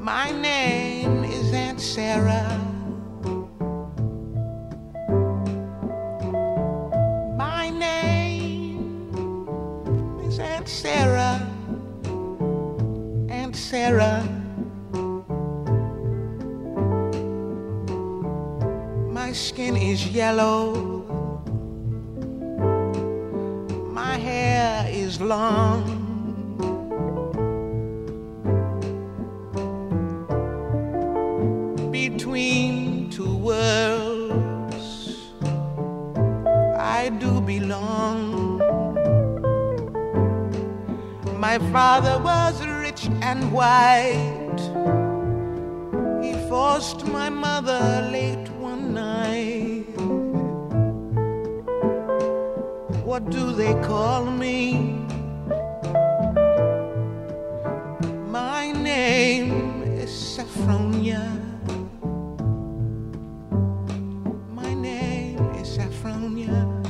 My 0.00 0.30
name 0.30 1.24
is 1.24 1.52
Aunt 1.52 1.80
Sarah. 1.80 2.61
My 19.10 19.32
skin 19.32 19.76
is 19.76 20.06
yellow. 20.06 21.02
My 23.92 24.18
hair 24.18 24.86
is 24.88 25.20
long. 25.20 25.82
Between 31.90 33.10
two 33.10 33.36
worlds, 33.36 34.86
I 36.78 37.10
do 37.18 37.40
belong. 37.40 38.58
My 41.36 41.58
father 41.72 42.22
was 42.22 42.71
and 43.32 43.50
white. 43.50 44.62
He 46.22 46.32
forced 46.50 47.06
my 47.06 47.30
mother 47.30 47.82
late 48.12 48.48
one 48.70 48.92
night. 48.92 49.86
What 53.08 53.30
do 53.30 53.52
they 53.52 53.74
call 53.90 54.26
me? 54.26 54.58
My 58.38 58.70
name 58.72 59.82
is 60.02 60.10
Saffronia. 60.10 61.24
My 64.60 64.74
name 64.74 65.38
is 65.60 65.68
Saffronia. 65.78 66.81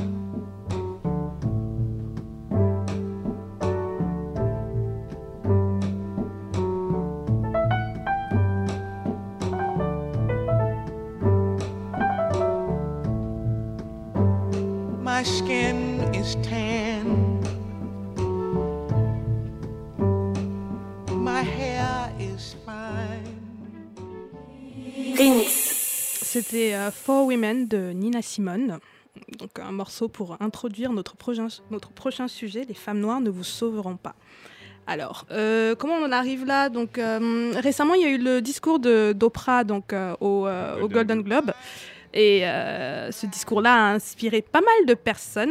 Is 16.23 16.37
tan. 16.37 17.41
My 21.11 21.43
hair 21.43 22.11
is 22.17 22.55
fine. 22.65 23.23
C'était 25.45 26.73
euh, 26.73 26.91
Four 26.91 27.27
Women 27.27 27.67
de 27.67 27.91
Nina 27.91 28.21
Simone. 28.21 28.79
Donc 29.37 29.59
un 29.59 29.71
morceau 29.71 30.07
pour 30.07 30.37
introduire 30.39 30.93
notre 30.93 31.15
prochain, 31.17 31.47
notre 31.69 31.89
prochain 31.89 32.27
sujet, 32.27 32.65
les 32.67 32.73
femmes 32.73 32.99
noires 32.99 33.19
ne 33.21 33.29
vous 33.29 33.43
sauveront 33.43 33.97
pas. 33.97 34.15
Alors, 34.87 35.25
euh, 35.31 35.75
comment 35.75 35.93
on 35.95 36.05
en 36.05 36.11
arrive 36.11 36.45
là? 36.45 36.69
Donc 36.69 36.97
euh, 36.97 37.53
récemment, 37.57 37.93
il 37.95 38.01
y 38.01 38.05
a 38.05 38.09
eu 38.09 38.17
le 38.17 38.41
discours 38.41 38.79
de 38.79 39.13
d'Oprah 39.13 39.63
donc 39.63 39.91
euh, 39.93 40.15
au, 40.21 40.47
euh, 40.47 40.81
au 40.81 40.87
Golden 40.87 41.21
Globe. 41.21 41.51
Et 42.13 42.45
euh, 42.45 43.11
ce 43.11 43.25
discours-là 43.25 43.73
a 43.73 43.93
inspiré 43.93 44.43
pas 44.43 44.61
mal 44.61 44.85
de 44.87 44.93
personnes, 44.93 45.49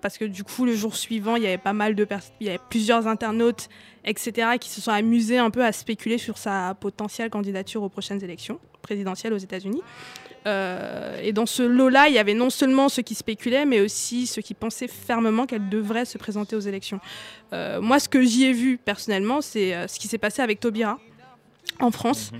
parce 0.00 0.18
que 0.18 0.24
du 0.24 0.44
coup, 0.44 0.64
le 0.64 0.74
jour 0.74 0.94
suivant, 0.94 1.34
il 1.34 1.42
y 1.42 1.46
avait 1.46 1.58
pas 1.58 1.72
mal 1.72 1.96
de 1.96 2.04
personnes, 2.04 2.34
il 2.40 2.46
y 2.46 2.50
avait 2.50 2.60
plusieurs 2.70 3.08
internautes, 3.08 3.68
etc., 4.04 4.50
qui 4.60 4.70
se 4.70 4.80
sont 4.80 4.92
amusés 4.92 5.38
un 5.38 5.50
peu 5.50 5.64
à 5.64 5.72
spéculer 5.72 6.18
sur 6.18 6.38
sa 6.38 6.74
potentielle 6.74 7.28
candidature 7.28 7.82
aux 7.82 7.88
prochaines 7.88 8.22
élections 8.22 8.60
présidentielles 8.82 9.32
aux 9.32 9.38
États-Unis. 9.38 9.82
Euh, 10.46 11.18
et 11.20 11.32
dans 11.32 11.46
ce 11.46 11.64
lot-là, 11.64 12.06
il 12.06 12.14
y 12.14 12.18
avait 12.20 12.34
non 12.34 12.50
seulement 12.50 12.88
ceux 12.88 13.02
qui 13.02 13.16
spéculaient, 13.16 13.66
mais 13.66 13.80
aussi 13.80 14.28
ceux 14.28 14.42
qui 14.42 14.54
pensaient 14.54 14.86
fermement 14.86 15.44
qu'elle 15.44 15.68
devrait 15.68 16.04
se 16.04 16.18
présenter 16.18 16.54
aux 16.54 16.60
élections. 16.60 17.00
Euh, 17.52 17.80
moi, 17.80 17.98
ce 17.98 18.08
que 18.08 18.22
j'y 18.22 18.44
ai 18.44 18.52
vu 18.52 18.78
personnellement, 18.78 19.40
c'est 19.40 19.88
ce 19.88 19.98
qui 19.98 20.06
s'est 20.06 20.18
passé 20.18 20.40
avec 20.40 20.60
Taubira 20.60 21.00
en 21.80 21.90
France. 21.90 22.30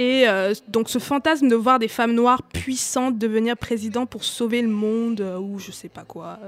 Et 0.00 0.26
euh, 0.26 0.54
donc 0.66 0.88
ce 0.88 0.98
fantasme 0.98 1.46
de 1.46 1.54
voir 1.54 1.78
des 1.78 1.86
femmes 1.86 2.14
noires 2.14 2.42
puissantes 2.42 3.18
devenir 3.18 3.54
président 3.54 4.06
pour 4.06 4.24
sauver 4.24 4.62
le 4.62 4.68
monde 4.68 5.20
euh, 5.20 5.38
ou 5.38 5.58
je 5.58 5.72
sais 5.72 5.90
pas 5.90 6.04
quoi. 6.04 6.38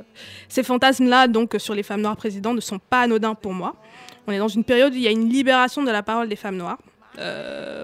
Ces 0.48 0.62
fantasmes-là 0.62 1.28
donc 1.28 1.54
euh, 1.54 1.58
sur 1.58 1.74
les 1.74 1.82
femmes 1.82 2.00
noires 2.00 2.16
présidentes 2.16 2.56
ne 2.56 2.62
sont 2.62 2.78
pas 2.78 3.02
anodins 3.02 3.34
pour 3.34 3.52
moi. 3.52 3.76
On 4.26 4.32
est 4.32 4.38
dans 4.38 4.48
une 4.48 4.64
période 4.64 4.94
où 4.94 4.96
il 4.96 5.02
y 5.02 5.06
a 5.06 5.10
une 5.10 5.28
libération 5.28 5.82
de 5.82 5.90
la 5.90 6.02
parole 6.02 6.30
des 6.30 6.36
femmes 6.36 6.56
noires. 6.56 6.78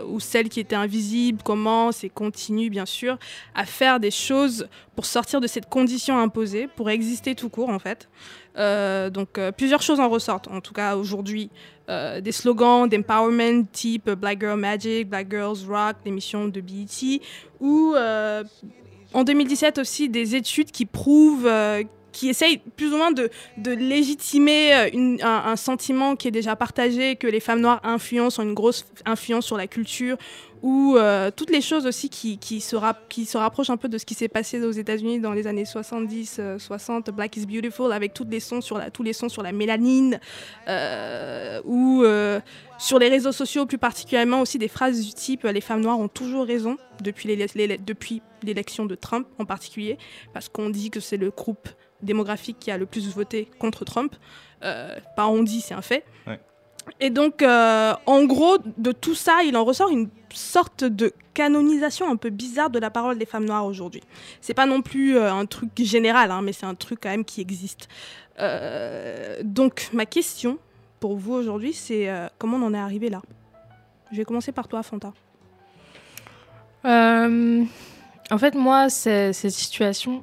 ou 0.09 0.20
celles 0.20 0.49
qui 0.49 0.59
étaient 0.59 0.74
invisibles, 0.74 1.43
commencent 1.43 2.03
et 2.03 2.09
continuent 2.09 2.70
bien 2.70 2.86
sûr 2.86 3.19
à 3.55 3.66
faire 3.66 4.01
des 4.01 4.11
choses 4.11 4.69
pour 4.97 5.05
sortir 5.05 5.39
de 5.39 5.47
cette 5.47 5.69
condition 5.69 6.16
imposée, 6.19 6.66
pour 6.66 6.89
exister 6.89 7.35
tout 7.35 7.51
court 7.51 7.69
en 7.69 7.78
fait. 7.78 8.09
Donc 9.12 9.39
plusieurs 9.59 9.82
choses 9.82 10.01
en 10.01 10.09
ressortent, 10.09 10.49
en 10.49 10.62
tout 10.62 10.73
cas 10.73 10.97
aujourd'hui. 10.97 11.51
Euh, 11.89 12.20
des 12.20 12.32
slogans 12.32 12.86
d'empowerment 12.86 13.65
type 13.73 14.10
Black 14.10 14.40
Girl 14.40 14.60
Magic, 14.60 15.09
Black 15.09 15.31
Girls 15.31 15.56
Rock, 15.66 15.97
l'émission 16.05 16.47
de 16.47 16.60
BET, 16.60 17.23
ou 17.60 17.94
euh, 17.97 18.44
en 19.15 19.24
2017 19.24 19.78
aussi 19.78 20.10
des 20.10 20.36
études 20.36 20.70
qui 20.70 20.85
prouvent, 20.85 21.47
euh, 21.47 21.82
qui 22.19 22.28
essayent 22.28 22.59
plus 22.59 22.93
ou 22.93 22.97
moins 22.97 23.12
de, 23.12 23.31
légitimer 23.65 24.74
euh, 24.74 25.16
un, 25.23 25.55
sentiment 25.55 26.16
qui 26.16 26.27
est 26.27 26.32
déjà 26.32 26.57
partagé, 26.57 27.15
que 27.15 27.28
les 27.28 27.39
femmes 27.39 27.61
noires 27.61 27.81
influencent, 27.85 28.43
ont 28.43 28.45
une 28.45 28.55
grosse 28.55 28.85
influence 29.07 29.47
sur 29.47 29.57
la 29.57 29.69
culture, 29.69 30.16
ou 30.62 30.97
euh, 30.97 31.31
toutes 31.31 31.51
les 31.51 31.61
choses 31.61 31.86
aussi 31.86 32.09
qui, 32.09 32.39
qui, 32.39 32.61
se 32.61 32.74
qui 33.09 33.28
rapprochent 33.35 33.70
un 33.70 33.77
peu 33.77 33.89
de 33.89 33.99
ce 33.99 34.05
qui 34.05 34.15
s'est 34.15 34.27
passé 34.27 34.61
aux 34.61 34.73
États-Unis 34.73 35.20
dans 35.20 35.32
les 35.32 35.47
années 35.47 35.65
70, 35.65 36.39
euh, 36.40 36.59
60, 36.59 37.11
Black 37.11 37.36
is 37.36 37.47
Beautiful, 37.47 37.93
avec 37.93 38.15
toutes 38.15 38.32
les 38.32 38.40
sons 38.40 38.61
sur 38.61 38.81
tous 38.90 39.05
les 39.05 39.12
sons 39.12 39.28
sur 39.28 39.45
la 39.45 39.53
mélanine, 39.53 40.19
euh, 40.69 41.61
ou 41.65 42.03
euh, 42.03 42.40
sur 42.78 42.99
les 42.99 43.09
réseaux 43.09 43.32
sociaux 43.32 43.66
plus 43.66 43.78
particulièrement 43.78 44.40
aussi 44.40 44.59
des 44.59 44.69
phrases 44.69 45.01
du 45.05 45.12
type 45.12 45.45
euh, 45.45 45.53
les 45.53 45.61
femmes 45.61 45.81
noires 45.81 45.99
ont 45.99 46.09
toujours 46.09 46.47
raison 46.47 46.77
depuis 47.03 47.28
l'élection 48.43 48.86
de 48.86 48.95
Trump 48.95 49.27
en 49.39 49.45
particulier 49.45 49.99
parce 50.32 50.49
qu'on 50.49 50.70
dit 50.70 50.90
que 50.90 51.01
c'est 51.01 51.16
le 51.16 51.31
groupe 51.31 51.69
démographique 52.02 52.58
qui 52.58 52.70
a 52.70 52.78
le 52.78 52.86
plus 52.86 53.08
voté 53.14 53.48
contre 53.58 53.84
Trump 53.84 54.14
Euh, 54.64 54.98
pas 55.16 55.26
on 55.28 55.42
dit 55.44 55.60
c'est 55.60 55.74
un 55.74 55.82
fait 55.82 56.04
Ouais. 56.26 56.40
et 56.98 57.10
donc 57.10 57.42
euh, 57.42 57.94
en 58.06 58.24
gros 58.24 58.58
de 58.76 58.90
tout 58.92 59.14
ça 59.14 59.42
il 59.44 59.56
en 59.56 59.64
ressort 59.64 59.90
une 59.90 60.08
sorte 60.34 60.82
de 60.82 61.12
canonisation 61.32 62.10
un 62.10 62.16
peu 62.16 62.30
bizarre 62.30 62.68
de 62.70 62.80
la 62.80 62.90
parole 62.90 63.18
des 63.18 63.26
femmes 63.26 63.44
noires 63.44 63.64
aujourd'hui 63.66 64.02
c'est 64.40 64.54
pas 64.54 64.66
non 64.66 64.82
plus 64.82 65.16
euh, 65.16 65.32
un 65.32 65.46
truc 65.46 65.70
général 65.76 66.32
hein, 66.32 66.42
mais 66.42 66.52
c'est 66.52 66.66
un 66.66 66.74
truc 66.74 66.98
quand 67.02 67.10
même 67.10 67.24
qui 67.24 67.40
existe 67.40 67.88
Euh, 68.40 69.40
donc 69.42 69.90
ma 69.92 70.06
question 70.06 70.58
pour 71.00 71.16
vous 71.16 71.34
aujourd'hui, 71.34 71.72
c'est 71.72 72.08
euh, 72.08 72.28
comment 72.38 72.56
on 72.58 72.66
en 72.66 72.74
est 72.74 72.78
arrivé 72.88 73.08
là? 73.08 73.20
Je 74.12 74.16
vais 74.16 74.24
commencer 74.24 74.52
par 74.52 74.66
toi, 74.68 74.82
Fanta. 74.84 75.12
Euh, 76.84 77.64
en 78.30 78.38
fait, 78.38 78.54
moi, 78.54 78.88
cette 78.90 79.34
situation. 79.50 80.22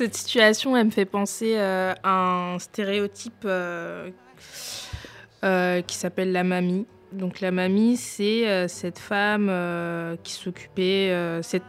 Cette 0.00 0.14
situation, 0.16 0.74
elle 0.78 0.86
me 0.86 0.90
fait 0.90 1.04
penser 1.04 1.56
euh, 1.58 1.92
à 2.02 2.54
un 2.54 2.58
stéréotype 2.58 3.42
euh, 3.44 4.08
euh, 5.44 5.82
qui 5.82 5.94
s'appelle 5.94 6.32
la 6.32 6.42
mamie. 6.42 6.86
Donc, 7.12 7.40
la 7.42 7.50
mamie, 7.50 7.98
c'est 7.98 8.48
euh, 8.48 8.66
cette 8.66 8.98
femme 8.98 9.48
euh, 9.50 10.16
qui 10.24 10.32
s'occupait. 10.32 11.10
euh, 11.10 11.42
cette- 11.42 11.64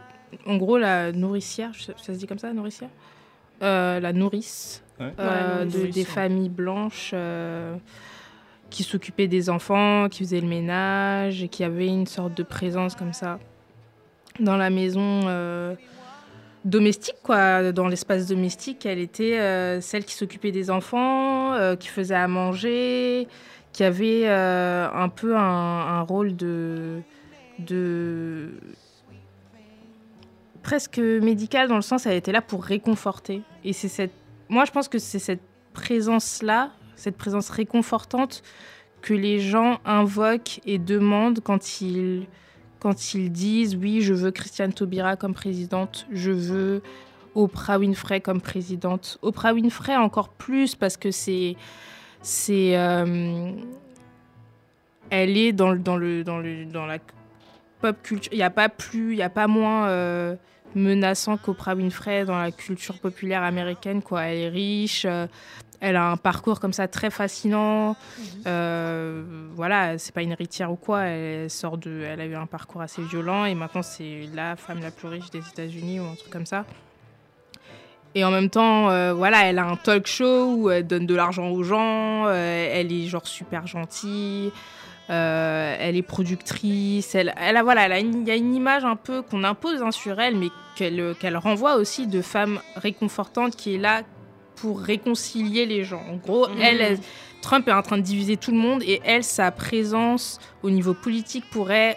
en 0.46 0.56
gros, 0.56 0.78
la 0.78 1.12
nourricière, 1.12 1.72
ça 1.74 1.92
se 1.98 2.12
dit 2.12 2.26
comme 2.26 2.38
ça, 2.38 2.54
nourricière? 2.54 2.88
Euh, 3.62 4.00
La 4.00 4.14
nourrice 4.14 4.82
Ouais. 4.98 5.12
euh, 5.18 5.64
Ouais, 5.66 5.70
de- 5.70 5.92
des 5.92 6.04
familles 6.06 6.48
blanches. 6.48 7.10
euh, 7.12 7.76
qui 8.70 8.82
s'occupait 8.82 9.28
des 9.28 9.50
enfants, 9.50 10.08
qui 10.10 10.20
faisait 10.20 10.40
le 10.40 10.48
ménage, 10.48 11.42
et 11.42 11.48
qui 11.48 11.64
avait 11.64 11.88
une 11.88 12.06
sorte 12.06 12.32
de 12.34 12.42
présence 12.42 12.94
comme 12.94 13.12
ça 13.12 13.38
dans 14.40 14.56
la 14.56 14.70
maison 14.70 15.20
euh, 15.26 15.74
domestique, 16.64 17.16
quoi, 17.22 17.72
dans 17.72 17.88
l'espace 17.88 18.26
domestique. 18.26 18.86
Elle 18.86 18.98
était 18.98 19.38
euh, 19.38 19.80
celle 19.80 20.04
qui 20.04 20.14
s'occupait 20.14 20.52
des 20.52 20.70
enfants, 20.70 21.54
euh, 21.54 21.76
qui 21.76 21.88
faisait 21.88 22.14
à 22.14 22.28
manger, 22.28 23.26
qui 23.72 23.84
avait 23.84 24.22
euh, 24.26 24.88
un 24.92 25.08
peu 25.08 25.36
un, 25.36 25.40
un 25.40 26.00
rôle 26.02 26.36
de, 26.36 27.00
de 27.58 28.50
presque 30.62 30.98
médical 30.98 31.68
dans 31.68 31.76
le 31.76 31.82
sens 31.82 32.06
elle 32.06 32.16
était 32.16 32.32
là 32.32 32.42
pour 32.42 32.64
réconforter. 32.64 33.42
Et 33.64 33.72
c'est 33.72 33.88
cette, 33.88 34.12
moi 34.48 34.64
je 34.64 34.70
pense 34.70 34.88
que 34.88 34.98
c'est 34.98 35.18
cette 35.18 35.42
présence 35.72 36.42
là, 36.42 36.70
cette 36.96 37.16
présence 37.16 37.50
réconfortante 37.50 38.42
que 39.00 39.14
les 39.14 39.40
gens 39.40 39.80
invoquent 39.84 40.60
et 40.64 40.78
demandent 40.78 41.40
quand 41.42 41.80
ils 41.80 42.26
quand 42.82 43.14
ils 43.14 43.30
disent 43.30 43.76
oui 43.76 44.02
je 44.02 44.12
veux 44.12 44.32
Christiane 44.32 44.72
Taubira 44.72 45.14
comme 45.14 45.34
présidente, 45.34 46.04
je 46.10 46.32
veux 46.32 46.82
Oprah 47.36 47.78
Winfrey 47.78 48.20
comme 48.20 48.40
présidente. 48.40 49.18
Oprah 49.22 49.54
Winfrey 49.54 49.96
encore 49.96 50.30
plus 50.30 50.74
parce 50.74 50.96
que 50.96 51.12
c'est 51.12 51.54
c'est 52.22 52.76
euh, 52.76 53.52
elle 55.10 55.36
est 55.36 55.52
dans 55.52 55.70
le 55.70 55.78
dans 55.78 55.96
le 55.96 56.24
dans 56.24 56.38
le 56.38 56.64
dans 56.64 56.86
la 56.86 56.98
pop 57.80 57.96
culture. 58.02 58.32
Il 58.32 58.38
n'y 58.38 58.42
a 58.42 58.50
pas 58.50 58.68
plus, 58.68 59.12
il 59.12 59.18
y 59.18 59.22
a 59.22 59.30
pas 59.30 59.46
moins 59.46 59.88
euh, 59.88 60.34
menaçant 60.74 61.36
qu'Oprah 61.36 61.74
Winfrey 61.74 62.24
dans 62.24 62.38
la 62.38 62.50
culture 62.50 62.98
populaire 62.98 63.44
américaine. 63.44 64.02
Quoi. 64.02 64.22
Elle 64.22 64.38
est 64.38 64.48
riche, 64.48 65.04
euh, 65.04 65.26
elle 65.82 65.96
a 65.96 66.10
un 66.10 66.16
parcours 66.16 66.60
comme 66.60 66.72
ça 66.72 66.88
très 66.88 67.10
fascinant. 67.10 67.96
Euh, 68.46 69.22
voilà, 69.54 69.98
c'est 69.98 70.14
pas 70.14 70.22
une 70.22 70.32
héritière 70.32 70.70
ou 70.72 70.76
quoi. 70.76 71.00
Elle 71.02 71.50
sort 71.50 71.76
de, 71.76 72.02
elle 72.08 72.20
a 72.20 72.24
eu 72.24 72.34
un 72.34 72.46
parcours 72.46 72.80
assez 72.80 73.02
violent 73.02 73.44
et 73.44 73.54
maintenant 73.54 73.82
c'est 73.82 74.28
la 74.34 74.56
femme 74.56 74.80
la 74.80 74.90
plus 74.92 75.08
riche 75.08 75.28
des 75.30 75.40
États-Unis 75.46 76.00
ou 76.00 76.04
un 76.04 76.14
truc 76.14 76.30
comme 76.30 76.46
ça. 76.46 76.64
Et 78.14 78.24
en 78.24 78.30
même 78.30 78.50
temps, 78.50 78.90
euh, 78.90 79.12
voilà, 79.14 79.44
elle 79.46 79.58
a 79.58 79.64
un 79.64 79.76
talk 79.76 80.06
show 80.06 80.54
où 80.56 80.70
elle 80.70 80.86
donne 80.86 81.06
de 81.06 81.14
l'argent 81.14 81.48
aux 81.50 81.62
gens. 81.62 82.26
euh, 82.26 82.68
elle 82.72 82.92
est 82.92 83.06
genre 83.06 83.26
super 83.26 83.66
gentille. 83.66 84.52
euh, 85.10 85.76
elle 85.80 85.96
est 85.96 86.02
productrice. 86.02 87.14
Elle, 87.16 87.34
elle 87.40 87.56
a 87.56 87.62
voilà, 87.64 87.86
elle 87.86 87.92
a 87.92 87.98
une- 87.98 88.22
il 88.22 88.28
y 88.28 88.30
a 88.30 88.36
une 88.36 88.54
image 88.54 88.84
un 88.84 88.96
peu 88.96 89.20
qu'on 89.22 89.42
impose 89.44 89.82
hein, 89.82 89.90
sur 89.90 90.20
elle, 90.20 90.36
mais 90.36 90.48
qu'elle 90.76 91.14
qu'elle 91.18 91.36
renvoie 91.36 91.74
aussi 91.74 92.06
de 92.06 92.22
femme 92.22 92.60
réconfortante 92.76 93.56
qui 93.56 93.74
est 93.74 93.78
là 93.78 94.02
pour 94.56 94.80
réconcilier 94.80 95.66
les 95.66 95.84
gens. 95.84 96.02
En 96.10 96.16
gros, 96.16 96.48
Mhm. 96.48 96.60
elle, 96.60 96.80
elle- 96.80 96.98
Trump 97.40 97.66
est 97.66 97.72
en 97.72 97.82
train 97.82 97.96
de 97.98 98.02
diviser 98.02 98.36
tout 98.36 98.52
le 98.52 98.56
monde 98.58 98.82
et 98.84 99.00
elle, 99.04 99.24
sa 99.24 99.50
présence 99.50 100.38
au 100.62 100.70
niveau 100.70 100.94
politique 100.94 101.44
pourrait 101.50 101.96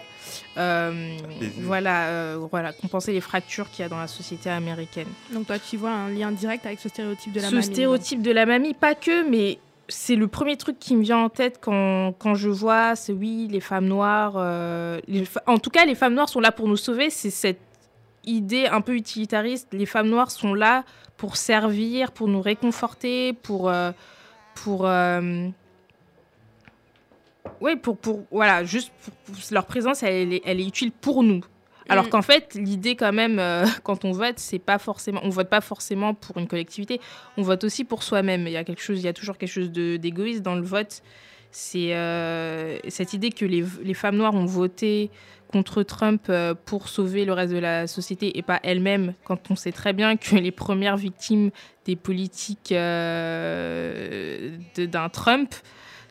euh, 0.58 1.16
voilà, 1.60 2.06
euh, 2.08 2.38
voilà, 2.50 2.72
compenser 2.72 3.12
les 3.12 3.20
fractures 3.20 3.70
qu'il 3.70 3.82
y 3.82 3.86
a 3.86 3.88
dans 3.88 3.98
la 3.98 4.08
société 4.08 4.50
américaine. 4.50 5.06
Donc 5.32 5.46
toi, 5.46 5.56
tu 5.58 5.76
vois 5.76 5.90
un 5.90 6.08
lien 6.10 6.32
direct 6.32 6.66
avec 6.66 6.80
ce 6.80 6.88
stéréotype 6.88 7.32
de 7.32 7.40
la 7.40 7.48
Ce 7.48 7.54
mamie. 7.54 7.64
stéréotype 7.64 8.22
de 8.22 8.30
la 8.32 8.44
mamie, 8.46 8.74
pas 8.74 8.94
que, 8.96 9.28
mais 9.28 9.58
c'est 9.88 10.16
le 10.16 10.26
premier 10.26 10.56
truc 10.56 10.78
qui 10.80 10.96
me 10.96 11.02
vient 11.02 11.18
en 11.18 11.28
tête 11.28 11.58
quand, 11.60 12.12
quand 12.18 12.34
je 12.34 12.48
vois, 12.48 12.96
c'est 12.96 13.12
oui, 13.12 13.46
les 13.50 13.60
femmes 13.60 13.86
noires. 13.86 14.34
euh, 14.36 14.98
les 15.06 15.24
en 15.46 15.58
tout 15.58 15.70
cas, 15.70 15.84
les 15.84 15.94
femmes 15.94 16.14
noires 16.14 16.28
sont 16.28 16.40
là 16.40 16.50
pour 16.50 16.66
nous 16.66 16.76
sauver. 16.76 17.08
C'est 17.10 17.30
cette 17.30 17.60
idée 18.26 18.66
un 18.66 18.80
peu 18.80 18.94
utilitariste. 18.94 19.68
Les 19.72 19.86
femmes 19.86 20.08
noires 20.08 20.30
sont 20.30 20.54
là 20.54 20.84
pour 21.16 21.36
servir, 21.36 22.12
pour 22.12 22.28
nous 22.28 22.42
réconforter, 22.42 23.32
pour. 23.32 23.70
euh, 23.70 23.92
pour 24.54 24.86
euh, 24.86 25.48
ouais, 27.60 27.76
pour, 27.76 27.96
pour. 27.96 28.24
Voilà, 28.30 28.64
juste 28.64 28.92
pour, 29.02 29.14
pour- 29.34 29.34
leur 29.50 29.66
présence, 29.66 30.02
elle, 30.02 30.32
est- 30.32 30.42
elle 30.44 30.60
est 30.60 30.66
utile 30.66 30.92
pour 30.92 31.22
nous. 31.22 31.42
Alors 31.88 32.06
Mm. 32.06 32.08
qu'en 32.08 32.22
fait, 32.22 32.54
l'idée 32.54 32.96
quand 32.96 33.12
même, 33.12 33.38
euh, 33.38 33.64
quand 33.84 34.04
on 34.04 34.10
vote, 34.12 34.38
c'est 34.38 34.58
pas 34.58 34.78
forcément, 34.78 35.20
on 35.22 35.28
vote 35.28 35.48
pas 35.48 35.60
forcément 35.60 36.14
pour 36.14 36.36
une 36.38 36.48
collectivité, 36.48 37.00
on 37.36 37.42
vote 37.42 37.62
aussi 37.64 37.84
pour 37.84 38.02
soi-même. 38.02 38.46
Il 38.46 38.52
y 38.52 38.56
a 38.56 38.64
quelque 38.64 38.82
chose, 38.82 38.98
il 39.00 39.04
y 39.04 39.08
a 39.08 39.12
toujours 39.12 39.38
quelque 39.38 39.52
chose 39.52 39.70
de- 39.70 39.96
d'égoïste 39.96 40.42
dans 40.42 40.56
le 40.56 40.62
vote. 40.62 41.02
C'est 41.52 41.94
euh, 41.94 42.78
cette 42.88 43.12
idée 43.14 43.30
que 43.30 43.44
les, 43.44 43.64
les 43.82 43.94
femmes 43.94 44.16
noires 44.16 44.34
ont 44.34 44.44
voté 44.46 45.10
contre 45.56 45.82
Trump 45.82 46.26
euh, 46.28 46.52
pour 46.66 46.90
sauver 46.90 47.24
le 47.24 47.32
reste 47.32 47.54
de 47.54 47.58
la 47.58 47.86
société 47.86 48.36
et 48.36 48.42
pas 48.42 48.60
elles-mêmes, 48.62 49.14
quand 49.24 49.50
on 49.50 49.56
sait 49.56 49.72
très 49.72 49.94
bien 49.94 50.18
que 50.18 50.36
les 50.36 50.50
premières 50.50 50.98
victimes 50.98 51.50
des 51.86 51.96
politiques 51.96 52.72
euh, 52.72 54.58
d'un 54.76 55.08
Trump, 55.08 55.54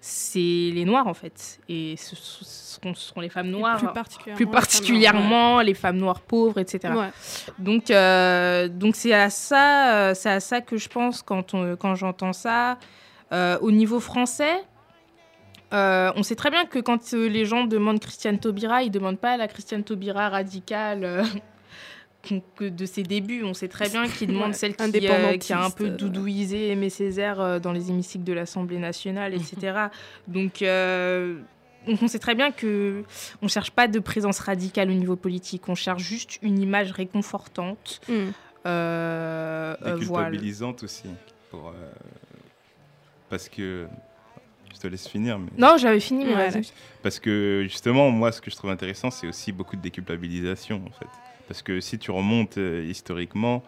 c'est 0.01 0.39
les 0.39 0.83
noirs 0.83 1.05
en 1.05 1.13
fait. 1.13 1.59
Et 1.69 1.95
ce, 1.95 2.15
seront, 2.15 2.95
ce 2.95 3.07
seront 3.09 3.21
les 3.21 3.29
femmes 3.29 3.51
noires 3.51 3.77
plus 3.77 3.87
particulièrement 3.93 4.35
plus 4.35 4.45
les 4.45 4.47
femmes 4.47 4.49
noires, 4.49 4.61
particulièrement 4.61 5.61
les 5.61 5.73
femmes 5.75 5.97
noires 5.97 6.21
pauvres, 6.21 6.59
etc. 6.59 6.91
Ouais. 6.95 7.09
Donc, 7.59 7.91
euh, 7.91 8.67
donc 8.67 8.95
c'est 8.95 9.13
à 9.13 9.29
ça, 9.29 10.07
à 10.09 10.39
ça 10.39 10.61
que 10.61 10.77
je 10.77 10.89
pense 10.89 11.21
quand 11.21 11.53
on, 11.53 11.75
quand 11.75 11.93
j'entends 11.93 12.33
ça. 12.33 12.79
Euh, 13.31 13.57
au 13.61 13.71
niveau 13.71 13.99
français, 13.99 14.63
euh, 15.75 16.11
on 16.15 16.23
sait 16.23 16.35
très 16.35 16.49
bien 16.49 16.65
que 16.65 16.79
quand 16.79 17.13
euh, 17.13 17.27
les 17.27 17.45
gens 17.45 17.65
demandent 17.65 17.99
Christiane 17.99 18.39
Taubira, 18.39 18.83
ils 18.83 18.91
demandent 18.91 19.19
pas 19.19 19.37
la 19.37 19.47
Christiane 19.47 19.83
Taubira 19.83 20.29
radicale. 20.29 21.03
euh, 21.03 21.23
de 22.59 22.85
ses 22.85 23.03
débuts, 23.03 23.43
on 23.43 23.53
sait 23.53 23.67
très 23.67 23.89
bien 23.89 24.07
qu'ils 24.07 24.29
demandent 24.29 24.47
Ouais, 24.47 24.53
celle 24.53 24.75
qui, 24.75 25.07
euh, 25.07 25.55
a 25.55 25.65
un 25.65 25.69
peu 25.69 25.89
doudouisé 25.89 26.69
Aimé 26.71 26.89
Césaire 26.89 27.39
euh, 27.39 27.59
dans 27.59 27.71
les 27.71 27.89
hémicycles 27.89 28.23
de 28.23 28.33
l'Assemblée 28.33 28.79
nationale, 28.79 29.33
etc. 29.33 29.87
Donc, 30.27 30.61
euh, 30.61 31.39
donc 31.87 32.01
on 32.01 32.07
sait 32.07 32.17
très 32.17 32.33
bien 32.33 32.51
que 32.51 33.03
on 33.43 33.47
cherche 33.47 33.69
pas 33.69 33.87
de 33.87 33.99
présence 33.99 34.39
radicale 34.39 34.89
au 34.89 34.93
niveau 34.93 35.15
politique, 35.15 35.69
on 35.69 35.75
cherche 35.75 36.01
juste 36.01 36.39
une 36.41 36.59
image 36.59 36.91
réconfortante. 36.91 38.01
Mm. 38.09 38.31
Voilà. 38.63 39.77
Déculpabilisante 39.83 40.81
aussi. 40.81 41.03
Pour, 41.51 41.67
euh, 41.67 41.73
parce 43.29 43.49
que 43.49 43.85
te 44.85 44.91
laisse 44.91 45.07
finir. 45.07 45.39
Mais... 45.39 45.49
Non, 45.57 45.77
j'avais 45.77 45.99
fini, 45.99 46.25
mais 46.25 46.35
Ouais, 46.35 46.49
vas-y. 46.49 46.71
Parce 47.01 47.19
que 47.19 47.61
justement, 47.69 48.09
moi, 48.11 48.31
ce 48.31 48.41
que 48.41 48.51
je 48.51 48.55
trouve 48.55 48.69
intéressant, 48.71 49.09
c'est 49.11 49.27
aussi 49.27 49.51
beaucoup 49.51 49.75
de 49.75 49.81
déculpabilisation, 49.81 50.81
en 50.87 50.91
fait. 50.91 51.07
Parce 51.47 51.61
que 51.61 51.79
si 51.79 51.97
tu 51.99 52.11
remontes 52.11 52.57
euh, 52.57 52.85
historiquement, 52.89 53.63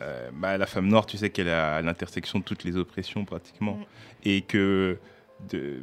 euh, 0.00 0.30
bah, 0.32 0.56
la 0.58 0.66
femme 0.66 0.88
noire, 0.88 1.06
tu 1.06 1.16
sais 1.18 1.30
qu'elle 1.30 1.48
est 1.48 1.52
à 1.52 1.82
l'intersection 1.82 2.38
de 2.38 2.44
toutes 2.44 2.64
les 2.64 2.76
oppressions, 2.76 3.24
pratiquement. 3.24 3.74
Mm. 3.74 3.84
Et 4.24 4.40
que 4.42 4.98
de... 5.50 5.82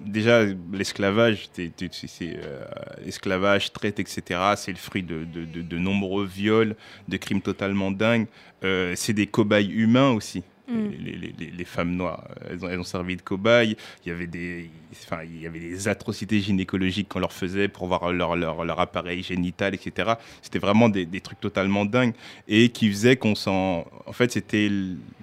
déjà, 0.00 0.44
l'esclavage, 0.72 1.48
c'est 1.52 1.72
c'est, 1.92 2.38
euh, 2.42 2.64
esclavage, 3.06 3.72
traite, 3.72 3.98
etc., 4.00 4.40
c'est 4.56 4.72
le 4.72 4.78
fruit 4.78 5.02
de, 5.02 5.24
de- 5.24 5.44
de- 5.44 5.62
de 5.62 5.78
nombreux 5.78 6.24
viols, 6.24 6.74
de 7.08 7.16
crimes 7.16 7.42
totalement 7.42 7.90
dingues. 7.90 8.26
Euh, 8.64 8.94
c'est 8.96 9.12
des 9.12 9.26
cobayes 9.26 9.70
humains 9.70 10.10
aussi 10.10 10.42
Mm. 10.70 10.90
les, 11.04 11.12
les- 11.12 11.34
les- 11.38 11.50
les 11.58 11.64
femmes 11.64 11.96
noires. 11.96 12.28
Elles 12.48 12.64
ont, 12.64 12.68
elles 12.68 12.78
ont 12.78 12.84
servi 12.84 13.16
de 13.16 13.22
cobayes. 13.22 13.76
Il 14.04 14.08
y 14.08 14.12
avait 14.12 14.26
des, 14.26 14.70
enfin, 14.92 15.18
il 15.24 15.40
y 15.42 15.46
avait 15.46 15.58
des 15.58 15.88
atrocités 15.88 16.40
gynécologiques 16.40 17.08
qu'on 17.08 17.18
leur 17.20 17.32
faisait 17.32 17.68
pour 17.68 17.86
voir 17.88 18.12
leur, 18.12 18.36
leur, 18.36 18.64
leur 18.64 18.78
appareil 18.80 19.22
génital, 19.22 19.74
etc. 19.74 20.12
C'était 20.42 20.58
vraiment 20.60 20.88
des, 20.88 21.06
des 21.06 21.20
trucs 21.20 21.40
totalement 21.40 21.84
dingues 21.84 22.14
et 22.48 22.68
qui 22.68 22.88
faisaient 22.90 23.16
qu'on 23.16 23.34
s'en. 23.34 23.84
En 24.06 24.12
fait, 24.12 24.30
c'était 24.32 24.70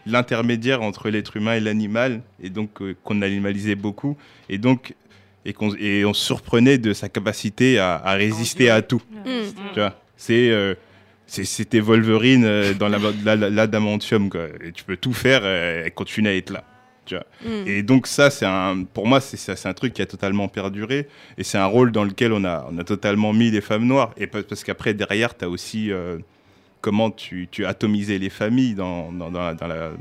l'intermédiaire 0.06 0.82
entre 0.82 1.10
l'être 1.10 1.38
humain 1.38 1.56
et 1.56 1.60
l'animal 1.60 2.22
et 2.42 2.50
donc 2.50 2.82
euh, 2.82 2.96
qu'on 3.04 3.22
animalisait 3.22 3.76
beaucoup 3.76 4.18
et 4.50 4.58
donc 4.58 4.94
et 5.46 5.54
qu'on 5.54 5.74
et 5.76 6.06
on 6.06 6.14
se 6.14 6.26
surprenait 6.26 6.78
de 6.78 6.94
sa 6.94 7.10
capacité 7.10 7.80
à, 7.80 7.96
à 7.96 8.14
résister 8.14 8.70
à 8.70 8.82
tout. 8.82 9.02
Mm. 9.26 9.30
Tu 9.74 9.80
vois, 9.80 10.00
c'est 10.16 10.50
euh, 10.50 10.76
c'est- 10.76 10.87
c'était 11.28 11.80
Wolverine 11.82 12.46
euh, 12.46 12.74
dans 12.74 12.88
la- 12.90 13.00
la- 13.24 13.36
la- 13.36 13.50
l'adamantium 13.50 14.30
quoi. 14.30 14.46
Et 14.64 14.72
tu 14.72 14.84
peux 14.84 14.98
tout 14.98 15.14
faire, 15.14 15.42
euh, 15.44 15.84
elle 15.86 15.94
continue 15.94 16.30
à 16.30 16.36
être 16.36 16.50
là. 16.52 16.64
Tu 17.06 17.16
vois. 17.16 17.26
Mm. 17.46 17.68
Et 17.68 17.84
donc 17.84 18.08
ça, 18.08 18.30
c'est 18.30 18.46
un, 18.46 18.84
pour 18.84 19.08
moi, 19.08 19.22
c'est 19.22 19.66
un 19.66 19.74
truc 19.74 19.94
qui 19.94 20.02
a 20.02 20.06
totalement 20.06 20.48
perduré 20.50 21.08
et 21.38 21.44
c'est 21.44 21.58
un 21.58 21.66
rôle 21.66 21.92
dans 21.92 22.04
lequel 22.04 22.34
on 22.34 22.44
a, 22.44 22.68
on 22.70 22.78
a 22.78 22.84
totalement 22.84 23.32
mis 23.34 23.50
les 23.52 23.62
femmes 23.62 23.86
noires. 23.86 24.12
Et 24.18 24.28
pa- 24.28 24.44
parce 24.44 24.64
qu'après 24.64 24.94
derrière, 24.94 25.38
tu 25.38 25.46
as 25.46 25.50
aussi 25.50 25.92
euh, 25.92 26.18
comment 26.82 27.10
tu, 27.12 27.48
tu 27.50 27.66
atomisais 27.66 28.18
les 28.18 28.30
familles 28.30 28.76
dans, 28.76 29.12
dans, 29.14 29.32
dans 29.32 29.40
la, 29.42 29.54
dans 29.54 29.68
la- 29.68 29.92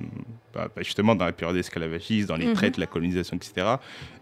bah, 0.55 0.69
bah, 0.74 0.82
justement 0.82 1.15
dans 1.15 1.27
la 1.27 1.32
période 1.32 1.57
esclavagiste, 1.57 2.28
dans 2.28 2.36
les 2.36 2.47
Mhm. 2.47 2.55
traites, 2.55 2.77
la 2.78 2.86
colonisation, 2.86 3.36
etc. 3.36 3.66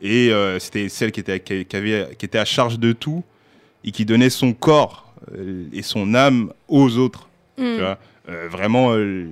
Et 0.02 0.31
euh, 0.31 0.59
c'était 0.59 0.89
celle 0.90 1.10
qui 1.12 1.20
était, 1.20 1.40
qui, 1.40 1.76
avait, 1.76 2.09
qui 2.18 2.26
était 2.26 2.39
à 2.39 2.44
charge 2.44 2.78
de 2.78 2.93
tout 2.93 3.22
et 3.82 3.93
qui 3.93 4.05
donnait 4.05 4.31
son 4.31 4.52
corps 4.52 5.02
euh, 5.02 5.03
et 5.72 5.82
son 5.82 6.14
âme 6.14 6.52
aux 6.68 6.96
autres. 6.98 7.28
Mm. 7.59 7.62
Tu 7.62 7.78
vois 7.80 7.98
Euh, 8.30 8.48
vraiment 8.48 8.94
euh, 8.94 9.26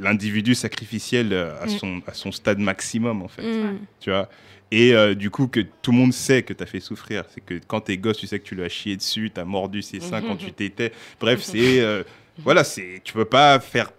l'individu 0.00 0.54
sacrificiel 0.56 1.32
euh, 1.32 1.52
à, 1.62 1.66
Mm. 1.66 1.68
son, 1.78 2.02
à 2.08 2.12
son 2.14 2.32
stade 2.32 2.58
maximum 2.58 3.22
en 3.22 3.28
fait. 3.28 3.42
Mm. 3.42 3.78
Tu 4.00 4.10
vois 4.10 4.28
et 4.72 4.94
euh, 4.94 5.14
du 5.16 5.30
coup, 5.30 5.48
que 5.48 5.58
tout 5.82 5.90
le 5.90 5.96
monde 5.98 6.12
sait 6.12 6.42
que 6.44 6.52
tu 6.52 6.62
as 6.62 6.66
fait 6.66 6.78
souffrir. 6.78 7.24
C'est 7.34 7.40
que 7.44 7.54
quand 7.66 7.80
t'es 7.80 7.96
gosse, 7.98 8.18
tu 8.18 8.28
sais 8.28 8.38
que 8.38 8.44
tu 8.44 8.54
lui 8.54 8.62
as 8.62 8.68
chié 8.68 8.96
dessus, 8.96 9.30
tu 9.34 9.40
as 9.40 9.44
mordu 9.44 9.82
ses 9.82 9.98
seins 9.98 10.22
quand 10.22 10.36
tu 10.36 10.52
t'étais. 10.52 10.92
Bref, 11.18 11.40
c'est. 11.42 11.80
euh, 11.80 12.04
voilà, 12.38 12.62
c'est. 12.62 13.00
Tu 13.02 13.12
peux 13.12 13.24
pas 13.24 13.58
faire. 13.58 13.90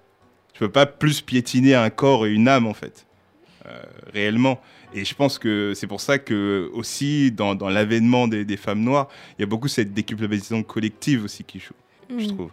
Tu 0.54 0.60
peux 0.60 0.70
pas 0.72 0.86
plus 0.86 1.20
piétiner 1.20 1.76
un 1.76 1.90
corps 1.90 2.26
et 2.26 2.32
une 2.32 2.48
âme, 2.48 2.68
en 2.68 2.74
fait. 2.74 3.06
Euh, 3.66 3.82
réellement. 4.14 4.62
Et 4.94 5.06
je 5.06 5.16
pense 5.16 5.40
que 5.40 5.74
c'est 5.74 5.88
pour 5.88 6.02
ça 6.02 6.20
que, 6.20 6.70
aussi, 6.74 7.32
dans, 7.32 7.56
dans 7.56 7.70
l'avènement 7.70 8.28
des, 8.28 8.44
des 8.44 8.58
femmes 8.58 8.82
noires, 8.82 9.08
il 9.38 9.42
y 9.42 9.44
a 9.44 9.48
beaucoup 9.48 9.68
cette 9.70 9.94
déculpabilisation 9.94 10.64
collective 10.64 11.24
aussi 11.24 11.44
qui 11.44 11.60
joue, 11.60 11.74
je 12.10 12.26
Mm. 12.26 12.36
trouve. 12.36 12.52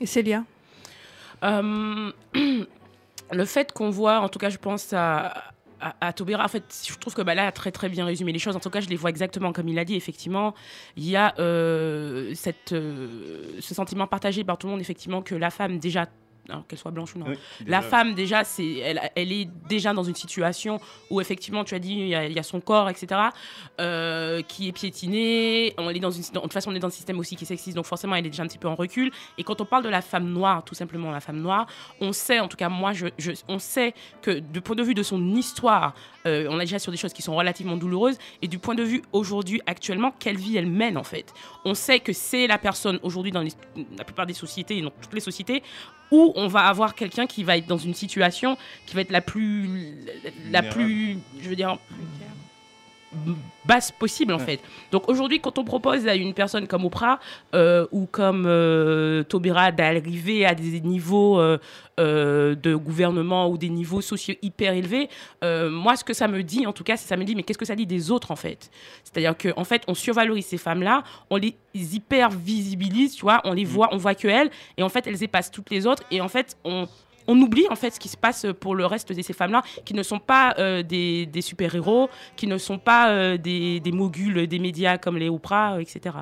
Et 0.00 0.06
Célia? 0.06 0.42
Euh, 1.44 2.10
le 3.32 3.44
fait 3.44 3.72
qu'on 3.72 3.90
voit, 3.90 4.18
en 4.20 4.28
tout 4.28 4.38
cas, 4.40 4.50
je 4.50 4.58
pense 4.58 4.92
à, 4.92 5.26
à, 5.80 5.94
à 6.00 6.12
Taubira, 6.12 6.44
en 6.44 6.48
fait, 6.48 6.64
je 6.88 6.94
trouve 6.96 7.14
que 7.14 7.22
bah, 7.22 7.34
là, 7.36 7.46
a 7.46 7.52
très 7.52 7.70
très 7.70 7.88
bien 7.88 8.04
résumé 8.04 8.32
les 8.32 8.38
choses. 8.40 8.56
En 8.56 8.60
tout 8.60 8.70
cas, 8.70 8.80
je 8.80 8.88
les 8.88 8.96
vois 8.96 9.10
exactement 9.10 9.52
comme 9.52 9.68
il 9.68 9.78
a 9.78 9.84
dit. 9.84 9.94
Effectivement, 9.94 10.54
il 10.96 11.08
y 11.08 11.14
a 11.16 11.34
euh, 11.38 12.32
cette, 12.34 12.72
euh, 12.72 13.58
ce 13.60 13.74
sentiment 13.74 14.06
partagé 14.08 14.42
par 14.42 14.58
tout 14.58 14.66
le 14.66 14.72
monde, 14.72 14.80
effectivement, 14.80 15.22
que 15.22 15.34
la 15.36 15.50
femme, 15.50 15.78
déjà, 15.78 16.06
alors 16.48 16.66
qu'elle 16.66 16.78
soit 16.78 16.90
blanche 16.90 17.14
ou 17.16 17.18
non, 17.18 17.26
Oui, 17.28 17.36
la 17.66 17.80
femme, 17.90 18.14
déjà, 18.14 18.44
c'est, 18.44 18.76
elle, 18.78 19.00
elle 19.16 19.32
est 19.32 19.48
déjà 19.68 19.92
dans 19.94 20.02
une 20.02 20.14
situation 20.14 20.78
où, 21.10 21.20
effectivement, 21.20 21.64
tu 21.64 21.74
as 21.74 21.78
dit, 21.78 21.92
il 21.94 22.08
y 22.08 22.14
a, 22.14 22.26
il 22.26 22.32
y 22.32 22.38
a 22.38 22.42
son 22.42 22.60
corps, 22.60 22.90
etc., 22.90 23.20
euh, 23.80 24.42
qui 24.42 24.68
est 24.68 24.72
piétiné. 24.72 25.74
On 25.78 25.88
est 25.90 25.98
dans 26.00 26.10
une, 26.10 26.22
de 26.22 26.38
toute 26.40 26.52
façon, 26.52 26.70
on 26.70 26.74
est 26.74 26.78
dans 26.80 26.88
un 26.88 26.90
système 26.90 27.18
aussi 27.18 27.36
qui 27.36 27.44
est 27.44 27.46
sexiste, 27.46 27.76
donc 27.76 27.86
forcément, 27.86 28.14
elle 28.14 28.26
est 28.26 28.30
déjà 28.30 28.42
un 28.42 28.46
petit 28.46 28.58
peu 28.58 28.68
en 28.68 28.74
recul. 28.74 29.10
Et 29.38 29.44
quand 29.44 29.60
on 29.60 29.64
parle 29.64 29.84
de 29.84 29.88
la 29.88 30.02
femme 30.02 30.28
noire, 30.30 30.64
tout 30.64 30.74
simplement 30.74 31.10
la 31.10 31.20
femme 31.20 31.40
noire, 31.40 31.66
on 32.00 32.12
sait, 32.12 32.40
en 32.40 32.48
tout 32.48 32.56
cas, 32.56 32.68
moi, 32.68 32.92
je, 32.92 33.06
je- 33.18 33.32
on 33.48 33.58
sait 33.58 33.94
que 34.22 34.38
du 34.38 34.60
point 34.60 34.76
de 34.76 34.82
vue 34.82 34.94
de 34.94 35.02
son 35.02 35.34
histoire, 35.34 35.94
euh, 36.26 36.46
on 36.50 36.56
est 36.58 36.64
déjà 36.64 36.78
sur 36.78 36.92
des 36.92 36.98
choses 36.98 37.12
qui 37.12 37.22
sont 37.22 37.34
relativement 37.34 37.76
douloureuses, 37.76 38.18
et 38.42 38.48
du 38.48 38.58
point 38.58 38.74
de 38.74 38.82
vue 38.82 39.02
aujourd'hui, 39.12 39.60
actuellement, 39.66 40.12
quelle 40.18 40.36
vie 40.36 40.56
elle 40.56 40.66
mène, 40.66 40.96
en 40.98 41.04
fait. 41.04 41.32
On 41.64 41.74
sait 41.74 42.00
que 42.00 42.12
c'est 42.12 42.46
la 42.46 42.58
personne 42.58 42.98
aujourd'hui 43.02 43.32
dans 43.32 43.42
les- 43.42 43.52
la 43.96 44.04
plupart 44.04 44.26
des 44.26 44.34
sociétés, 44.34 44.78
et 44.78 44.82
dans 44.82 44.90
toutes 44.90 45.14
les 45.14 45.20
sociétés, 45.20 45.62
où 46.10 46.32
on 46.36 46.46
va 46.48 46.60
avoir 46.66 46.94
quelqu'un 46.94 47.26
qui 47.26 47.44
va 47.44 47.56
être 47.56 47.66
dans 47.66 47.78
une 47.78 47.94
situation 47.94 48.56
qui 48.86 48.94
va 48.94 49.02
être 49.02 49.10
la 49.10 49.20
plus, 49.20 49.94
la 50.50 50.62
plus, 50.62 51.18
je 51.40 51.48
veux 51.48 51.56
dire, 51.56 51.78
basse 53.64 53.90
possible 53.92 54.32
en 54.32 54.38
fait. 54.38 54.60
Donc 54.92 55.08
aujourd'hui, 55.08 55.40
quand 55.40 55.58
on 55.58 55.64
propose 55.64 56.06
à 56.06 56.14
une 56.14 56.34
personne 56.34 56.66
comme 56.66 56.84
Oprah 56.84 57.18
euh, 57.54 57.86
ou 57.92 58.06
comme 58.06 58.44
euh, 58.46 59.22
Taubira 59.22 59.72
d'arriver 59.72 60.44
à 60.44 60.54
des 60.54 60.80
niveaux 60.80 61.40
euh, 61.40 61.58
euh, 61.98 62.54
de 62.54 62.74
gouvernement 62.74 63.48
ou 63.48 63.56
des 63.56 63.68
niveaux 63.68 64.00
sociaux 64.00 64.34
hyper 64.42 64.74
élevés, 64.74 65.08
moi 65.42 65.96
ce 65.96 66.04
que 66.04 66.12
ça 66.12 66.28
me 66.28 66.42
dit 66.42 66.66
en 66.66 66.72
tout 66.72 66.84
cas, 66.84 66.96
c'est 66.96 67.08
ça 67.08 67.16
me 67.16 67.24
dit 67.24 67.34
mais 67.34 67.42
qu'est-ce 67.42 67.58
que 67.58 67.64
ça 67.64 67.76
dit 67.76 67.86
des 67.86 68.10
autres 68.10 68.30
en 68.30 68.36
fait? 68.36 68.70
C'est-à-dire 69.02 69.36
qu'en 69.36 69.60
en 69.60 69.64
fait 69.64 69.82
on 69.86 69.94
survalorise 69.94 70.46
ces 70.46 70.58
femmes-là, 70.58 71.02
on 71.30 71.36
les 71.36 71.56
hyper 71.74 72.30
visibilise, 72.30 73.14
tu 73.14 73.22
vois, 73.22 73.40
on 73.44 73.52
les 73.52 73.64
voit, 73.64 73.88
on 73.92 73.96
voit 73.96 74.14
que 74.14 74.28
elles 74.28 74.50
et 74.76 74.82
en 74.82 74.88
fait 74.88 75.06
elles 75.06 75.22
épassent 75.22 75.50
toutes 75.50 75.70
les 75.70 75.86
autres 75.86 76.02
et 76.10 76.20
en 76.20 76.28
fait 76.28 76.56
on 76.64 76.86
on 77.26 77.40
oublie 77.40 77.66
en 77.70 77.76
fait 77.76 77.90
ce 77.90 78.00
qui 78.00 78.08
se 78.08 78.16
passe 78.16 78.46
pour 78.60 78.74
le 78.74 78.86
reste 78.86 79.12
de 79.12 79.22
ces 79.22 79.32
femmes-là, 79.32 79.62
qui 79.84 79.94
ne 79.94 80.02
sont 80.02 80.18
pas 80.18 80.54
euh, 80.58 80.82
des, 80.82 81.28
super-héros, 81.40 82.08
qui 82.36 82.46
ne 82.46 82.58
sont 82.58 82.78
pas 82.78 83.10
euh, 83.10 83.36
des, 83.36 83.80
des 83.80 83.92
moguls 83.92 84.46
des 84.46 84.58
médias 84.58 84.98
comme 84.98 85.16
les 85.16 85.28
Oprah, 85.28 85.74
euh, 85.74 85.80
etc. 85.80 86.16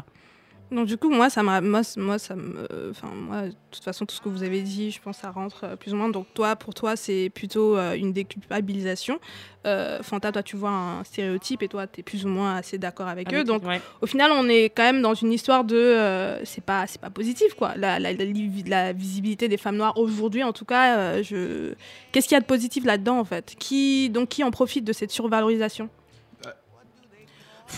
Donc 0.73 0.87
du 0.87 0.97
coup, 0.97 1.11
moi, 1.11 1.29
ça 1.29 1.43
m'a, 1.43 1.61
moi, 1.61 1.83
moi, 1.99 2.19
ça 2.19 2.35
me, 2.35 2.67
enfin, 2.91 3.09
moi, 3.15 3.43
de 3.43 3.55
toute 3.71 3.85
façon, 3.85 4.07
tout 4.07 4.15
ce 4.15 4.21
que 4.21 4.31
vous 4.31 4.43
avez 4.43 4.63
dit, 4.63 4.91
je 4.91 5.01
pense, 5.01 5.19
ça 5.19 5.31
rentre 5.31 5.65
euh, 5.65 5.77
plus 5.77 5.93
ou 5.93 5.97
moins. 5.97 6.09
Donc 6.09 6.27
toi, 6.35 6.57
pour 6.57 6.73
toi, 6.73 6.97
c'est 6.97 7.31
plutôt 7.35 7.77
euh, 7.77 7.95
une 7.95 8.13
déculpabilisation. 8.13 9.21
Euh, 9.67 10.03
Fanta, 10.03 10.33
toi, 10.33 10.43
tu 10.43 10.57
vois 10.57 10.71
un 10.71 11.05
stéréotype 11.05 11.63
et 11.63 11.69
toi, 11.69 11.87
tu 11.87 12.01
es 12.01 12.03
plus 12.03 12.25
ou 12.25 12.29
moins 12.29 12.57
assez 12.57 12.79
d'accord 12.79 13.07
avec, 13.07 13.33
eux. 13.35 13.45
Donc 13.45 13.65
ouais. 13.65 13.81
au 14.01 14.07
final, 14.07 14.33
on 14.33 14.49
est 14.49 14.65
quand 14.65 14.83
même 14.83 15.03
dans 15.03 15.15
une 15.15 15.33
histoire 15.33 15.65
de, 15.65 16.41
c'est 16.45 16.65
pas, 16.65 16.87
c'est 16.87 17.01
pas 17.01 17.11
positif, 17.11 17.55
quoi. 17.55 17.75
La, 17.77 17.99
la, 17.99 18.13
la, 18.13 18.25
la 18.67 18.93
visibilité 18.93 19.49
des 19.49 19.59
femmes 19.59 19.77
noires 19.77 19.99
aujourd'hui, 19.99 20.43
en 20.43 20.53
tout 20.53 20.65
cas, 20.65 21.23
je, 21.23 21.75
qu'est-ce 22.11 22.29
qu'il 22.29 22.35
y 22.35 22.39
a 22.39 22.41
de 22.41 22.47
positif 22.47 22.85
là-dedans, 22.85 23.19
en 23.19 23.25
fait? 23.25 23.55
Qui, 23.59 24.09
donc, 24.11 24.31
qui 24.31 24.43
en 24.43 24.51
profite 24.51 24.85
de 24.85 24.93
cette 24.93 25.11
survalorisation? 25.11 25.91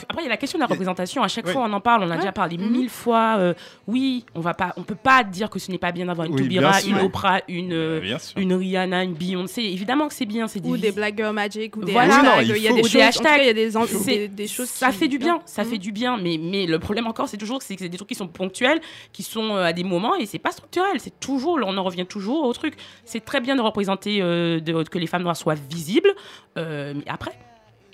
Après, 0.08 0.22
il 0.22 0.24
y 0.24 0.28
a 0.28 0.30
la 0.30 0.36
question 0.36 0.58
de 0.58 0.62
la 0.62 0.66
représentation. 0.66 1.22
À 1.22 1.28
chaque 1.28 1.48
fois, 1.48 1.62
on 1.66 1.72
en 1.72 1.80
parle. 1.80 2.02
On 2.02 2.06
a 2.06 2.10
Ouais. 2.10 2.16
déjà 2.18 2.32
parlé 2.32 2.56
Mhm. 2.58 2.70
mille 2.70 2.90
fois. 2.90 3.36
euh, 3.38 3.54
oui, 3.86 4.24
on 4.34 4.40
va 4.40 4.54
pas, 4.54 4.72
on 4.76 4.82
peut 4.82 4.94
pas 4.94 5.22
dire 5.24 5.50
que 5.50 5.58
ce 5.58 5.70
n'est 5.70 5.78
pas 5.78 5.92
bien 5.92 6.06
d'avoir 6.06 6.26
une 6.26 6.34
Oui, 6.34 6.48
sûr. 6.80 6.96
une. 6.96 7.04
Oprah, 7.04 7.40
une, 7.48 7.72
euh, 7.72 8.16
une 8.36 8.52
Rihanna, 8.54 9.04
une 9.04 9.14
Beyoncé. 9.14 9.62
Évidemment 9.62 10.08
que 10.08 10.14
c'est 10.14 10.26
bien. 10.26 10.48
C'est 10.48 10.64
Ou 10.64 10.76
des 10.76 10.92
Girl 11.16 11.34
Magic, 11.34 11.76
ou 11.76 11.84
des 11.84 11.92
Voilà. 11.92 12.14
hashtags. 12.16 12.46
Non, 12.48 12.54
il 12.54 12.62
y 12.62 12.68
a 12.68 12.72
des 12.72 12.82
choses, 12.82 12.92
des 12.92 13.02
en 13.04 13.10
tout 13.10 13.22
cas, 13.22 13.38
il 13.38 13.46
y 13.46 13.48
a 13.48 13.52
des, 13.52 13.76
en- 13.76 13.86
C'est- 13.86 14.04
des, 14.06 14.28
des 14.28 14.46
choses 14.46 14.68
ça 14.68 14.90
qui- 14.90 14.96
fait 14.98 15.08
du 15.08 15.18
bien, 15.18 15.40
ça 15.46 15.64
Mhm. 15.64 15.70
fait 15.70 15.78
du 15.78 15.92
bien, 15.92 16.16
mais, 16.16 16.38
mais 16.40 16.66
le 16.66 16.78
problème 16.78 17.06
encore, 17.06 17.28
c'est 17.28 17.36
toujours 17.36 17.62
c'est 17.62 17.74
que 17.76 17.82
c'est 17.82 17.88
des 17.88 17.96
trucs 17.96 18.08
qui 18.08 18.14
sont 18.14 18.28
ponctuels, 18.28 18.80
qui 19.12 19.22
sont 19.22 19.56
euh, 19.56 19.64
à 19.64 19.72
des 19.72 19.84
moments, 19.84 20.14
et 20.16 20.26
c'est 20.26 20.38
pas 20.38 20.50
structurel, 20.50 20.98
c'est 20.98 21.18
toujours, 21.20 21.58
on 21.64 21.76
en 21.76 21.82
revient 21.84 22.06
toujours 22.06 22.44
au 22.44 22.52
truc. 22.52 22.74
C'est 23.04 23.24
très 23.24 23.40
bien 23.40 23.56
de 23.56 23.60
représenter, 23.60 24.18
euh, 24.22 24.60
de- 24.60 24.82
que 24.84 24.98
les 24.98 25.06
femmes 25.06 25.22
noires 25.22 25.36
soient 25.36 25.54
visibles, 25.54 26.12
euh, 26.56 26.94
mais 26.96 27.04
après, 27.06 27.32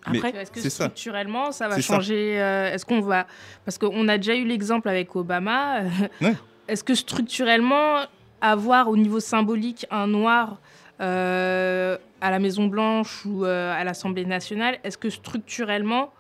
après, 0.04 0.30
Est-ce 0.36 0.50
que 0.50 0.60
structurellement, 0.68 1.52
ça 1.52 1.68
va 1.68 1.80
changer 1.80 2.40
euh, 2.40 2.72
Est-ce 2.72 2.84
qu'on 2.86 3.00
va. 3.00 3.26
Parce 3.64 3.78
qu'on 3.78 4.08
a 4.08 4.16
déjà 4.16 4.34
eu 4.34 4.44
l'exemple 4.44 4.88
avec 4.88 5.14
Obama. 5.16 5.80
euh, 5.80 5.88
Ouais. 6.20 6.34
Est-ce 6.68 6.84
que 6.84 6.94
structurellement, 6.94 8.00
avoir 8.40 8.88
au 8.88 8.96
niveau 8.96 9.18
symbolique 9.20 9.86
un 9.90 10.06
noir 10.06 10.58
euh, 11.00 11.96
à 12.20 12.30
la 12.30 12.38
Maison-Blanche 12.38 13.24
ou 13.26 13.44
euh, 13.44 13.72
à 13.74 13.82
l'Assemblée 13.84 14.24
nationale, 14.24 14.78
est-ce 14.84 14.96
que 14.98 15.10
structurellement, 15.10 16.12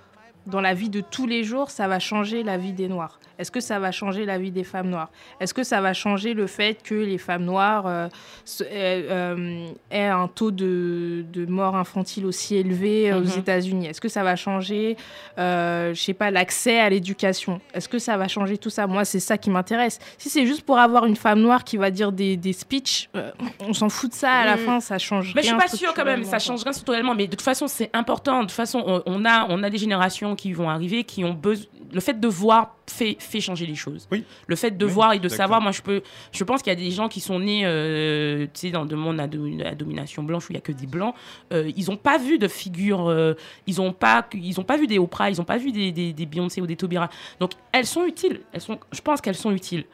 dans 0.46 0.60
la 0.60 0.74
vie 0.74 0.90
de 0.90 1.00
tous 1.02 1.26
les 1.26 1.44
jours, 1.44 1.70
ça 1.70 1.86
va 1.86 1.98
changer 1.98 2.42
la 2.42 2.56
vie 2.56 2.72
des 2.72 2.88
Noirs? 2.88 3.19
Est-ce 3.40 3.50
que 3.50 3.60
ça 3.60 3.78
va 3.78 3.90
changer 3.90 4.24
la 4.26 4.38
vie 4.38 4.50
des 4.50 4.64
femmes 4.64 4.90
noires? 4.90 5.08
Est-ce 5.40 5.54
que 5.54 5.62
ça 5.62 5.80
va 5.80 5.92
changer 5.94 6.34
le 6.34 6.46
fait 6.46 6.82
que 6.82 6.94
les 6.94 7.18
femmes 7.18 7.44
noires 7.44 7.86
euh, 7.86 8.08
aient, 8.60 9.06
euh, 9.10 9.68
aient 9.90 10.04
un 10.06 10.28
taux 10.28 10.50
de, 10.50 11.24
de 11.32 11.46
mort 11.46 11.74
infantile 11.76 12.26
aussi 12.26 12.56
élevé 12.56 13.10
euh, 13.10 13.18
aux 13.20 13.24
Mhm. 13.24 13.38
États-Unis? 13.38 13.86
Est-ce 13.86 14.00
que 14.00 14.08
ça 14.08 14.22
va 14.22 14.36
changer, 14.36 14.96
euh, 15.38 15.94
je 15.94 16.00
sais 16.00 16.14
pas, 16.14 16.30
l'accès 16.30 16.78
à 16.78 16.90
l'éducation? 16.90 17.60
Est-ce 17.72 17.88
que 17.88 17.98
ça 17.98 18.16
va 18.16 18.28
changer 18.28 18.58
tout 18.58 18.70
ça? 18.70 18.86
Moi, 18.86 19.04
c'est 19.04 19.20
ça 19.20 19.38
qui 19.38 19.48
m'intéresse. 19.50 19.98
Si 20.18 20.28
c'est 20.28 20.46
juste 20.46 20.62
pour 20.62 20.78
avoir 20.78 21.06
une 21.06 21.16
femme 21.16 21.40
noire 21.40 21.64
qui 21.64 21.76
va 21.78 21.90
dire 21.90 22.12
des, 22.12 22.36
des 22.36 22.52
speeches, 22.52 23.08
euh, 23.16 23.30
on 23.60 23.72
s'en 23.72 23.88
fout 23.88 24.10
de 24.10 24.14
ça 24.14 24.30
à 24.32 24.44
la 24.44 24.56
Mm. 24.56 24.58
fin, 24.58 24.80
ça 24.80 24.98
change 24.98 25.32
Mais 25.34 25.40
je 25.42 25.46
suis 25.46 25.56
rien 25.56 25.60
pas 25.66 25.68
sûre 25.74 25.94
quand 25.94 26.04
même, 26.04 26.24
ça 26.24 26.38
change 26.38 26.62
rien 26.62 26.72
structurellement. 26.72 27.14
Mais 27.14 27.26
de 27.26 27.30
toute 27.30 27.40
façon, 27.42 27.66
c'est 27.68 27.88
important. 27.94 28.38
De 28.40 28.42
toute 28.42 28.50
façon, 28.52 28.82
on, 28.86 29.02
on 29.06 29.24
a, 29.24 29.46
on 29.48 29.62
a 29.62 29.70
des 29.70 29.78
générations 29.78 30.36
qui 30.36 30.52
vont 30.52 30.68
arriver, 30.68 31.04
qui 31.04 31.24
ont 31.24 31.32
besoin. 31.34 31.66
Le 31.92 32.00
fait 32.00 32.18
de 32.20 32.28
voir 32.28 32.76
fait, 32.86 33.16
fait 33.18 33.40
changer 33.40 33.66
les 33.66 33.74
choses. 33.74 34.06
Oui. 34.12 34.24
Le 34.46 34.56
fait 34.56 34.70
de 34.76 34.84
Oui, 34.86 34.90
voir 34.92 35.12
et 35.12 35.18
de 35.18 35.28
savoir, 35.28 35.60
moi, 35.60 35.72
je 35.72 35.82
peux, 35.82 36.02
je 36.32 36.44
pense 36.44 36.62
qu'il 36.62 36.70
y 36.72 36.76
a 36.76 36.78
des 36.78 36.90
gens 36.90 37.08
qui 37.08 37.20
sont 37.20 37.38
nés, 37.40 37.62
euh, 37.64 38.44
tu 38.52 38.60
sais, 38.60 38.70
dans 38.70 38.84
le 38.84 38.96
monde 38.96 39.18
à, 39.20 39.26
do- 39.26 39.46
à 39.64 39.74
domination 39.74 40.22
blanche 40.22 40.48
où 40.48 40.52
il 40.52 40.56
y 40.56 40.58
a 40.58 40.60
que 40.62 40.72
des 40.72 40.86
blancs. 40.86 41.14
Euh, 41.52 41.70
ils 41.76 41.90
ont 41.90 41.96
pas 41.96 42.18
vu 42.18 42.38
de 42.38 42.48
figures, 42.48 43.08
euh, 43.08 43.34
ils 43.66 43.80
ont 43.80 43.92
pas, 43.92 44.26
ils 44.34 44.58
ont 44.60 44.64
pas 44.64 44.76
vu 44.76 44.86
des 44.86 44.98
Oprah, 44.98 45.30
ils 45.30 45.40
ont 45.40 45.44
pas 45.44 45.58
vu 45.58 45.72
des, 45.72 45.92
des, 45.92 46.12
des 46.12 46.26
Beyoncé 46.26 46.60
ou 46.60 46.66
des 46.66 46.76
Taubira. 46.76 47.08
Donc 47.40 47.52
elles 47.72 47.86
sont 47.86 48.04
utiles. 48.04 48.40
Elles 48.52 48.60
sont, 48.60 48.78
je 48.92 49.00
pense 49.00 49.20
qu'elles 49.20 49.34
sont 49.34 49.52
utiles. 49.52 49.84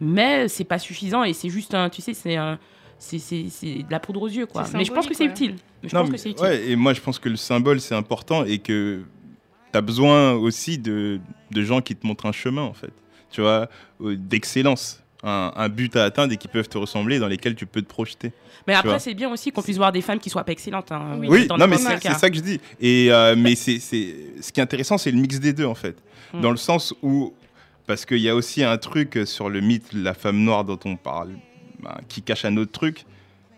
Mais 0.00 0.48
c'est 0.48 0.64
pas 0.64 0.78
suffisant 0.78 1.24
et 1.24 1.32
c'est 1.32 1.48
juste 1.48 1.74
un, 1.74 1.88
tu 1.90 2.00
sais, 2.02 2.14
c'est 2.14 2.36
un, 2.36 2.58
c'est, 2.98 3.18
c'est, 3.18 3.46
c'est 3.48 3.74
de 3.82 3.90
la 3.90 4.00
poudre 4.00 4.22
aux 4.22 4.28
yeux, 4.28 4.46
quoi. 4.46 4.64
Mais 4.74 4.84
je 4.84 4.92
pense 4.92 5.06
que 5.06 5.14
c'est 5.14 5.24
utile. 5.24 5.56
Mais 5.82 5.88
je 5.88 5.94
Non, 5.94 6.02
pense 6.02 6.10
mais- 6.10 6.16
que 6.16 6.20
c'est 6.22 6.30
utile. 6.30 6.44
ouais, 6.44 6.68
et 6.70 6.76
moi 6.76 6.92
je 6.92 7.00
pense 7.00 7.18
que 7.18 7.28
le 7.28 7.36
symbole 7.36 7.80
c'est 7.80 7.94
important 7.94 8.44
et 8.44 8.58
que 8.58 9.02
tu 9.72 9.78
as 9.78 9.80
besoin 9.80 10.32
aussi 10.32 10.78
de, 10.78 11.20
de 11.50 11.62
gens 11.62 11.80
qui 11.80 11.94
te 11.96 12.06
montrent 12.06 12.26
un 12.26 12.32
chemin 12.32 12.62
en 12.62 12.74
fait. 12.74 12.92
Tu 13.30 13.40
vois, 13.40 13.68
euh, 14.00 14.16
d'excellence. 14.16 15.02
Un, 15.24 15.52
un 15.56 15.68
but 15.68 15.96
à 15.96 16.04
atteindre 16.04 16.32
et 16.32 16.36
qui 16.36 16.46
peuvent 16.46 16.68
te 16.68 16.78
ressembler, 16.78 17.18
dans 17.18 17.26
lesquels 17.26 17.56
tu 17.56 17.66
peux 17.66 17.82
te 17.82 17.88
projeter. 17.88 18.30
Mais 18.68 18.74
après, 18.74 19.00
c'est 19.00 19.14
bien 19.14 19.28
aussi 19.28 19.50
qu'on 19.50 19.62
puisse 19.62 19.76
voir 19.76 19.90
des 19.90 20.00
femmes 20.00 20.20
qui 20.20 20.30
soient 20.30 20.44
pas 20.44 20.52
excellentes. 20.52 20.92
hein. 20.92 21.18
Oui, 21.18 21.48
non, 21.58 21.66
mais 21.66 21.76
c'est 21.76 22.00
ça 22.12 22.30
que 22.30 22.36
je 22.36 22.40
dis. 22.40 22.60
Et, 22.80 23.08
euh, 23.10 23.34
mais 23.36 23.56
c'est 23.56 23.80
c'est- 23.80 24.14
ce 24.40 24.52
qui 24.52 24.60
est 24.60 24.62
intéressant, 24.62 24.96
c'est 24.96 25.10
le 25.10 25.18
mix 25.18 25.40
des 25.40 25.52
deux, 25.52 25.64
en 25.64 25.74
fait. 25.74 25.96
Mm. 26.32 26.40
Dans 26.40 26.52
le 26.52 26.56
sens 26.56 26.94
où, 27.02 27.34
parce 27.88 28.06
qu'il 28.06 28.18
y 28.18 28.28
a 28.28 28.36
aussi 28.36 28.62
un 28.62 28.78
truc 28.78 29.18
sur 29.24 29.48
le 29.48 29.60
mythe 29.60 29.92
de 29.92 30.04
la 30.04 30.14
femme 30.14 30.38
noire 30.38 30.64
dont 30.64 30.78
on 30.84 30.94
parle, 30.94 31.30
ben, 31.82 31.96
qui 32.08 32.22
cache 32.22 32.44
un 32.44 32.56
autre 32.56 32.70
truc, 32.70 33.04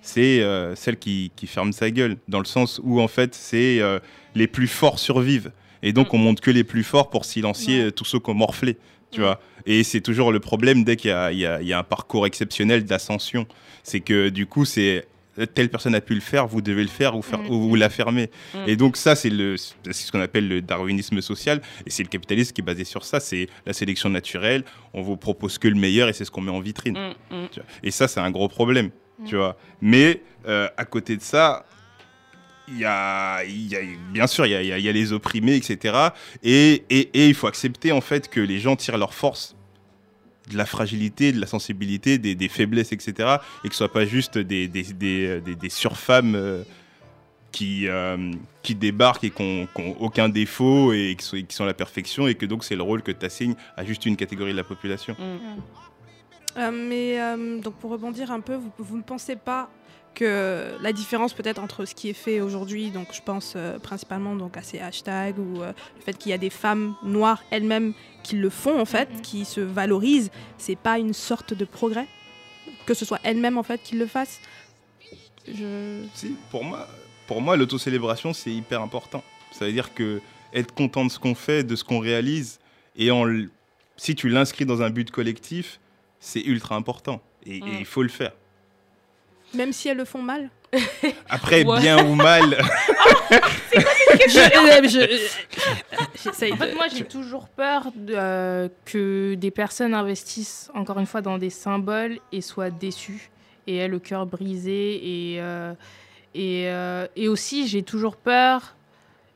c'est 0.00 0.40
euh, 0.40 0.74
celle 0.76 0.98
qui, 0.98 1.30
qui 1.36 1.46
ferme 1.46 1.74
sa 1.74 1.90
gueule. 1.90 2.16
Dans 2.26 2.38
le 2.38 2.46
sens 2.46 2.80
où, 2.82 3.02
en 3.02 3.08
fait, 3.08 3.34
c'est 3.34 3.80
euh, 3.80 3.98
les 4.34 4.46
plus 4.46 4.66
forts 4.68 4.98
survivent. 4.98 5.52
Et 5.82 5.90
Mm. 5.90 5.94
donc, 5.94 6.14
on 6.14 6.18
montre 6.18 6.42
que 6.42 6.50
les 6.50 6.64
plus 6.64 6.84
forts 6.84 7.10
pour 7.10 7.24
silencier 7.24 7.84
euh, 7.84 7.90
tous 7.90 8.04
ceux 8.04 8.18
qui 8.20 8.30
ont 8.30 8.34
morflé. 8.34 8.76
Tu 9.10 9.20
vois 9.20 9.40
et 9.66 9.82
c'est 9.82 10.00
toujours 10.00 10.32
le 10.32 10.40
problème 10.40 10.84
dès 10.84 10.96
qu'il 10.96 11.10
y, 11.10 11.12
a- 11.12 11.32
y 11.32 11.66
y 11.66 11.72
un 11.74 11.82
parcours 11.82 12.26
exceptionnel 12.26 12.84
d'ascension. 12.84 13.46
C'est 13.82 14.00
que 14.00 14.28
du 14.30 14.46
coup, 14.46 14.64
c'est 14.64 15.04
telle 15.54 15.68
personne 15.68 15.94
a 15.94 16.00
pu 16.00 16.14
le 16.14 16.20
faire, 16.20 16.46
vous 16.46 16.60
devez 16.62 16.82
le 16.82 16.88
faire 16.88 17.16
ou, 17.16 17.22
faire, 17.22 17.40
Mm. 17.40 17.50
ou 17.50 17.60
vous 17.68 17.74
la 17.74 17.88
fermer. 17.90 18.30
Mm. 18.54 18.58
Et 18.68 18.76
donc 18.76 18.96
ça, 18.96 19.14
c'est 19.16 19.28
ce 19.30 20.12
qu'on 20.12 20.20
appelle 20.20 20.48
le 20.48 20.62
darwinisme 20.62 21.20
social, 21.20 21.60
et 21.86 21.90
c'est 21.90 22.02
le 22.02 22.08
capitalisme 22.08 22.52
qui 22.52 22.60
est 22.60 22.64
basé 22.64 22.84
sur 22.84 23.04
ça. 23.04 23.20
C'est 23.20 23.48
la 23.66 23.72
sélection 23.72 24.08
naturelle. 24.10 24.64
On 24.94 25.02
vous 25.02 25.16
propose 25.16 25.58
que 25.58 25.68
le 25.68 25.74
meilleur, 25.76 26.08
et 26.08 26.12
c'est 26.14 26.24
ce 26.24 26.30
qu'on 26.30 26.40
met 26.42 26.50
en 26.52 26.60
vitrine. 26.60 26.96
Mm, 27.30 27.34
mm. 27.36 27.46
Et 27.82 27.90
ça, 27.90 28.06
c'est 28.08 28.20
un 28.20 28.30
gros 28.30 28.48
problème, 28.48 28.90
Mm. 29.18 29.24
tu 29.26 29.36
vois. 29.36 29.56
Mais 29.82 30.22
euh, 30.48 30.68
à 30.76 30.84
côté 30.84 31.16
de 31.16 31.22
ça, 31.22 31.64
il 32.70 32.78
y 32.78 32.84
a, 32.84 33.42
il 33.44 33.66
y 33.68 33.76
a- 33.76 33.80
bien 34.12 34.26
sûr, 34.26 34.46
il 34.46 34.50
y 34.52 34.54
a, 34.54 34.62
il 34.62 34.68
y 34.68 34.72
a- 34.72 34.78
il 34.78 34.84
y 34.84 34.88
a 34.88 34.92
les 34.92 35.12
opprimés, 35.12 35.56
etc. 35.56 36.10
Et, 36.42 36.84
et- 36.90 37.10
et 37.14 37.28
il 37.28 37.34
faut 37.34 37.46
accepter 37.46 37.92
en 37.92 38.00
fait 38.00 38.28
que 38.28 38.40
les 38.40 38.58
gens 38.58 38.76
tirent 38.76 38.98
leur 38.98 39.14
force 39.14 39.56
de 40.50 40.56
la 40.56 40.66
fragilité, 40.66 41.32
de 41.32 41.40
la 41.40 41.46
sensibilité, 41.46 42.18
des, 42.18 42.34
des 42.34 42.48
faiblesses, 42.48 42.92
etc. 42.92 43.36
Et 43.64 43.68
que 43.68 43.74
ce 43.74 43.78
soit 43.78 43.92
pas 43.92 44.04
juste 44.04 44.38
des, 44.38 44.68
des, 44.68 44.82
des, 44.82 45.40
des- 45.40 45.54
des 45.54 45.68
surfemmes 45.70 46.34
euh, 46.34 46.62
qui, 47.52 47.88
euh, 47.88 48.30
qui 48.62 48.74
débarquent 48.76 49.24
et 49.24 49.30
qui 49.30 49.42
n'ont 49.42 49.68
aucun 50.00 50.28
défaut 50.28 50.92
et 50.92 51.16
qui 51.18 51.24
sont, 51.24 51.36
qui 51.36 51.54
sont 51.56 51.64
la 51.64 51.74
perfection 51.74 52.28
et 52.28 52.34
que 52.36 52.46
donc 52.46 52.62
c'est 52.64 52.76
le 52.76 52.82
rôle 52.82 53.02
que 53.02 53.10
tu 53.12 53.26
assignes 53.26 53.54
à 53.76 53.84
juste 53.84 54.06
une 54.06 54.16
catégorie 54.16 54.52
de 54.52 54.56
la 54.56 54.64
population. 54.64 55.16
Euh, 56.56 56.70
mais 56.72 57.20
euh, 57.20 57.60
donc 57.60 57.74
pour 57.74 57.90
rebondir 57.92 58.30
un 58.32 58.40
peu, 58.40 58.54
vous, 58.56 58.72
vous 58.78 58.96
ne 58.96 59.02
pensez 59.02 59.36
pas 59.36 59.70
que 60.14 60.76
la 60.80 60.92
différence 60.92 61.32
peut-être 61.32 61.60
entre 61.60 61.84
ce 61.84 61.94
qui 61.94 62.08
est 62.10 62.14
fait 62.14 62.40
aujourd'hui, 62.40 62.90
donc 62.90 63.08
je 63.12 63.20
pense 63.22 63.54
euh, 63.56 63.78
principalement 63.78 64.34
donc 64.36 64.56
à 64.56 64.62
ces 64.62 64.78
hashtags 64.80 65.38
ou 65.38 65.62
euh, 65.62 65.72
le 65.96 66.02
fait 66.02 66.16
qu'il 66.18 66.30
y 66.30 66.34
a 66.34 66.38
des 66.38 66.50
femmes 66.50 66.94
noires 67.02 67.42
elles-mêmes 67.50 67.94
qui 68.22 68.36
le 68.36 68.50
font 68.50 68.78
en 68.80 68.84
fait, 68.84 69.08
qui 69.22 69.44
se 69.44 69.60
valorisent, 69.60 70.30
c'est 70.58 70.76
pas 70.76 70.98
une 70.98 71.14
sorte 71.14 71.54
de 71.54 71.64
progrès? 71.64 72.06
Que 72.86 72.94
ce 72.94 73.04
soit 73.04 73.20
elles-mêmes 73.22 73.56
en 73.58 73.62
fait 73.62 73.80
qui 73.82 73.96
le 73.96 74.06
fassent? 74.06 74.40
Je... 75.48 76.02
Si, 76.14 76.36
pour 76.50 76.64
moi, 76.64 76.86
pour 77.26 77.40
moi 77.40 77.56
l'autocélébration, 77.56 78.32
c'est 78.32 78.50
hyper 78.52 78.82
important. 78.82 79.22
Ça 79.52 79.66
veut 79.66 79.72
dire 79.72 79.94
que 79.94 80.20
être 80.52 80.74
content 80.74 81.04
de 81.04 81.10
ce 81.10 81.18
qu'on 81.18 81.34
fait, 81.34 81.62
de 81.64 81.76
ce 81.76 81.84
qu'on 81.84 81.98
réalise, 82.00 82.58
et 82.96 83.10
en, 83.10 83.24
si 83.96 84.14
tu 84.14 84.28
l'inscris 84.28 84.66
dans 84.66 84.82
un 84.82 84.90
but 84.90 85.10
collectif, 85.10 85.80
c'est 86.18 86.40
ultra 86.42 86.74
important. 86.76 87.22
Et, 87.46 87.58
et 87.58 87.60
Mm. 87.60 87.76
il 87.80 87.84
faut 87.86 88.02
le 88.02 88.08
faire. 88.08 88.32
Même 89.54 89.72
si 89.72 89.88
elles 89.88 89.96
le 89.96 90.04
font 90.04 90.22
mal. 90.22 90.50
Après, 91.28 91.64
Ouais. 91.64 91.80
bien 91.80 92.04
ou 92.06 92.14
mal, 92.14 92.56
Je- 94.28 94.88
je- 94.88 95.30
J'essaye 96.22 96.52
En 96.52 96.56
fait, 96.56 96.74
moi, 96.74 96.86
j'ai 96.94 97.04
toujours 97.04 97.48
peur 97.48 97.90
de, 97.94 98.14
euh, 98.16 98.68
que 98.84 99.34
des 99.34 99.50
personnes 99.50 99.94
investissent, 99.94 100.70
encore 100.74 100.98
une 100.98 101.06
fois, 101.06 101.20
dans 101.22 101.38
des 101.38 101.50
symboles 101.50 102.18
et 102.32 102.40
soient 102.40 102.70
déçues 102.70 103.30
et 103.66 103.76
aient 103.76 103.88
le 103.88 103.98
cœur 103.98 104.26
brisé. 104.26 105.32
Et, 105.34 105.40
euh, 105.40 105.72
et, 106.34 106.64
euh, 106.68 107.06
et 107.16 107.28
aussi, 107.28 107.66
j'ai 107.66 107.82
toujours 107.82 108.16
peur, 108.16 108.76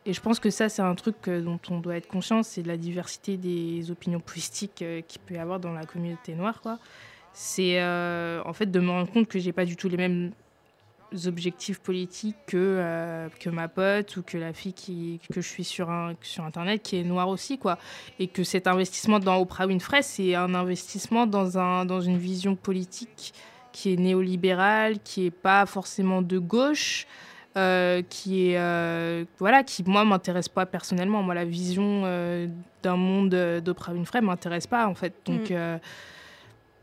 et 0.07 0.13
je 0.13 0.21
pense 0.21 0.39
que 0.39 0.51
ça, 0.51 0.69
c'est 0.69 0.83
un 0.83 0.95
truc 0.95 1.17
dont 1.29 1.59
on 1.71 1.79
doit 1.79 1.97
être 1.97 2.07
conscient, 2.09 2.43
c'est 2.43 2.63
de 2.63 2.69
la 2.69 2.77
diversité 2.77 3.37
des 3.37 3.91
opinions 3.91 4.21
politiques 4.21 4.83
euh, 4.83 5.01
qu'il 5.07 5.21
peut 5.23 5.35
y 5.35 5.39
avoir 5.39 5.59
dans 5.61 5.73
la 5.73 5.85
communauté 5.85 6.35
noire. 6.35 6.61
quoi. 6.61 6.79
C'est 7.35 7.81
euh, 7.81 8.41
en 8.47 8.53
fait 8.53 8.71
de 8.71 8.81
me 8.81 8.91
rendre 8.91 9.11
compte 9.11 9.29
que 9.29 9.39
j'ai 9.39 9.53
pas 9.53 9.65
du 9.65 9.77
tout 9.77 9.89
les 9.89 9.97
mêmes 9.97 10.31
objectifs 11.27 11.79
politiques 11.81 12.37
que, 12.47 12.57
euh, 12.57 13.29
que 13.39 13.51
ma 13.51 13.69
pote 13.69 14.17
ou 14.17 14.23
que 14.23 14.37
la 14.39 14.53
fille 14.53 14.73
qui, 14.73 15.21
que 15.33 15.41
je 15.41 15.49
suis 15.49 15.63
sur, 15.65 15.91
un, 15.91 16.15
sur 16.23 16.45
Internet 16.45 16.83
qui 16.83 16.97
est 16.99 17.05
noire 17.05 17.29
aussi. 17.29 17.59
quoi. 17.59 17.79
Et 18.19 18.27
que 18.29 18.43
cet 18.43 18.67
investissement 18.67 19.19
dans 19.21 19.37
Oprah 19.39 19.67
Winfrey, 19.67 20.03
c'est 20.03 20.35
un 20.35 20.55
investissement 20.55 21.27
dans, 21.27 21.59
un, 21.59 21.85
dans 21.85 22.01
une 22.01 22.19
vision 22.19 22.57
politique 22.57 23.33
qui 23.73 23.93
est 23.93 23.97
néolibérale, 23.97 24.99
qui 25.05 25.27
est 25.27 25.31
pas 25.31 25.67
forcément 25.67 26.23
de 26.23 26.39
gauche. 26.39 27.07
euh, 27.57 28.03
qui 28.09 28.51
est 28.51 28.59
euh, 28.59 29.25
voilà 29.39 29.63
qui 29.63 29.85
moi 29.85 30.05
m'intéresse 30.05 30.49
pas 30.49 30.67
personnellement 30.67 31.23
moi 31.23 31.35
la 31.35 31.45
vision 31.45 32.03
euh, 32.05 32.49
d'un 32.83 32.97
monde 32.97 33.29
d'Oprah 33.65 33.93
Winfrey 33.93 34.21
m'intéresse 34.23 34.67
pas 34.67 34.89
en 34.89 34.95
fait 34.97 35.15
donc 35.25 35.51
Mm. 35.51 35.79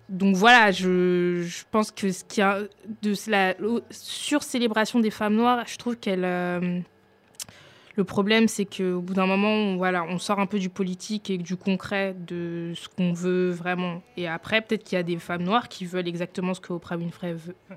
Donc 0.10 0.36
voilà, 0.36 0.72
je, 0.72 1.44
je 1.44 1.64
pense 1.72 1.92
que 1.92 2.12
ce 2.12 2.24
qui 2.24 2.42
a 2.42 2.60
de 3.02 3.14
la 3.30 3.56
sur-célébration 3.90 5.00
des 5.00 5.12
femmes 5.12 5.36
noires, 5.36 5.64
je 5.68 5.78
trouve 5.78 5.96
qu'elle. 5.98 6.26
euh, 6.26 6.80
le 8.02 8.06
problème, 8.06 8.48
c'est 8.48 8.66
qu'au 8.66 9.00
bout 9.00 9.14
d'un 9.14 9.28
moment, 9.28 9.50
on, 9.54 9.78
voilà, 9.78 10.04
on 10.04 10.18
sort 10.18 10.40
un 10.40 10.48
peu 10.48 10.58
du 10.58 10.70
politique 10.70 11.30
et 11.30 11.38
du 11.38 11.56
concret 11.56 12.16
de 12.18 12.74
ce 12.76 12.88
qu'on 12.90 13.14
veut 13.14 13.52
vraiment. 13.52 14.02
Et 14.18 14.28
après, 14.28 14.62
peut-être 14.62 14.84
qu'il 14.84 14.96
y 14.96 15.00
a 15.00 15.04
des 15.04 15.18
femmes 15.20 15.44
noires 15.44 15.70
qui 15.70 15.86
veulent 15.86 16.08
exactement 16.08 16.56
ce 16.56 16.60
que 16.62 16.74
Oprah 16.74 16.98
Winfrey 16.98 17.36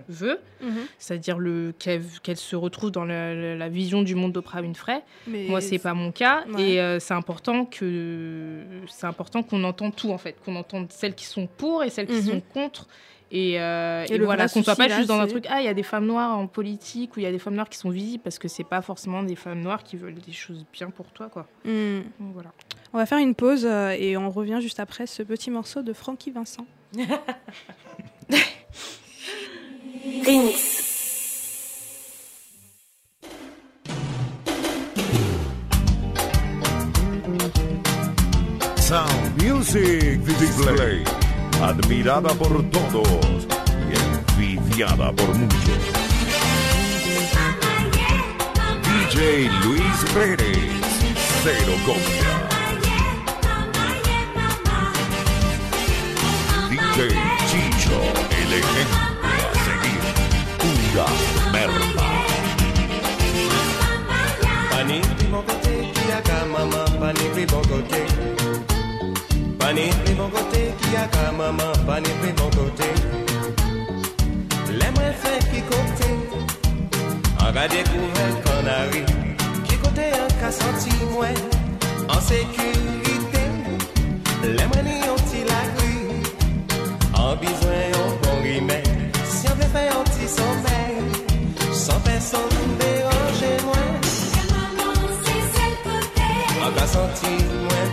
veut, 0.08 0.38
Mhm. 0.62 0.70
c'est-à-dire 0.98 1.38
le- 1.38 1.74
qu'elle 1.78 2.02
qu'elle 2.22 2.38
se 2.38 2.56
retrouve 2.56 2.90
dans 2.90 3.04
la, 3.04 3.68
vision 3.68 4.02
du 4.02 4.14
monde 4.14 4.32
d'Oprah 4.32 4.62
Winfrey. 4.62 5.02
Mais 5.26 5.46
Moi, 5.48 5.60
c'est 5.60 5.78
pas 5.78 5.92
mon 5.94 6.10
cas. 6.10 6.44
Ouais. 6.54 6.62
Et 6.72 6.80
euh, 6.80 6.98
c'est 7.00 7.14
important 7.14 7.66
que 7.66 8.62
c'est 8.88 9.06
important 9.06 9.42
qu'on 9.42 9.62
entende 9.64 9.94
tout 9.94 10.10
en 10.10 10.18
fait, 10.18 10.36
qu'on 10.44 10.56
entende 10.56 10.86
celles 10.90 11.14
qui 11.14 11.26
sont 11.26 11.46
pour 11.46 11.84
et 11.84 11.90
celles 11.90 12.06
qui 12.06 12.14
Mhm. 12.14 12.22
sont 12.30 12.40
contre. 12.40 12.88
Et, 13.34 13.60
euh, 13.60 14.06
Et 14.08 14.14
et 14.14 14.18
le 14.18 14.24
voilà, 14.26 14.48
qu'on 14.48 14.62
soit 14.62 14.76
pas 14.76 14.86
là, 14.86 14.96
juste 14.96 15.08
dans 15.08 15.18
un 15.18 15.26
truc. 15.26 15.46
Ah, 15.50 15.60
il 15.60 15.64
y 15.64 15.68
a 15.68 15.74
des 15.74 15.82
femmes 15.82 16.06
noires 16.06 16.38
en 16.38 16.46
politique 16.46 17.16
ou 17.16 17.20
il 17.20 17.24
y 17.24 17.26
a 17.26 17.32
des 17.32 17.40
femmes 17.40 17.56
noires 17.56 17.68
qui 17.68 17.76
sont 17.76 17.90
visibles 17.90 18.22
parce 18.22 18.38
que 18.38 18.46
c'est 18.46 18.62
pas 18.62 18.80
forcément 18.80 19.24
des 19.24 19.34
femmes 19.34 19.60
noires 19.60 19.82
qui 19.82 19.96
veulent 19.96 20.14
des 20.14 20.32
choses 20.32 20.64
bien 20.72 20.88
pour 20.90 21.06
toi, 21.06 21.28
quoi. 21.28 21.48
Hmm. 21.64 22.02
Donc, 22.20 22.32
voilà. 22.32 22.52
On 22.92 22.98
va 22.98 23.06
faire 23.06 23.18
une 23.18 23.34
pause 23.34 23.66
euh, 23.66 23.90
et 23.98 24.16
on 24.16 24.30
revient 24.30 24.60
juste 24.60 24.78
après 24.78 25.08
ce 25.08 25.24
petit 25.24 25.50
morceau 25.50 25.82
de 25.82 25.92
Frankie 25.92 26.30
Vincent. 26.30 26.64
Sound 38.76 39.42
Music 39.42 40.22
Display. 40.38 41.23
Admirada 41.62 42.28
por 42.34 42.62
todos 42.70 43.46
y 43.88 43.94
envidiada 44.42 45.12
por 45.12 45.34
muchos. 45.34 45.78
DJ 48.82 49.48
Luis 49.64 50.04
Pérez. 50.12 50.58
Cero 51.42 51.74
copia. 51.86 52.32
DJ 56.70 57.08
Chicho, 57.48 57.98
el 58.30 58.50
ejemplo 58.52 58.98
a 59.20 59.54
seguir. 59.64 60.02
Pura 60.58 61.06
merda. 61.52 62.08
Pani 64.70 65.00
pli 67.34 67.44
Pani. 69.64 69.88
Pli 70.04 70.14
bon 70.14 70.30
kote 70.30 70.62
ki 70.80 70.96
a 71.02 71.04
ka 71.14 71.32
maman. 71.38 71.72
Pani 71.86 72.10
pli 72.20 72.30
bon 72.38 72.50
kote 72.56 72.88
Le 74.78 74.88
mwen 74.94 75.12
fè 75.22 75.32
ki 75.50 75.60
kote 75.70 76.08
An 77.44 77.50
ka 77.56 77.64
dekouvel 77.72 78.34
kon 78.44 78.68
ari 78.74 79.02
Ki 79.66 79.76
kote 79.82 80.06
an 80.20 80.30
ka 80.40 80.50
santi 80.58 80.92
mwen 81.12 81.40
An 82.12 82.20
sekurite 82.28 83.44
Le 84.56 84.64
mwen 84.70 84.84
ni 84.88 84.96
yon 85.06 85.20
ti 85.30 85.40
la 85.50 85.60
kri 85.76 85.96
An 87.22 87.32
bizwen 87.40 87.84
yon 87.94 88.10
bon 88.22 88.36
rime 88.46 88.78
Si 89.32 89.48
an 89.52 89.56
vle 89.60 89.68
fè 89.76 89.86
yon 89.88 90.04
ti 90.14 90.24
somel 90.36 90.94
San 91.84 92.00
peson 92.04 92.48
deranje 92.82 93.52
mwen 93.68 93.92
Ka 94.34 94.44
maman 94.52 95.04
se 95.24 95.36
sel 95.56 95.74
kote 95.86 96.30
An 96.64 96.72
ka 96.80 96.86
santi 96.96 97.34
mwen 97.68 97.83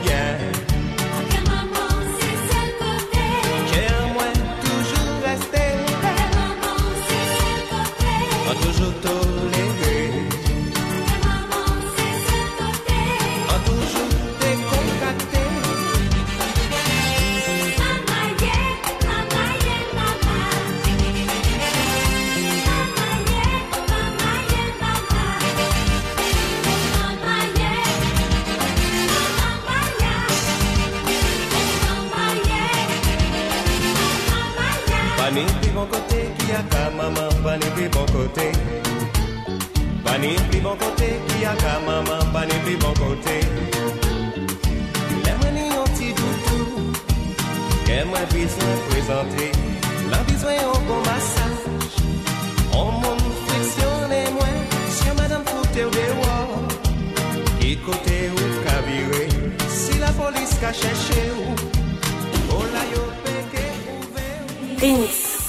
kote. 38.31 38.51
Pa 40.03 40.17
ni 40.17 40.35
pli 40.49 40.59
bon 40.61 40.77
kote 40.77 41.09
ki 41.27 41.45
a 41.45 41.55
ka 41.55 41.79
maman 41.85 42.33
Pa 42.33 42.45
ni 42.45 42.57
pli 42.63 42.75
bon 42.75 42.93
kote. 42.93 43.37
Lè 45.25 45.33
mwen 45.39 45.53
ni 45.55 45.65
yon 45.67 45.87
ti 45.97 46.13
doutou 46.17 46.93
Kè 47.85 48.03
mwen 48.05 48.25
biswen 48.33 48.77
prezante. 48.89 49.49
La 50.11 50.19
biswen 50.27 50.55
yon 50.61 50.87
bon 50.87 51.01
masaj 51.07 51.55
On 52.73 52.91
moun 53.01 53.19
fleksione 53.45 54.21
mwen 54.37 54.57
Sya 54.97 55.13
madame 55.19 55.45
koute 55.45 55.85
ou 55.85 55.91
dewa 55.91 56.37
Ki 57.59 57.75
kote 57.85 58.21
ou 58.31 58.63
kabire 58.65 59.27
Si 59.69 59.99
la 59.99 60.11
polis 60.19 60.55
ka 60.63 60.71
chèche 60.73 61.27
ou 61.35 61.51
Ola 62.61 62.87
yo 62.93 63.05
peke 63.27 63.67
ouve 63.97 64.27
ou. 64.47 64.79
Denis 64.79 65.40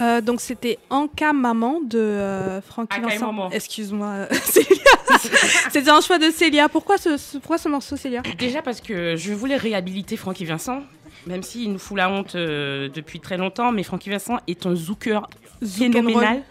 Euh, 0.00 0.20
donc 0.20 0.40
c'était 0.40 0.78
Anka 0.90 1.32
Maman 1.32 1.80
de 1.84 1.98
euh, 1.98 2.60
Francky 2.62 3.00
Vincent. 3.00 3.50
Excuse-moi, 3.50 4.06
euh, 4.06 4.26
Célia. 4.44 4.68
c'était 5.70 5.90
un 5.90 6.00
choix 6.00 6.18
de 6.18 6.30
Célia. 6.30 6.68
Pourquoi 6.68 6.98
ce, 6.98 7.16
ce- 7.16 7.38
pourquoi 7.38 7.58
ce 7.58 7.68
morceau, 7.68 7.96
Célia? 7.96 8.22
Déjà 8.38 8.62
parce 8.62 8.80
que 8.80 9.16
je 9.16 9.32
voulais 9.32 9.56
réhabiliter 9.56 10.16
Francky 10.16 10.44
Vincent, 10.44 10.82
même 11.26 11.42
s'il 11.42 11.72
nous 11.72 11.78
fout 11.78 11.96
la 11.96 12.08
honte 12.10 12.34
euh, 12.36 12.88
depuis 12.94 13.18
très 13.20 13.36
longtemps, 13.36 13.72
mais 13.72 13.82
Francky 13.82 14.10
Vincent 14.10 14.38
est 14.46 14.66
un 14.66 14.74
zooker 14.74 15.28
phénoménal. 15.66 16.42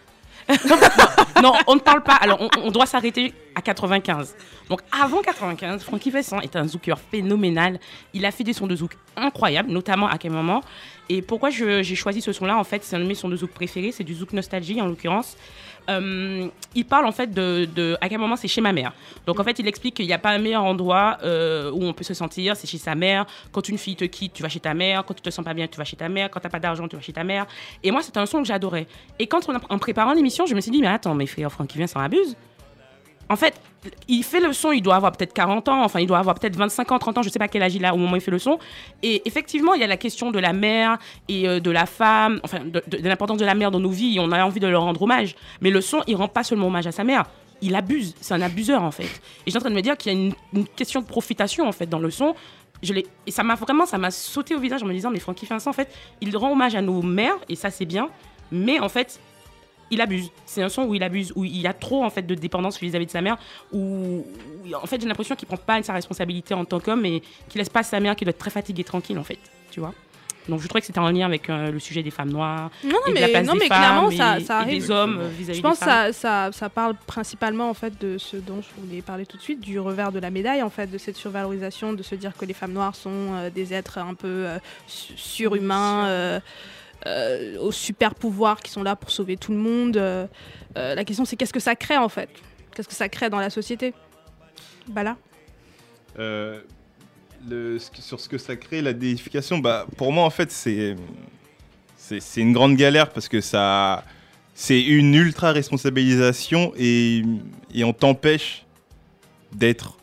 non, 1.44 1.54
on 1.68 1.76
ne 1.76 1.80
parle 1.82 2.04
pas. 2.04 2.14
Alors, 2.16 2.40
on, 2.42 2.50
on 2.64 2.72
doit 2.72 2.86
s'arrêter 2.86 3.34
à 3.56 3.62
95. 3.62 4.34
Donc, 4.70 4.80
avant 4.92 5.22
95, 5.22 5.84
Francky 5.84 6.10
Vincent 6.10 6.40
est 6.40 6.56
un 6.56 6.66
zooker 6.68 6.98
phénoménal. 7.12 7.80
Il 8.14 8.26
a 8.26 8.32
fait 8.32 8.44
des 8.46 8.54
sons 8.54 8.68
de 8.68 8.76
zouk 8.76 8.94
incroyables, 9.18 9.70
notamment 9.72 10.08
à 10.08 10.18
quel 10.18 10.32
moment. 10.32 10.62
Et 11.10 11.22
pourquoi 11.22 11.50
j'ai 11.50 11.96
choisi 11.96 12.22
ce 12.22 12.34
son-là 12.34 12.58
En 12.58 12.64
fait, 12.64 12.84
c'est 12.84 12.96
un 12.96 13.00
de 13.00 13.06
mes 13.06 13.16
sons 13.16 13.30
de 13.30 13.36
zouk 13.38 13.52
préférés. 13.52 13.92
C'est 13.92 14.04
du 14.04 14.14
zouk 14.14 14.34
nostalgie, 14.34 14.82
en 14.82 14.88
l'occurrence. 14.88 15.38
Euh, 15.90 16.48
il 16.76 16.84
parle 16.84 17.06
en 17.06 17.14
fait 17.14 17.32
de, 17.34 17.98
à 18.02 18.10
quel 18.10 18.18
moment 18.20 18.36
c'est 18.36 18.50
chez 18.50 18.60
ma 18.60 18.74
mère. 18.74 18.92
Donc 19.26 19.40
en 19.40 19.44
fait, 19.46 19.58
il 19.60 19.68
explique 19.70 19.96
qu'il 19.96 20.06
n'y 20.06 20.12
a 20.12 20.18
pas 20.20 20.32
un 20.32 20.38
meilleur 20.38 20.66
endroit 20.66 21.18
euh, 21.24 21.72
où 21.72 21.82
on 21.86 21.94
peut 21.94 22.04
se 22.04 22.14
sentir, 22.14 22.58
c'est 22.58 22.68
chez 22.68 22.78
sa 22.78 22.94
mère. 22.94 23.26
Quand 23.54 23.70
une 23.70 23.78
fille 23.78 23.96
te 23.96 24.04
quitte, 24.04 24.34
tu 24.34 24.44
vas 24.44 24.50
chez 24.50 24.60
ta 24.60 24.74
mère. 24.74 25.06
Quand 25.06 25.14
tu 25.14 25.22
te 25.22 25.30
sens 25.30 25.46
pas 25.46 25.54
bien, 25.54 25.66
tu 25.68 25.78
vas 25.78 25.86
chez 25.86 25.96
ta 25.96 26.10
mère. 26.10 26.30
Quand 26.30 26.42
t'as 26.42 26.50
pas 26.50 26.60
d'argent, 26.60 26.90
tu 26.90 26.98
vas 26.98 27.02
chez 27.02 27.14
ta 27.14 27.24
mère. 27.24 27.48
Et 27.84 27.92
moi, 27.92 28.02
c'était 28.02 28.20
un 28.20 28.26
son 28.26 28.40
que 28.42 28.48
j'adorais. 28.48 28.86
Et 29.18 29.28
quand 29.28 29.48
on 29.48 29.56
a- 29.56 29.62
en 29.70 29.78
préparant 29.80 30.12
l'émission, 30.12 30.46
je 30.46 30.56
me 30.56 30.60
suis 30.60 30.72
dit, 30.72 30.82
mais 30.82 30.88
attends, 30.88 31.16
mais 31.16 31.26
frère 31.26 31.50
Francky 31.54 31.78
vient, 31.78 31.88
ça 31.88 32.02
abuse. 32.04 32.36
En 33.30 33.38
fait, 33.38 33.54
il 34.08 34.24
fait 34.24 34.40
le 34.40 34.54
son, 34.54 34.72
il 34.72 34.82
doit 34.82 34.96
avoir 34.96 35.12
peut-être 35.12 35.34
40 35.34 35.70
ans, 35.70 35.84
enfin, 35.84 36.00
il 36.00 36.08
doit 36.08 36.18
avoir 36.18 36.36
peut-être 36.36 36.56
25 36.56 36.92
ans, 36.92 37.00
30 37.00 37.20
ans, 37.20 37.22
je 37.22 37.30
sais 37.30 37.40
pas 37.40 37.48
quel 37.48 37.64
âge 37.64 37.76
il 37.76 37.86
a 37.86 37.94
au 37.94 37.98
moment 37.98 38.14
où 38.14 38.16
il 38.16 38.22
fait 38.22 38.32
le 38.32 38.40
son. 38.40 38.60
Et 39.04 39.22
effectivement, 39.26 39.74
il 39.74 39.82
y 39.82 39.84
a 39.84 39.88
la 39.88 39.98
question 39.98 40.32
de 40.32 40.40
la 40.40 40.54
mère 40.54 40.98
et 41.28 41.48
euh, 41.48 41.60
de 41.60 41.72
la 41.72 41.86
femme, 41.86 42.40
enfin, 42.44 42.60
de, 42.66 42.82
l'importance 43.08 43.38
de 43.38 43.46
la 43.46 43.56
mère 43.56 43.72
dans 43.72 43.80
nos 43.80 43.90
vies, 43.90 44.18
on 44.20 44.32
a 44.32 44.44
envie 44.44 44.60
de 44.60 44.68
leur 44.68 44.84
rendre 44.84 45.02
hommage. 45.02 45.36
Mais 45.62 45.70
le 45.70 45.82
son, 45.82 46.02
il 46.08 46.16
rend 46.16 46.28
pas 46.28 46.44
seulement 46.44 46.68
hommage 46.68 46.88
à 46.88 46.92
sa 46.92 47.04
mère, 47.04 47.26
il 47.62 47.76
abuse, 47.76 48.16
c'est 48.20 48.34
un 48.34 48.42
abuseur, 48.42 48.84
en 48.84 48.92
fait. 48.92 49.04
Et 49.04 49.48
j'étais 49.48 49.58
en 49.58 49.62
train 49.62 49.70
de 49.70 49.76
me 49.76 49.82
dire 49.82 49.98
qu'il 49.98 50.14
y 50.14 50.16
a 50.16 50.32
une, 50.54 50.68
question 50.76 51.02
de 51.02 51.08
profitation, 51.08 51.68
en 51.68 51.72
fait, 51.72 51.88
dans 51.88 52.00
le 52.00 52.12
son. 52.12 52.36
Je 52.84 52.94
et 52.94 53.32
ça 53.32 53.42
m'a 53.42 53.56
vraiment, 53.56 53.88
ça 53.88 53.98
m'a 53.98 54.12
sauté 54.12 54.54
au 54.54 54.60
visage 54.60 54.84
en 54.84 54.86
me 54.86 54.94
disant, 54.94 55.10
mais 55.10 55.20
Francky 55.20 55.48
Vincent, 55.48 55.72
en 55.72 55.74
fait, 55.74 55.92
il 56.22 56.36
rend 56.38 56.52
hommage 56.52 56.76
à 56.76 56.82
nos 56.82 57.02
mères, 57.02 57.38
et 57.50 57.56
ça, 57.56 57.72
c'est 57.72 57.86
bien. 57.86 58.10
Mais 58.52 58.80
en 58.80 58.90
fait, 58.90 59.20
il 59.92 60.02
abuse. 60.02 60.32
C'est 60.46 60.62
un 60.62 60.70
son 60.70 60.84
où 60.84 60.96
il 60.96 61.04
abuse, 61.04 61.32
où 61.36 61.46
il 61.46 61.58
y 61.62 61.68
a 61.68 61.74
trop 61.74 62.04
en 62.04 62.10
fait 62.10 62.24
de 62.24 62.36
dépendance 62.36 62.80
vis-à-vis 62.80 63.06
de 63.06 63.12
sa 63.12 63.22
mère, 63.22 63.38
où, 63.72 64.26
où, 64.66 64.76
en 64.76 64.86
fait 64.86 65.00
j'ai 65.02 65.08
l'impression 65.08 65.36
qu'il 65.36 65.48
prend 65.48 65.58
pas 65.58 65.82
sa 65.84 65.94
responsabilité 65.94 66.54
en 66.54 66.66
tant 66.66 66.80
qu'homme 66.80 67.06
et 67.06 67.22
qu'il 67.50 67.60
laisse 67.60 67.70
pas 67.70 67.84
sa 67.84 68.00
mère 68.00 68.16
qui 68.16 68.26
doit 68.26 68.32
être 68.32 68.38
très 68.38 68.50
fatiguée 68.52 68.84
tranquille 68.84 69.18
en 69.20 69.24
fait, 69.24 69.40
tu 69.72 69.80
vois. 69.80 69.94
Donc 70.50 70.62
je 70.62 70.68
trouvais 70.70 70.80
que 70.80 70.88
c'était 70.88 71.00
en 71.00 71.10
lien 71.12 71.26
avec 71.26 71.50
euh, 71.50 71.72
le 71.72 71.80
sujet 71.80 72.02
des 72.04 72.10
femmes 72.10 72.30
noires, 72.32 72.72
Non, 72.82 72.92
non, 72.92 72.98
et 73.08 73.10
de 73.10 73.16
la 73.16 73.26
mais, 73.28 73.32
place 73.34 73.48
non, 73.48 73.54
des 73.54 73.60
mais 73.60 73.68
femmes 73.68 73.78
clairement, 73.80 74.10
et, 74.12 74.16
ça, 74.16 74.38
ça 74.46 74.60
et 74.60 74.62
arrive. 74.62 74.82
des 74.84 74.92
hommes 74.92 75.20
euh, 75.20 75.28
vis-à-vis 75.28 75.58
Je 75.58 75.62
pense 75.62 75.78
des 75.80 75.86
que 75.86 75.92
ça, 75.92 76.14
ça, 76.14 76.50
ça 76.54 76.70
parle 76.70 76.96
principalement 77.06 77.70
en 77.70 77.74
fait 77.74 78.00
de 78.00 78.18
ce 78.18 78.38
dont 78.38 78.62
je 78.62 78.82
voulais 78.82 79.02
parler 79.02 79.26
tout 79.26 79.36
de 79.36 79.42
suite, 79.42 79.60
du 79.60 79.78
revers 79.78 80.14
de 80.14 80.20
la 80.20 80.30
médaille, 80.30 80.64
en 80.64 80.70
fait, 80.70 80.88
de 80.88 80.98
cette 80.98 81.18
survalorisation, 81.18 81.92
de 81.92 82.02
se 82.02 82.16
dire 82.16 82.32
que 82.38 82.46
les 82.46 82.54
femmes 82.54 82.72
noires 82.72 82.96
sont 82.96 83.12
euh, 83.34 83.50
des 83.50 83.74
êtres 83.74 83.98
un 83.98 84.14
peu 84.14 84.28
euh, 84.48 84.58
su- 84.88 85.18
surhumains, 85.18 86.06
euh, 86.08 86.40
euh, 87.08 87.58
aux 87.60 87.72
super 87.72 88.16
pouvoirs 88.16 88.60
qui 88.60 88.72
sont 88.72 88.84
là 88.84 88.96
pour 88.96 89.12
sauver 89.12 89.38
tout 89.38 89.52
le 89.52 89.58
monde. 89.58 89.98
Euh, 89.98 90.28
euh, 90.78 90.94
la 90.94 91.06
question, 91.06 91.26
c'est 91.26 91.36
qu'est-ce 91.36 91.54
que 91.54 91.60
ça 91.60 91.76
crée 91.76 91.98
en 91.98 92.10
fait? 92.10 92.30
Qu'est-ce 92.76 92.88
que 92.88 92.94
ça 92.94 93.10
crée 93.10 93.30
dans 93.30 93.40
la 93.40 93.50
société? 93.50 93.94
Bah 94.88 95.04
là. 95.04 95.18
Sur 98.00 98.20
ce 98.20 98.28
que 98.28 98.38
ça 98.38 98.56
crée, 98.56 98.82
la 98.82 98.94
déification, 98.94 99.60
bah, 99.60 99.86
pour 99.96 100.12
moi, 100.12 100.26
en 100.26 100.30
fait, 100.30 100.52
c'est 100.52 100.96
c'est 101.98 102.42
une 102.42 102.54
grande 102.54 102.76
galère 102.76 103.10
parce 103.10 103.28
que 103.28 103.42
ça 103.42 104.04
c'est 104.54 104.82
une 104.82 105.14
ultra 105.14 105.52
responsabilisation 105.52 106.74
et, 106.78 107.24
et 107.74 107.84
on 107.84 107.94
t'empêche 107.94 108.66
d'être 109.54 109.97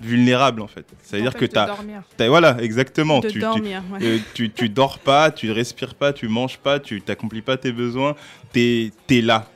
vulnérable 0.00 0.60
en 0.62 0.66
fait. 0.66 0.84
C'est-à-dire 1.02 1.34
que 1.34 1.44
t'as, 1.44 1.66
dormir. 1.66 2.02
t'as- 2.16 2.28
voilà, 2.28 2.56
exactement. 2.62 3.20
De 3.20 3.28
tu, 3.28 3.34
tu- 3.34 3.38
dormir, 3.40 3.82
ouais. 3.92 3.98
euh, 4.02 4.18
tu, 4.34 4.50
tu 4.50 4.68
dors 4.68 4.98
pas, 4.98 5.30
tu 5.30 5.50
respires 5.50 5.94
pas, 5.94 6.12
tu 6.12 6.28
manges 6.28 6.58
pas, 6.58 6.80
tu 6.80 7.00
t'accomplis 7.02 7.42
pas 7.42 7.56
tes 7.56 7.72
besoins. 7.72 8.14
T'es 8.52 8.92
es 9.10 9.20
là 9.20 9.46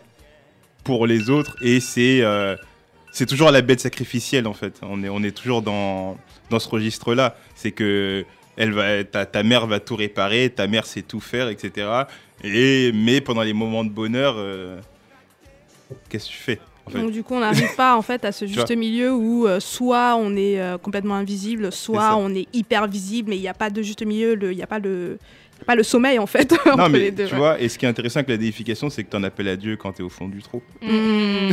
pour 0.85 1.07
les 1.07 1.31
autres 1.31 1.57
et 1.62 1.81
c'est 1.81 2.21
euh, 2.23 2.57
c'est 3.12 3.27
toujours 3.27 3.51
la 3.51 3.62
bête 3.62 3.81
sacrificielle 3.81 4.47
en 4.47 4.55
fait. 4.55 4.81
On 4.83 5.03
est, 5.03 5.09
on 5.09 5.23
est 5.23 5.31
toujours 5.37 5.62
dans, 5.62 6.19
dans 6.51 6.59
ce 6.59 6.69
registre-là. 6.69 7.37
C'est 7.55 7.71
que 7.73 8.25
elle 8.57 8.73
va, 8.73 9.03
ta, 9.05 9.25
ta 9.27 9.43
mère 9.43 9.66
va 9.66 9.81
tout 9.81 9.97
réparer, 9.97 10.51
ta 10.51 10.66
mère 10.66 10.85
sait 10.87 11.03
tout 11.03 11.21
faire, 11.21 11.49
etc. 11.49 11.89
Et, 12.45 12.93
mais 12.93 13.21
pendant 13.21 13.43
les 13.43 13.53
moments 13.53 13.85
de 13.85 13.91
bonheur, 13.91 14.35
euh, 14.37 14.79
qu'est-ce 16.09 16.27
que 16.27 16.33
tu 16.33 16.39
fais? 16.39 16.61
En 16.86 16.90
fait 16.90 16.98
Donc 17.01 17.11
du 17.11 17.23
coup, 17.23 17.35
on 17.35 17.40
n'arrive 17.40 17.74
pas 17.77 17.97
en 17.97 18.02
fait 18.02 18.24
à 18.24 18.32
ce 18.32 18.47
juste 18.47 18.70
milieu 18.77 19.12
où 19.12 19.47
euh, 19.47 19.61
soit 19.61 20.16
on 20.16 20.36
est 20.36 20.61
euh, 20.61 20.78
complètement 20.78 21.15
invisible, 21.15 21.73
soit 21.73 22.16
on 22.16 22.35
est 22.35 22.47
hyper 22.52 22.86
visible, 22.86 23.31
mais 23.31 23.36
il 23.36 23.40
n'y 23.40 23.48
a 23.48 23.55
pas 23.55 23.70
de 23.70 23.82
juste 23.82 24.05
milieu, 24.05 24.39
il 24.51 24.56
n'y 24.56 24.62
a 24.62 24.66
pas 24.66 24.78
le 24.78 25.19
pas 25.66 25.77
le 25.77 25.82
sommeil 25.82 26.19
en 26.19 26.27
fait 26.27 26.52
entre 26.66 26.77
Non, 26.77 26.89
mais 26.90 26.98
les 26.98 27.11
deux. 27.11 27.27
tu 27.27 27.32
ouais. 27.32 27.39
vois, 27.39 27.61
et 27.61 27.69
ce 27.70 27.78
qui 27.78 27.86
est 27.86 27.89
intéressant 27.89 28.19
avec 28.19 28.28
la 28.28 28.36
déification, 28.36 28.90
c'est 28.90 29.02
que 29.05 29.11
tu 29.11 29.16
en 29.16 29.23
appelles 29.23 29.48
à 29.48 29.56
Dieu 29.56 29.77
quand 29.77 29.93
tu 29.93 30.02
es 30.02 30.05
au 30.05 30.11
fond 30.11 30.28
du 30.28 30.43
trou. 30.43 30.61
Mm. 30.82 30.89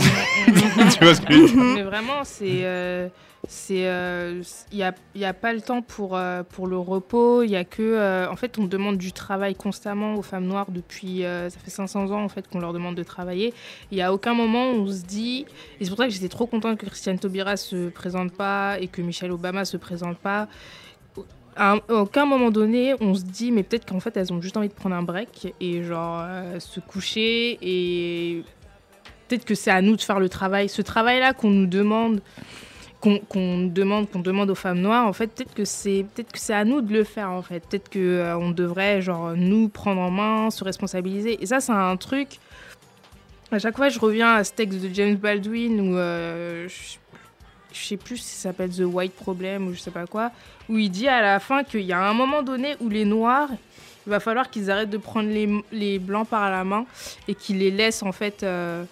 tu 0.98 1.04
vois 1.04 1.16
ce 1.16 1.22
que 1.22 1.32
je 1.34 1.38
veux 1.40 1.48
dire? 1.48 1.56
Mais 1.76 1.84
vraiment, 1.84 2.24
c'est. 2.24 2.46
euh, 2.64 3.08
c'est, 3.54 3.86
euh, 3.90 4.42
Il 4.72 4.78
n'y 4.78 4.84
a, 4.84 4.94
y 5.14 5.26
a 5.26 5.34
pas 5.34 5.52
le 5.52 5.60
temps 5.60 5.82
pour, 5.82 6.16
euh, 6.16 6.42
pour 6.42 6.68
le 6.68 6.78
repos. 6.78 7.44
Il 7.44 7.50
y 7.52 7.58
a 7.58 7.66
que. 7.66 7.82
euh, 7.82 8.30
en 8.32 8.38
fait, 8.38 8.58
on 8.58 8.64
demande 8.66 8.98
du 8.98 9.12
travail 9.12 9.56
constamment 9.56 10.16
aux 10.16 10.22
femmes 10.22 10.46
noires 10.46 10.68
depuis. 10.72 11.24
ça 11.24 11.50
fait 11.50 11.70
500 11.70 12.12
ans 12.12 12.24
en 12.24 12.30
fait 12.30 12.48
qu'on 12.48 12.60
leur 12.60 12.72
demande 12.72 12.96
de 12.96 13.04
travailler. 13.04 13.54
Il 13.92 13.96
n'y 13.96 14.02
a 14.02 14.14
aucun 14.14 14.34
moment 14.34 14.72
où 14.72 14.76
on 14.76 14.88
se 14.88 15.04
dit. 15.04 15.46
Et 15.80 15.84
c'est 15.84 15.90
pour 15.90 15.98
ça 15.98 16.06
que 16.06 16.14
j'étais 16.14 16.30
trop 16.30 16.46
contente 16.48 16.78
que 16.78 16.86
Christiane 16.86 17.20
Taubira 17.20 17.58
se 17.58 17.90
présente 17.90 18.32
pas 18.32 18.78
et 18.80 18.88
que 18.88 19.02
Michelle 19.02 19.32
Obama 19.34 19.66
se 19.66 19.76
présente 19.76 20.18
pas. 20.18 20.48
à, 21.58 21.74
un- 21.74 21.82
à 21.90 21.94
aucun 21.96 22.26
moment 22.26 22.52
donné, 22.52 22.96
on 23.02 23.14
se 23.14 23.24
dit, 23.24 23.52
mais 23.52 23.64
peut-être 23.64 23.86
qu'en 23.86 24.00
fait, 24.00 24.16
elles 24.16 24.32
ont 24.32 24.42
juste 24.42 24.56
envie 24.56 24.70
de 24.70 24.74
prendre 24.74 24.96
un 24.96 25.04
break 25.04 25.54
et 25.60 25.84
genre 25.84 26.26
se 26.60 26.80
coucher 26.80 27.58
et 27.62 28.44
peut-être 29.28 29.44
que 29.44 29.56
c'est 29.56 29.72
à 29.72 29.82
nous 29.82 29.98
de 29.98 30.02
faire 30.02 30.22
le 30.22 30.30
travail. 30.30 30.70
Ce 30.70 30.82
travail-là 30.82 31.34
qu'on 31.34 31.50
nous 31.50 31.68
demande, 31.68 32.22
qu'on 33.02 33.68
demande, 33.68 34.10
qu'on 34.10 34.20
demande 34.20 34.50
aux 34.52 34.56
femmes 34.56 34.80
noires, 34.80 35.08
en 35.08 35.14
fait, 35.14 35.28
peut-être 35.28 35.54
que 35.54 35.66
c'est 35.66 36.06
c'est 36.36 36.54
à 36.54 36.64
nous 36.64 36.82
de 36.82 36.94
le 36.94 37.04
faire 37.04 37.32
en 37.32 37.42
fait. 37.42 37.62
Peut-être 37.68 37.90
que 37.90 38.00
euh, 38.00 38.38
on 38.38 38.52
devrait 38.52 39.02
genre 39.02 39.34
nous 39.36 39.70
prendre 39.70 40.02
en 40.02 40.12
main, 40.12 40.52
se 40.52 40.64
responsabiliser. 40.64 41.42
Et 41.42 41.46
ça, 41.46 41.60
c'est 41.60 41.72
un 41.72 41.98
truc. 41.98 42.40
À 43.52 43.60
chaque 43.60 43.76
fois, 43.76 43.90
je 43.90 44.00
reviens 44.00 44.36
à 44.36 44.44
ce 44.44 44.54
texte 44.54 44.80
de 44.80 44.94
James 44.94 45.16
Baldwin 45.16 45.82
où 45.82 45.98
euh, 45.98 46.68
je, 46.70 46.98
je 47.74 47.86
sais 47.86 47.98
plus 47.98 48.18
si 48.18 48.36
ça 48.36 48.50
s'appelle 48.50 48.70
The 48.70 48.84
White 48.86 49.14
Problem 49.14 49.68
ou 49.68 49.74
je 49.74 49.80
sais 49.80 49.92
pas 49.92 50.06
quoi, 50.06 50.32
où 50.70 50.78
il 50.78 50.90
dit 50.90 51.08
à 51.08 51.22
la 51.22 51.40
fin 51.40 51.64
qu'il 51.64 51.82
y 51.82 51.94
a 51.94 52.00
un 52.00 52.14
moment 52.14 52.44
donné 52.44 52.76
où 52.80 52.90
les 52.90 53.06
noirs, 53.06 53.50
il 54.06 54.10
va 54.10 54.20
falloir 54.20 54.50
qu'ils 54.50 54.72
arrêtent 54.72 54.90
de 54.90 54.98
prendre 54.98 55.30
les, 55.30 55.50
les 55.72 56.00
blancs 56.00 56.28
par 56.28 56.50
la 56.50 56.64
main 56.64 56.86
et 57.28 57.36
qu'ils 57.36 57.60
les 57.60 57.72
laissent 57.72 58.04
en 58.04 58.12
fait 58.12 58.44
euh, 58.44 58.84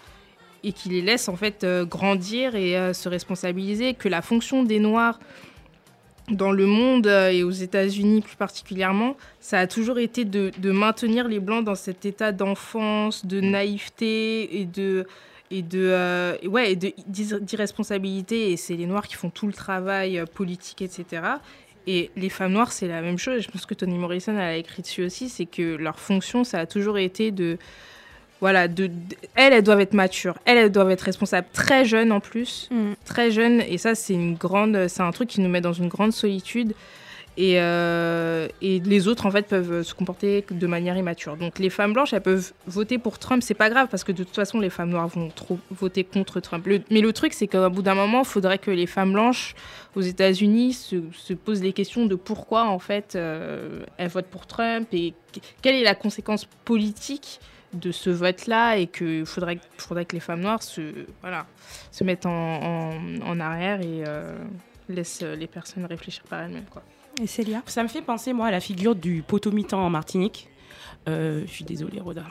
et 0.63 0.71
qu'ils 0.73 0.91
les 0.91 1.01
laissent 1.01 1.29
en 1.29 1.35
fait 1.35 1.63
euh, 1.63 1.85
grandir 1.85 2.55
et 2.55 2.77
euh, 2.77 2.93
se 2.93 3.09
responsabiliser, 3.09 3.93
que 3.93 4.09
la 4.09 4.21
fonction 4.21 4.63
des 4.63 4.79
noirs 4.79 5.19
dans 6.31 6.51
le 6.51 6.65
monde 6.65 7.07
euh, 7.07 7.29
et 7.29 7.43
aux 7.43 7.51
États-Unis 7.51 8.21
plus 8.21 8.35
particulièrement, 8.35 9.15
ça 9.39 9.59
a 9.59 9.67
toujours 9.67 9.99
été 9.99 10.25
de, 10.25 10.51
de 10.57 10.71
maintenir 10.71 11.27
les 11.27 11.39
blancs 11.39 11.63
dans 11.63 11.75
cet 11.75 12.05
état 12.05 12.31
d'enfance, 12.31 13.25
de 13.25 13.41
naïveté 13.41 14.59
et 14.61 14.65
de 14.65 15.05
et 15.51 15.63
de 15.63 15.89
euh, 15.91 16.37
et 16.41 16.47
ouais 16.47 16.75
d'irresponsabilité. 16.75 18.51
Et 18.51 18.57
c'est 18.57 18.75
les 18.75 18.85
noirs 18.85 19.07
qui 19.07 19.15
font 19.15 19.29
tout 19.29 19.47
le 19.47 19.53
travail 19.53 20.23
politique 20.33 20.81
etc 20.81 21.23
et 21.87 22.11
les 22.15 22.29
femmes 22.29 22.53
noires 22.53 22.71
c'est 22.71 22.87
la 22.87 23.01
même 23.01 23.17
chose. 23.17 23.41
Je 23.41 23.49
pense 23.49 23.65
que 23.65 23.73
Toni 23.73 23.97
Morrison 23.97 24.33
elle 24.33 24.39
a 24.39 24.57
écrit 24.57 24.81
dessus 24.81 25.03
aussi 25.03 25.29
c'est 25.29 25.45
que 25.45 25.75
leur 25.75 25.99
fonction 25.99 26.43
ça 26.43 26.59
a 26.59 26.65
toujours 26.65 26.97
été 26.97 27.31
de 27.31 27.57
voilà 28.41 28.67
de, 28.67 28.87
de- 28.87 28.93
elles 29.35 29.53
elles 29.53 29.63
doivent 29.63 29.81
être 29.81 29.93
matures. 29.93 30.37
Elles 30.45 30.57
elles 30.57 30.71
doivent 30.71 30.91
être 30.91 31.01
responsables. 31.01 31.47
Très 31.53 31.85
jeunes 31.85 32.11
en 32.11 32.19
plus. 32.19 32.69
Très 33.05 33.31
jeunes. 33.31 33.61
Et 33.61 33.77
ça 33.77 33.95
c'est 33.95 34.13
une 34.13 34.35
grande 34.35 34.87
c'est 34.87 35.01
un 35.03 35.11
truc 35.11 35.29
qui 35.29 35.41
nous 35.41 35.49
met 35.49 35.61
dans 35.61 35.73
une 35.73 35.87
grande 35.89 36.13
solitude. 36.13 36.73
Et, 37.37 37.53
euh, 37.61 38.49
et 38.61 38.79
les 38.81 39.07
autres 39.07 39.25
en 39.25 39.31
fait 39.31 39.47
peuvent 39.47 39.81
se 39.83 39.93
comporter 39.93 40.43
de 40.51 40.67
manière 40.67 40.97
immature. 40.97 41.37
Donc 41.37 41.57
les 41.59 41.69
femmes 41.69 41.93
blanches 41.93 42.11
elles 42.11 42.19
peuvent 42.21 42.51
voter 42.67 42.97
pour 42.97 43.17
Trump, 43.17 43.41
c'est 43.43 43.53
pas 43.53 43.69
grave 43.69 43.87
parce 43.89 44.03
que 44.03 44.11
de 44.11 44.23
toute 44.25 44.35
façon 44.35 44.59
les 44.59 44.69
femmes 44.69 44.89
noires 44.89 45.07
vont 45.07 45.29
trop 45.33 45.57
voter 45.71 46.03
contre 46.03 46.41
Trump. 46.41 46.67
Le- 46.67 46.81
mais 46.91 46.99
le 46.99 47.13
truc 47.13 47.31
c'est 47.33 47.47
qu'au 47.47 47.69
bout 47.69 47.81
d'un 47.81 47.95
moment, 47.95 48.21
il 48.23 48.25
faudrait 48.27 48.57
que 48.57 48.71
les 48.71 48.87
femmes 48.87 49.13
blanches 49.13 49.55
aux 49.95 50.01
États-Unis 50.01 50.73
se, 50.73 50.97
se 51.13 51.33
posent 51.33 51.63
les 51.63 51.71
questions 51.71 52.07
de 52.07 52.15
pourquoi 52.15 52.65
en 52.65 52.79
fait 52.79 53.15
euh, 53.15 53.83
elles 53.97 54.09
votent 54.09 54.25
pour 54.27 54.45
Trump 54.45 54.89
et 54.91 55.13
que- 55.33 55.39
quelle 55.61 55.75
est 55.75 55.83
la 55.83 55.95
conséquence 55.95 56.45
politique 56.65 57.39
de 57.73 57.91
ce 57.91 58.09
vote-là 58.09 58.77
et 58.77 58.87
qu'il 58.87 59.25
faudrait, 59.25 59.59
faudrait 59.77 60.05
que 60.05 60.15
les 60.15 60.19
femmes 60.19 60.41
noires 60.41 60.63
se, 60.63 60.81
voilà, 61.21 61.45
se 61.91 62.03
mettent 62.03 62.25
en, 62.25 62.31
en- 62.31 63.21
en 63.25 63.39
arrière 63.39 63.81
et 63.81 64.03
euh, 64.07 64.37
laissent 64.87 65.21
les 65.21 65.47
personnes 65.47 65.85
réfléchir 65.85 66.23
par 66.29 66.41
elles-mêmes. 66.41 66.65
Quoi. 66.71 66.81
Et 67.21 67.27
Célia? 67.27 67.61
Ça 67.65 67.83
me 67.83 67.87
fait 67.87 68.01
penser, 68.01 68.33
moi, 68.33 68.47
à 68.47 68.51
la 68.51 68.59
figure 68.59 68.95
du 68.95 69.21
potomitan 69.21 69.79
en 69.85 69.89
Martinique. 69.89 70.47
Euh, 71.07 71.43
je 71.47 71.51
suis 71.51 71.63
désolée, 71.63 71.99
Roda. 71.99 72.23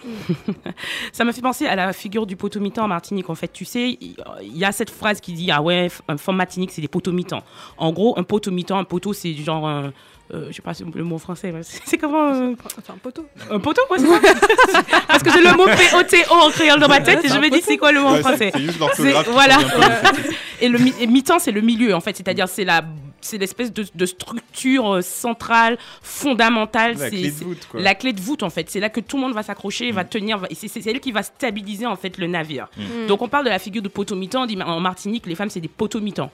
ça 1.12 1.24
me 1.24 1.32
fait 1.32 1.40
penser 1.40 1.66
à 1.66 1.74
la 1.76 1.92
figure 1.92 2.26
du 2.26 2.36
potomitan 2.36 2.84
en 2.84 2.88
Martinique. 2.88 3.30
En 3.30 3.34
fait, 3.34 3.48
tu 3.52 3.64
sais, 3.64 3.96
il 4.00 4.56
y 4.56 4.64
a 4.64 4.72
cette 4.72 4.90
phrase 4.90 5.20
qui 5.20 5.32
dit 5.32 5.50
Ah 5.50 5.62
ouais, 5.62 5.88
un 6.06 6.16
femme 6.16 6.36
Martinique, 6.36 6.70
c'est 6.70 6.82
des 6.82 6.88
potomitans. 6.88 7.42
En 7.76 7.92
gros, 7.92 8.18
un 8.18 8.22
potomitan, 8.24 8.78
un 8.78 8.84
poteau, 8.84 9.12
c'est 9.12 9.32
du 9.32 9.42
genre. 9.42 9.66
un- 9.66 9.92
euh, 10.34 10.46
je 10.50 10.52
sais 10.56 10.62
pas 10.62 10.74
si 10.74 10.84
le 10.84 11.04
mot 11.04 11.18
français. 11.18 11.52
C'est 11.62 11.96
comment 11.98 12.32
euh, 12.34 12.54
un 12.88 12.96
poteau. 12.98 13.26
Un 13.50 13.58
poteau, 13.60 13.82
ouais, 13.90 13.98
c'est 13.98 14.06
ça. 14.06 14.82
Parce 15.08 15.22
que 15.22 15.30
j'ai 15.32 15.40
le 15.40 15.52
mot 15.56 15.64
P-O-T-O 15.66 16.32
en 16.34 16.50
créole 16.50 16.80
dans 16.80 16.88
ma 16.88 17.00
tête 17.00 17.24
et 17.24 17.28
je 17.28 17.38
me 17.38 17.48
dis 17.50 17.62
c'est 17.62 17.76
quoi 17.78 17.92
le 17.92 18.00
mot 18.00 18.08
en 18.08 18.12
Ouais, 18.12 18.16
c'est- 18.18 18.22
français? 18.22 18.50
c'est 18.54 18.60
juste 18.62 18.78
l'orthographe 18.78 19.28
Voilà. 19.30 19.58
Et 20.60 20.68
le 20.68 20.78
mi-temps, 20.78 21.38
c'est 21.38 21.52
le 21.52 21.60
milieu 21.60 21.94
en 21.94 22.00
fait, 22.00 22.16
c'est-à-dire 22.16 22.48
c'est 22.48 22.64
la 22.64 22.82
c'est 23.20 23.38
l'espèce 23.38 23.72
de, 23.72 23.84
de 23.94 24.06
structure 24.06 24.94
euh, 24.96 25.02
centrale, 25.02 25.76
fondamentale. 26.02 26.92
La 26.98 27.04
c'est- 27.04 27.10
clé 27.10 27.30
de 27.30 27.44
voûte, 27.44 27.68
quoi. 27.70 27.80
La 27.80 27.94
clé 27.94 28.12
de 28.12 28.20
voûte 28.20 28.42
en 28.42 28.50
fait. 28.50 28.68
C'est 28.70 28.80
là 28.80 28.90
que 28.90 29.00
tout 29.00 29.16
le 29.16 29.22
monde 29.22 29.34
va 29.34 29.42
s'accrocher, 29.42 29.90
va 29.92 30.04
tenir, 30.04 30.38
va- 30.38 30.48
et 30.50 30.54
c'est 30.54 30.86
elle 30.86 31.00
qui 31.00 31.12
va 31.12 31.22
stabiliser 31.22 31.86
en 31.86 31.96
fait 31.96 32.18
le 32.18 32.26
navire. 32.26 32.68
Mm. 32.76 33.06
Donc 33.06 33.22
on 33.22 33.28
parle 33.28 33.44
de 33.44 33.50
la 33.50 33.58
figure 33.58 33.82
de 33.82 33.88
potomitan, 33.88 34.42
on 34.42 34.46
dit 34.46 34.56
mais 34.56 34.64
en 34.64 34.80
Martinique 34.80 35.26
les 35.26 35.34
femmes 35.34 35.50
c'est 35.50 35.60
des 35.60 35.68
potomitans. 35.68 36.30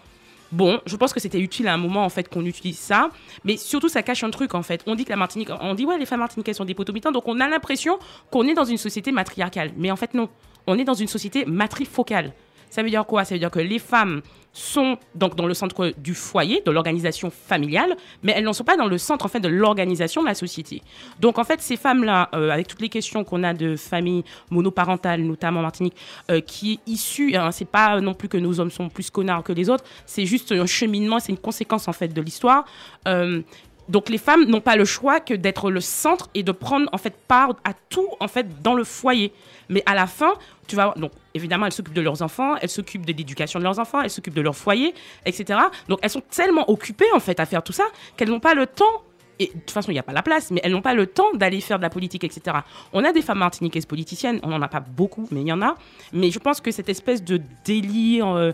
Bon, 0.54 0.80
je 0.86 0.94
pense 0.94 1.12
que 1.12 1.18
c'était 1.18 1.40
utile 1.40 1.66
à 1.66 1.74
un 1.74 1.76
moment 1.76 2.04
en 2.04 2.08
fait 2.08 2.28
qu'on 2.28 2.44
utilise 2.44 2.78
ça, 2.78 3.10
mais 3.42 3.56
surtout 3.56 3.88
ça 3.88 4.04
cache 4.04 4.22
un 4.22 4.30
truc 4.30 4.54
en 4.54 4.62
fait. 4.62 4.84
On 4.86 4.94
dit 4.94 5.04
que 5.04 5.10
la 5.10 5.16
Martinique, 5.16 5.48
on 5.60 5.74
dit 5.74 5.84
ouais 5.84 5.98
les 5.98 6.06
femmes 6.06 6.20
martiniquaises 6.20 6.58
sont 6.58 6.64
des 6.64 6.74
potomitans, 6.74 7.10
donc 7.10 7.26
on 7.26 7.40
a 7.40 7.48
l'impression 7.48 7.98
qu'on 8.30 8.46
est 8.46 8.54
dans 8.54 8.64
une 8.64 8.78
société 8.78 9.10
matriarcale, 9.10 9.72
mais 9.76 9.90
en 9.90 9.96
fait 9.96 10.14
non, 10.14 10.28
on 10.68 10.78
est 10.78 10.84
dans 10.84 10.94
une 10.94 11.08
société 11.08 11.44
matrifocale. 11.44 12.32
Ça 12.74 12.82
veut 12.82 12.90
dire 12.90 13.06
quoi? 13.06 13.24
Ça 13.24 13.36
veut 13.36 13.38
dire 13.38 13.52
que 13.52 13.60
les 13.60 13.78
femmes 13.78 14.20
sont 14.52 14.98
donc 15.14 15.36
dans 15.36 15.46
le 15.46 15.54
centre 15.54 15.94
du 15.96 16.12
foyer, 16.12 16.60
de 16.66 16.72
l'organisation 16.72 17.30
familiale, 17.30 17.94
mais 18.24 18.32
elles 18.34 18.42
n'en 18.42 18.52
sont 18.52 18.64
pas 18.64 18.76
dans 18.76 18.88
le 18.88 18.98
centre 18.98 19.24
en 19.24 19.28
fait 19.28 19.38
de 19.38 19.46
l'organisation 19.46 20.22
de 20.22 20.26
la 20.26 20.34
société. 20.34 20.82
Donc 21.20 21.38
en 21.38 21.44
fait 21.44 21.62
ces 21.62 21.76
femmes-là, 21.76 22.30
euh, 22.34 22.50
avec 22.50 22.66
toutes 22.66 22.80
les 22.80 22.88
questions 22.88 23.22
qu'on 23.22 23.44
a 23.44 23.54
de 23.54 23.76
familles 23.76 24.24
monoparentales, 24.50 25.22
notamment 25.22 25.60
en 25.60 25.62
Martinique, 25.62 25.94
euh, 26.32 26.40
qui 26.40 26.72
est 26.72 26.90
issue, 26.90 27.36
hein, 27.36 27.52
c'est 27.52 27.64
pas 27.64 28.00
non 28.00 28.12
plus 28.12 28.28
que 28.28 28.38
nos 28.38 28.58
hommes 28.58 28.72
sont 28.72 28.88
plus 28.88 29.08
connards 29.08 29.44
que 29.44 29.52
les 29.52 29.70
autres, 29.70 29.84
c'est 30.04 30.26
juste 30.26 30.50
un 30.50 30.66
cheminement, 30.66 31.20
c'est 31.20 31.30
une 31.30 31.38
conséquence 31.38 31.86
en 31.86 31.92
fait 31.92 32.08
de 32.08 32.20
l'histoire. 32.20 32.64
Euh, 33.06 33.40
donc 33.88 34.08
les 34.08 34.18
femmes 34.18 34.46
n'ont 34.46 34.60
pas 34.60 34.76
le 34.76 34.84
choix 34.84 35.20
que 35.20 35.34
d'être 35.34 35.70
le 35.70 35.80
centre 35.80 36.28
et 36.34 36.42
de 36.42 36.52
prendre 36.52 36.88
en 36.92 36.98
fait 36.98 37.14
part 37.28 37.54
à 37.64 37.72
tout 37.88 38.08
en 38.20 38.28
fait 38.28 38.62
dans 38.62 38.74
le 38.74 38.84
foyer. 38.84 39.32
Mais 39.68 39.82
à 39.86 39.94
la 39.94 40.06
fin, 40.06 40.34
tu 40.66 40.76
vas 40.76 40.94
donc 40.96 41.12
évidemment 41.34 41.66
elles 41.66 41.72
s'occupent 41.72 41.94
de 41.94 42.00
leurs 42.00 42.22
enfants, 42.22 42.56
elles 42.56 42.68
s'occupent 42.68 43.06
de 43.06 43.12
l'éducation 43.12 43.58
de 43.58 43.64
leurs 43.64 43.78
enfants, 43.78 44.00
elles 44.02 44.10
s'occupent 44.10 44.34
de 44.34 44.40
leur 44.40 44.56
foyer, 44.56 44.94
etc. 45.26 45.58
Donc 45.88 45.98
elles 46.02 46.10
sont 46.10 46.22
tellement 46.22 46.68
occupées 46.70 47.12
en 47.14 47.20
fait 47.20 47.38
à 47.40 47.46
faire 47.46 47.62
tout 47.62 47.72
ça 47.72 47.84
qu'elles 48.16 48.30
n'ont 48.30 48.40
pas 48.40 48.54
le 48.54 48.66
temps. 48.66 49.02
Et 49.40 49.46
de 49.46 49.52
toute 49.52 49.72
façon, 49.72 49.90
il 49.90 49.94
n'y 49.94 50.00
a 50.00 50.04
pas 50.04 50.12
la 50.12 50.22
place, 50.22 50.52
mais 50.52 50.60
elles 50.62 50.70
n'ont 50.70 50.80
pas 50.80 50.94
le 50.94 51.08
temps 51.08 51.32
d'aller 51.34 51.60
faire 51.60 51.78
de 51.78 51.82
la 51.82 51.90
politique, 51.90 52.22
etc. 52.22 52.58
On 52.92 53.04
a 53.04 53.10
des 53.10 53.20
femmes 53.20 53.38
martiniquaises 53.38 53.84
politiciennes, 53.84 54.38
on 54.44 54.48
n'en 54.48 54.62
a 54.62 54.68
pas 54.68 54.78
beaucoup, 54.78 55.26
mais 55.32 55.40
il 55.40 55.48
y 55.48 55.52
en 55.52 55.60
a. 55.60 55.74
Mais 56.12 56.30
je 56.30 56.38
pense 56.38 56.60
que 56.60 56.70
cette 56.70 56.88
espèce 56.88 57.24
de 57.24 57.40
délire 57.64 58.28
euh, 58.28 58.52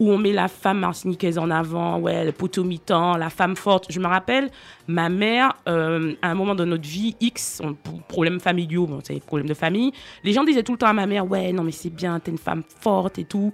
où 0.00 0.10
on 0.12 0.18
met 0.18 0.32
la 0.32 0.48
femme 0.48 0.78
martiniquaise 0.78 1.38
en 1.38 1.50
avant, 1.50 1.98
ouais, 1.98 2.24
le 2.24 2.32
potomitan, 2.32 3.16
la 3.16 3.30
femme 3.30 3.56
forte. 3.56 3.86
Je 3.90 3.98
me 4.00 4.06
rappelle, 4.06 4.50
ma 4.86 5.08
mère, 5.08 5.54
euh, 5.68 6.14
à 6.22 6.30
un 6.30 6.34
moment 6.34 6.54
de 6.54 6.64
notre 6.64 6.86
vie, 6.88 7.16
X, 7.20 7.60
on- 7.64 7.74
problèmes 8.08 8.40
familiaux, 8.40 8.86
bon, 8.86 9.00
c'est 9.02 9.14
des 9.14 9.20
problèmes 9.20 9.48
de 9.48 9.54
famille, 9.54 9.92
les 10.24 10.32
gens 10.32 10.44
disaient 10.44 10.62
tout 10.62 10.72
le 10.72 10.78
temps 10.78 10.86
à 10.86 10.92
ma 10.92 11.06
mère, 11.06 11.28
ouais, 11.28 11.52
non, 11.52 11.62
mais 11.64 11.72
c'est 11.72 11.90
bien, 11.90 12.18
t'es 12.20 12.30
une 12.30 12.38
femme 12.38 12.62
forte 12.80 13.18
et 13.18 13.24
tout. 13.24 13.52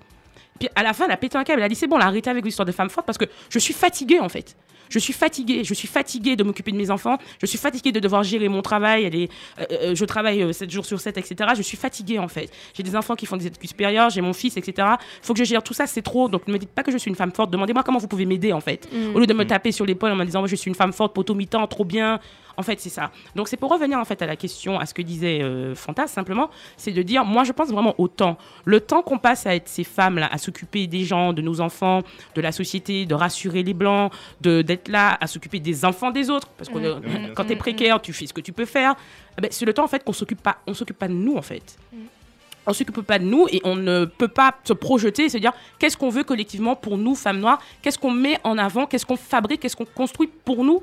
Puis 0.59 0.69
à 0.77 0.83
la 0.83 0.93
fin, 0.93 1.07
elle 1.07 1.11
a 1.11 1.17
pété 1.17 1.37
un 1.37 1.43
câble. 1.43 1.59
Elle 1.61 1.67
a 1.67 1.69
dit 1.69 1.75
c'est 1.75 1.89
bon, 1.89 1.97
on 1.97 2.01
a 2.01 2.05
arrêté 2.05 2.31
avec 2.31 2.45
l'histoire 2.45 2.65
de 2.67 2.71
femme 2.73 2.89
forte 2.89 3.07
parce 3.07 3.19
que 3.19 3.25
je 3.51 3.59
suis 3.59 3.75
fatiguée 3.75 4.21
en 4.21 4.29
fait. 4.29 4.57
Je 4.89 4.99
suis 4.99 5.13
fatiguée. 5.13 5.65
Je 5.65 5.75
suis 5.75 5.89
fatiguée 5.89 6.37
de 6.37 6.45
m'occuper 6.45 6.73
de 6.73 6.77
mes 6.77 6.91
enfants. 6.91 7.19
Je 7.41 7.47
suis 7.47 7.59
fatiguée 7.59 7.93
de 7.93 8.01
devoir 8.01 8.23
gérer 8.23 8.49
mon 8.49 8.63
travail. 8.63 9.05
Est, 9.05 9.31
euh, 9.59 9.65
euh, 9.71 9.95
je 9.95 10.05
travaille 10.05 10.53
7 10.53 10.71
jours 10.71 10.87
sur 10.87 11.01
7, 11.01 11.19
etc. 11.19 11.51
Je 11.57 11.63
suis 11.63 11.77
fatiguée 11.77 12.19
en 12.19 12.29
fait. 12.29 12.51
J'ai 12.75 12.83
des 12.83 12.97
enfants 12.97 13.15
qui 13.15 13.27
font 13.27 13.37
des 13.37 13.47
études 13.47 13.69
supérieures. 13.69 14.11
J'ai 14.11 14.21
mon 14.21 14.33
fils, 14.33 14.57
etc. 14.57 14.89
Il 15.23 15.27
faut 15.27 15.35
que 15.35 15.39
je 15.39 15.45
gère 15.45 15.63
tout 15.63 15.75
ça. 15.75 15.87
C'est 15.87 16.03
trop. 16.03 16.29
Donc 16.29 16.47
ne 16.49 16.53
me 16.53 16.59
dites 16.59 16.71
pas 16.71 16.83
que 16.83 16.93
je 16.93 16.99
suis 16.99 17.09
une 17.09 17.17
femme 17.17 17.33
forte. 17.33 17.51
Demandez-moi 17.51 17.83
comment 17.83 17.99
vous 17.99 18.09
pouvez 18.09 18.27
m'aider 18.27 18.53
en 18.53 18.61
fait. 18.61 18.89
Mm. 18.93 19.17
Au 19.17 19.19
lieu 19.19 19.27
de 19.27 19.35
me 19.35 19.45
taper 19.45 19.73
sur 19.73 19.87
l'épaule 19.87 20.13
en 20.13 20.17
me 20.17 20.25
disant 20.25 20.41
moi 20.41 20.49
je 20.49 20.57
suis 20.57 20.69
une 20.69 20.75
femme 20.75 20.93
forte, 20.93 21.15
potomitan, 21.15 21.67
trop 21.67 21.85
bien. 21.85 22.21
En 22.57 22.63
fait, 22.63 22.79
c'est 22.81 22.89
ça. 22.91 23.11
Donc, 23.35 23.49
c'est 23.49 23.57
pour 23.57 23.71
revenir 23.71 23.99
en 23.99 24.05
fait 24.05 24.21
à 24.23 24.27
la 24.27 24.37
question, 24.37 24.79
à 24.79 24.87
ce 24.87 24.95
que 24.95 25.03
disait 25.03 25.43
euh, 25.43 25.75
Fantas 25.75 26.07
simplement, 26.07 26.51
c'est 26.77 26.93
de 26.93 27.03
dire, 27.03 27.25
moi, 27.25 27.45
je 27.45 27.53
pense 27.53 27.69
vraiment 27.71 27.95
au 27.99 28.09
temps. 28.09 28.39
Le 28.65 28.81
temps 28.81 29.03
qu'on 29.03 29.19
passe 29.19 29.47
à 29.47 29.55
être 29.55 29.69
ces 29.69 29.85
femmes-là, 29.85 30.29
à 30.31 30.39
s'occuper 30.39 30.87
des 30.87 31.05
gens, 31.05 31.33
de 31.33 31.43
nos 31.43 31.61
enfants, 31.61 32.03
de 32.35 32.41
la 32.41 32.53
société, 32.53 33.07
de 33.07 33.15
rassurer 33.15 33.63
les 33.63 33.75
blancs, 33.75 34.13
de 34.41 34.63
d'être 34.63 34.89
là, 34.89 35.17
à 35.21 35.27
s'occuper 35.27 35.59
des 35.61 35.85
enfants 35.85 36.11
des 36.11 36.31
autres, 36.31 36.49
parce 36.57 36.69
que 36.71 36.79
Mm. 36.79 36.85
euh, 36.85 36.95
Mm. 37.31 37.35
quand 37.35 37.45
t'es 37.45 37.57
précaire, 37.57 38.01
tu 38.01 38.13
fais 38.13 38.27
ce 38.27 38.33
que 38.33 38.41
tu 38.41 38.53
peux 38.53 38.65
faire. 38.67 38.95
Eh 39.37 39.41
ben, 39.41 39.49
c'est 39.51 39.65
le 39.65 39.73
temps 39.75 39.85
en 39.85 39.89
fait 39.89 40.05
qu'on 40.05 40.13
s'occupe 40.13 40.41
pas, 40.43 40.59
on 40.67 40.75
s'occupe 40.75 40.99
pas 40.99 41.09
de 41.09 41.13
nous 41.15 41.37
en 41.37 41.43
fait 41.43 41.77
on 42.67 42.73
s'occupe 42.73 43.03
pas 43.03 43.19
de 43.19 43.25
nous 43.25 43.47
et 43.53 43.61
on 43.65 43.77
ne 43.77 44.07
peut 44.07 44.27
pas 44.29 44.55
se 44.65 44.73
projeter 44.73 45.25
et 45.25 45.29
se 45.29 45.37
dire 45.37 45.53
qu'est-ce 45.79 45.99
qu'on 45.99 46.09
veut 46.09 46.25
collectivement 46.25 46.75
pour 46.75 46.97
nous, 46.97 47.15
femmes 47.15 47.41
noires, 47.41 47.61
qu'est-ce 47.83 47.99
qu'on 47.99 48.11
met 48.11 48.39
en 48.43 48.57
avant, 48.57 48.87
qu'est-ce 48.87 49.05
qu'on 49.05 49.17
fabrique, 49.19 49.61
qu'est-ce 49.61 49.77
qu'on 49.77 49.85
construit 49.85 50.31
pour 50.47 50.65
nous? 50.65 50.83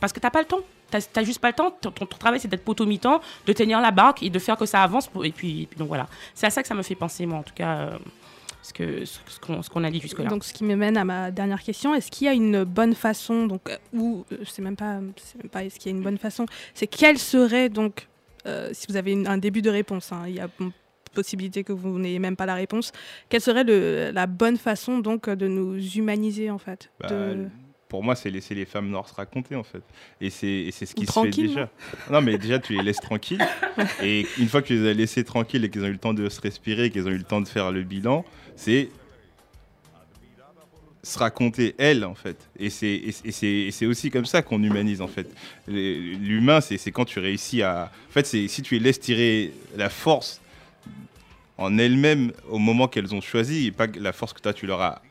Parce 0.00 0.12
que 0.12 0.20
t'as 0.20 0.28
pas 0.28 0.40
le 0.40 0.44
temps. 0.44 0.60
T'as 0.90 1.00
t'as 1.00 1.22
juste 1.24 1.40
pas 1.40 1.48
le 1.48 1.54
temps. 1.54 1.70
Ton, 1.70 1.90
ton- 1.90 2.06
ton 2.06 2.16
travail, 2.16 2.40
c'est 2.40 2.48
d'être 2.48 2.64
potomitant, 2.64 3.20
de 3.46 3.52
tenir 3.52 3.80
la 3.80 3.90
barque 3.90 4.22
et 4.22 4.30
de 4.30 4.38
faire 4.38 4.56
que 4.56 4.66
ça 4.66 4.82
avance. 4.82 5.08
pour- 5.08 5.24
et, 5.24 5.30
puis, 5.32 5.62
et 5.62 5.66
puis 5.66 5.78
donc 5.78 5.88
voilà. 5.88 6.06
C'est 6.34 6.46
à 6.46 6.50
ça 6.50 6.62
que 6.62 6.68
ça 6.68 6.74
me 6.74 6.82
fait 6.82 6.94
penser, 6.94 7.26
moi, 7.26 7.38
en 7.38 7.42
tout 7.42 7.54
cas, 7.54 7.76
euh, 7.78 7.98
ce 8.62 8.72
que 8.72 9.04
ce, 9.04 9.18
ce 9.26 9.40
qu'on 9.40 9.62
ce 9.62 9.68
qu'on 9.70 9.84
a 9.84 9.90
dit 9.90 10.00
jusque-là. 10.00 10.28
Donc, 10.30 10.44
ce 10.44 10.52
qui 10.54 10.64
me 10.64 10.74
mène 10.76 10.96
à 10.96 11.04
ma 11.04 11.30
dernière 11.30 11.62
question, 11.62 11.94
est-ce 11.94 12.10
qu'il 12.10 12.26
y 12.26 12.30
a 12.30 12.32
une 12.32 12.64
bonne 12.64 12.94
façon, 12.94 13.46
donc, 13.46 13.68
euh, 13.68 13.76
ou 13.92 14.24
euh, 14.32 14.36
c'est 14.46 14.62
même 14.62 14.76
pas, 14.76 15.00
c'est 15.16 15.36
même 15.42 15.50
pas 15.50 15.64
est-ce 15.64 15.78
qu'il 15.78 15.90
y 15.92 15.94
a 15.94 15.98
une 15.98 16.02
bonne 16.04 16.18
façon, 16.18 16.46
c'est 16.74 16.86
quelle 16.86 17.18
serait 17.18 17.68
donc, 17.68 18.08
euh, 18.46 18.70
si 18.72 18.86
vous 18.88 18.96
avez 18.96 19.12
une- 19.12 19.26
un 19.26 19.36
début 19.38 19.62
de 19.62 19.70
réponse, 19.70 20.12
hein, 20.12 20.22
il 20.26 20.34
y 20.36 20.40
a 20.40 20.48
possibilité 21.14 21.62
que 21.62 21.72
vous 21.72 21.98
n'ayez 21.98 22.18
même 22.18 22.34
pas 22.36 22.46
la 22.46 22.54
réponse, 22.54 22.90
quelle 23.28 23.40
serait 23.40 23.62
le, 23.64 24.10
la 24.12 24.26
bonne 24.26 24.56
façon 24.56 24.98
donc 24.98 25.28
de 25.30 25.46
nous 25.46 25.76
humaniser 25.96 26.50
en 26.50 26.58
fait 26.58 26.90
Bah, 27.00 27.06
de... 27.08 27.48
pour 27.94 28.02
moi, 28.02 28.16
c'est 28.16 28.28
laisser 28.28 28.56
les 28.56 28.64
femmes 28.64 28.88
noires 28.88 29.08
se 29.08 29.14
raconter, 29.14 29.54
en 29.54 29.62
fait. 29.62 29.84
Et 30.20 30.28
c'est 30.28 30.72
ce 30.72 30.96
qui 30.96 31.06
se 31.06 31.12
fait 31.12 31.30
déjà. 31.30 31.70
Non, 32.10 32.22
mais 32.22 32.38
déjà, 32.38 32.58
tu 32.58 32.72
les 32.72 32.82
laisses 32.82 32.96
tranquilles. 32.96 33.38
et 34.02 34.26
une 34.40 34.48
fois 34.48 34.62
que 34.62 34.66
tu 34.66 34.80
les 34.80 34.90
as 34.90 34.94
laissés 34.94 35.22
tranquilles 35.22 35.64
et 35.64 35.70
qu'ils 35.70 35.84
ont 35.84 35.86
eu 35.86 35.92
le 35.92 35.98
temps 35.98 36.12
de 36.12 36.28
se 36.28 36.40
respirer, 36.40 36.90
qu'ils 36.90 37.06
ont 37.06 37.12
eu 37.12 37.18
le 37.18 37.22
temps 37.22 37.40
de 37.40 37.46
faire 37.46 37.70
le 37.70 37.84
bilan, 37.84 38.24
c'est 38.56 38.88
se 41.04 41.18
raconter 41.20 41.74
elle 41.76 42.02
en 42.02 42.14
fait 42.14 42.48
et 42.58 42.70
c'est 42.70 43.86
aussi 43.86 44.10
comme 44.10 44.24
ça 44.24 44.40
qu'on 44.40 44.62
humanise 44.62 45.02
en 45.02 45.06
fait 45.06 45.28
l'humain 45.68 46.62
c'est 46.62 46.78
c'est 46.78 46.92
quand 46.92 47.04
tu 47.04 47.18
réussis 47.18 47.60
à 47.60 47.92
en 48.08 48.12
fait 48.12 48.24
c'est 48.24 48.48
si 48.48 48.62
tu 48.62 48.76
les 48.76 48.80
laisses 48.80 49.00
tirer 49.00 49.52
la 49.76 49.90
force 49.90 50.40
en 51.58 51.76
elles-mêmes 51.76 52.32
au 52.48 52.58
moment 52.58 52.88
qu'elles 52.88 53.14
ont 53.14 53.20
choisi 53.20 53.66
et 53.66 53.70
pas 53.70 53.86
la 53.86 54.14
force 54.14 54.32
que 54.32 54.40
toi 54.40 54.54
tu 54.54 54.66
leur 54.66 54.80
as 54.80 55.02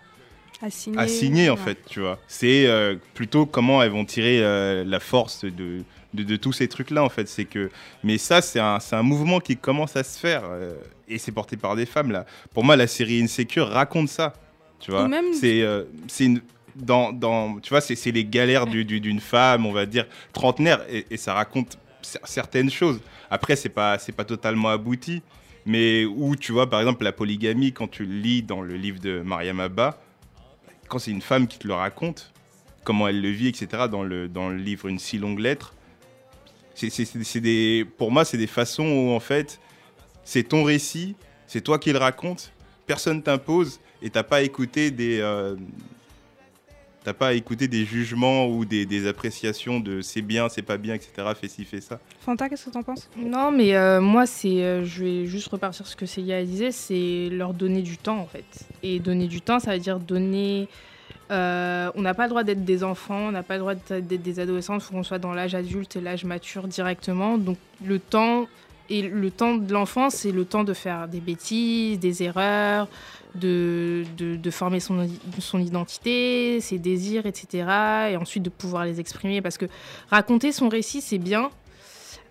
Assigné. 0.63 0.97
assigné 0.97 1.49
en 1.49 1.55
Ouais. 1.55 1.59
fait, 1.61 1.77
tu 1.89 1.99
vois. 1.99 2.17
C'est 2.27 2.65
euh, 2.67 2.95
plutôt 3.13 3.45
comment 3.45 3.83
elles 3.83 3.91
vont 3.91 4.05
tirer 4.05 4.39
euh, 4.41 4.83
la 4.85 4.99
force 4.99 5.43
de, 5.45 5.83
de, 6.13 6.23
de 6.23 6.35
tous 6.37 6.53
ces 6.53 6.67
trucs-là 6.67 7.03
en 7.03 7.09
fait. 7.09 7.27
C'est 7.27 7.45
que, 7.45 7.69
mais 8.03 8.17
ça 8.17 8.41
c'est 8.41 8.59
un, 8.59 8.77
un 8.91 9.03
mouvement 9.03 9.39
qui 9.39 9.57
commence 9.57 9.95
à 9.95 10.03
se 10.03 10.17
faire 10.19 10.43
euh, 10.45 10.75
et 11.09 11.17
c'est 11.17 11.31
porté 11.33 11.57
par 11.57 11.75
des 11.75 11.85
femmes 11.85 12.11
là. 12.11 12.25
Pour 12.53 12.63
moi, 12.63 12.75
la 12.75 12.87
série 12.87 13.21
Insecure 13.21 13.67
raconte 13.67 14.07
ça, 14.09 14.33
tu 14.79 14.91
vois. 14.91 15.09
C'est 15.33 15.61
euh, 15.61 15.83
c'est 16.07 16.25
une 16.25 16.41
dans, 16.75 17.11
dans, 17.13 17.59
tu 17.59 17.69
vois, 17.69 17.81
c'est 17.81 18.11
les 18.11 18.25
galères 18.25 18.65
du- 18.65 18.83
du- 18.83 18.99
d'une 18.99 19.19
femme, 19.19 19.65
on 19.67 19.71
va 19.71 19.85
dire 19.85 20.07
trentenaire, 20.33 20.79
et, 20.89 21.05
et 21.11 21.17
ça 21.17 21.35
raconte 21.35 21.77
cer- 22.01 22.17
certaines 22.23 22.71
choses. 22.71 22.99
Après, 23.29 23.55
c'est 23.55 23.69
pas, 23.69 23.99
c'est 23.99 24.11
pas 24.11 24.23
totalement 24.25 24.69
abouti, 24.69 25.21
mais 25.67 26.03
où 26.05 26.35
tu 26.35 26.51
vois, 26.51 26.67
par 26.67 26.79
exemple, 26.79 27.03
la 27.03 27.11
polygamie, 27.11 27.73
quand 27.73 27.87
tu 27.87 28.05
le 28.05 28.15
lis 28.15 28.41
dans 28.41 28.61
le 28.61 28.75
livre 28.75 28.99
de 28.99 29.21
Mariam 29.21 29.59
Abba, 29.59 29.99
quand 30.93 30.99
c'est 30.99 31.09
une 31.09 31.23
femme 31.23 31.47
qui 31.47 31.57
te 31.57 31.67
le 31.67 31.73
raconte, 31.73 32.31
comment 32.83 33.07
elle 33.07 33.19
le 33.19 33.31
vit, 33.31 33.47
etc., 33.47 33.87
dans 33.89 34.03
le, 34.03 34.27
dans 34.27 34.49
le 34.49 34.57
livre 34.57 34.87
Une 34.87 34.99
si 34.99 35.17
longue 35.17 35.39
lettre, 35.39 35.73
c'est, 36.75 37.41
des, 37.41 37.83
pour 37.97 38.11
moi, 38.11 38.25
c'est 38.25 38.37
des 38.37 38.45
façons 38.45 38.85
où, 38.85 39.09
en 39.09 39.19
fait, 39.19 39.59
c'est 40.23 40.43
ton 40.43 40.63
récit, 40.63 41.15
c'est 41.47 41.61
toi 41.61 41.79
qui 41.79 41.91
le 41.91 41.97
racontes, 41.97 42.53
personne 42.85 43.23
t'impose, 43.23 43.79
et 44.03 44.11
t'as 44.11 44.21
pas 44.21 44.43
écouté 44.43 44.91
des... 44.91 45.19
euh, 45.19 45.55
T'as 47.03 47.13
pas 47.13 47.33
écouté 47.33 47.67
des 47.67 47.85
jugements 47.85 48.47
ou 48.47 48.63
des, 48.65 48.85
des 48.85 49.07
appréciations 49.07 49.79
de 49.79 50.01
c'est 50.01 50.21
bien, 50.21 50.47
c'est 50.47 50.61
pas 50.61 50.77
bien, 50.77 50.93
etc. 50.93 51.11
Fais 51.39 51.49
ci, 51.49 51.65
fais 51.65 51.81
ça. 51.81 51.99
Fanta, 52.21 52.47
qu'est-ce 52.47 52.65
que 52.65 52.69
t'en 52.69 52.83
penses? 52.83 53.09
Non, 53.17 53.51
mais 53.51 53.75
euh, 53.75 53.99
moi, 53.99 54.25
c'est, 54.25 54.63
euh, 54.63 54.85
je 54.85 55.03
vais 55.03 55.25
juste 55.25 55.49
repartir 55.49 55.85
sur 55.85 55.87
ce 55.87 55.97
que 55.97 56.05
Célia 56.05 56.43
disait, 56.43 56.71
c'est 56.71 57.29
leur 57.29 57.53
donner 57.53 57.81
du 57.81 57.97
temps, 57.97 58.19
en 58.19 58.27
fait. 58.27 58.45
Et 58.83 58.99
donner 58.99 59.27
du 59.27 59.41
temps, 59.41 59.59
ça 59.59 59.73
veut 59.73 59.79
dire 59.79 59.99
donner... 59.99 60.69
euh, 61.31 61.89
on 61.95 62.01
n'a 62.01 62.13
pas 62.13 62.23
le 62.23 62.29
droit 62.29 62.43
d'être 62.43 62.63
des 62.63 62.83
enfants, 62.83 63.27
on 63.27 63.31
n'a 63.31 63.43
pas 63.43 63.55
le 63.55 63.59
droit 63.61 63.75
d'être 63.75 64.05
d'être 64.07 64.21
des 64.21 64.39
adolescents, 64.39 64.75
il 64.75 64.81
faut 64.81 64.93
qu'on 64.93 65.03
soit 65.03 65.19
dans 65.19 65.33
l'âge 65.33 65.55
adulte 65.55 65.95
et 65.95 66.01
l'âge 66.01 66.25
mature 66.25 66.67
directement. 66.67 67.37
Donc 67.37 67.57
le 67.83 67.99
temps, 67.99 68.47
et 68.89 69.01
le 69.01 69.31
temps 69.31 69.55
de 69.55 69.71
l'enfant, 69.73 70.09
c'est 70.09 70.31
le 70.31 70.45
temps 70.45 70.63
de 70.63 70.73
faire 70.73 71.07
des 71.07 71.19
bêtises, 71.19 71.99
des 71.99 72.23
erreurs, 72.23 72.87
de, 73.35 74.03
de, 74.17 74.35
de 74.35 74.51
former 74.51 74.79
son, 74.79 75.07
son 75.39 75.59
identité, 75.59 76.59
ses 76.61 76.77
désirs, 76.77 77.25
etc. 77.25 77.65
Et 78.11 78.17
ensuite 78.17 78.43
de 78.43 78.49
pouvoir 78.49 78.85
les 78.85 78.99
exprimer. 78.99 79.41
Parce 79.41 79.57
que 79.57 79.65
raconter 80.09 80.51
son 80.51 80.69
récit, 80.69 81.01
c'est 81.01 81.17
bien, 81.17 81.49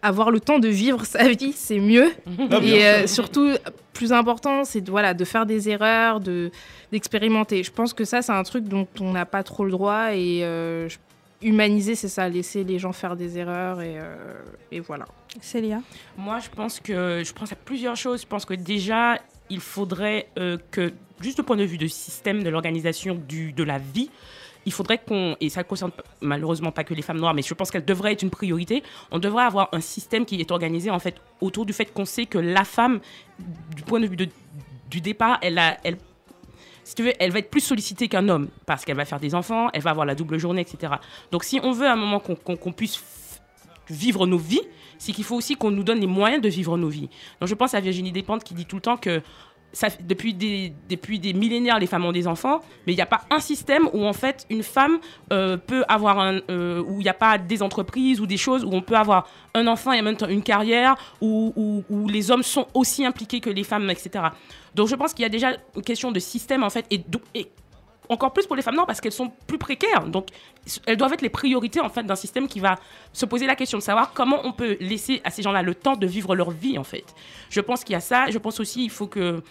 avoir 0.03 0.31
le 0.31 0.41
temps 0.41 0.59
de 0.59 0.69
vivre 0.69 1.05
sa 1.05 1.29
vie, 1.29 1.53
c'est 1.53 1.79
mieux. 1.81 2.13
Ah, 2.51 2.59
et 2.63 2.87
euh, 2.87 3.07
surtout, 3.07 3.51
plus 3.93 4.13
important, 4.13 4.65
c'est 4.65 4.81
de, 4.81 4.91
voilà, 4.91 5.15
de 5.15 5.25
faire 5.25 5.47
des 5.47 5.69
erreurs, 5.69 6.21
de, 6.21 6.51
d'expérimenter. 6.93 7.63
Je 7.63 7.71
pense 7.73 7.95
que 7.95 8.05
ça, 8.05 8.21
c'est 8.23 8.33
un 8.33 8.43
truc 8.43 8.65
dont 8.65 8.87
on 9.01 9.13
n'a 9.13 9.27
pas 9.27 9.43
trop 9.43 9.65
le 9.65 9.71
droit. 9.71 10.13
Et 10.15 10.45
euh, 10.45 10.89
je- 10.89 10.99
humaniser, 11.43 11.95
c'est 11.95 12.09
ça, 12.09 12.29
laisser 12.29 12.65
les 12.65 12.79
gens 12.79 12.93
faire 12.93 13.17
des 13.17 13.39
erreurs. 13.39 13.81
Et, 13.81 13.99
euh, 13.99 14.35
et 14.71 14.81
voilà. 14.81 15.05
Célia? 15.41 15.81
Moi, 16.17 16.39
je 16.41 16.49
pense 16.49 16.81
que 16.81 17.23
je 17.25 17.33
pense 17.33 17.53
à 17.53 17.57
plusieurs 17.57 17.97
choses. 17.97 18.23
Je 18.23 18.27
pense 18.27 18.45
que 18.45 18.55
déjà, 18.55 19.19
il 19.51 19.61
faudrait 19.61 20.29
euh, 20.39 20.59
que, 20.71 20.93
juste 21.21 21.39
du 21.39 21.43
point 21.45 21.57
de 21.57 21.65
vue 21.65 21.79
du 21.79 21.89
système 21.89 22.43
de 22.43 22.49
l'organisation 22.51 23.15
du- 23.15 23.53
de 23.53 23.65
la 23.65 23.79
vie, 23.79 24.11
il 24.65 24.73
faudrait 24.73 24.99
qu'on, 24.99 25.37
et 25.41 25.49
ça 25.49 25.61
ne 25.63 25.65
concerne 25.65 25.91
malheureusement 26.21 26.71
pas 26.71 26.85
que 26.85 26.95
les 26.95 27.03
femmes 27.03 27.19
noires, 27.19 27.35
mais 27.35 27.43
je 27.43 27.53
pense 27.53 27.71
qu'elle 27.73 27.85
devrait 27.85 28.13
être 28.13 28.23
une 28.23 28.31
priorité, 28.31 28.85
on 29.11 29.19
devrait 29.19 29.43
avoir 29.45 29.69
un 29.73 29.81
système 29.81 30.25
qui 30.25 30.41
est 30.41 30.51
organisé 30.53 30.89
en 30.89 31.01
fait 31.01 31.17
autour 31.41 31.67
du 31.67 31.73
fait 31.73 31.87
qu'on 31.87 32.05
sait 32.05 32.27
que 32.27 32.39
la 32.39 32.63
femme, 32.65 33.01
du 33.75 33.83
point 33.83 33.99
de 33.99 34.07
vue 34.07 34.15
de- 34.15 34.29
du 34.89 35.01
départ, 35.01 35.39
elle 35.43 35.59
a, 35.59 35.79
elle, 35.83 35.97
si 36.85 36.95
tu 36.95 37.03
veux, 37.03 37.13
elle 37.19 37.31
va 37.31 37.39
être 37.39 37.51
plus 37.51 37.61
sollicitée 37.61 38.09
qu'un 38.09 38.29
homme 38.29 38.49
parce 38.67 38.85
qu'elle 38.85 38.97
va 38.97 39.05
faire 39.05 39.21
des 39.21 39.35
enfants, 39.35 39.69
elle 39.73 39.83
va 39.83 39.91
avoir 39.91 40.07
la 40.07 40.15
double 40.15 40.39
journée, 40.39 40.63
etc. 40.63 40.95
Donc 41.31 41.45
si 41.45 41.61
on 41.63 41.73
veut 41.73 41.87
à 41.87 41.93
un 41.93 41.97
moment 41.97 42.21
qu'on 42.21 42.73
puisse 42.73 43.03
vivre 43.89 44.27
nos 44.27 44.39
vies, 44.39 44.63
c'est 44.99 45.13
qu'il 45.13 45.25
faut 45.25 45.37
aussi 45.37 45.57
qu'on 45.57 45.71
nous 45.71 45.83
donne 45.83 46.01
les 46.01 46.07
moyens 46.07 46.43
de 46.43 46.49
vivre 46.49 46.77
nos 46.77 46.89
vies. 46.89 47.09
Donc 47.41 47.49
je 47.49 47.55
pense 47.55 47.75
à 47.75 47.81
Virginie 47.81 48.13
Despentes 48.13 48.45
qui 48.45 48.55
dit 48.55 48.67
tout 48.67 48.77
le 48.77 48.83
temps 48.83 48.97
que 48.97 49.21
depuis, 50.01 50.35
des, 50.35 51.33
millénaires, 51.33 51.79
les 51.79 51.87
femmes 51.87 52.05
ont 52.05 52.13
des 52.13 52.27
enfants, 52.27 52.61
mais 52.87 52.93
il 52.93 52.97
n'y 52.97 53.03
a 53.03 53.07
pas 53.07 53.23
un 53.31 53.41
système 53.41 53.89
où 53.93 54.05
en 54.05 54.13
fait 54.13 54.47
une 54.51 54.63
femme 54.63 54.99
euh, 55.33 55.57
peut 55.57 55.85
avoir 55.89 56.19
un, 56.19 56.41
euh, 56.51 56.83
où 56.83 57.01
il 57.01 57.05
n'y 57.05 57.09
a 57.09 57.15
pas 57.15 57.39
des 57.39 57.63
entreprises 57.63 58.21
ou 58.21 58.27
des 58.27 58.37
choses 58.37 58.65
où 58.65 58.71
on 58.73 58.83
peut 58.83 58.97
avoir 58.97 59.29
un 59.55 59.67
enfant 59.67 59.93
et 59.93 60.01
en 60.01 60.03
même 60.03 60.17
temps 60.17 60.29
une 60.29 60.43
carrière 60.43 60.97
où, 61.21 61.85
les 62.09 62.31
hommes 62.31 62.43
sont 62.43 62.67
aussi 62.75 63.05
impliqués 63.05 63.41
que 63.41 63.51
les 63.51 63.65
femmes, 63.65 63.89
etc. 63.91 64.27
Donc 64.75 64.89
je 64.89 64.95
pense 64.95 65.15
qu'il 65.15 65.23
y 65.23 65.27
a 65.27 65.31
déjà 65.31 65.53
une 65.77 65.83
question 65.83 66.13
de 66.13 66.19
système 66.19 66.63
en 66.63 66.71
fait 66.71 66.85
et 66.91 67.03
encore 68.09 68.33
plus 68.33 68.47
pour 68.47 68.57
les 68.57 68.63
femmes 68.63 68.75
noires 68.75 68.87
parce 68.87 69.01
qu'elles 69.01 69.13
sont 69.13 69.31
plus 69.47 69.59
précaires. 69.59 70.07
Donc, 70.07 70.29
elles 70.87 70.97
doivent 70.97 71.13
être 71.13 71.23
les 71.23 71.29
priorités 71.29 71.81
en 71.81 71.89
fait 71.89 72.03
d'un 72.03 72.17
système 72.17 72.49
qui 72.49 72.61
va 72.61 72.79
se 73.13 73.27
poser 73.27 73.47
la 73.47 73.55
question 73.55 73.79
de 73.79 73.83
savoir 73.83 74.13
comment 74.13 74.41
on 74.45 74.53
peut 74.53 74.77
laisser 74.81 75.21
à 75.25 75.31
ces 75.31 75.43
gens-là 75.43 75.63
le 75.63 75.75
temps 75.75 75.97
de 75.97 76.07
vivre 76.07 76.35
leur 76.35 76.51
vie 76.51 76.79
en 76.79 76.85
fait. 76.85 77.05
Je 77.51 77.61
pense 77.61 77.85
qu'il 77.85 77.93
y 77.95 77.97
a 77.97 78.01
ça. 78.01 78.31
Je 78.31 78.39
pense 78.39 78.61
aussi 78.61 78.85
il 78.85 78.91
faut 78.91 79.07
que 79.07 79.43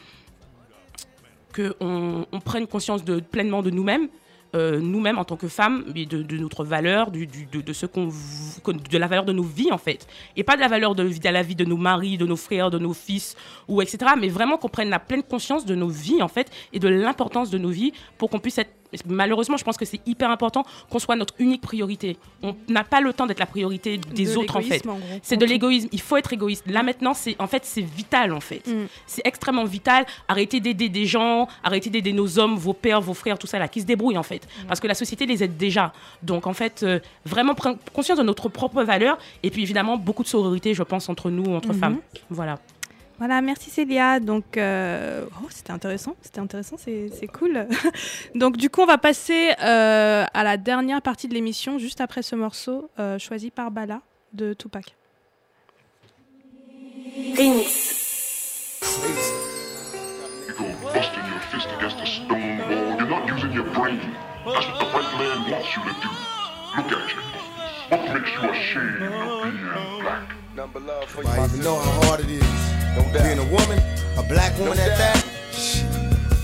que 1.54 1.76
on, 1.82 2.26
on 2.32 2.40
prenne 2.40 2.66
conscience 2.66 3.04
de 3.04 3.20
pleinement 3.20 3.62
de 3.62 3.70
nous-mêmes. 3.70 4.08
Euh, 4.54 4.80
nous-mêmes 4.80 5.18
en 5.18 5.24
tant 5.24 5.38
que 5.38 5.48
femmes, 5.48 5.86
mais 5.96 6.06
de, 6.06 6.38
notre 6.38 6.66
valeur, 6.66 7.12
de, 7.12 7.74
ce 7.74 7.86
qu'on, 7.86 8.08
de 8.08 8.98
la 8.98 9.08
valeur 9.08 9.26
de 9.26 9.34
nos 9.34 9.44
vies 9.44 9.72
en 9.72 9.78
fait, 9.78 10.08
et 10.36 10.44
pas 10.44 10.56
de 10.56 10.62
la 10.62 10.68
valeur 10.68 10.94
de, 10.94 11.04
de 11.04 11.30
la 11.30 11.42
vie 11.42 11.56
de 11.56 11.66
nos 11.66 11.78
maris, 11.78 12.18
de 12.18 12.26
nos 12.26 12.36
frères, 12.36 12.70
de 12.70 12.80
nos 12.80 12.94
fils 12.94 13.36
ou 13.68 13.82
etc. 13.82 14.12
Mais 14.20 14.28
vraiment 14.28 14.58
qu'on 14.58 14.70
prenne 14.70 14.90
la 14.90 15.00
pleine 15.00 15.24
conscience 15.24 15.66
de 15.66 15.76
nos 15.76 15.88
vies 15.88 16.22
en 16.22 16.28
fait 16.28 16.52
et 16.74 16.80
de 16.80 16.88
l'importance 16.88 17.50
de 17.50 17.58
nos 17.58 17.70
vies 17.70 17.94
pour 18.18 18.30
qu'on 18.30 18.40
puisse 18.40 18.58
être. 18.58 18.81
Malheureusement, 19.08 19.58
je 19.58 19.64
pense 19.64 19.78
que 19.78 19.86
c'est 19.86 20.02
hyper 20.06 20.30
important 20.30 20.66
qu'on 20.90 21.00
soit 21.00 21.16
notre 21.16 21.34
unique 21.40 21.62
priorité. 21.62 22.18
On 22.44 22.56
n'a 22.68 22.84
pas 22.84 23.02
le 23.02 23.14
temps 23.14 23.26
d'être 23.26 23.40
la 23.40 23.46
priorité 23.46 23.98
des 23.98 24.26
De 24.26 24.38
autres 24.38 24.58
en 24.58 24.62
fait. 24.62 24.84
C'est 25.24 25.38
de 25.38 25.46
l'égoïsme. 25.46 25.88
Il 25.92 26.02
faut 26.02 26.18
être 26.18 26.34
égoïste. 26.34 26.64
Là 26.68 26.84
maintenant, 26.84 27.14
c'est 27.14 27.36
en 27.40 27.48
fait 27.48 27.64
c'est 27.66 27.82
vital 27.82 28.34
en 28.34 28.40
fait. 28.42 28.62
C'est 29.06 29.22
extrêmement 29.26 29.64
vital. 29.66 30.06
Arrêtez 30.28 30.60
d'aider 30.60 30.90
des 30.90 31.06
gens, 31.06 31.48
arrêtez 31.64 31.90
d'aider 31.90 32.14
nos 32.14 32.40
hommes, 32.40 32.56
vos 32.56 32.74
pères, 32.74 33.02
vos 33.02 33.14
frères, 33.14 33.38
tout 33.40 33.48
ça 33.48 33.60
là, 33.60 33.68
qui 33.68 33.82
se 33.82 33.86
débrouillent 33.86 34.18
en 34.18 34.24
fait. 34.24 34.48
Parce 34.68 34.80
que 34.80 34.88
la 34.88 34.94
société 34.96 35.26
les 35.26 35.44
aide 35.44 35.58
déjà. 35.58 35.94
Donc 36.24 36.48
en 36.48 36.54
fait, 36.54 36.84
euh, 36.84 37.00
vraiment 37.26 37.56
prendre 37.56 37.78
conscience 37.94 38.18
de 38.18 38.24
notre 38.24 38.50
propre 38.50 38.84
valeur 38.84 39.18
et 39.44 39.50
puis 39.52 39.62
évidemment 39.64 39.98
beaucoup 39.98 40.24
de 40.24 40.28
sororité, 40.28 40.74
je 40.74 40.84
pense, 40.84 41.10
entre 41.10 41.30
nous, 41.30 41.54
entre 41.56 41.70
Mhm. 41.74 41.80
femmes. 41.80 41.98
Voilà. 42.30 42.60
Voilà, 43.22 43.40
merci 43.42 43.70
Célia. 43.70 44.20
Donc, 44.20 44.58
euh, 44.58 45.26
oh, 45.44 45.48
c'était 45.52 45.70
intéressant, 45.70 46.16
c'était 46.24 46.40
intéressant, 46.40 46.76
c'est 46.76 47.28
cool. 47.32 47.68
Donc, 48.36 48.58
du 48.58 48.72
coup, 48.72 48.82
on 48.82 48.88
va 48.88 48.98
passer 48.98 49.52
euh, 49.62 50.26
à 50.34 50.44
la 50.44 50.58
dernière 50.58 51.04
partie 51.04 51.28
de 51.28 51.36
l'émission, 51.36 51.78
juste 51.78 52.02
après 52.02 52.24
ce 52.24 52.36
morceau 52.36 52.90
euh, 52.98 53.20
choisi 53.20 53.52
par 53.52 53.70
Bala 53.70 54.02
de 54.34 54.54
Tupac. 54.54 54.96
Busting 60.92 61.26
your 61.30 61.42
fist 61.52 61.68
against 61.78 62.02
a 62.02 62.06
stone 62.08 62.58
wall. 62.58 62.98
You're 62.98 63.08
not 63.08 63.28
using 63.28 63.54
your 63.54 63.66
brain. 63.66 64.00
That's 64.46 64.66
what 64.66 64.80
the 64.80 64.86
white 64.86 65.20
man 65.20 65.52
wants 65.52 65.76
you 65.76 65.84
to 65.84 65.94
do. 66.02 66.10
Look 66.76 66.92
at 66.92 67.14
you. 67.14 67.22
What 67.88 68.02
makes 68.16 68.32
you 68.34 68.50
ashamed 68.50 69.04
of 69.04 69.44
being 69.44 70.02
black? 70.02 70.42
I 70.58 71.46
even 71.46 71.60
know 71.62 71.78
how 71.78 72.08
hard 72.08 72.22
it 72.22 72.32
is. 72.32 72.71
Being 73.14 73.40
a 73.40 73.46
woman, 73.46 73.80
a 74.18 74.24
black 74.24 74.58
woman 74.60 74.78
at 74.78 74.98
that. 74.98 75.24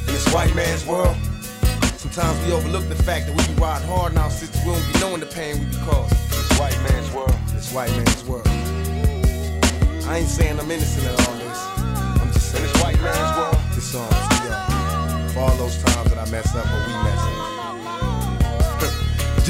In 0.08 0.14
this 0.14 0.34
white 0.34 0.56
man's 0.56 0.86
world, 0.86 1.16
sometimes 1.98 2.40
we 2.46 2.54
overlook 2.54 2.88
the 2.88 2.96
fact 2.96 3.28
that 3.28 3.36
we 3.36 3.54
be 3.54 3.60
riding 3.60 3.88
hard 3.88 4.14
now 4.14 4.30
since 4.30 4.56
we 4.64 4.72
don't 4.72 4.94
be 4.94 5.00
knowing 5.00 5.20
the 5.20 5.26
pain 5.26 5.60
we 5.60 5.66
be 5.66 5.76
causing. 5.78 6.18
This 6.30 6.60
white 6.60 6.80
man's 6.84 7.12
world. 7.14 7.36
This 7.52 7.74
white 7.74 7.92
man's 7.92 8.24
world. 8.24 8.48
I 10.08 10.20
ain't 10.20 10.30
saying 10.30 10.58
I'm 10.58 10.72
innocent 10.72 11.04
in 11.04 11.12
all 11.26 11.36
this. 11.36 11.60
I'm 12.22 12.32
just 12.32 12.52
saying 12.52 12.64
this 12.64 12.82
white 12.82 13.02
man's 13.02 13.38
world. 13.38 13.58
This 13.76 13.92
to 13.92 13.98
y'all. 13.98 15.30
For 15.30 15.40
all 15.40 15.56
those 15.58 15.84
times 15.84 16.10
that 16.12 16.18
I 16.18 16.32
mess 16.32 16.56
up 16.56 16.66
or 16.66 16.80
we 16.88 16.94
mess 17.04 17.17
up. 17.17 17.17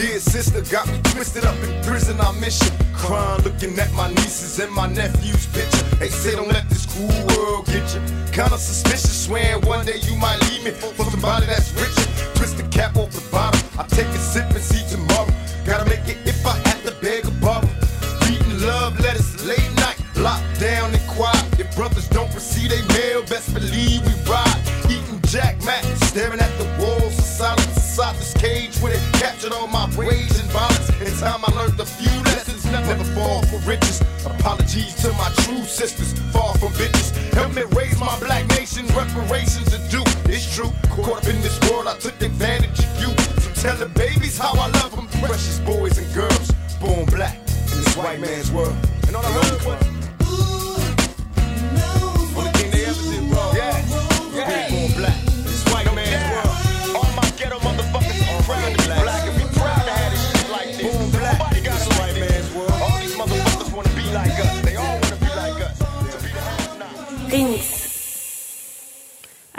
Dear 0.07 0.19
sister, 0.21 0.61
got 0.71 0.87
me 0.87 0.97
twisted 1.03 1.43
up 1.43 1.61
in 1.65 1.83
prison. 1.83 2.15
I 2.21 2.31
miss 2.39 2.63
you. 2.63 2.71
Crying, 2.93 3.43
looking 3.43 3.77
at 3.77 3.91
my 3.91 4.07
nieces 4.07 4.57
and 4.57 4.71
my 4.73 4.87
nephew's 4.87 5.45
picture. 5.47 5.83
They 5.97 6.07
say 6.07 6.31
don't 6.31 6.47
let 6.47 6.69
this 6.69 6.85
cool 6.85 7.11
world 7.35 7.65
get 7.65 7.83
you. 7.93 7.99
Kinda 8.31 8.57
suspicious, 8.57 9.25
swearing 9.25 9.61
one 9.65 9.85
day 9.85 9.99
you 10.07 10.15
might 10.15 10.39
leave 10.49 10.63
me 10.63 10.71
for 10.71 11.03
somebody 11.03 11.47
that's 11.47 11.73
richer. 11.73 12.07
Twist 12.35 12.55
the 12.55 12.63
cap 12.69 12.95
off 12.95 13.11
the 13.11 13.21
bottom. 13.29 13.59
I 13.77 13.83
take 13.83 14.07
a 14.07 14.17
sip 14.17 14.49
and 14.49 14.63
see 14.63 14.81
tomorrow. 14.89 15.27
Sisters, 35.77 36.13
far 36.31 36.57
from 36.57 36.69
bitches. 36.73 37.11
Help 37.33 37.53
me 37.53 37.63
raise 37.75 37.99
my 37.99 38.17
black 38.19 38.47
nation, 38.49 38.85
reparations 38.87 39.73
are 39.73 39.89
due. 39.89 40.03
It's 40.25 40.55
true. 40.55 40.71
Caught 40.89 41.17
up 41.17 41.27
in 41.27 41.39
this 41.41 41.59
world, 41.69 41.87
I 41.87 41.95
took 41.97 42.19
advantage 42.21 42.79
of 42.79 42.99
you. 42.99 43.09
So 43.41 43.61
tell 43.61 43.77
the 43.77 43.89
babies 43.89 44.37
how 44.37 44.53
I 44.53 44.67
love 44.79 44.95
them. 44.95 45.07
Precious 45.21 45.59
boys 45.59 45.97
and 45.97 46.13
girls, 46.15 46.51
born 46.79 47.05
black 47.05 47.37
in 47.37 47.83
this 47.83 47.95
white 47.95 48.19
man's 48.19 48.51
world. 48.51 48.75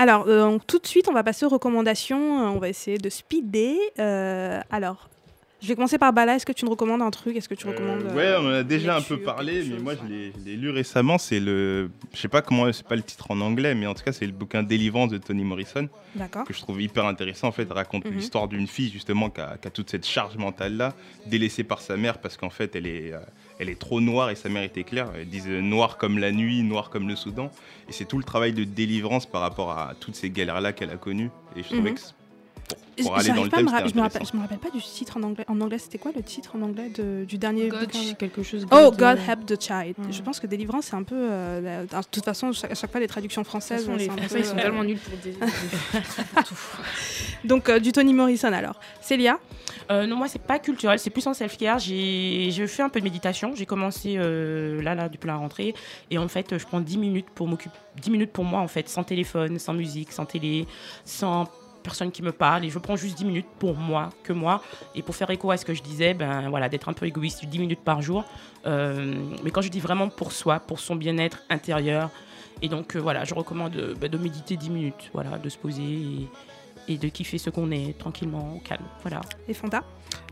Alors, 0.08 0.24
euh, 0.26 0.58
tout 0.66 0.78
de 0.78 0.86
suite, 0.86 1.06
on 1.08 1.12
va 1.12 1.22
passer 1.22 1.44
aux 1.44 1.50
recommandations. 1.50 2.40
Euh, 2.40 2.48
On 2.48 2.58
va 2.58 2.68
essayer 2.70 2.96
de 2.96 3.10
speeder. 3.10 3.76
Euh, 3.98 4.58
alors, 4.70 5.10
je 5.60 5.68
vais 5.68 5.74
commencer 5.74 5.98
par 5.98 6.14
Bala. 6.14 6.36
Est-ce 6.36 6.46
que 6.46 6.52
tu 6.52 6.64
nous 6.64 6.70
recommandes 6.70 7.02
un 7.02 7.10
truc? 7.10 7.36
Est-ce 7.36 7.48
que 7.48 7.54
tu 7.54 7.66
recommandes 7.66 8.04
Euh, 8.10 8.14
ouais, 8.14 8.34
on 8.40 8.48
en 8.48 8.54
a 8.54 8.62
déjà 8.62 8.96
un 8.96 9.02
peu 9.02 9.18
parlé, 9.18 9.62
mais 9.68 9.78
moi 9.78 9.92
je 10.00 10.08
l'ai- 10.08 10.32
je 10.38 10.44
l'ai 10.46 10.56
lu 10.56 10.70
récemment. 10.70 11.18
C'est 11.18 11.40
le, 11.40 11.90
je 12.14 12.18
sais 12.20 12.28
pas 12.28 12.40
comment, 12.40 12.72
c'est 12.72 12.86
pas 12.86 12.96
le 12.96 13.02
titre 13.02 13.30
en 13.30 13.38
anglais, 13.42 13.74
mais 13.74 13.86
en 13.86 13.92
tout 13.94 14.02
cas 14.04 14.12
c'est 14.12 14.24
le 14.24 14.32
bouquin 14.32 14.62
Délivrance 14.62 15.10
de 15.10 15.18
Toni 15.18 15.44
Morrison 15.44 15.88
D'accord. 16.14 16.44
que 16.44 16.54
je 16.54 16.60
trouve 16.60 16.80
hyper 16.80 17.04
intéressant. 17.04 17.48
En 17.48 17.52
fait, 17.52 17.70
raconte 17.70 18.04
Mhm. 18.06 18.12
l'histoire 18.14 18.48
d'une 18.48 18.66
fille 18.68 18.90
justement 18.90 19.28
qui 19.30 19.40
a, 19.42 19.56
qui 19.60 19.68
a 19.68 19.70
toute 19.70 19.90
cette 19.90 20.06
charge 20.06 20.36
mentale 20.36 20.76
là, 20.76 20.94
délaissée 21.26 21.64
par 21.64 21.80
sa 21.82 21.96
mère 21.98 22.18
parce 22.18 22.36
qu'en 22.38 22.50
fait 22.50 22.74
elle 22.76 22.86
est, 22.86 23.12
euh, 23.12 23.18
elle 23.58 23.68
est 23.68 23.78
trop 23.78 24.00
noire 24.00 24.30
et 24.30 24.36
sa 24.36 24.48
mère 24.48 24.62
était 24.62 24.84
claire. 24.84 25.08
Elle 25.16 25.28
disait 25.28 25.60
noir 25.60 25.96
comme 25.98 26.18
la 26.18 26.30
nuit, 26.32 26.62
noir 26.62 26.90
comme 26.90 27.08
le 27.08 27.16
Soudan. 27.16 27.50
Et 27.88 27.92
c'est 27.92 28.04
tout 28.04 28.18
le 28.18 28.24
travail 28.24 28.52
de 28.52 28.64
délivrance 28.64 29.26
par 29.26 29.40
rapport 29.40 29.70
à 29.72 29.94
toutes 29.98 30.14
ces 30.16 30.30
galères 30.30 30.60
là 30.60 30.72
qu'elle 30.72 30.90
a 30.90 30.96
connues. 30.96 31.30
Et 31.56 31.62
je 31.62 31.68
trouvais 31.68 31.90
Mhm. 31.90 31.96
que 31.96 32.00
pour, 32.68 32.76
pour 33.06 33.16
aller 33.16 33.30
dans 33.30 33.44
le 33.44 33.48
thème, 33.48 33.64
me 33.64 33.70
je 33.88 33.94
me 33.94 34.00
rappelle, 34.02 34.22
je 34.30 34.36
me 34.36 34.42
rappelle 34.42 34.58
pas 34.58 34.68
du 34.70 34.82
titre 34.82 35.16
en 35.16 35.22
anglais. 35.22 35.44
En 35.48 35.58
anglais, 35.62 35.78
c'était 35.78 35.96
quoi 35.96 36.10
le 36.14 36.22
titre 36.22 36.54
en 36.54 36.60
anglais 36.60 36.90
de- 36.90 37.24
du 37.26 37.38
dernier 37.38 37.68
God, 37.68 37.80
bouquin 37.80 38.12
quelque 38.18 38.42
chose. 38.42 38.66
Oh, 38.70 38.90
God, 38.90 38.98
God 38.98 39.18
euh, 39.18 39.32
Help 39.32 39.46
the 39.46 39.62
Child. 39.62 39.94
Je 40.10 40.20
pense 40.20 40.38
que 40.38 40.46
délivrance, 40.46 40.86
c'est 40.86 40.96
un 40.96 41.02
peu. 41.02 41.14
euh, 41.16 41.86
la- 41.90 42.00
de 42.02 42.06
toute 42.10 42.24
façon, 42.24 42.52
chaque- 42.52 42.72
à 42.72 42.74
chaque 42.74 42.90
fois, 42.90 43.00
les 43.00 43.06
traductions 43.06 43.42
françaises. 43.42 43.86
façon, 43.86 43.96
les 43.96 44.04
Français, 44.10 44.28
peu, 44.28 44.38
ils 44.40 44.44
sont 44.44 44.58
euh, 44.58 44.62
tellement 44.62 44.84
nuls 44.84 44.98
pour 44.98 45.16
des- 45.18 45.34
Donc, 47.44 47.68
euh, 47.68 47.78
du 47.78 47.92
Toni 47.92 48.12
Morrison 48.12 48.52
alors. 48.52 48.80
Célia? 49.00 49.38
Euh, 49.90 50.06
non, 50.06 50.16
moi, 50.16 50.28
c'est 50.28 50.42
pas 50.42 50.58
culturel, 50.58 50.98
c'est 50.98 51.10
plus 51.10 51.26
en 51.26 51.34
self-care. 51.34 51.78
J'ai 51.78 52.66
fait 52.66 52.82
un 52.82 52.88
peu 52.88 53.00
de 53.00 53.04
méditation. 53.04 53.54
J'ai 53.54 53.66
commencé 53.66 54.16
euh, 54.16 54.82
là, 54.82 54.94
là, 54.94 55.08
depuis 55.08 55.28
la 55.28 55.36
rentrée. 55.36 55.74
Et 56.10 56.18
en 56.18 56.28
fait, 56.28 56.58
je 56.58 56.64
prends 56.66 56.80
10 56.80 56.98
minutes 56.98 57.30
pour 57.34 57.48
m'occuper. 57.48 57.76
10 58.00 58.10
minutes 58.10 58.32
pour 58.32 58.44
moi, 58.44 58.60
en 58.60 58.68
fait, 58.68 58.88
sans 58.88 59.04
téléphone, 59.04 59.58
sans 59.58 59.72
musique, 59.72 60.12
sans 60.12 60.26
télé, 60.26 60.66
sans 61.04 61.48
personne 61.82 62.10
qui 62.10 62.22
me 62.22 62.32
parle. 62.32 62.64
Et 62.64 62.70
je 62.70 62.78
prends 62.78 62.96
juste 62.96 63.16
10 63.16 63.24
minutes 63.24 63.46
pour 63.58 63.76
moi, 63.76 64.10
que 64.22 64.32
moi. 64.32 64.62
Et 64.94 65.02
pour 65.02 65.16
faire 65.16 65.30
écho 65.30 65.50
à 65.50 65.56
ce 65.56 65.64
que 65.64 65.74
je 65.74 65.82
disais, 65.82 66.14
ben 66.14 66.50
voilà, 66.50 66.68
d'être 66.68 66.88
un 66.88 66.92
peu 66.92 67.06
égoïste, 67.06 67.44
10 67.44 67.58
minutes 67.58 67.80
par 67.84 68.02
jour. 68.02 68.24
Euh, 68.66 69.14
mais 69.42 69.50
quand 69.50 69.62
je 69.62 69.68
dis 69.68 69.80
vraiment 69.80 70.08
pour 70.08 70.32
soi, 70.32 70.60
pour 70.60 70.80
son 70.80 70.96
bien-être 70.96 71.38
intérieur. 71.48 72.10
Et 72.60 72.68
donc, 72.68 72.96
euh, 72.96 72.98
voilà, 72.98 73.24
je 73.24 73.34
recommande 73.34 73.76
euh, 73.76 73.94
ben, 73.94 74.10
de 74.10 74.18
méditer 74.18 74.56
10 74.56 74.70
minutes, 74.70 75.10
voilà, 75.12 75.38
de 75.38 75.48
se 75.48 75.56
poser 75.56 75.82
et, 75.82 76.28
et 76.88 76.96
de 76.96 77.08
kiffer 77.08 77.38
ce 77.38 77.50
qu'on 77.50 77.70
est 77.70 77.96
tranquillement, 77.98 78.54
au 78.56 78.60
calme. 78.60 78.84
Voilà. 79.02 79.20
Et 79.48 79.54
Fanta? 79.54 79.84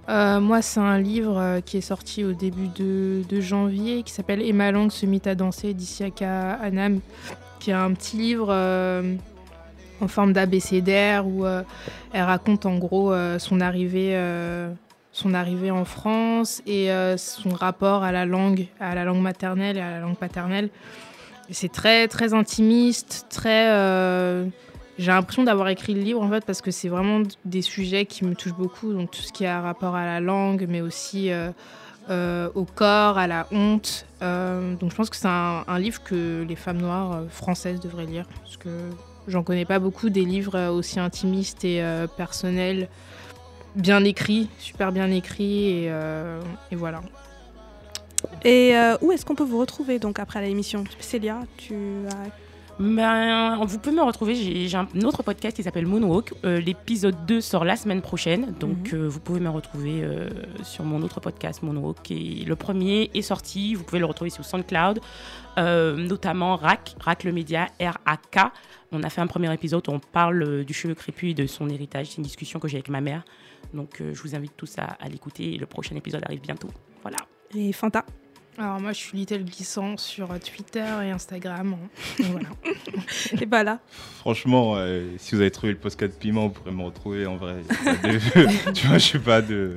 Euh, 0.09 0.41
moi, 0.41 0.63
c'est 0.63 0.81
un 0.81 0.99
livre 0.99 1.39
euh, 1.39 1.61
qui 1.61 1.77
est 1.79 1.83
sorti 1.83 2.25
au 2.25 2.33
début 2.33 2.69
de, 2.69 3.23
de 3.29 3.41
janvier 3.41 4.03
qui 4.05 4.13
s'appelle 4.13 4.41
Et 4.41 4.53
ma 4.53 4.71
langue 4.71 4.93
se 4.93 5.05
mit 5.05 5.23
à 5.25 5.35
danser 5.35 5.75
d'Isiaka 5.75 6.53
Anam, 6.63 7.01
qui 7.59 7.71
est 7.71 7.75
un 7.75 7.93
petit 7.93 8.17
livre 8.17 8.49
euh, 8.51 9.17
en 10.01 10.09
forme 10.09 10.33
d'abécédaire 10.33 11.27
où 11.27 11.45
euh, 11.45 11.63
elle 12.13 12.23
raconte 12.23 12.67
en 12.67 12.79
gros 12.79 13.13
euh, 13.13 13.39
son, 13.41 13.61
arrivée, 13.61 14.13
euh, 14.15 14.71
son 15.13 15.35
arrivée 15.35 15.73
en 15.73 15.85
France 15.85 16.63
et 16.67 16.93
euh, 16.93 17.17
son 17.17 17.51
rapport 17.51 18.05
à 18.05 18.13
la 18.13 18.27
langue, 18.27 18.67
à 18.79 18.95
la 18.95 19.05
langue 19.05 19.23
maternelle 19.23 19.77
et 19.77 19.81
à 19.81 19.91
la 19.91 20.01
langue 20.01 20.17
paternelle. 20.17 20.71
C'est 21.51 21.71
très 21.71 22.09
très 22.09 22.33
intimiste, 22.33 23.27
très. 23.29 23.71
euh, 23.71 24.47
j'ai 24.99 25.13
l'impression 25.13 25.45
d'avoir 25.45 25.69
écrit 25.69 25.95
le 25.95 26.01
livre 26.01 26.23
en 26.23 26.31
fait 26.31 26.45
parce 26.45 26.63
que 26.63 26.71
c'est 26.71 26.89
vraiment 26.89 27.23
des 27.45 27.63
sujets 27.63 28.07
qui 28.07 28.25
me 28.25 28.35
touchent 28.35 28.55
beaucoup, 28.55 28.93
donc 28.93 29.11
tout 29.11 29.21
ce 29.21 29.33
qui 29.33 29.45
a 29.45 29.61
rapport 29.61 29.95
à 29.95 30.07
la 30.07 30.21
langue, 30.21 30.67
mais 30.69 30.81
aussi 30.81 31.31
euh, 31.31 31.51
euh, 32.09 32.49
au 32.55 32.65
corps, 32.65 33.19
à 33.19 33.27
la 33.27 33.47
honte. 33.53 34.07
Euh, 34.23 34.75
donc 34.77 34.91
je 34.91 34.97
pense 34.97 35.11
que 35.11 35.17
c'est 35.17 35.29
un, 35.29 35.79
livre 35.79 36.03
que 36.03 36.45
les 36.49 36.57
femmes 36.57 36.79
noires 36.79 37.25
françaises 37.29 37.81
devraient 37.81 38.07
lire 38.07 38.27
parce 38.43 38.57
que 38.57 38.71
j'en 39.29 39.43
connais 39.43 39.67
pas 39.67 39.79
beaucoup 39.79 40.09
des 40.09 40.25
livres 40.25 40.71
aussi 40.71 40.99
intimistes 40.99 41.65
et 41.65 41.85
personnels, 42.17 42.89
bien 43.75 44.03
écrits, 44.03 44.49
super 44.59 44.93
bien 44.93 45.11
écrits 45.11 45.85
et, 45.85 45.93
voilà. 46.73 47.03
Et 48.45 48.73
où 49.03 49.13
est-ce 49.13 49.27
qu'on 49.27 49.35
peut 49.35 49.45
vous 49.45 49.59
retrouver 49.59 49.99
donc 49.99 50.19
après 50.19 50.41
l'émission? 50.41 50.85
Célia, 51.01 51.41
tu 51.59 51.75
as. 52.09 52.46
Ben, 52.79 53.65
vous 53.65 53.79
pouvez 53.79 53.97
me 53.97 54.03
retrouver, 54.03 54.35
j'ai 54.35 54.77
un 54.77 54.87
autre 55.05 55.23
podcast 55.23 55.57
qui 55.57 55.63
s'appelle 55.63 55.87
Moonwalk. 55.87 56.35
Euh, 56.45 56.61
L'épisode 56.61 57.25
2 57.25 57.41
sort 57.41 57.65
la 57.65 57.75
semaine 57.75 58.03
prochaine, 58.03 58.53
donc 58.61 58.93
Mhm. 58.93 58.99
euh, 59.01 59.09
vous 59.09 59.19
pouvez 59.19 59.41
me 59.41 59.49
retrouver 59.49 60.03
euh, 60.05 60.29
sur 60.63 60.85
mon 60.85 61.01
autre 61.03 61.19
podcast 61.21 61.63
Moonwalk. 61.63 62.11
Et 62.11 62.45
le 62.47 62.55
premier 62.55 63.11
est 63.15 63.23
sorti, 63.23 63.75
vous 63.75 63.83
pouvez 63.83 63.99
le 63.99 64.05
retrouver 64.05 64.29
sur 64.29 64.45
SoundCloud, 64.45 65.01
notamment 65.57 66.57
RAC, 66.57 66.97
RAC 67.01 67.25
le 67.25 67.33
média, 67.33 67.67
R-A-K. 67.81 68.53
On 68.93 69.03
a 69.03 69.09
fait 69.09 69.23
un 69.23 69.27
premier 69.27 69.53
épisode 69.55 69.89
où 69.89 69.93
on 69.93 69.99
parle 69.99 70.65
du 70.65 70.75
cheveu 70.75 70.95
crépus 70.95 71.31
et 71.31 71.35
de 71.35 71.47
son 71.47 71.71
héritage. 71.71 72.09
C'est 72.11 72.17
une 72.19 72.25
discussion 72.25 72.61
que 72.61 72.69
j'ai 72.69 72.77
avec 72.77 72.91
ma 72.91 73.01
mère. 73.01 73.25
Donc 73.73 74.03
je 74.13 74.21
vous 74.23 74.35
invite 74.35 74.53
tous 74.55 74.77
à, 74.79 74.85
à 74.85 75.09
l'écouter 75.09 75.57
le 75.57 75.65
prochain 75.65 75.97
épisode 75.97 76.23
arrive 76.27 76.43
bientôt. 76.43 76.69
Voilà. 77.01 77.17
Et 77.55 77.73
Fanta 77.73 78.05
Alors 78.59 78.81
moi 78.81 78.93
je 78.93 78.99
suis 78.99 79.19
Little 79.19 79.45
Glissant 79.45 79.97
sur 79.99 80.31
euh, 80.33 80.39
Twitter 80.39 80.85
et 81.05 81.11
Instagram. 81.11 81.77
Et 82.19 82.23
voilà. 82.23 82.49
Et 83.41 83.47
bah 83.47 83.63
là. 83.63 83.79
Franchement, 84.21 84.75
euh, 84.77 85.07
si 85.19 85.35
vous 85.35 85.41
avez 85.43 85.51
trouvé 85.51 85.73
le 85.73 85.79
podcast 85.79 86.19
Piment, 86.19 86.49
vous 86.49 86.55
pourrez 86.55 86.71
me 86.73 86.83
retrouver 86.83 87.27
en 87.27 87.37
vrai. 87.37 87.57
Pas 87.85 87.95
de- 87.95 88.73
tu 88.73 88.87
vois, 88.87 88.99
je 88.99 89.07
sais 89.13 89.19
pas 89.19 89.43
de, 89.43 89.77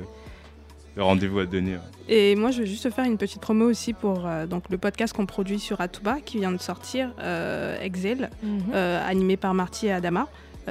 de 0.96 1.00
rendez-vous 1.02 1.40
à 1.40 1.46
donner. 1.46 1.74
ouais. 1.74 1.80
Et 2.08 2.34
moi, 2.36 2.50
je 2.50 2.60
vais 2.62 2.66
juste 2.66 2.90
faire 2.90 3.04
une 3.04 3.18
petite 3.18 3.40
promo 3.40 3.66
aussi 3.66 3.92
pour 3.92 4.26
euh, 4.26 4.46
donc, 4.46 4.64
le 4.70 4.78
podcast 4.78 5.12
qu'on 5.14 5.26
produit 5.26 5.60
sur 5.60 5.80
Atuba 5.80 6.18
qui 6.24 6.38
vient 6.38 6.50
de 6.52 6.58
sortir, 6.60 7.12
euh, 7.20 7.80
Exil, 7.82 8.30
Mhm. 8.42 8.62
euh, 8.74 9.06
animé 9.08 9.36
par 9.36 9.52
Marty 9.54 9.86
et 9.88 9.92
Adama. 9.92 10.26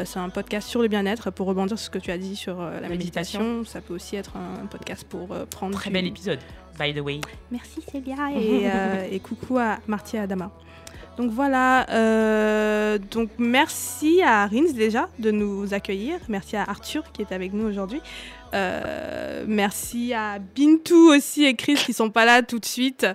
C'est 0.05 0.19
un 0.19 0.29
podcast 0.29 0.67
sur 0.69 0.81
le 0.81 0.87
bien-être 0.87 1.29
pour 1.29 1.47
rebondir 1.47 1.77
sur 1.77 1.85
ce 1.87 1.89
que 1.89 1.97
tu 1.99 2.09
as 2.11 2.17
dit 2.17 2.35
sur 2.37 2.61
la, 2.61 2.87
méditation. 2.87 3.39
méditation. 3.41 3.65
Ça 3.65 3.81
peut 3.81 3.93
aussi 3.93 4.15
être 4.15 4.37
un 4.37 4.65
podcast 4.67 5.05
pour 5.09 5.27
prendre. 5.47 5.75
Très 5.75 5.89
du- 5.89 5.93
bel 5.93 6.05
épisode, 6.07 6.39
by 6.79 6.93
the 6.93 7.03
way. 7.03 7.19
Merci 7.51 7.81
Célia 7.91 8.31
et, 8.33 8.69
euh, 8.73 9.07
et 9.11 9.19
coucou 9.19 9.57
à 9.57 9.79
Marty 9.87 10.15
et 10.15 10.19
Adama. 10.19 10.51
Donc 11.19 11.31
voilà, 11.31 11.85
euh, 11.89 12.97
donc 12.97 13.29
merci 13.37 14.21
à 14.21 14.47
Rins 14.47 14.71
déjà 14.73 15.09
de 15.19 15.31
nous 15.31 15.73
accueillir. 15.73 16.17
Merci 16.29 16.55
à 16.55 16.63
Arthur 16.63 17.11
qui 17.11 17.21
est 17.21 17.33
avec 17.33 17.51
nous 17.51 17.67
aujourd'hui. 17.67 18.01
Euh, 18.53 19.43
merci 19.45 20.13
à 20.13 20.39
Bintou 20.39 21.11
aussi 21.13 21.43
et 21.43 21.55
Chris 21.55 21.75
qui 21.75 21.91
sont 21.91 22.09
pas 22.09 22.23
là 22.23 22.41
tout 22.41 22.57
de 22.57 22.65
suite. 22.65 23.05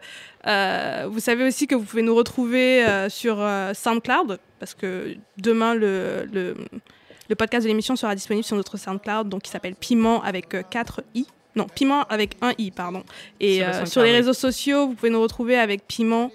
Euh, 0.47 1.09
vous 1.11 1.19
savez 1.19 1.47
aussi 1.47 1.67
que 1.67 1.75
vous 1.75 1.85
pouvez 1.85 2.03
nous 2.03 2.15
retrouver 2.15 2.85
sur 3.09 3.43
SoundCloud 3.73 4.39
parce 4.59 4.75
que 4.75 5.17
demain 5.39 5.75
le, 5.75 6.29
le, 6.31 6.57
le 7.31 7.35
podcast 7.35 7.65
de 7.65 7.69
l'émission 7.69 7.97
sera 7.97 8.15
disponible 8.15 8.45
sur 8.45 8.57
notre 8.57 8.77
SoundCloud 8.77 9.31
donc 9.31 9.41
qui 9.45 9.51
s'appelle 9.51 9.77
Piment 9.77 10.23
avec 10.23 10.55
4 10.69 11.03
i. 11.15 11.27
Non, 11.57 11.67
Piment 11.75 12.03
avec 12.09 12.37
un 12.43 12.53
i, 12.59 12.71
pardon. 12.71 13.03
Et 13.41 13.59
Sur 13.59 13.67
euh, 13.69 13.87
sur 13.87 14.03
les 14.03 14.13
réseaux 14.13 14.33
sociaux, 14.33 14.89
vous 14.89 14.95
pouvez 14.95 15.11
nous 15.11 15.21
retrouver 15.23 15.57
avec 15.57 15.87
Piment 15.87 16.31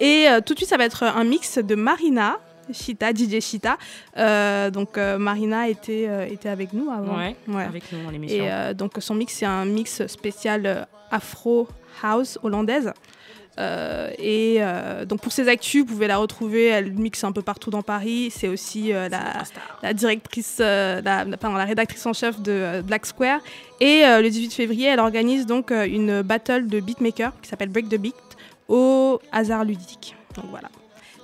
Et 0.00 0.26
tout 0.44 0.54
de 0.54 0.58
suite, 0.58 0.68
ça 0.68 0.76
va 0.76 0.84
être 0.84 1.02
un 1.02 1.24
mix 1.24 1.58
de 1.58 1.74
Marina, 1.74 2.38
Chita, 2.72 3.12
DJ 3.12 3.40
Chita. 3.40 3.78
Euh, 4.16 4.70
donc, 4.70 4.98
euh, 4.98 5.18
Marina 5.18 5.68
était, 5.68 6.06
euh, 6.08 6.26
était 6.26 6.48
avec 6.48 6.72
nous 6.72 6.90
avant. 6.90 7.16
Ouais, 7.16 7.36
avec 7.64 7.90
nous 7.92 8.02
dans 8.02 8.10
l'émission. 8.10 8.44
Et 8.44 8.74
donc, 8.74 8.92
son 8.98 9.14
mix, 9.14 9.34
c'est 9.34 9.46
un 9.46 9.64
mix 9.64 10.06
spécial 10.06 10.86
Afro 11.10 11.68
House 12.02 12.38
hollandaise. 12.42 12.92
Et 13.58 14.60
donc 15.06 15.22
pour 15.22 15.32
ses 15.32 15.48
actus, 15.48 15.82
vous 15.82 15.86
pouvez 15.86 16.06
la 16.06 16.18
retrouver. 16.18 16.66
Elle 16.66 16.92
mixe 16.92 17.24
un 17.24 17.32
peu 17.32 17.40
partout 17.40 17.70
dans 17.70 17.80
Paris. 17.80 18.30
C'est 18.30 18.48
aussi 18.48 18.88
la, 18.90 19.08
la 19.82 19.94
directrice, 19.94 20.58
la, 20.58 21.24
pardon, 21.40 21.56
la 21.56 21.64
rédactrice 21.64 22.04
en 22.04 22.12
chef 22.12 22.38
de 22.42 22.82
Black 22.82 23.06
Square. 23.06 23.40
Et 23.80 24.02
le 24.04 24.28
18 24.28 24.52
février, 24.52 24.88
elle 24.88 25.00
organise 25.00 25.46
donc 25.46 25.70
une 25.70 26.20
battle 26.20 26.66
de 26.66 26.80
beatmaker 26.80 27.32
qui 27.40 27.48
s'appelle 27.48 27.70
Break 27.70 27.88
the 27.88 27.96
Beat. 27.96 28.14
au 28.68 29.20
hasard 29.32 29.64
ludique. 29.64 30.14
Donc 30.34 30.46
voilà. 30.50 30.68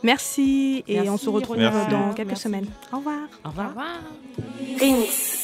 Merci 0.03 0.85
et 0.89 0.95
Merci, 0.95 1.11
on 1.11 1.17
se 1.17 1.29
retrouve 1.29 1.57
Merci. 1.59 1.91
dans 1.91 2.13
quelques 2.13 2.29
Merci. 2.29 2.43
semaines. 2.43 2.67
Au 2.93 2.97
revoir. 2.99 3.29
Au 3.45 3.49
revoir. 3.49 4.01
Het 4.81 5.43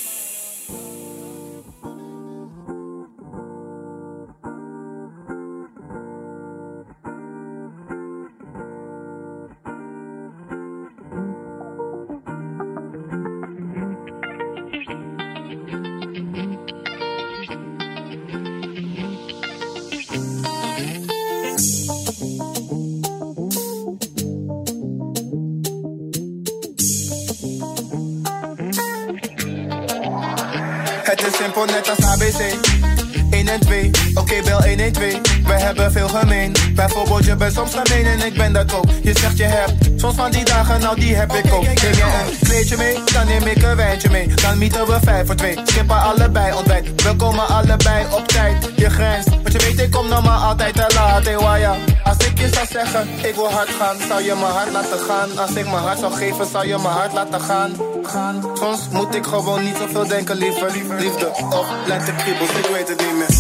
ABC. 32.28 32.56
1 33.30 33.48
en 33.48 33.60
2, 33.60 33.90
oké 34.14 34.34
bel 34.44 34.62
112 34.62 35.20
We 35.44 35.52
hebben 35.52 35.92
veel 35.92 36.08
gemeen. 36.08 36.54
Bijvoorbeeld 36.74 37.24
je 37.24 37.36
bent 37.36 37.54
soms 37.54 37.74
gemeen 37.74 38.06
en 38.06 38.26
ik 38.26 38.34
ben 38.34 38.52
dat 38.52 38.74
ook. 38.74 38.84
Je 39.02 39.18
zegt 39.18 39.36
je 39.36 39.44
hebt. 39.44 39.72
Soms 39.96 40.14
van 40.14 40.30
die 40.30 40.44
dagen, 40.44 40.80
nou 40.80 41.00
die 41.00 41.14
heb 41.14 41.32
ik 41.32 41.52
ook. 41.52 41.62
Neem 41.62 41.74
je 41.74 42.26
een 42.28 42.38
kleedje 42.48 42.76
mee, 42.76 42.98
dan 43.12 43.26
neem 43.26 43.46
ik 43.46 43.62
een 43.62 43.76
wijntje 43.76 44.10
mee. 44.10 44.28
Dan 44.34 44.58
mieten 44.58 44.86
we 44.86 44.98
5 45.02 45.26
voor 45.26 45.34
2, 45.34 45.56
skippen 45.64 46.02
allebei 46.02 46.52
ontbijt. 46.54 47.02
We 47.02 47.16
komen 47.16 47.48
allebei 47.48 48.06
op 48.10 48.28
tijd, 48.28 48.70
je 48.76 48.90
grenst 48.90 49.37
Want 49.48 49.62
je 49.62 49.68
weet 49.68 49.80
ik 49.86 49.90
kom 49.90 50.08
nog 50.08 50.24
maar 50.24 50.38
altijd 50.38 50.74
te 50.74 50.92
laat, 50.94 51.24
hey 51.24 51.38
waya 51.38 51.76
Als 52.04 52.16
ik 52.16 52.38
je 52.38 52.48
zou 52.52 52.66
zeggen, 52.70 53.08
ik 53.22 53.34
wil 53.34 53.50
hard 53.50 53.68
gaan 53.68 53.96
Zou 54.08 54.22
je 54.22 54.34
mijn 54.34 54.52
hart 54.52 54.72
laten 54.72 54.98
gaan. 54.98 55.38
Als 55.38 55.50
ik 55.50 55.64
mijn 55.64 55.82
hart 55.82 55.98
zou 55.98 56.12
geven, 56.12 56.46
zou 56.46 56.66
je 56.66 56.76
mijn 56.76 56.94
hart 56.94 57.12
laten 57.12 57.40
gaan. 57.40 57.70
Gaan. 58.02 58.50
Soms 58.54 58.88
moet 58.90 59.14
ik 59.14 59.26
gewoon 59.26 59.64
niet 59.64 59.76
zoveel 59.76 60.06
denken, 60.06 60.36
liever 60.36 60.70
Liefde. 60.98 61.26
Of 61.50 61.66
lentekriebels, 61.86 62.50
ik 62.50 62.66
weet 62.72 62.88
het 62.88 62.98
niet 63.00 63.16
meer. 63.16 63.34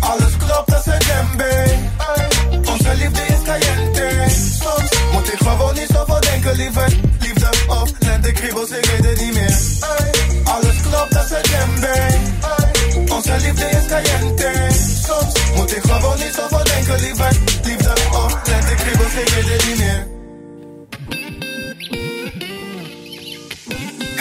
Alles 0.00 0.36
klopt 0.36 0.74
als 0.74 0.86
een 0.86 0.98
djembe. 0.98 1.64
Onze 2.70 2.94
liefde 2.94 3.22
is 3.26 3.42
caliente. 3.44 4.08
Soms 4.60 4.90
moet 5.12 5.32
ik 5.32 5.38
gewoon 5.38 5.74
niet 5.74 5.90
zoveel 5.94 6.20
denken, 6.20 6.56
liever 6.56 6.88
Liefde. 7.20 7.48
Of 7.68 7.90
lentekriebels, 7.98 8.70
ik 8.70 8.84
weet 8.84 9.04
het 9.10 9.20
niet 9.20 9.34
meer. 9.34 9.58
Alles 10.44 10.80
klopt 10.80 11.16
als 11.16 11.30
een 11.30 11.42
djembe. 11.42 13.12
Onze 13.14 13.36
liefde 13.40 13.68
is 13.68 13.86
caliente 13.86 14.73
soms 15.04 15.34
Moet 15.56 15.76
ik 15.76 15.82
gewoon 15.82 16.18
niet 16.18 16.34
zoveel 16.34 16.64
denken, 16.64 17.00
liever 17.00 17.36
Liefde, 17.64 17.92
oh, 18.12 18.32
let 18.44 18.70
ik 18.70 18.76
kriebels 18.76 19.14
in 19.14 19.36
je 19.36 19.42
de 19.44 19.64
linie 19.66 20.13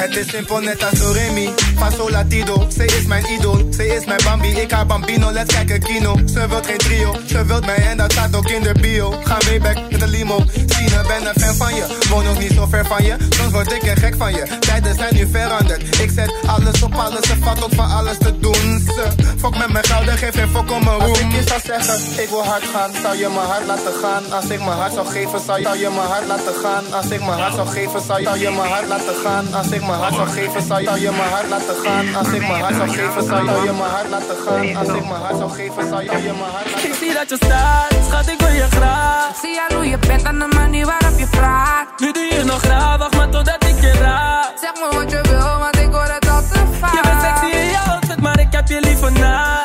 Het 0.04 0.18
is 0.18 0.30
simpel 0.30 0.60
net 0.60 0.84
als 0.84 1.00
Doremi, 1.00 1.54
van 1.76 1.92
Solatido. 1.92 2.66
Zij 2.70 2.86
is 2.86 3.06
mijn 3.06 3.26
idool, 3.32 3.68
zij 3.70 3.88
is 3.88 4.06
mijn 4.06 4.20
Bambi, 4.24 4.48
ik 4.48 4.72
haar 4.72 4.86
Bambino, 4.86 5.32
let's 5.32 5.54
kijken 5.54 5.80
kino. 5.80 6.16
Ze 6.26 6.48
wilt 6.48 6.66
geen 6.66 6.78
trio, 6.78 7.16
ze 7.26 7.46
wilt 7.46 7.66
mij 7.66 7.76
en 7.76 7.98
dat 7.98 8.12
staat 8.12 8.36
ook 8.36 8.50
in 8.50 8.62
de 8.62 8.74
bio. 8.82 9.12
Ga 9.24 9.38
mee 9.46 9.60
back 9.60 9.92
met 9.92 10.00
de 10.00 10.08
limo, 10.08 10.46
Sine, 10.66 11.04
ben 11.08 11.28
een 11.28 11.42
fan 11.42 11.56
van 11.56 11.76
je. 11.76 11.86
Woon 12.10 12.28
ook 12.28 12.40
niet 12.40 12.52
zo 12.52 12.66
ver 12.66 12.86
van 12.86 13.04
je, 13.04 13.16
soms 13.30 13.52
word 13.52 13.72
ik 13.72 13.84
er 13.84 13.98
gek 13.98 14.16
van 14.18 14.34
je. 14.34 14.58
Tijden 14.60 14.96
zijn 14.96 15.16
nu 15.16 15.28
veranderd, 15.32 16.00
ik 16.00 16.12
zet 16.16 16.34
alles 16.46 16.82
op 16.82 16.96
alles, 16.96 17.28
ze 17.28 17.36
valt 17.42 17.64
ook 17.64 17.74
van 17.74 17.90
alles 17.90 18.18
te 18.18 18.40
doen. 18.40 18.84
Ze 18.86 19.06
fok 19.38 19.58
met 19.58 19.72
mijn 19.72 19.86
gouden, 19.86 20.18
geef 20.18 20.34
geen 20.34 20.50
fok 20.50 20.72
om 20.72 20.84
mijn 20.84 21.00
roem. 21.00 21.10
Als 21.10 21.20
ik 21.20 21.32
je 21.32 21.44
zou 21.46 21.62
zeggen, 21.64 22.24
ik 22.24 22.30
wil 22.30 22.44
hard 22.44 22.64
gaan, 22.74 22.92
zou 23.02 23.18
je 23.18 23.30
mijn 23.30 23.48
hart 23.48 23.66
laten 23.66 23.94
gaan. 24.02 24.32
Als 24.32 24.46
ik 24.46 24.60
mijn 24.60 24.78
hart 24.78 24.94
zou 24.94 25.08
geven, 25.08 25.40
zou 25.46 25.60
je, 25.60 25.66
zou 25.66 25.78
je 25.78 25.90
mijn 25.90 26.08
hart 26.08 26.28
laten 26.28 26.56
gaan. 26.64 26.94
Als 26.94 27.10
ik 27.10 27.20
mijn 27.20 27.40
hart 27.40 27.54
zou 27.54 27.68
geven, 27.68 28.02
zou 28.08 28.20
je, 28.20 28.26
zou 28.26 28.40
je 28.40 28.50
mijn 28.50 28.70
hart 28.70 28.88
laten 28.88 29.16
gaan. 29.24 29.54
Als 29.54 29.68
ik 29.68 29.82
mijn 29.82 29.93
hart 29.99 30.15
zou 30.15 30.28
geven, 30.28 30.61
zou 30.61 30.82
je, 30.82 30.88
zou 30.88 30.99
je 30.99 31.11
mijn 31.11 31.30
hart 31.30 31.49
laten 31.49 31.76
gaan. 31.84 32.15
Als 32.15 32.28
ik 32.28 32.48
mijn 32.48 32.61
hart 32.61 32.76
zou 32.76 32.90
geven, 32.90 33.24
zou 33.24 33.65
je, 33.65 33.72
mijn 33.72 33.91
hart 33.95 34.10
laten 34.10 34.38
gaan. 34.45 34.76
Als 34.76 34.88
ik 34.88 35.06
mijn 35.10 35.22
hart 35.26 35.38
zou 35.38 35.52
geven, 35.52 35.88
zou 35.88 36.02
je, 36.03 36.11
mijn 36.11 36.52
hart 36.56 36.72
laten 36.72 36.90
Ik 36.90 36.94
zie 36.94 37.14
dat 37.14 37.30
je 37.30 37.38
staat, 37.45 37.94
schat, 38.07 38.28
ik 38.28 38.40
wil 38.40 38.53
je 38.53 38.68
graag. 38.70 39.30
Ik 39.30 39.36
zie 39.41 39.60
al 39.70 39.76
hoe 39.76 39.90
je 39.90 39.98
bent 40.07 40.24
aan 40.24 40.40
de 40.40 40.49
manier 40.56 40.86
waarop 40.86 41.20
je 41.20 41.28
vraagt. 41.32 41.99
Nu 41.99 42.11
doe 42.11 42.24
je 42.24 42.44
nog 42.44 42.61
graag, 42.61 42.98
wacht 42.98 43.15
maar 43.15 43.30
totdat 43.30 43.64
ik 43.64 43.82
je 43.82 43.91
raak. 43.91 44.52
Zeg 44.61 44.74
me 44.74 44.98
wat 44.98 45.11
je 45.11 45.22
wil, 45.30 45.60
want 45.60 45.78
ik 45.78 45.91
hoor 45.91 46.03
het 46.03 46.30
al 46.30 46.41
te 46.41 46.60
vaak. 46.80 46.94
Je 46.94 47.02
bent 47.02 47.22
sexy 47.22 47.56
in 47.56 47.65
je 47.65 47.80
outfit, 47.91 48.22
maar 48.22 48.40
ik 48.40 48.52
heb 48.52 48.68
je 48.68 48.80
liever 48.80 49.11
na. 49.11 49.62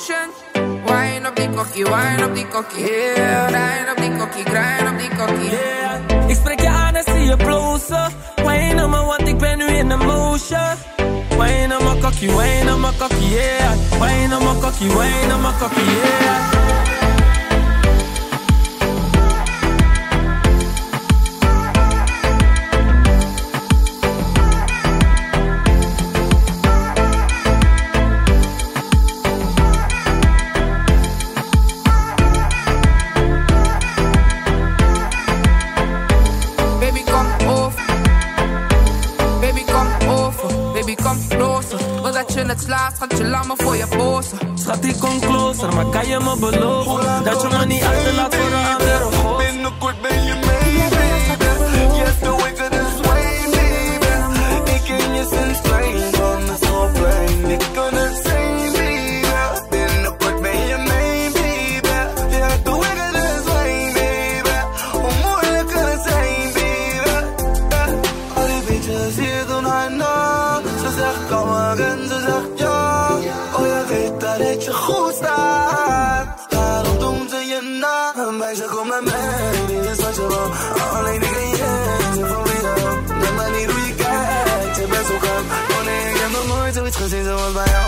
Coachen. 0.00 0.30
Wine 0.84 1.28
op 1.28 1.36
die 1.36 1.48
kokkie, 1.50 1.84
wine 1.84 2.24
op 2.24 2.34
die 2.34 2.46
kokkie. 2.46 2.84
Yeah, 2.84 3.46
grind 3.46 3.90
op 3.90 3.96
die 3.96 4.16
kokkie, 4.16 4.44
grind 4.44 4.90
op 4.90 4.98
die 4.98 5.08
kokkie. 5.16 5.50
Yeah. 5.50 6.28
Ik 6.28 6.36
spreek 6.36 6.60
je 6.60 6.68
aan 6.68 6.94
en 6.94 7.04
zie 7.04 7.24
je 7.24 7.36
blozen. 7.36 8.12
Wine 8.36 8.84
op 8.84 8.90
me, 8.90 9.04
want 9.04 9.28
ik 9.28 9.38
ben 9.38 9.58
nu 9.58 9.66
in 9.66 9.88
de 9.88 9.96
motion. 9.96 10.76
Wine 11.28 11.76
op 11.78 11.82
mijn 11.82 12.00
kokkie, 12.00 12.36
wine 12.36 12.72
op 12.72 12.80
mijn 12.80 12.96
kokkie, 12.98 13.28
yeah. 13.28 13.72
Wine 14.00 14.36
op 14.36 14.42
mijn 14.42 14.60
kokkie, 14.60 14.88
wine 14.88 15.34
op 15.34 15.40
mijn 15.40 15.54
kokkie, 15.58 15.84
yeah. 15.84 16.79
Het 42.50 42.60
slaat, 42.60 42.96
schat 42.96 43.18
je 43.18 43.24
laat 43.24 43.46
me 43.46 43.54
voor 43.56 43.76
je 43.76 43.86
posen. 43.86 44.38
Schat, 44.54 44.84
ik 44.84 44.98
kom 44.98 45.20
closer, 45.20 45.74
maar 45.74 45.86
kan 45.86 46.06
je 46.06 46.18
me 46.18 46.36
beloven? 46.38 47.24
Dat 47.24 47.42
je 47.42 47.48
me 47.48 47.66
niet 47.66 47.82
achterlaat 47.82 48.34
voor 48.34 48.46
een 48.46 48.66
ander 48.66 49.06
of 49.06 49.20
bye. 87.54 87.79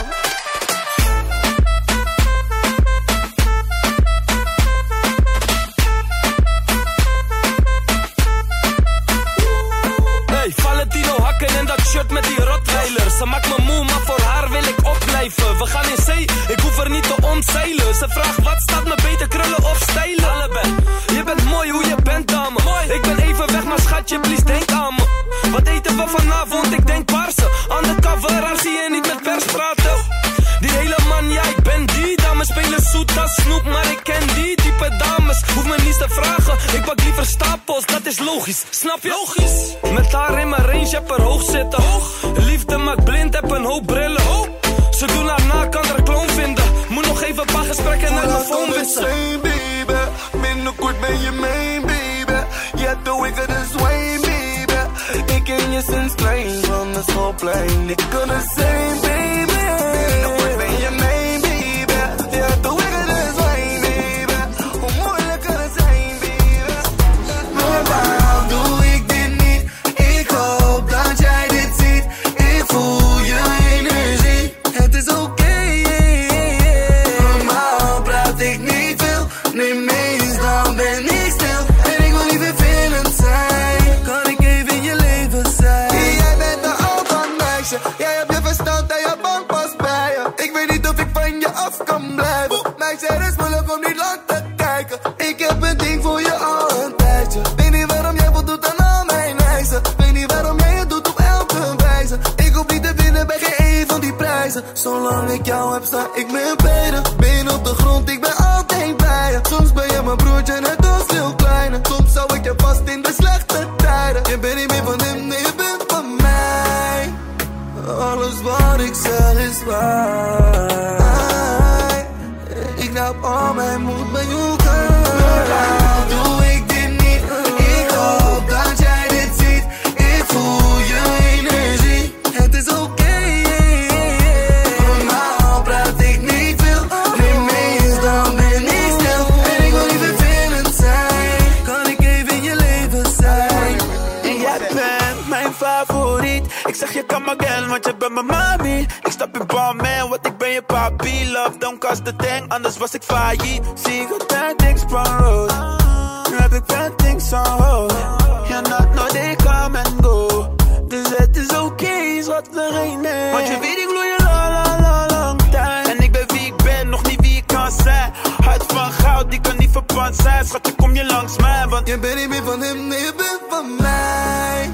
Kan 170.16 170.24
niet 170.24 170.46
verpand 170.46 170.46
zijn. 170.46 170.46
Schatje, 170.46 170.74
kom 170.74 170.94
je 170.94 171.04
langs 171.04 171.38
mij, 171.38 171.66
want 171.68 171.88
je 171.88 171.98
bent 171.98 172.16
niet 172.16 172.28
meer 172.28 172.42
van 172.44 172.60
hem, 172.60 172.86
nee, 172.86 172.98
je 172.98 173.12
bent 173.16 173.40
van 173.48 173.76
mij. 173.76 174.70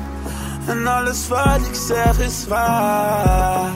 En 0.67 0.87
alles 0.87 1.29
wat 1.29 1.61
ik 1.69 1.75
zeg 1.75 2.19
is 2.19 2.47
waar. 2.47 3.71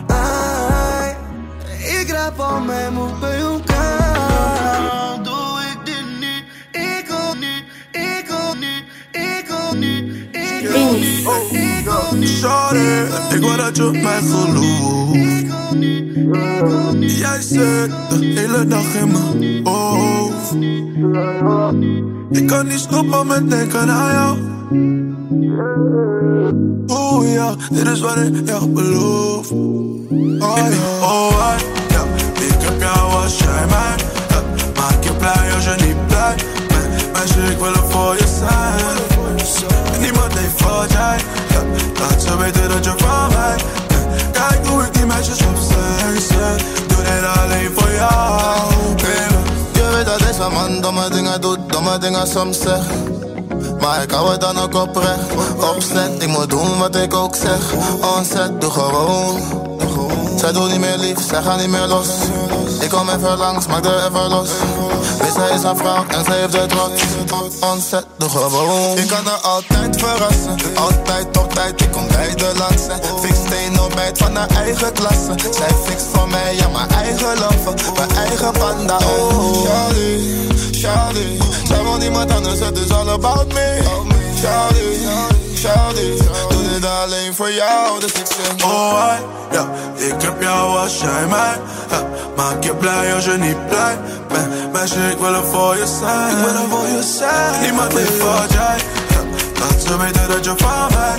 Ik 2.01 2.11
raap 2.11 2.41
al 2.41 2.61
mijn 2.61 2.93
moed 2.93 3.21
bij 3.21 3.41
elkaar. 3.41 5.23
Doe 5.23 5.61
ik 5.73 5.79
dit 5.85 6.05
niet? 6.21 6.45
Ik 6.73 7.13
ook 7.13 7.35
niet, 7.35 7.65
ik 7.93 8.33
ook 8.33 8.55
niet, 8.55 8.85
ik 9.13 9.53
ook 9.53 9.75
niet, 9.75 10.37
ik 10.37 10.77
ook 10.77 10.95
niet, 10.95 11.19
ik 11.19 11.29
ook 11.29 11.53
niet. 11.53 11.72
Sorry, 11.85 13.03
ik 13.35 13.41
wil 13.41 13.57
dat 13.57 13.77
je 13.77 13.91
mij 14.03 14.21
gelooft. 14.21 15.21
Jij 17.19 17.41
zit 17.41 17.91
de 18.09 18.33
hele 18.35 18.67
dag 18.67 18.95
in 18.95 19.11
mijn 19.13 19.67
hoofd. 19.67 20.53
Ik 22.31 22.47
kan 22.47 22.67
niet 22.67 22.79
stoppen 22.79 23.27
met 23.27 23.51
denken 23.51 23.91
aan 23.91 24.13
jou. 24.13 24.39
Oh 26.87 27.33
ja, 27.33 27.55
dit 27.71 27.87
is 27.89 28.01
wat 28.01 28.17
ik 28.17 28.49
echt 28.49 28.73
beloof. 28.73 29.51
Oh 29.51 30.09
ja, 30.39 30.69
oh 31.03 31.55
ja, 31.89 32.05
ik 32.41 32.63
heb 32.63 32.81
jou 32.81 33.13
als 33.13 33.39
jij 33.39 33.67
mij. 33.69 33.95
Maak 34.77 35.05
je 35.05 35.13
blij 35.19 35.55
als 35.55 35.65
je 35.65 35.75
niet 35.87 36.07
blij 36.07 36.35
bent. 36.69 37.13
Meisje, 37.13 37.53
ik 37.53 37.59
wil 37.59 37.73
er 37.73 37.91
voor 37.91 38.15
je 38.15 38.27
zijn. 38.39 40.01
Niemand 40.01 40.39
heeft 40.39 40.61
wat. 40.61 40.91
Laat 42.01 42.23
ze 42.23 42.37
weten 42.37 42.69
dat 42.69 42.85
je 42.85 42.95
van 42.97 43.29
mij. 43.33 43.57
Kijk 44.33 44.67
hoe 44.67 44.83
ik 44.83 44.95
die 44.95 45.07
meisjes 45.07 45.39
opzij. 45.43 46.57
Doe 46.87 47.03
dit 47.03 47.41
alleen 47.41 47.71
voor 47.77 47.93
jou, 47.93 48.71
baby. 48.97 49.51
Je 49.73 49.91
weet 49.95 50.07
dat 50.07 50.19
deze 50.19 50.49
man 50.53 50.81
domme 50.81 51.11
dingen 51.11 51.41
doet, 51.41 51.59
domme 51.67 51.99
dingen 51.99 52.27
soms 52.27 52.61
zegt. 52.61 52.87
Maar 53.81 54.03
ik 54.03 54.11
hou 54.11 54.31
het 54.31 54.41
dan 54.41 54.59
ook 54.59 54.75
oprecht. 54.75 55.31
Opzet, 55.75 56.23
ik 56.23 56.29
moet 56.29 56.51
doen 56.51 56.79
wat 56.79 56.97
ik 56.97 57.15
ook 57.15 57.37
zeg. 57.37 57.73
Onzet, 58.17 58.61
doe 58.61 58.71
gewoon. 58.71 59.41
Zij 60.37 60.53
doet 60.53 60.71
niet 60.71 60.81
meer 60.81 60.99
lief, 60.99 61.27
zij 61.29 61.43
gaat 61.43 61.59
niet 61.59 61.71
meer 61.71 61.87
los. 61.87 62.09
Ik 62.81 62.89
kom 62.89 63.09
even 63.09 63.37
langs, 63.37 63.67
maak 63.67 63.85
er 63.85 64.07
even 64.07 64.29
los. 64.29 64.49
Zij 65.43 65.55
is 65.55 65.63
een 65.63 65.77
vrouw 65.77 66.05
en 66.09 66.25
zij 66.25 66.39
heeft 66.39 66.53
het 66.53 66.69
trots. 66.69 67.03
Onzet, 67.61 68.07
doe 68.19 68.29
gewoon. 68.29 68.99
Ik 68.99 69.07
kan 69.07 69.27
er 69.27 69.41
altijd 69.43 69.97
verrassen. 69.97 70.57
Altijd 70.75 71.39
op 71.39 71.53
tijd, 71.53 71.81
ik 71.81 71.91
kom 71.91 72.09
bij 72.09 72.35
de 72.35 72.53
laatste. 72.59 72.93
Fix 73.21 73.37
steen 73.47 73.81
ontbijt 73.81 74.19
van 74.19 74.37
haar 74.37 74.49
eigen 74.49 74.93
klasse. 74.93 75.35
Zij 75.51 75.69
fixt 75.85 76.07
voor 76.13 76.29
mij, 76.29 76.57
ja, 76.57 76.69
mijn 76.69 76.89
eigen 76.89 77.39
lover. 77.39 77.75
Mijn 77.97 78.11
eigen 78.11 78.53
panda, 78.53 78.97
oh. 78.97 79.65
Shawty, 79.65 80.19
shawty. 80.75 81.39
Zij 81.69 81.83
wil 81.83 81.97
niemand 81.97 82.33
anders, 82.33 82.59
het 82.59 82.79
is 82.79 82.91
all 82.91 83.09
about 83.09 83.53
me. 83.53 83.83
Shawty, 84.41 85.42
shawty. 85.63 86.17
Doe 86.49 86.63
dit 86.73 86.85
alleen 86.85 87.35
voor 87.35 87.53
jou, 87.53 88.01
dus 88.01 88.13
ik 88.13 88.27
zeg. 88.27 88.65
Oh, 88.65 89.11
hi, 89.11 89.17
ja, 89.57 89.65
ik 89.95 90.23
heb 90.23 90.43
jou 90.43 90.79
als 90.79 90.99
jij 90.99 91.27
mij. 91.27 91.57
Ja, 91.91 92.01
maak 92.37 92.65
je 92.65 92.75
blij 92.75 93.15
als 93.15 93.25
je 93.25 93.37
niet 93.39 93.67
blij 93.69 93.99
bent. 94.29 94.73
Meisje, 94.73 95.11
ik 95.11 95.19
wil 95.19 95.35
er 95.35 95.45
voor 95.45 95.77
je 95.77 95.87
zijn. 96.01 96.31
Ik 96.31 96.45
wil 96.45 96.55
er 96.63 96.69
voor 96.69 96.87
je 96.87 97.03
zijn. 97.19 97.61
Niemand 97.61 97.93
heeft 97.93 98.19
wat 98.19 98.53
jij. 98.53 98.77
Ja, 99.13 99.23
laat 99.61 99.83
ze 99.87 99.97
weten 99.99 100.29
dat 100.29 100.45
je 100.45 100.55
van 100.57 100.89
mij. 100.99 101.17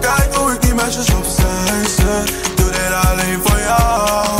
Kijk 0.00 0.34
hoe 0.34 0.52
ik 0.52 0.62
die 0.62 0.74
meisjes 0.74 1.08
opzij 1.10 1.82
zet. 1.96 2.32
Doe 2.56 2.70
dit 2.70 2.92
alleen 3.10 3.40
voor 3.44 3.60
jou. 3.60 4.39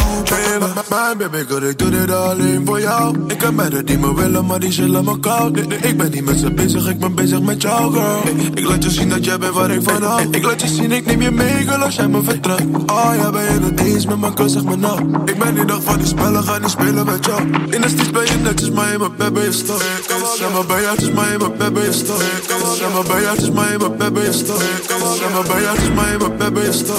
Mijn 0.89 1.19
baby, 1.19 1.45
girl, 1.49 1.63
ik 1.63 1.79
doe 1.79 1.91
dit 1.91 2.11
alleen 2.11 2.67
voor 2.67 2.81
jou. 2.81 3.17
Ik 3.27 3.41
heb 3.41 3.53
meiden 3.53 3.87
die 3.87 3.99
me 3.99 4.15
willen, 4.15 4.47
maar 4.47 4.61
die 4.61 4.73
zullen 4.73 5.05
me 5.05 5.21
koud. 5.21 5.53
Nee, 5.53 5.67
nee, 5.67 5.79
ik 5.79 5.97
ben 5.97 6.11
niet 6.11 6.25
met 6.25 6.39
ze 6.39 6.53
bezig, 6.53 6.89
ik 6.89 6.99
ben 6.99 7.15
bezig 7.15 7.41
met 7.41 7.63
jou, 7.63 7.93
girl. 7.93 8.23
Ik, 8.25 8.59
ik 8.59 8.69
laat 8.69 8.85
je 8.85 8.91
zien 8.91 9.09
dat 9.09 9.25
jij 9.25 9.39
bent 9.39 9.55
waar 9.55 9.71
ik 9.71 9.83
van 9.83 10.03
hou. 10.03 10.29
Ik 10.31 10.45
laat 10.45 10.61
je 10.61 10.69
zien, 10.69 10.93
ik 10.93 11.07
neem 11.07 11.23
je 11.23 11.31
mee, 11.31 11.67
girl, 11.67 11.83
als 11.83 11.95
jij 11.95 12.09
me 12.09 12.23
vertrouwt. 12.23 12.61
Oh 12.87 13.11
ja, 13.17 13.31
ben 13.31 13.43
je 13.43 13.61
het 13.63 13.81
eens 13.81 14.07
met 14.07 14.21
mijn 14.21 14.35
kus, 14.35 14.53
zeg 14.53 14.65
me 14.65 14.77
nou. 14.77 15.01
Ik 15.25 15.39
ben 15.39 15.55
niet 15.55 15.69
dag 15.69 15.83
van 15.83 15.99
die 15.99 16.07
spellen, 16.07 16.43
ga 16.45 16.59
niet 16.59 16.71
spelen 16.71 17.07
met 17.07 17.25
jou. 17.25 17.41
In 17.71 17.81
de 17.81 17.89
steeds 17.89 18.11
ben 18.11 18.25
je 18.25 18.37
netjes, 18.43 18.71
maar 18.71 18.93
in 18.93 19.01
mijn 19.17 19.33
ben 19.33 19.43
je 19.43 19.53
stok. 19.53 19.83
Zeg 20.39 20.53
maar 20.53 20.67
bij 20.67 20.81
jou, 20.83 20.95
het 20.97 21.03
is 21.03 21.13
maar 21.13 21.33
in 21.33 21.39
mijn 21.59 21.73
ben 21.73 21.85
je 21.85 21.93
stok. 21.93 22.23
Zeg 22.77 22.93
maar 22.93 23.03
bij 23.03 23.23
jou, 23.23 23.37
het 23.37 23.43
is 23.43 23.51
maar 23.51 23.73
in 23.73 23.79
mijn 23.99 24.13
ben 24.13 24.23
je 24.23 24.33
stok. 24.33 24.61
Zeg 25.19 25.33
maar 25.33 25.43
bij 25.43 25.63
jou, 25.63 25.77
het 25.77 25.83
is 25.83 25.93
maar 25.95 26.13
in 26.13 26.37
mijn 26.39 26.53
ben 26.53 26.65
je 26.65 26.73
stok. 26.73 26.97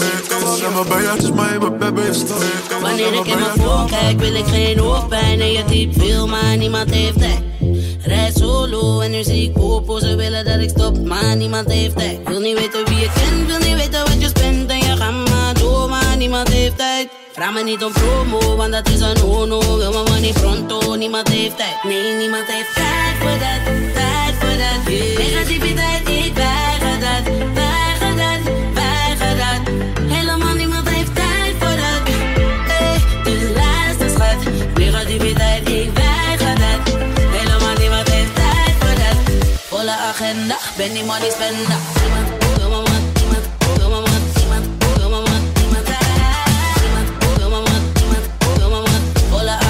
Zeg 0.57 0.73
maar 0.73 0.85
bij 0.87 1.01
jou, 1.03 1.15
het 1.15 1.23
is 1.23 1.31
maar 1.31 1.53
in 1.53 1.77
mijn 1.79 1.93
ben 1.93 2.05
je 2.05 2.13
stok. 2.13 2.37
Wanneer 2.81 3.13
ik 3.13 3.27
in 3.27 3.39
mijn 3.39 3.70
kijk, 3.89 4.19
wil 4.19 4.33
ik 4.33 4.45
geen 4.45 4.79
hoofdpijn. 4.79 5.41
En 5.41 5.51
je 5.51 5.63
typt 5.65 5.97
veel, 5.97 6.27
maar 6.27 6.57
niemand 6.57 6.93
heeft 6.93 7.19
tijd. 7.19 7.41
Rijd 8.05 8.37
solo 8.37 8.99
en 8.99 9.11
nu 9.11 9.23
zie 9.23 9.43
ik 9.43 9.53
popo. 9.53 9.99
Ze 9.99 10.15
willen 10.15 10.45
dat 10.45 10.59
ik 10.59 10.69
stop, 10.69 11.05
maar 11.05 11.35
niemand 11.35 11.71
heeft 11.71 11.97
tijd. 11.97 12.19
Wil 12.25 12.39
niet 12.39 12.59
weten 12.59 12.85
wie 12.85 12.99
je 12.99 13.09
kent, 13.13 13.47
wil 13.47 13.69
niet 13.69 13.77
weten 13.77 14.03
wat 14.03 14.21
je 14.21 14.27
spent. 14.27 14.69
En 14.71 14.77
je 14.77 14.95
gaat 14.97 15.29
maar 15.29 15.53
door, 15.53 15.89
maar 15.89 16.17
niemand 16.17 16.47
heeft 16.47 16.77
tijd. 16.77 17.09
Vraag 17.31 17.53
me 17.53 17.63
niet 17.63 17.83
om 17.83 17.91
promo, 17.91 18.55
want 18.55 18.71
dat 18.71 18.89
is 18.89 18.99
een 18.99 19.13
no-no. 19.13 19.77
Wil 19.77 19.91
me 19.91 20.03
maar 20.09 20.19
niet 20.19 20.33
pronto, 20.33 20.95
niemand 20.95 21.27
heeft 21.27 21.57
tijd. 21.57 21.83
Nee, 21.83 22.17
niemand 22.17 22.45
heeft 22.47 22.73
tijd 22.73 23.15
voor 23.19 23.39
dat, 23.45 23.93
tijd 23.93 24.33
voor 24.39 24.57
dat. 24.63 24.93
Negativiteit, 25.17 26.05
agenda. 40.21 40.57
Ben 40.77 40.93
die 40.93 41.03
money 41.03 41.31
spender. 41.31 41.77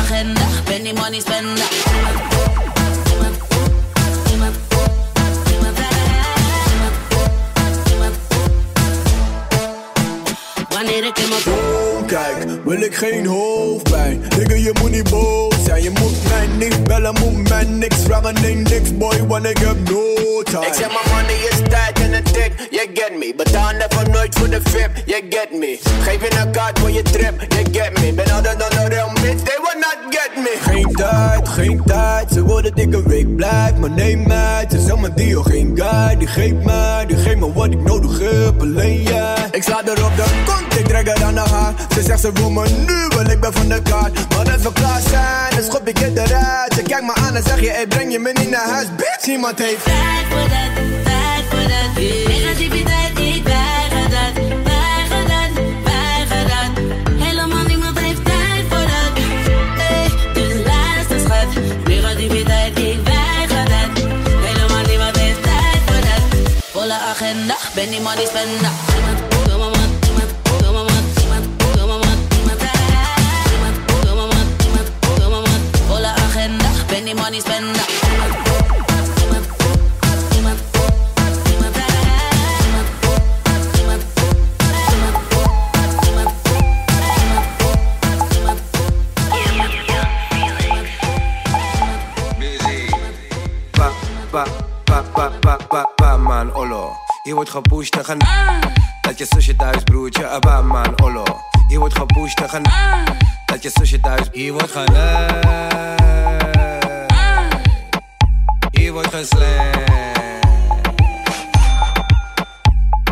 Agenda. 0.03 0.47
Ben 0.65 0.83
money 0.93 1.19
spender. 1.19 1.67
Wanneer 10.69 11.03
ik 11.05 11.17
in 11.17 11.29
mijn 11.29 12.05
kijk, 12.07 12.63
wil 12.63 12.81
ik 12.81 12.95
geen 12.95 13.25
hoofdpijn. 13.25 14.23
Dikke, 14.37 14.61
je 14.61 14.73
money 14.73 14.91
niet 14.91 15.09
je 15.75 15.89
moet 15.89 16.23
mij 16.29 16.47
niks 16.57 16.81
bellen, 16.81 17.15
moet 17.19 17.49
mij 17.49 17.63
niks 17.63 17.95
vragen. 18.03 18.33
Nee, 18.41 18.55
niks 18.55 18.97
boy, 18.97 19.27
want 19.27 19.45
ik 19.45 19.57
heb 19.57 19.89
no 19.89 20.41
time. 20.43 20.65
Ik 20.65 20.73
zeg 20.73 20.87
mijn 20.87 21.15
money 21.15 21.35
is 21.49 21.69
tijd 21.69 21.99
en 21.99 22.13
een 22.13 22.23
tik, 22.23 22.51
you 22.69 22.87
get 22.93 23.11
me. 23.19 23.33
Betaal 23.37 23.71
never 23.71 24.09
nooit 24.09 24.35
voor 24.35 24.49
de 24.49 24.61
VIP, 24.63 24.91
you 25.05 25.21
get 25.29 25.51
me. 25.51 25.79
Geef 26.01 26.21
je 26.21 26.39
een 26.41 26.51
kaart 26.51 26.79
voor 26.79 26.91
je 26.91 27.01
trip, 27.01 27.45
you 27.49 27.65
get 27.71 27.99
me. 27.99 28.13
Ben 28.13 28.31
ouder 28.31 28.57
dan 28.57 28.69
de 28.69 28.87
real 28.87 29.11
bitch, 29.13 29.43
they 29.43 29.57
will 29.61 29.79
not 29.79 29.97
get 30.09 30.31
me. 30.35 30.57
Geen 30.61 30.93
tijd, 30.93 31.49
geen 31.49 31.81
tijd. 31.85 32.31
Ze 32.31 32.45
willen 32.45 32.63
dat 32.63 32.79
ik 32.79 32.93
een 32.93 33.03
week 33.07 33.35
blijf, 33.35 33.75
maar 33.75 33.91
neem 33.91 34.27
mij. 34.27 34.65
Ze 34.69 34.81
zijn 34.81 34.99
mijn 34.99 35.13
deal, 35.15 35.43
geen 35.43 35.71
guy. 35.75 36.17
Die 36.17 36.27
geeft 36.27 36.63
mij, 36.63 37.05
die 37.07 37.17
geeft 37.17 37.37
me 37.37 37.53
wat 37.53 37.71
ik 37.71 37.81
nodig 37.81 38.19
heb. 38.19 38.61
Alleen 38.61 39.01
jij. 39.03 39.35
Ik 39.51 39.63
sla 39.63 39.85
er 39.85 40.05
op 40.05 40.15
de 40.15 40.23
kont, 40.45 40.79
ik 40.79 40.87
trek 40.87 41.07
er 41.07 41.23
aan 41.23 41.33
de 41.33 41.39
haar. 41.39 41.73
Ze 41.93 42.01
zegt 42.01 42.19
ze 42.19 42.31
wil 42.31 42.49
me 42.49 42.69
nu, 42.87 43.15
wel 43.15 43.25
ik 43.25 43.39
ben 43.39 43.53
van 43.53 43.67
de 43.67 43.81
kaart. 43.81 44.35
Maar 44.35 44.51
als 44.53 44.61
we 44.61 44.73
klaar 44.73 45.01
zijn, 45.09 45.60
dan 45.61 45.71
schop 45.71 45.87
ik 45.87 45.99
eruit. 45.99 46.75
Je 46.75 46.81
kijkt 46.81 47.05
me 47.05 47.13
aan 47.13 47.35
en 47.35 47.43
zeg 47.43 47.59
je, 47.59 47.69
hey, 47.69 47.87
breng 47.87 48.11
je 48.11 48.19
me 48.19 48.31
niet 48.31 48.49
naar 48.49 48.69
huis, 48.69 48.87
bitch. 48.95 49.25
Iemand 49.25 49.59
heeft 49.59 49.83
Tijd 49.83 50.25
voor 50.29 50.49
dat, 50.55 50.71
tijd 51.03 51.43
voor 51.49 51.67
dat. 51.73 52.03
Negativiteit, 52.27 53.19
ik 53.19 53.43
weiger 53.43 54.09
dat. 54.09 54.33
Weiger 55.83 56.43
dat. 56.53 56.71
Helemaal 57.25 57.65
niemand 57.65 57.99
heeft 57.99 58.25
tijd 58.25 58.63
voor 58.69 58.85
dat. 58.93 59.13
Hey, 59.77 60.09
dus 60.33 60.53
luister 60.65 61.19
schat. 61.19 61.47
Negativiteit, 61.87 62.73
weiger 63.03 63.65
dat. 63.73 64.03
Helemaal 64.47 64.85
niemand 64.87 65.17
heeft 65.17 65.43
tijd 65.43 65.81
voor 65.85 66.01
dat. 66.01 66.63
Volle 66.71 66.97
agenda, 67.11 67.57
ben 67.75 67.89
die 67.89 68.01
money 68.01 68.27
wordt 97.41 97.55
gepusht 97.67 97.91
tegen 97.91 98.17
Dat 99.01 99.17
je 99.17 99.25
zusje 99.29 99.55
thuis, 99.55 99.83
broertje, 99.83 100.27
ah, 100.27 100.39
ba, 100.39 100.61
man, 100.61 101.01
olo. 101.01 101.23
Je 101.67 101.79
wordt 101.79 101.97
gepusht 101.97 102.37
tegen 102.37 102.63
Dat 103.45 103.63
je 103.63 103.69
zusje 103.73 103.99
thuis, 103.99 104.27
hier 104.31 104.53
wordt 104.53 104.71
geleid. 104.71 105.45
Hier 108.71 108.93
wordt 108.93 109.13
geslecht. 109.13 109.79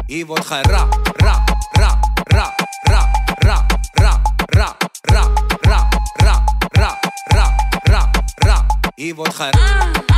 Hier 0.05 0.25
wordt 0.25 0.45
gera, 0.45 0.87
ra, 1.17 1.43
ra, 1.73 1.99
ra, 2.23 2.53
ra, 2.87 3.15
ra, 3.39 3.65
ra, 3.87 4.15
ra, 4.47 4.75
ra, 4.97 5.27
ra, 5.61 5.87
ra, 6.21 6.47
ra, 6.71 6.99
ra, 7.27 7.49
ra, 7.83 8.09
ra. 8.35 8.65
Hier 8.95 9.15
wordt 9.15 9.35
gera. 9.35 10.08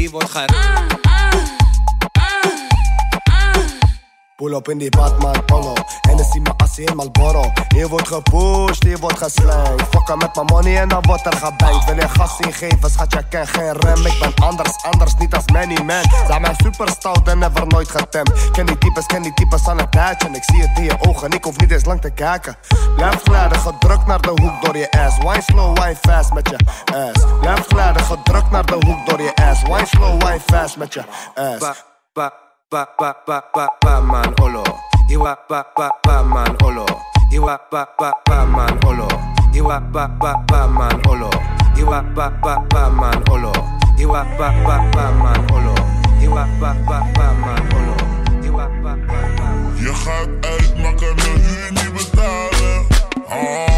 y 0.00 0.08
voy 0.08 0.22
a 0.24 0.99
Pull 4.40 4.54
op 4.54 4.68
in 4.68 4.78
die 4.78 4.90
Batman 4.90 5.44
Polo 5.44 5.74
En 6.08 6.16
dan 6.16 6.26
zie 6.32 6.40
me 6.40 6.50
assie 6.56 6.86
in 6.86 6.96
Malboro 6.96 7.52
Hier 7.68 7.88
wordt 7.88 8.08
gepusht, 8.08 8.82
hier 8.82 8.98
wordt 8.98 9.18
geslijmd. 9.18 9.82
Fokken 9.90 10.18
met 10.18 10.34
mijn 10.34 10.46
money 10.46 10.78
en 10.78 10.88
dan 10.88 11.02
wordt 11.02 11.26
er 11.26 11.32
gebankt 11.32 11.84
Wil 11.84 11.94
je 11.94 12.08
gas 12.08 12.40
ingeven, 12.40 12.90
schat, 12.90 13.12
je 13.12 13.28
ken 13.28 13.46
geen 13.46 13.72
rem. 13.72 14.06
Ik 14.06 14.18
ben 14.20 14.34
anders, 14.34 14.82
anders, 14.82 15.14
niet 15.14 15.34
als 15.34 15.44
many 15.52 15.82
man. 15.82 16.02
Zijn 16.26 16.40
mij 16.40 16.54
super 16.56 16.88
stout 16.88 17.28
en 17.28 17.38
never 17.38 17.66
nooit 17.66 17.90
getemd. 17.90 18.50
Ken 18.52 18.66
die 18.66 18.78
types, 18.78 19.06
ken 19.06 19.22
die 19.22 19.34
types 19.34 19.68
aan 19.68 19.78
het 19.78 19.92
tijdje 19.92 20.28
ik 20.28 20.44
zie 20.44 20.60
het 20.60 20.78
in 20.78 20.84
je 20.84 20.96
ogen, 21.00 21.30
ik 21.30 21.44
hoef 21.44 21.58
niet 21.58 21.70
eens 21.70 21.84
lang 21.84 22.00
te 22.00 22.10
kijken. 22.10 22.56
Blijf 22.96 23.22
glijden, 23.22 23.58
gedrukt 23.58 24.06
naar 24.06 24.20
de 24.20 24.28
hoek 24.28 24.64
door 24.64 24.76
je 24.76 24.90
ass. 24.90 25.18
Wine 25.18 25.42
slow, 25.42 25.78
wine 25.78 25.96
fast 26.00 26.32
met 26.32 26.48
je 26.48 26.56
ass. 26.94 27.24
Blijf 27.40 27.66
glijden, 27.66 28.02
gedrukt 28.02 28.50
naar 28.50 28.66
de 28.66 28.78
hoek 28.86 29.06
door 29.08 29.22
je 29.22 29.34
ass. 29.34 29.62
Wine 29.62 29.86
slow, 29.86 30.22
wine 30.22 30.40
fast 30.46 30.76
met 30.76 30.94
je 30.94 31.04
ass. 31.34 31.58
Ba, 31.58 31.74
ba, 32.12 32.32
ba, 32.70 32.86
ba, 32.96 33.10
ba, 33.26 33.66
ba, 33.82 34.00
man, 34.00 34.32
olo. 34.40 34.62
Iwa, 35.10 35.34
ba, 35.48 35.66
ba, 35.74 35.90
ba, 36.06 36.22
man, 36.22 36.54
olo. 36.62 36.86
Iwa, 37.32 37.58
ba, 37.70 37.82
ba, 37.98 38.12
ba, 38.24 38.46
man, 38.46 38.78
olo. 38.86 39.08
Iwa, 39.52 39.80
ba, 39.90 40.06
ba, 40.06 40.34
ba, 40.46 40.68
man, 40.68 41.00
olo. 41.08 41.30
Iwa, 41.76 42.00
ba, 42.14 42.30
ba, 42.42 42.54
ba, 42.70 42.88
man, 42.90 43.22
olo. 43.28 43.50
Iwa, 43.98 44.22
ba, 44.38 44.54
ba, 44.62 44.76
ba, 44.94 45.10
man, 45.10 45.40
olo. 45.50 45.74
Iwa, 46.22 46.46
ba, 46.60 46.70
ba, 46.86 46.98
ba, 47.14 47.26
man, 47.42 47.62
olo. 47.74 47.96
Iwa, 48.46 48.66
ba, 48.82 48.94
ba, 49.08 49.18
ba. 49.36 49.48
Je 49.74 49.92
gaat 49.94 50.28
uit, 50.40 50.78
maar 50.82 50.94
kan 50.94 51.16
de 51.16 51.68
niet 51.70 51.92
betalen. 51.92 52.86
Ah. 53.28 53.69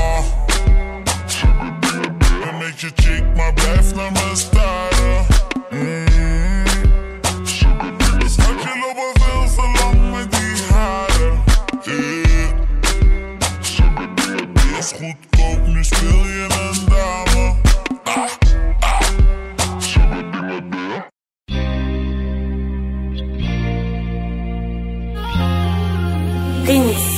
things. 26.72 27.11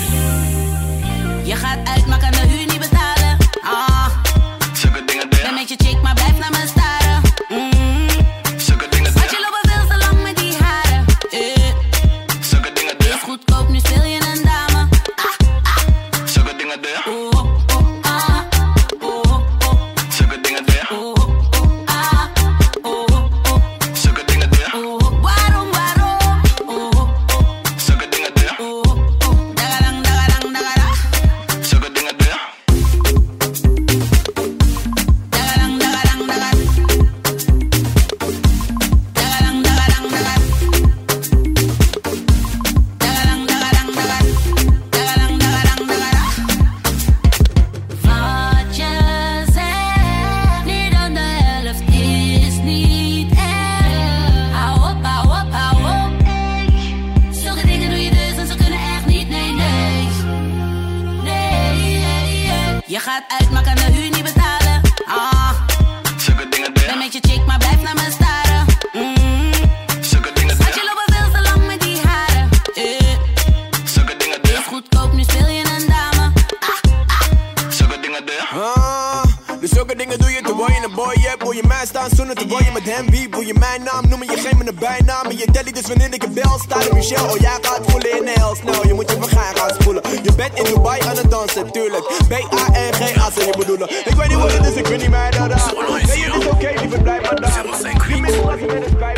Wil 81.55 81.63
je 81.63 81.69
mij 81.69 81.87
staan 81.87 82.11
zoenen 82.11 82.35
terwijl 82.35 82.65
je 82.65 82.71
met 82.73 82.83
hem 82.85 83.11
wie? 83.11 83.29
Wil 83.31 83.41
je 83.41 83.55
mijn 83.55 83.83
naam 83.83 84.09
noemen, 84.09 84.27
je 84.31 84.37
geeft 84.37 84.57
me 84.57 84.69
een 84.69 84.79
bijnaam. 84.79 85.27
En 85.27 85.37
je 85.37 85.45
telly 85.53 85.73
dus 85.73 85.87
wanneer 85.87 86.13
ik 86.15 86.23
een 86.23 86.33
bel 86.33 86.59
sta. 86.59 86.79
Michel, 86.93 87.25
oh 87.25 87.37
jij 87.37 87.59
gaat 87.61 87.81
voelen 87.87 88.19
in 88.19 88.27
heel 88.27 88.55
snel. 88.63 88.87
Je 88.87 88.95
moet 88.95 89.11
je 89.11 89.17
vergaan 89.21 89.57
gaan 89.57 89.75
spoelen. 89.81 90.03
Je 90.23 90.33
bent 90.37 90.59
in 90.59 90.65
Dubai 90.65 91.01
aan 91.01 91.17
het 91.17 91.31
dansen, 91.31 91.73
tuurlijk. 91.73 92.05
B-A-N-G-A, 92.29 93.31
ze 93.31 93.47
je 93.47 93.55
bedoelen. 93.59 93.91
Ik 93.91 94.15
weet 94.15 94.29
niet 94.29 94.39
wat 94.39 94.53
het 94.53 94.67
is, 94.67 94.75
ik 94.75 94.87
weet 94.87 95.01
niet 95.01 95.11
mij 95.11 95.31
dat. 95.31 95.49
Nee, 95.49 96.25
het 96.25 96.43
is 96.43 96.47
oké, 96.47 96.73
liever 96.81 97.03
blijf 97.03 97.23
maar 97.23 97.41
daar. 97.41 97.65
Het 97.65 98.99
way, 98.99 99.15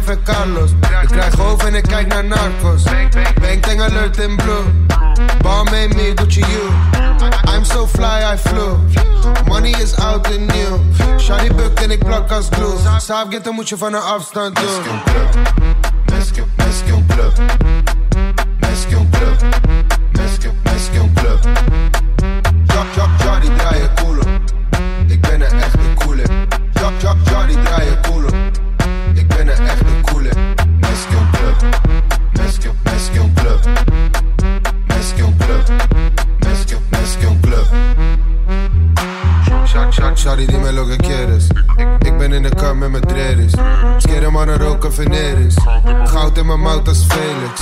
talk 0.00 0.16
en 0.16 0.22
Carlos. 0.22 0.70
Ik 1.02 1.08
krijg 1.08 1.34
hoofd 1.34 1.64
en 1.64 1.74
ik 1.74 1.82
kijk 1.82 2.06
naar 2.06 2.24
narcos. 2.24 2.82
Bang 3.40 3.62
tang 3.62 3.80
alert 3.80 4.16
in 4.16 4.36
blue. 4.36 4.64
Ball 5.42 5.64
made 5.64 5.94
me 5.94 6.12
Gucci 6.14 6.40
you. 6.40 6.70
I'm 7.54 7.64
so 7.64 7.86
fly, 7.86 8.22
I 8.34 8.36
flew. 8.36 8.78
Money 9.48 9.70
is 9.70 9.96
out 9.98 10.26
and 10.26 10.46
new. 10.46 10.80
Shawty 11.20 11.54
bukt 11.54 11.82
en 11.82 11.90
ik 11.90 12.04
plak 12.04 12.30
als 12.30 12.48
glue. 12.50 12.76
Saaf 12.98 13.26
get 13.30 13.44
dan 13.44 13.54
moet 13.54 13.68
je 13.68 13.76
van 13.76 13.94
een 13.94 14.02
afstand 14.02 14.56
doen. 14.56 14.66
Más 16.04 16.30
que 16.82 16.92
un 16.92 17.06
club. 17.06 17.38
Un 18.90 19.10
club. 19.10 19.38
Que 20.90 21.00
un 21.00 21.12
club. 21.14 21.38
Jock, 22.66 22.86
jock, 22.94 23.08
Johnny, 23.18 23.48
draai 23.56 23.78
je 23.80 23.97
dreadis. 43.52 44.02
Skeren 44.02 44.32
mannen 44.32 44.58
roken 44.58 44.92
veneris. 44.92 45.56
Goud 46.04 46.38
in 46.38 46.46
mijn 46.46 46.60
mouth 46.60 46.88
als 46.88 47.04
Felix. 47.08 47.58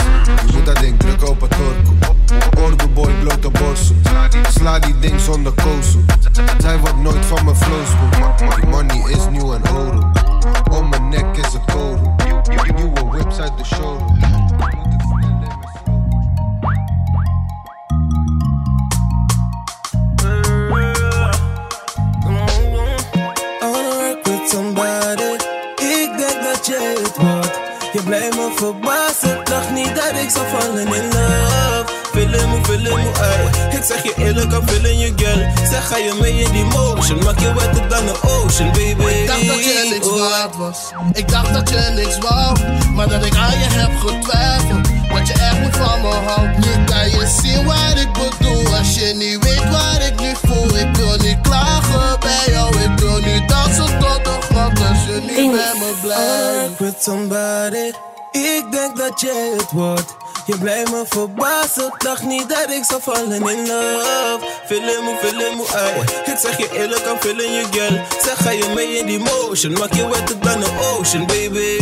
Je 0.47 0.53
moet 0.53 0.67
dat 0.67 0.79
ding 0.79 0.99
drukken 0.99 1.29
op 1.29 1.41
het 1.41 1.51
torko. 1.51 2.63
Ordo 2.63 2.89
boy, 2.89 3.13
blote 3.21 3.51
borso. 3.51 3.95
Sla 4.51 4.79
die 4.79 4.99
ding 4.99 5.21
zonder 5.21 5.53
kozo. 5.53 5.99
Zij 6.59 6.79
wordt 6.79 6.97
nooit 6.97 7.25
van 7.27 7.45
mijn 7.45 7.57
flowsboek. 7.57 8.39
Die 8.61 8.67
money 8.69 9.11
is 9.11 9.29
nieuw 9.31 9.55
en 9.55 9.71
oro. 9.71 10.11
Om 10.71 10.89
mijn 10.89 11.09
nek 11.09 11.37
is 11.37 11.53
het 11.53 11.65
code. 11.65 12.15
Nieuwe 12.77 13.05
whips 13.11 13.39
uit 13.39 13.59
de 13.59 13.65
showroom. 13.65 14.46
Je 28.07 28.13
blijft 28.13 28.37
me 28.37 28.53
verbazen. 28.57 29.45
Dacht 29.45 29.71
niet 29.71 29.95
dat 29.95 30.13
ik 30.23 30.31
zou 30.31 30.45
vallen 30.53 30.87
in 30.95 31.05
love. 31.05 31.85
Feeling 32.13 32.51
me, 32.53 32.59
feeling 32.63 32.95
me, 32.95 33.11
ey. 33.21 33.79
Ik 33.79 33.85
zeg 33.85 34.03
je 34.03 34.13
eerlijk, 34.17 34.53
I'm 34.53 34.69
feeling 34.69 35.01
you, 35.01 35.13
girl. 35.17 35.67
Zeg, 35.71 35.87
ga 35.89 35.97
je 35.97 36.17
mee 36.21 36.41
in 36.41 36.53
die 36.53 36.65
motion? 36.65 37.19
Maak 37.25 37.39
je 37.39 37.55
wetter 37.55 37.89
dan 37.89 38.07
de 38.07 38.15
ocean, 38.23 38.71
baby. 38.73 39.05
Ik 39.05 39.27
dacht 39.27 39.47
dat 39.47 39.65
je 39.65 39.87
niks 39.91 40.09
Oh. 40.09 40.31
waard 40.31 40.57
was. 40.57 40.79
Ik 41.13 41.29
dacht 41.29 41.53
dat 41.55 41.69
je 41.69 41.93
niks 41.95 42.19
wou. 42.19 42.57
Maar 42.95 43.09
dat 43.09 43.25
ik 43.25 43.37
aan 43.37 43.59
je 43.59 43.67
heb 43.69 43.91
getwijfeld. 43.99 44.89
Wat 45.13 45.27
je 45.27 45.33
echt 45.33 45.61
niet 45.61 45.77
van 45.77 46.01
me 46.01 46.15
houdt. 46.27 46.59
Nu 46.59 46.85
kan 46.85 47.11
je 47.11 47.27
zien 47.43 47.65
wat 47.65 47.97
ik 47.97 48.09
bedoel. 48.13 48.77
Als 48.77 48.95
je 48.95 49.15
niet 49.15 49.45
weet 49.45 49.71
wat 49.71 50.01
ik 50.09 50.21
nu 50.21 50.33
voel. 50.47 50.77
Ik 50.77 50.97
wil 50.97 51.17
niet 51.17 51.41
klagen 51.43 52.21
bij 52.21 52.53
jou. 52.53 52.77
Ik 52.77 52.99
wil 52.99 53.19
nu 53.21 53.47
dansen 53.47 53.99
tot 53.99 54.25
de. 54.25 54.36
Als 54.89 55.05
je 55.05 55.21
niet 55.21 55.51
bij 55.51 55.73
me 55.75 55.93
I 55.97 56.01
blijft. 56.01 56.79
with 56.79 57.03
somebody. 57.03 57.93
Ik 58.31 58.67
denk 58.71 58.97
dat 58.97 59.21
jij 59.21 59.53
het 59.57 59.71
wordt. 59.73 60.17
Je 60.47 60.59
blijft 60.59 60.91
me 60.91 61.05
verbazen. 61.09 61.95
Dacht 61.99 62.23
niet 62.23 62.49
dat 62.49 62.71
ik 62.71 62.85
zou 62.85 63.03
vallen 63.03 63.33
in 63.33 63.67
love. 63.67 64.39
Feeling 64.67 65.05
me, 65.05 65.17
feeling 65.23 65.57
me, 65.57 65.65
ey. 65.75 66.33
Ik 66.33 66.39
zeg 66.39 66.59
je 66.59 66.69
eerlijk, 66.73 67.07
I'm 67.07 67.19
feeling 67.19 67.51
you, 67.51 67.67
girl. 67.71 68.01
Zeg, 68.23 68.43
ga 68.43 68.51
je 68.51 68.73
mee 68.75 68.99
in 68.99 69.07
die 69.07 69.19
motion? 69.19 69.73
Maak 69.73 69.93
je 69.93 70.09
wetter 70.09 70.41
dan 70.41 70.61
de 70.61 70.71
ocean, 70.99 71.27
baby. 71.27 71.79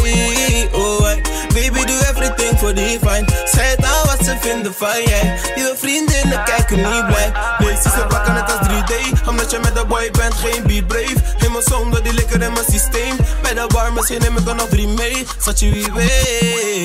Oh, 0.73 1.09
ey. 1.09 1.23
Baby, 1.55 1.85
do 1.85 1.95
everything 2.11 2.59
for 2.59 2.75
the 2.75 2.99
fine. 3.01 3.27
Zij 3.45 3.67
het 3.67 3.81
wat 3.81 4.25
ze 4.25 4.37
vinden 4.41 4.75
van 4.75 5.03
jij. 5.05 5.39
Je 5.55 5.75
vriendinnen 5.77 6.45
kijken 6.45 6.77
niet 6.77 7.07
blij. 7.07 7.33
Nee, 7.59 7.77
ze 7.83 8.05
pakken 8.09 8.35
het 8.35 8.59
als 8.59 8.69
3D. 8.69 9.29
Omdat 9.29 9.51
je 9.51 9.59
met 9.59 9.75
de 9.75 9.85
boy 9.87 10.11
bent, 10.11 10.35
geen 10.35 10.63
beat 10.63 10.87
brave. 10.87 11.35
Mijn 11.55 11.67
zone, 11.67 12.01
die 12.03 12.13
likker 12.13 12.43
in 12.43 12.53
mijn 12.53 12.65
systeem. 12.71 13.17
Bij 13.43 13.55
de 13.55 13.65
bar, 13.67 13.93
misschien 13.93 14.21
neem 14.21 14.37
ik 14.37 14.49
er 14.49 14.55
nog 14.55 14.69
drie 14.69 14.89
mee. 14.89 15.27
Zat 15.39 15.61
je 15.61 15.71
wie 15.71 15.93
weet. 15.93 16.11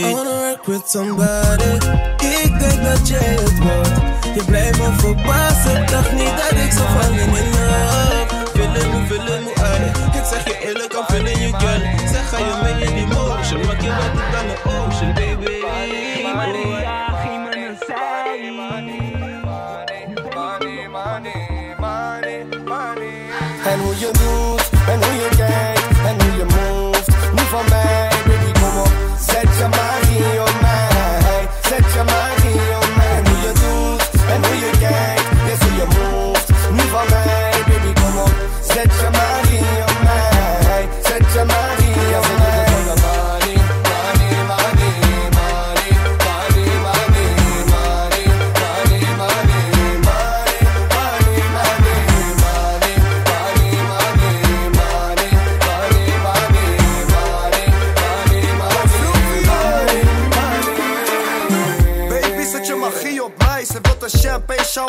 I 0.06 0.16
wanna 0.16 0.30
work 0.30 0.66
with 0.66 0.90
somebody. 0.90 1.69
Ik 2.44 2.60
denk 2.60 2.84
dat 2.84 3.08
jij 3.08 3.38
het 3.40 3.58
wordt 3.60 3.90
Je 4.36 4.44
blijft 4.46 4.78
me 4.78 4.92
verbazen 4.98 5.86
Dacht 5.86 6.12
niet 6.12 6.38
dat 6.38 6.52
ik 6.52 6.72
zo 6.72 6.84
vangen 7.00 7.20
in 7.20 7.52
de 7.52 7.58
hoofd 7.58 8.54
Willen 8.54 8.90
me, 8.90 9.08
willen 9.08 9.44
Ik 10.14 10.26
zeg 10.32 10.44
je 10.44 10.68
eerlijk, 10.68 10.94
I'm 10.94 11.04
feeling 11.06 11.38
you 11.38 11.54
girl 11.60 11.82
Zeg 12.12 12.30
ga 12.30 12.38
je 12.38 12.60
mee 12.64 12.88
in 12.88 12.96
die 12.96 13.08
Maak 13.08 13.82
je 13.82 13.90
wat 13.90 14.32
dan 14.32 14.48
de 14.48 14.58
ocean, 14.66 15.14
baby 15.14 15.60
Maria, 16.36 17.10
Gimene, 17.22 17.78
Money, 20.36 20.88
money, 20.90 21.76
money, 21.78 22.46
money 22.66 23.22
En 23.66 23.80
hoe 23.80 24.00
je 24.00 24.12
doet 24.12 24.49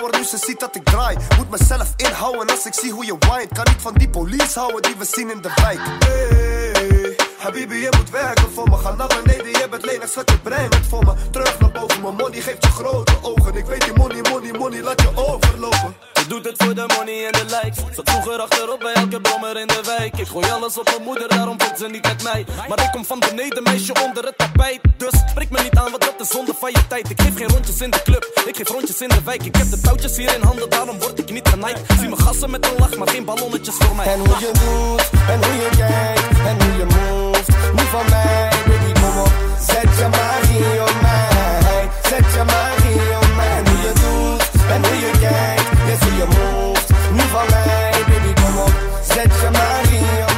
Nu 0.08 0.24
ze 0.24 0.36
ziet 0.36 0.60
dat 0.60 0.76
ik 0.76 0.84
draai. 0.84 1.16
Moet 1.36 1.50
mezelf 1.50 1.92
inhouden 1.96 2.50
als 2.50 2.66
ik 2.66 2.74
zie 2.74 2.92
hoe 2.92 3.04
je 3.04 3.16
whine. 3.18 3.48
Kan 3.52 3.64
niet 3.68 3.82
van 3.82 3.94
die 3.94 4.08
police 4.08 4.58
houden 4.58 4.82
die 4.82 4.94
we 4.98 5.04
zien 5.04 5.30
in 5.30 5.40
de 5.40 5.50
wijk. 5.62 5.80
Hey, 6.04 7.16
Habibi, 7.38 7.76
je 7.76 7.88
moet 7.96 8.10
werken 8.10 8.50
voor 8.52 8.68
me. 8.68 8.76
Ga 8.76 8.94
naar 8.94 9.20
beneden, 9.22 9.46
je 9.46 9.66
bent 9.70 9.84
lenig, 9.84 10.08
schat 10.08 10.30
je 10.30 10.38
brein 10.38 10.70
het 10.70 10.86
voor 10.88 11.04
me. 11.04 11.12
Terug 11.30 11.58
naar 11.60 11.70
boven, 11.70 12.02
mijn 12.02 12.14
money 12.14 12.40
geeft 12.40 12.64
je 12.64 12.70
grote 12.70 13.12
ogen. 13.22 13.56
Ik 13.56 13.64
weet 13.64 13.84
die 13.84 13.92
money, 13.96 14.20
money, 14.30 14.52
money, 14.58 14.82
laat 14.82 15.00
je 15.00 15.10
overlopen 15.14 15.94
doet 16.30 16.44
het 16.44 16.62
voor 16.62 16.74
de 16.74 16.86
money 16.96 17.26
en 17.26 17.32
de 17.32 17.44
likes. 17.54 17.78
Zat 17.96 18.10
vroeger 18.10 18.40
achterop 18.40 18.80
bij 18.80 18.92
elke 18.92 19.20
brommer 19.20 19.60
in 19.60 19.66
de 19.66 19.80
wijk. 19.96 20.18
Ik 20.18 20.26
gooi 20.26 20.50
alles 20.50 20.78
op 20.78 20.84
mijn 20.84 21.02
moeder, 21.02 21.28
daarom 21.28 21.60
vindt 21.60 21.78
ze 21.78 21.86
niet 21.86 22.02
met 22.02 22.22
mij. 22.22 22.46
Maar 22.68 22.80
ik 22.82 22.90
kom 22.92 23.04
van 23.04 23.18
beneden, 23.18 23.62
meisje 23.62 23.92
onder 24.06 24.24
het 24.24 24.38
tapijt. 24.38 24.80
Dus 24.96 25.14
spreek 25.30 25.50
me 25.50 25.62
niet 25.62 25.76
aan, 25.76 25.90
want 25.90 26.00
dat 26.00 26.14
is 26.18 26.28
zonde 26.28 26.54
van 26.60 26.70
je 26.70 26.86
tijd. 26.86 27.10
Ik 27.10 27.20
geef 27.20 27.36
geen 27.36 27.48
rondjes 27.48 27.80
in 27.80 27.90
de 27.90 28.02
club, 28.02 28.42
ik 28.46 28.56
geef 28.56 28.68
rondjes 28.68 29.00
in 29.00 29.08
de 29.08 29.22
wijk. 29.24 29.42
Ik 29.44 29.56
heb 29.56 29.70
de 29.70 29.80
touwtjes 29.80 30.16
hier 30.16 30.34
in 30.34 30.42
handen, 30.42 30.70
daarom 30.70 30.98
word 30.98 31.18
ik 31.18 31.30
niet 31.30 31.48
genaaid. 31.48 31.78
Zie 31.98 32.08
mijn 32.08 32.20
gassen 32.20 32.50
met 32.50 32.66
een 32.66 32.76
lach, 32.78 32.96
maar 32.96 33.08
geen 33.08 33.24
ballonnetjes 33.24 33.74
voor 33.78 33.96
mij. 33.96 34.06
En 34.06 34.18
hoe 34.18 34.38
je 34.46 34.52
doet, 34.62 35.10
en 35.32 35.38
hoe 35.44 35.56
je 35.62 35.68
kijkt, 35.76 36.38
en 36.50 36.56
hoe 36.62 36.76
je 36.80 36.86
moest. 36.94 37.48
Niet 37.78 37.90
van 37.96 38.06
mij, 38.10 38.48
baby, 38.66 39.00
kom 39.00 39.18
op. 39.18 39.32
Zet 39.66 39.90
je 39.98 40.08
magie 40.16 40.80
op 40.82 40.96
mij. 41.02 41.88
Zet 42.02 42.32
je 42.34 42.42
magie 42.44 43.16
op 43.20 43.34
mij. 43.36 43.48
En 43.58 43.68
hoe 43.68 43.78
je 43.86 43.92
doet, 44.02 44.70
en 44.70 44.84
hoe 44.86 44.98
je 44.98 45.10
kijkt. 45.20 45.79
Let's 45.90 46.02
see 46.02 46.16
je 46.16 46.24
move, 46.24 47.12
nu 47.12 47.20
mij, 47.50 47.90
baby 48.08 48.40
kom 48.40 48.58
op, 48.58 48.72
zet 49.02 49.40
je 49.40 49.48
maar 49.52 50.29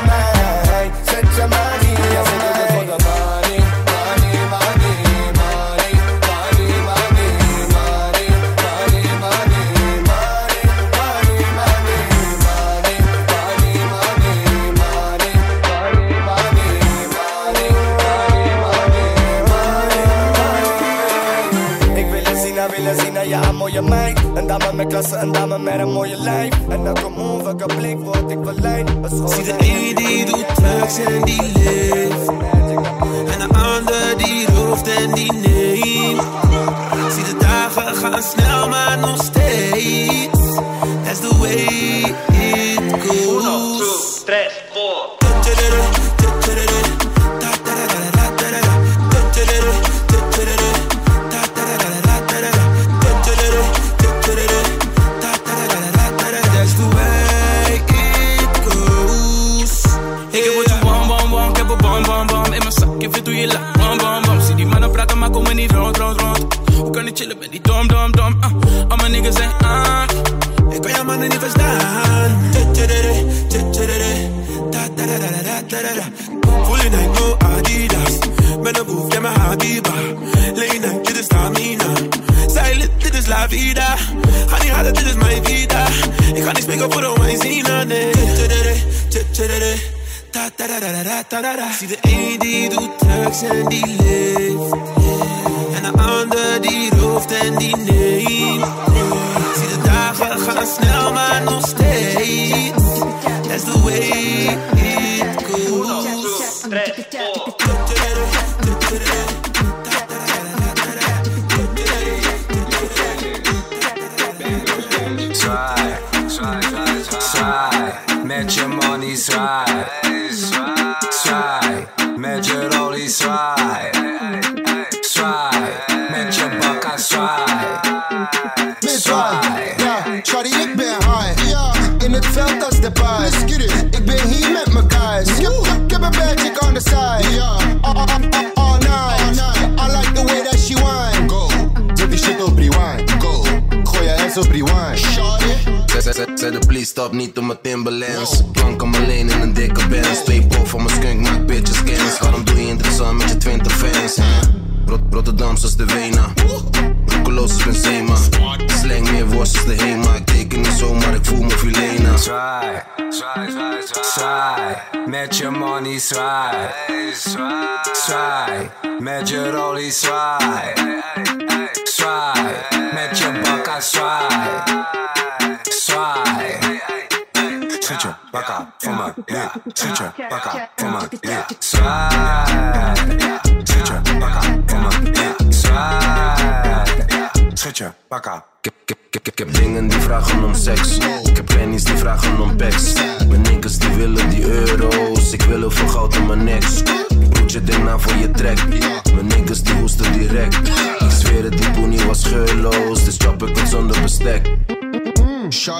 Sandy. 30.92 31.61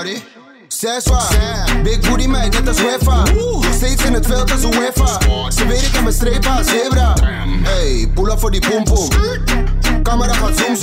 shorty. 0.03 0.23
Big 1.83 2.01
booty 2.01 2.27
meid, 2.27 2.53
net 2.53 2.69
als 2.69 2.83
Wefa. 2.83 3.25
Steeds 3.75 4.05
in 4.05 4.13
het 4.15 4.27
veld 4.27 4.51
als 4.51 4.61
Wefa. 4.79 5.19
Ze 5.51 5.67
weet 5.67 5.83
ik 5.83 5.97
aan 5.97 6.03
mijn 6.03 6.15
streep 6.15 6.45
zebra. 6.63 7.15
Hey, 7.63 8.09
pull 8.15 8.31
up 8.31 8.39
voor 8.39 8.51
die 8.51 8.61
pompom. 8.71 9.09
Camera 10.03 10.35
gaat 10.35 10.59
zoom 10.59 10.77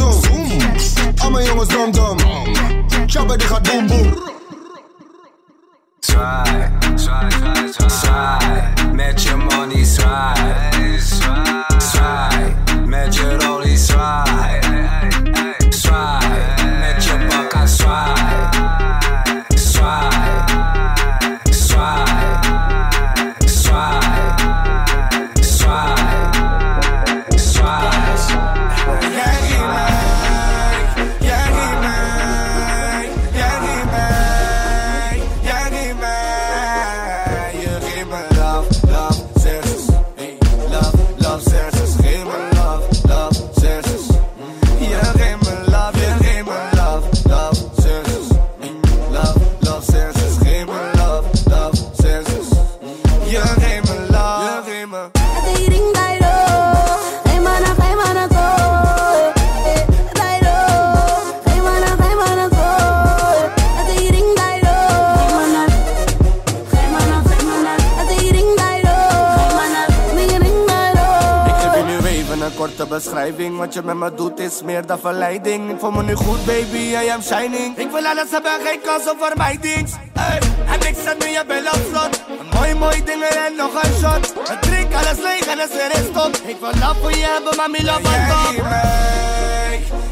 Wat 73.70 73.78
je 73.78 73.84
met 73.84 73.96
me 73.96 74.14
doet 74.16 74.40
is 74.40 74.62
meer 74.64 74.86
dan 74.86 75.00
verleiding. 75.00 75.72
Ik 75.72 75.80
voel 75.80 75.92
me 75.92 76.04
nu 76.04 76.16
goed, 76.16 76.46
baby, 76.46 76.78
I 76.78 77.10
am 77.10 77.22
shining. 77.22 77.78
Ik 77.78 77.92
wil 77.92 78.06
alles 78.06 78.32
hebben, 78.32 78.52
geen 78.64 78.82
kans 78.82 79.10
op 79.10 79.18
vermijdings. 79.20 79.92
Hey, 80.14 80.40
en 80.68 80.88
ik 80.88 80.96
zet 81.04 81.20
nu 81.20 81.28
je 81.28 81.44
bel 81.48 81.66
op 81.66 81.82
slot. 81.92 82.24
Een 82.40 82.48
mooi, 82.54 82.74
mooi 82.74 83.04
dingen 83.04 83.46
en 83.46 83.56
nog 83.58 83.84
een 83.84 83.94
shot. 84.00 84.34
Ik 84.52 84.62
drink 84.62 84.94
alles 84.94 85.20
leeg 85.22 85.48
en 85.48 85.60
is 85.60 85.80
er 85.80 85.92
is 86.00 86.06
stop. 86.12 86.36
Ik 86.36 86.58
wil 86.60 86.70
love 86.70 87.00
voor 87.02 87.12
je 87.12 87.26
hebben, 87.34 87.56
maar 87.58 87.70
mijn 87.70 87.86
love 87.86 88.08
on 88.08 88.56
top. 88.56 88.66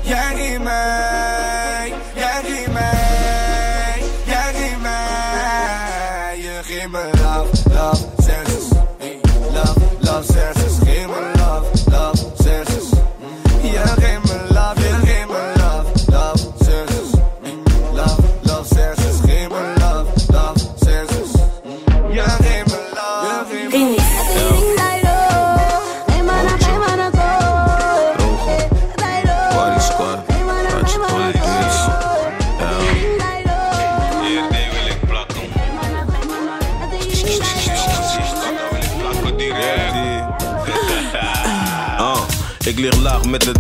Jij 0.02 0.36
geeft 0.36 0.64
mij, 0.64 1.27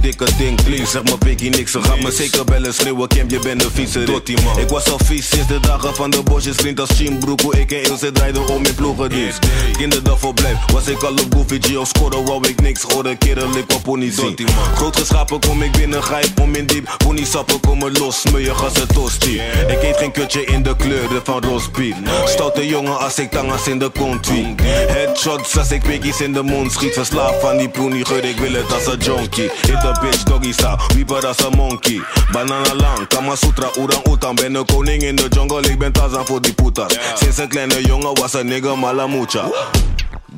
dikke 0.07 0.37
ding 0.37 0.87
Zeg 0.87 1.03
maar 1.03 1.17
Biggie 1.17 1.49
niks, 1.49 1.71
ze 1.71 1.81
gaat 1.81 1.99
me 1.99 2.11
zeker 2.11 2.45
bellen 2.45 2.73
schreeuwen 2.73 3.07
Kim, 3.07 3.29
je 3.29 3.39
bent 3.39 3.63
een 3.63 3.71
vieze 3.71 4.03
rit. 4.03 4.29
Ik 4.57 4.69
was 4.69 4.91
al 4.91 4.99
vies 5.05 5.29
sinds 5.29 5.47
de 5.47 5.59
dagen 5.59 5.95
van 5.95 6.09
de 6.09 6.23
bosjes 6.23 6.55
Vriend 6.55 6.79
als 6.79 6.89
Jim 6.97 7.19
Broek, 7.19 7.41
hoe 7.41 7.59
ik 7.59 7.71
en 7.71 7.83
Ilse 7.83 8.11
draaiden 8.11 8.47
om 8.47 8.65
in 8.65 8.75
ploegendienst 8.75 9.39
Kinderdag 9.77 10.19
verblijf, 10.19 10.57
was 10.71 10.87
ik 10.87 11.03
al 11.03 11.11
op 11.11 11.33
Goofy 11.33 11.59
G 11.61 11.77
of 11.77 11.87
scoren 11.87 12.25
wou 12.25 12.47
ik 12.47 12.61
niks. 12.61 12.81
Hoorde 12.81 13.15
kerel, 13.15 13.55
ik 13.55 13.63
wou 13.67 13.81
pony 13.81 14.11
zien. 14.11 14.37
Groot 14.75 14.97
geschapen 14.97 15.39
kom 15.39 15.61
ik 15.61 15.71
binnen, 15.71 16.03
ga 16.03 16.19
ik 16.19 16.31
om 16.41 16.55
in 16.55 16.65
diep. 16.65 16.95
Pony 16.97 17.25
sappen 17.25 17.59
komen 17.59 17.97
los, 17.97 18.21
smeuïg 18.21 18.63
als 18.63 18.79
een 18.79 18.87
tosti 18.87 19.41
Ik 19.67 19.83
eet 19.83 19.97
geen 19.97 20.11
kutje 20.11 20.45
in 20.45 20.63
de 20.63 20.75
kleuren 20.75 21.21
van 21.23 21.43
roastbeef 21.43 21.95
Stoute 22.25 22.67
jongen 22.67 22.99
als 22.99 23.19
ik 23.19 23.31
tangas 23.31 23.67
in 23.67 23.79
de 23.79 23.89
kont 23.89 24.23
tweet 24.23 24.61
Headshots 24.61 25.57
als 25.57 25.71
ik 25.71 25.81
piggies 25.81 26.21
in 26.21 26.33
de 26.33 26.43
mond 26.43 26.71
schiet. 26.71 26.93
Verslaafd 26.93 27.39
van 27.41 27.57
die 27.57 27.69
pony, 27.69 28.03
geur 28.03 28.23
ik 28.23 28.37
wil 28.37 28.53
het 28.53 28.73
als 28.73 28.85
een 28.85 28.99
junkie. 28.99 29.51
Hit 29.61 29.96
bitch 29.99 30.23
doggy 30.23 30.51
style, 30.53 30.77
wieper 30.95 31.27
als 31.27 31.43
een 31.43 31.55
monkey. 31.55 32.01
Banana 32.31 32.73
lang, 32.73 33.07
Kama 33.07 33.35
Sutra, 33.35 33.69
orang 33.79 34.07
oetan 34.07 34.35
Ben 34.35 34.55
een 34.55 34.65
koning 34.65 35.01
in 35.01 35.15
de 35.15 35.27
jungle, 35.29 35.61
ik 35.61 35.79
ben 35.79 35.91
Tarzan 35.91 36.25
voor 36.25 36.41
die 36.41 36.53
putas. 36.53 36.97
Sinds 37.15 37.37
een 37.37 37.47
kleine 37.47 37.81
jongen 37.81 38.19
was 38.19 38.33
een 38.33 38.47
nigga 38.47 38.75
malamucha 38.75 39.49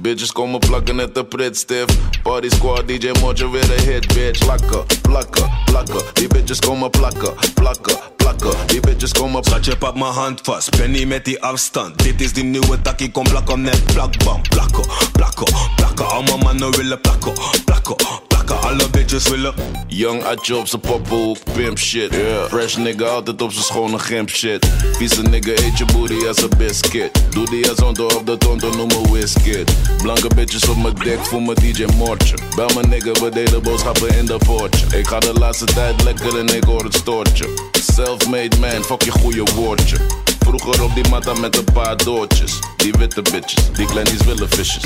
Bitches 0.01 0.31
komen 0.31 0.59
plakken 0.59 0.95
net 0.95 1.15
de 1.15 1.25
prit 1.25 1.57
stiff. 1.57 1.97
Party 2.23 2.49
squad, 2.49 2.87
DJ 2.87 3.11
Mojo 3.21 3.51
weer 3.51 3.77
een 3.77 3.83
hit, 3.83 4.07
bitch. 4.07 4.39
Plakken, 4.39 4.85
plakken, 5.01 5.51
plakken. 5.65 6.01
Die 6.13 6.27
bitches 6.27 6.59
komen 6.59 6.89
plakken, 6.89 7.33
plakken, 7.53 7.97
plakken. 8.15 8.51
Die 8.67 8.79
bitches 8.79 9.11
komen 9.11 9.43
Schatje, 9.43 9.77
pak 9.77 9.95
mijn 9.95 10.13
hand 10.13 10.41
vast, 10.43 10.77
ben 10.77 10.91
niet 10.91 11.07
met 11.07 11.25
die 11.25 11.43
afstand. 11.43 12.03
Dit 12.03 12.21
is 12.21 12.33
die 12.33 12.43
nieuwe 12.43 12.81
takkie, 12.81 13.11
kom 13.11 13.23
plakken 13.23 13.61
net 13.61 13.85
plakbam. 13.85 14.41
Plakken, 14.41 14.85
plakken, 15.11 15.53
plakken. 15.75 16.07
Allemaal 16.07 16.37
mannen 16.37 16.71
willen 16.71 17.01
plakken, 17.01 17.33
plakken, 17.65 17.95
plakken. 18.27 18.61
Alle 18.61 18.89
bitches 18.89 19.27
willen. 19.27 19.53
Young 19.87 20.23
Atje 20.23 20.57
op 20.57 20.67
z'n 20.67 20.79
poppenhoek, 20.79 21.37
pimp 21.53 21.77
shit. 21.77 22.15
Fresh 22.47 22.75
nigga 22.75 23.05
altijd 23.05 23.41
op 23.41 23.51
z'n 23.51 23.61
schone 23.61 23.99
gimp 23.99 24.29
shit. 24.29 24.67
Vieze 24.97 25.21
nigga 25.21 25.51
eet 25.51 25.77
je 25.77 25.85
booty 25.85 26.27
als 26.27 26.41
een 26.41 26.51
biscuit. 26.57 27.11
Doe 27.29 27.45
die 27.49 27.69
als 27.69 27.79
onder 27.79 28.17
op 28.17 28.25
de 28.25 28.37
tonto, 28.37 28.69
noem 28.69 28.87
me 28.87 29.09
whisket. 29.09 29.71
Blanke 29.97 30.35
bitches 30.35 30.67
op 30.67 30.77
mijn 30.77 30.95
dek, 30.95 31.25
voel 31.25 31.39
me 31.39 31.53
DJ 31.53 31.85
Mortje. 31.97 32.37
Bel 32.55 32.69
mijn 32.73 32.89
nigga, 32.89 33.11
we 33.11 33.29
delen 33.29 33.61
boodschappen 33.61 34.17
in 34.17 34.25
de 34.25 34.37
poortje. 34.37 34.97
Ik 34.97 35.07
ga 35.07 35.19
de 35.19 35.33
laatste 35.33 35.65
tijd 35.65 36.03
lekker 36.03 36.39
en 36.39 36.55
ik 36.55 36.63
hoor 36.63 36.83
het 36.83 36.93
stoortje. 36.93 37.45
Self-made 37.71 38.59
man, 38.59 38.83
fuck 38.83 39.01
je 39.01 39.11
goede 39.11 39.43
woordje. 39.55 39.97
Vroeger 40.39 40.83
op 40.83 40.93
die 40.93 41.09
matta 41.09 41.33
met 41.33 41.57
een 41.57 41.73
paar 41.73 41.97
doortjes. 41.97 42.59
Die 42.77 42.93
witte 42.97 43.21
bitches, 43.21 43.71
die 43.71 43.85
kleinies 43.85 44.23
willen 44.23 44.49
visjes. 44.49 44.83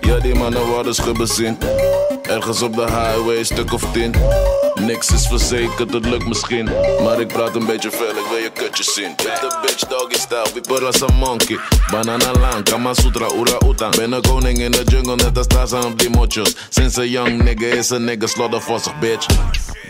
Ja, 0.00 0.18
die 0.18 0.34
mannen 0.34 0.66
worden 0.66 0.94
schubbezin. 0.94 1.58
Ergens 2.22 2.62
op 2.62 2.74
de 2.74 2.84
highway, 2.84 3.44
stuk 3.44 3.72
of 3.72 3.82
tien. 3.92 4.14
Niks 4.74 5.10
is 5.10 5.26
verzekerd, 5.26 5.92
het 5.92 6.04
lukt 6.06 6.26
misschien. 6.26 6.68
Maar 7.02 7.20
ik 7.20 7.28
praat 7.28 7.54
een 7.54 7.66
beetje 7.66 7.90
veel, 7.90 8.08
ik 8.08 8.26
wil 8.30 8.38
je 8.38 8.50
kutjes 8.54 8.94
zien. 8.94 9.08
Witte 9.16 9.58
bitch, 9.62 9.86
doggy 9.88 10.14
style, 10.18 10.46
wieper 10.54 10.86
als 10.86 11.00
een 11.00 11.14
monkey. 11.14 11.58
Banana 11.90 12.32
lang, 12.40 12.64
Kama 12.64 12.94
Sutra, 12.94 13.26
Ura 13.34 13.58
Utan. 13.68 13.90
Ben 13.90 14.12
een 14.12 14.22
koning 14.22 14.58
in 14.58 14.70
de 14.70 14.82
jungle, 14.84 15.16
net 15.16 15.38
als 15.38 15.46
Tarzan 15.46 15.84
op 15.84 15.98
die 15.98 16.10
mochos. 16.10 16.56
Sinds 16.68 16.96
een 16.96 17.10
young 17.10 17.42
nigga 17.42 17.66
is 17.66 17.90
een 17.90 18.04
nigga 18.04 18.26
sloddervossig, 18.26 18.98
bitch. 18.98 19.26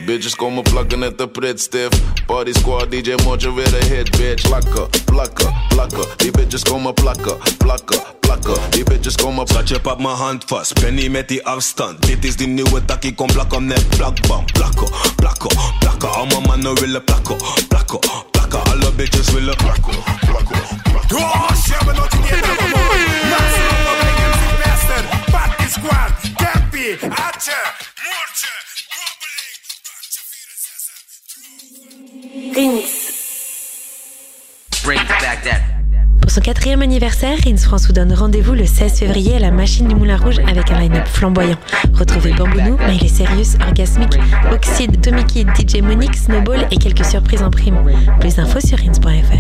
Bitches 0.07 0.35
komen 0.35 0.63
plakken 0.63 0.99
net 0.99 1.19
de 1.19 1.29
prit 1.29 1.61
stiff. 1.61 2.01
Party 2.27 2.53
squad, 2.53 2.91
DJ 2.91 3.15
Mojo 3.25 3.55
weer 3.55 3.75
een 3.81 3.97
hit, 3.97 4.11
bitch. 4.11 4.49
Plakken, 4.65 5.05
plakken, 5.05 5.55
plakken. 5.69 6.05
Die 6.17 6.31
bitches 6.31 6.63
komen 6.63 6.95
plakken, 6.95 7.37
plakken, 7.59 8.03
plakken. 8.21 8.55
Die 8.71 8.85
bitches 8.85 9.15
komen 9.15 9.47
Schatje, 9.47 9.81
pak 9.81 9.99
mijn 9.99 10.17
hand 10.17 10.45
vast, 10.47 10.81
ben 10.81 10.95
niet 10.95 11.11
met 11.11 11.29
die 11.29 11.47
afstand. 11.47 12.07
Dit 12.07 12.25
is 12.25 12.37
die 12.37 12.47
nieuwe 12.47 12.85
takkie, 12.85 13.15
kom 13.15 13.27
plakken 13.27 13.67
net 13.67 13.89
plakbam. 13.89 14.45
Plakken, 14.45 14.89
plakken, 15.17 15.51
plakken. 15.79 16.13
Allemaal 16.13 16.41
mannen 16.41 16.75
willen 16.75 17.05
plakken, 17.05 17.37
plakken, 17.69 17.99
plakken. 18.31 18.63
Alle 18.65 18.93
bitches 18.93 19.31
willen 19.31 19.57
plakken, 19.57 19.95
plakken, 20.27 20.59
plakken. 20.83 21.19
Oh, 21.19 21.51
siamo 21.65 21.93
noti 21.93 22.17
dietro 22.17 22.53
a 22.53 22.69
voi 22.69 23.05
Massimo 23.31 23.75
Bobby, 23.85 24.11
MC 24.31 24.43
Master 24.65 25.05
Party 25.31 25.67
Squad, 25.69 26.13
Campy, 26.37 26.87
Atje, 27.09 27.59
Moortje 28.03 28.53
Brings 32.53 32.95
back 32.95 33.04
that 34.85 35.75
son 36.29 36.41
quatrième 36.41 36.83
anniversaire, 36.83 37.39
Rins 37.45 37.57
France 37.59 37.87
vous 37.87 37.93
donne 37.93 38.13
rendez-vous 38.13 38.55
le 38.55 38.67
16 38.67 38.99
février 38.99 39.37
à 39.37 39.39
la 39.39 39.51
Machine 39.51 39.87
du 39.87 39.95
Moulin 39.95 40.17
Rouge 40.17 40.41
avec 40.49 40.71
un 40.71 40.81
line-up 40.81 41.07
flamboyant. 41.07 41.57
Retrouvez 41.93 42.33
Bambounou, 42.33 42.77
Miley 42.89 43.09
Serious, 43.09 43.57
Orgasmic, 43.61 44.19
Oxide, 44.51 45.01
Tommy 45.01 45.25
Kid, 45.25 45.49
DJ 45.55 45.81
Monique, 45.83 46.17
Snowball 46.17 46.67
et 46.71 46.77
quelques 46.77 47.05
surprises 47.05 47.43
en 47.43 47.51
prime. 47.51 47.79
Plus 48.21 48.37
d'infos 48.37 48.61
sur 48.61 48.79
rins.fr. 48.79 49.35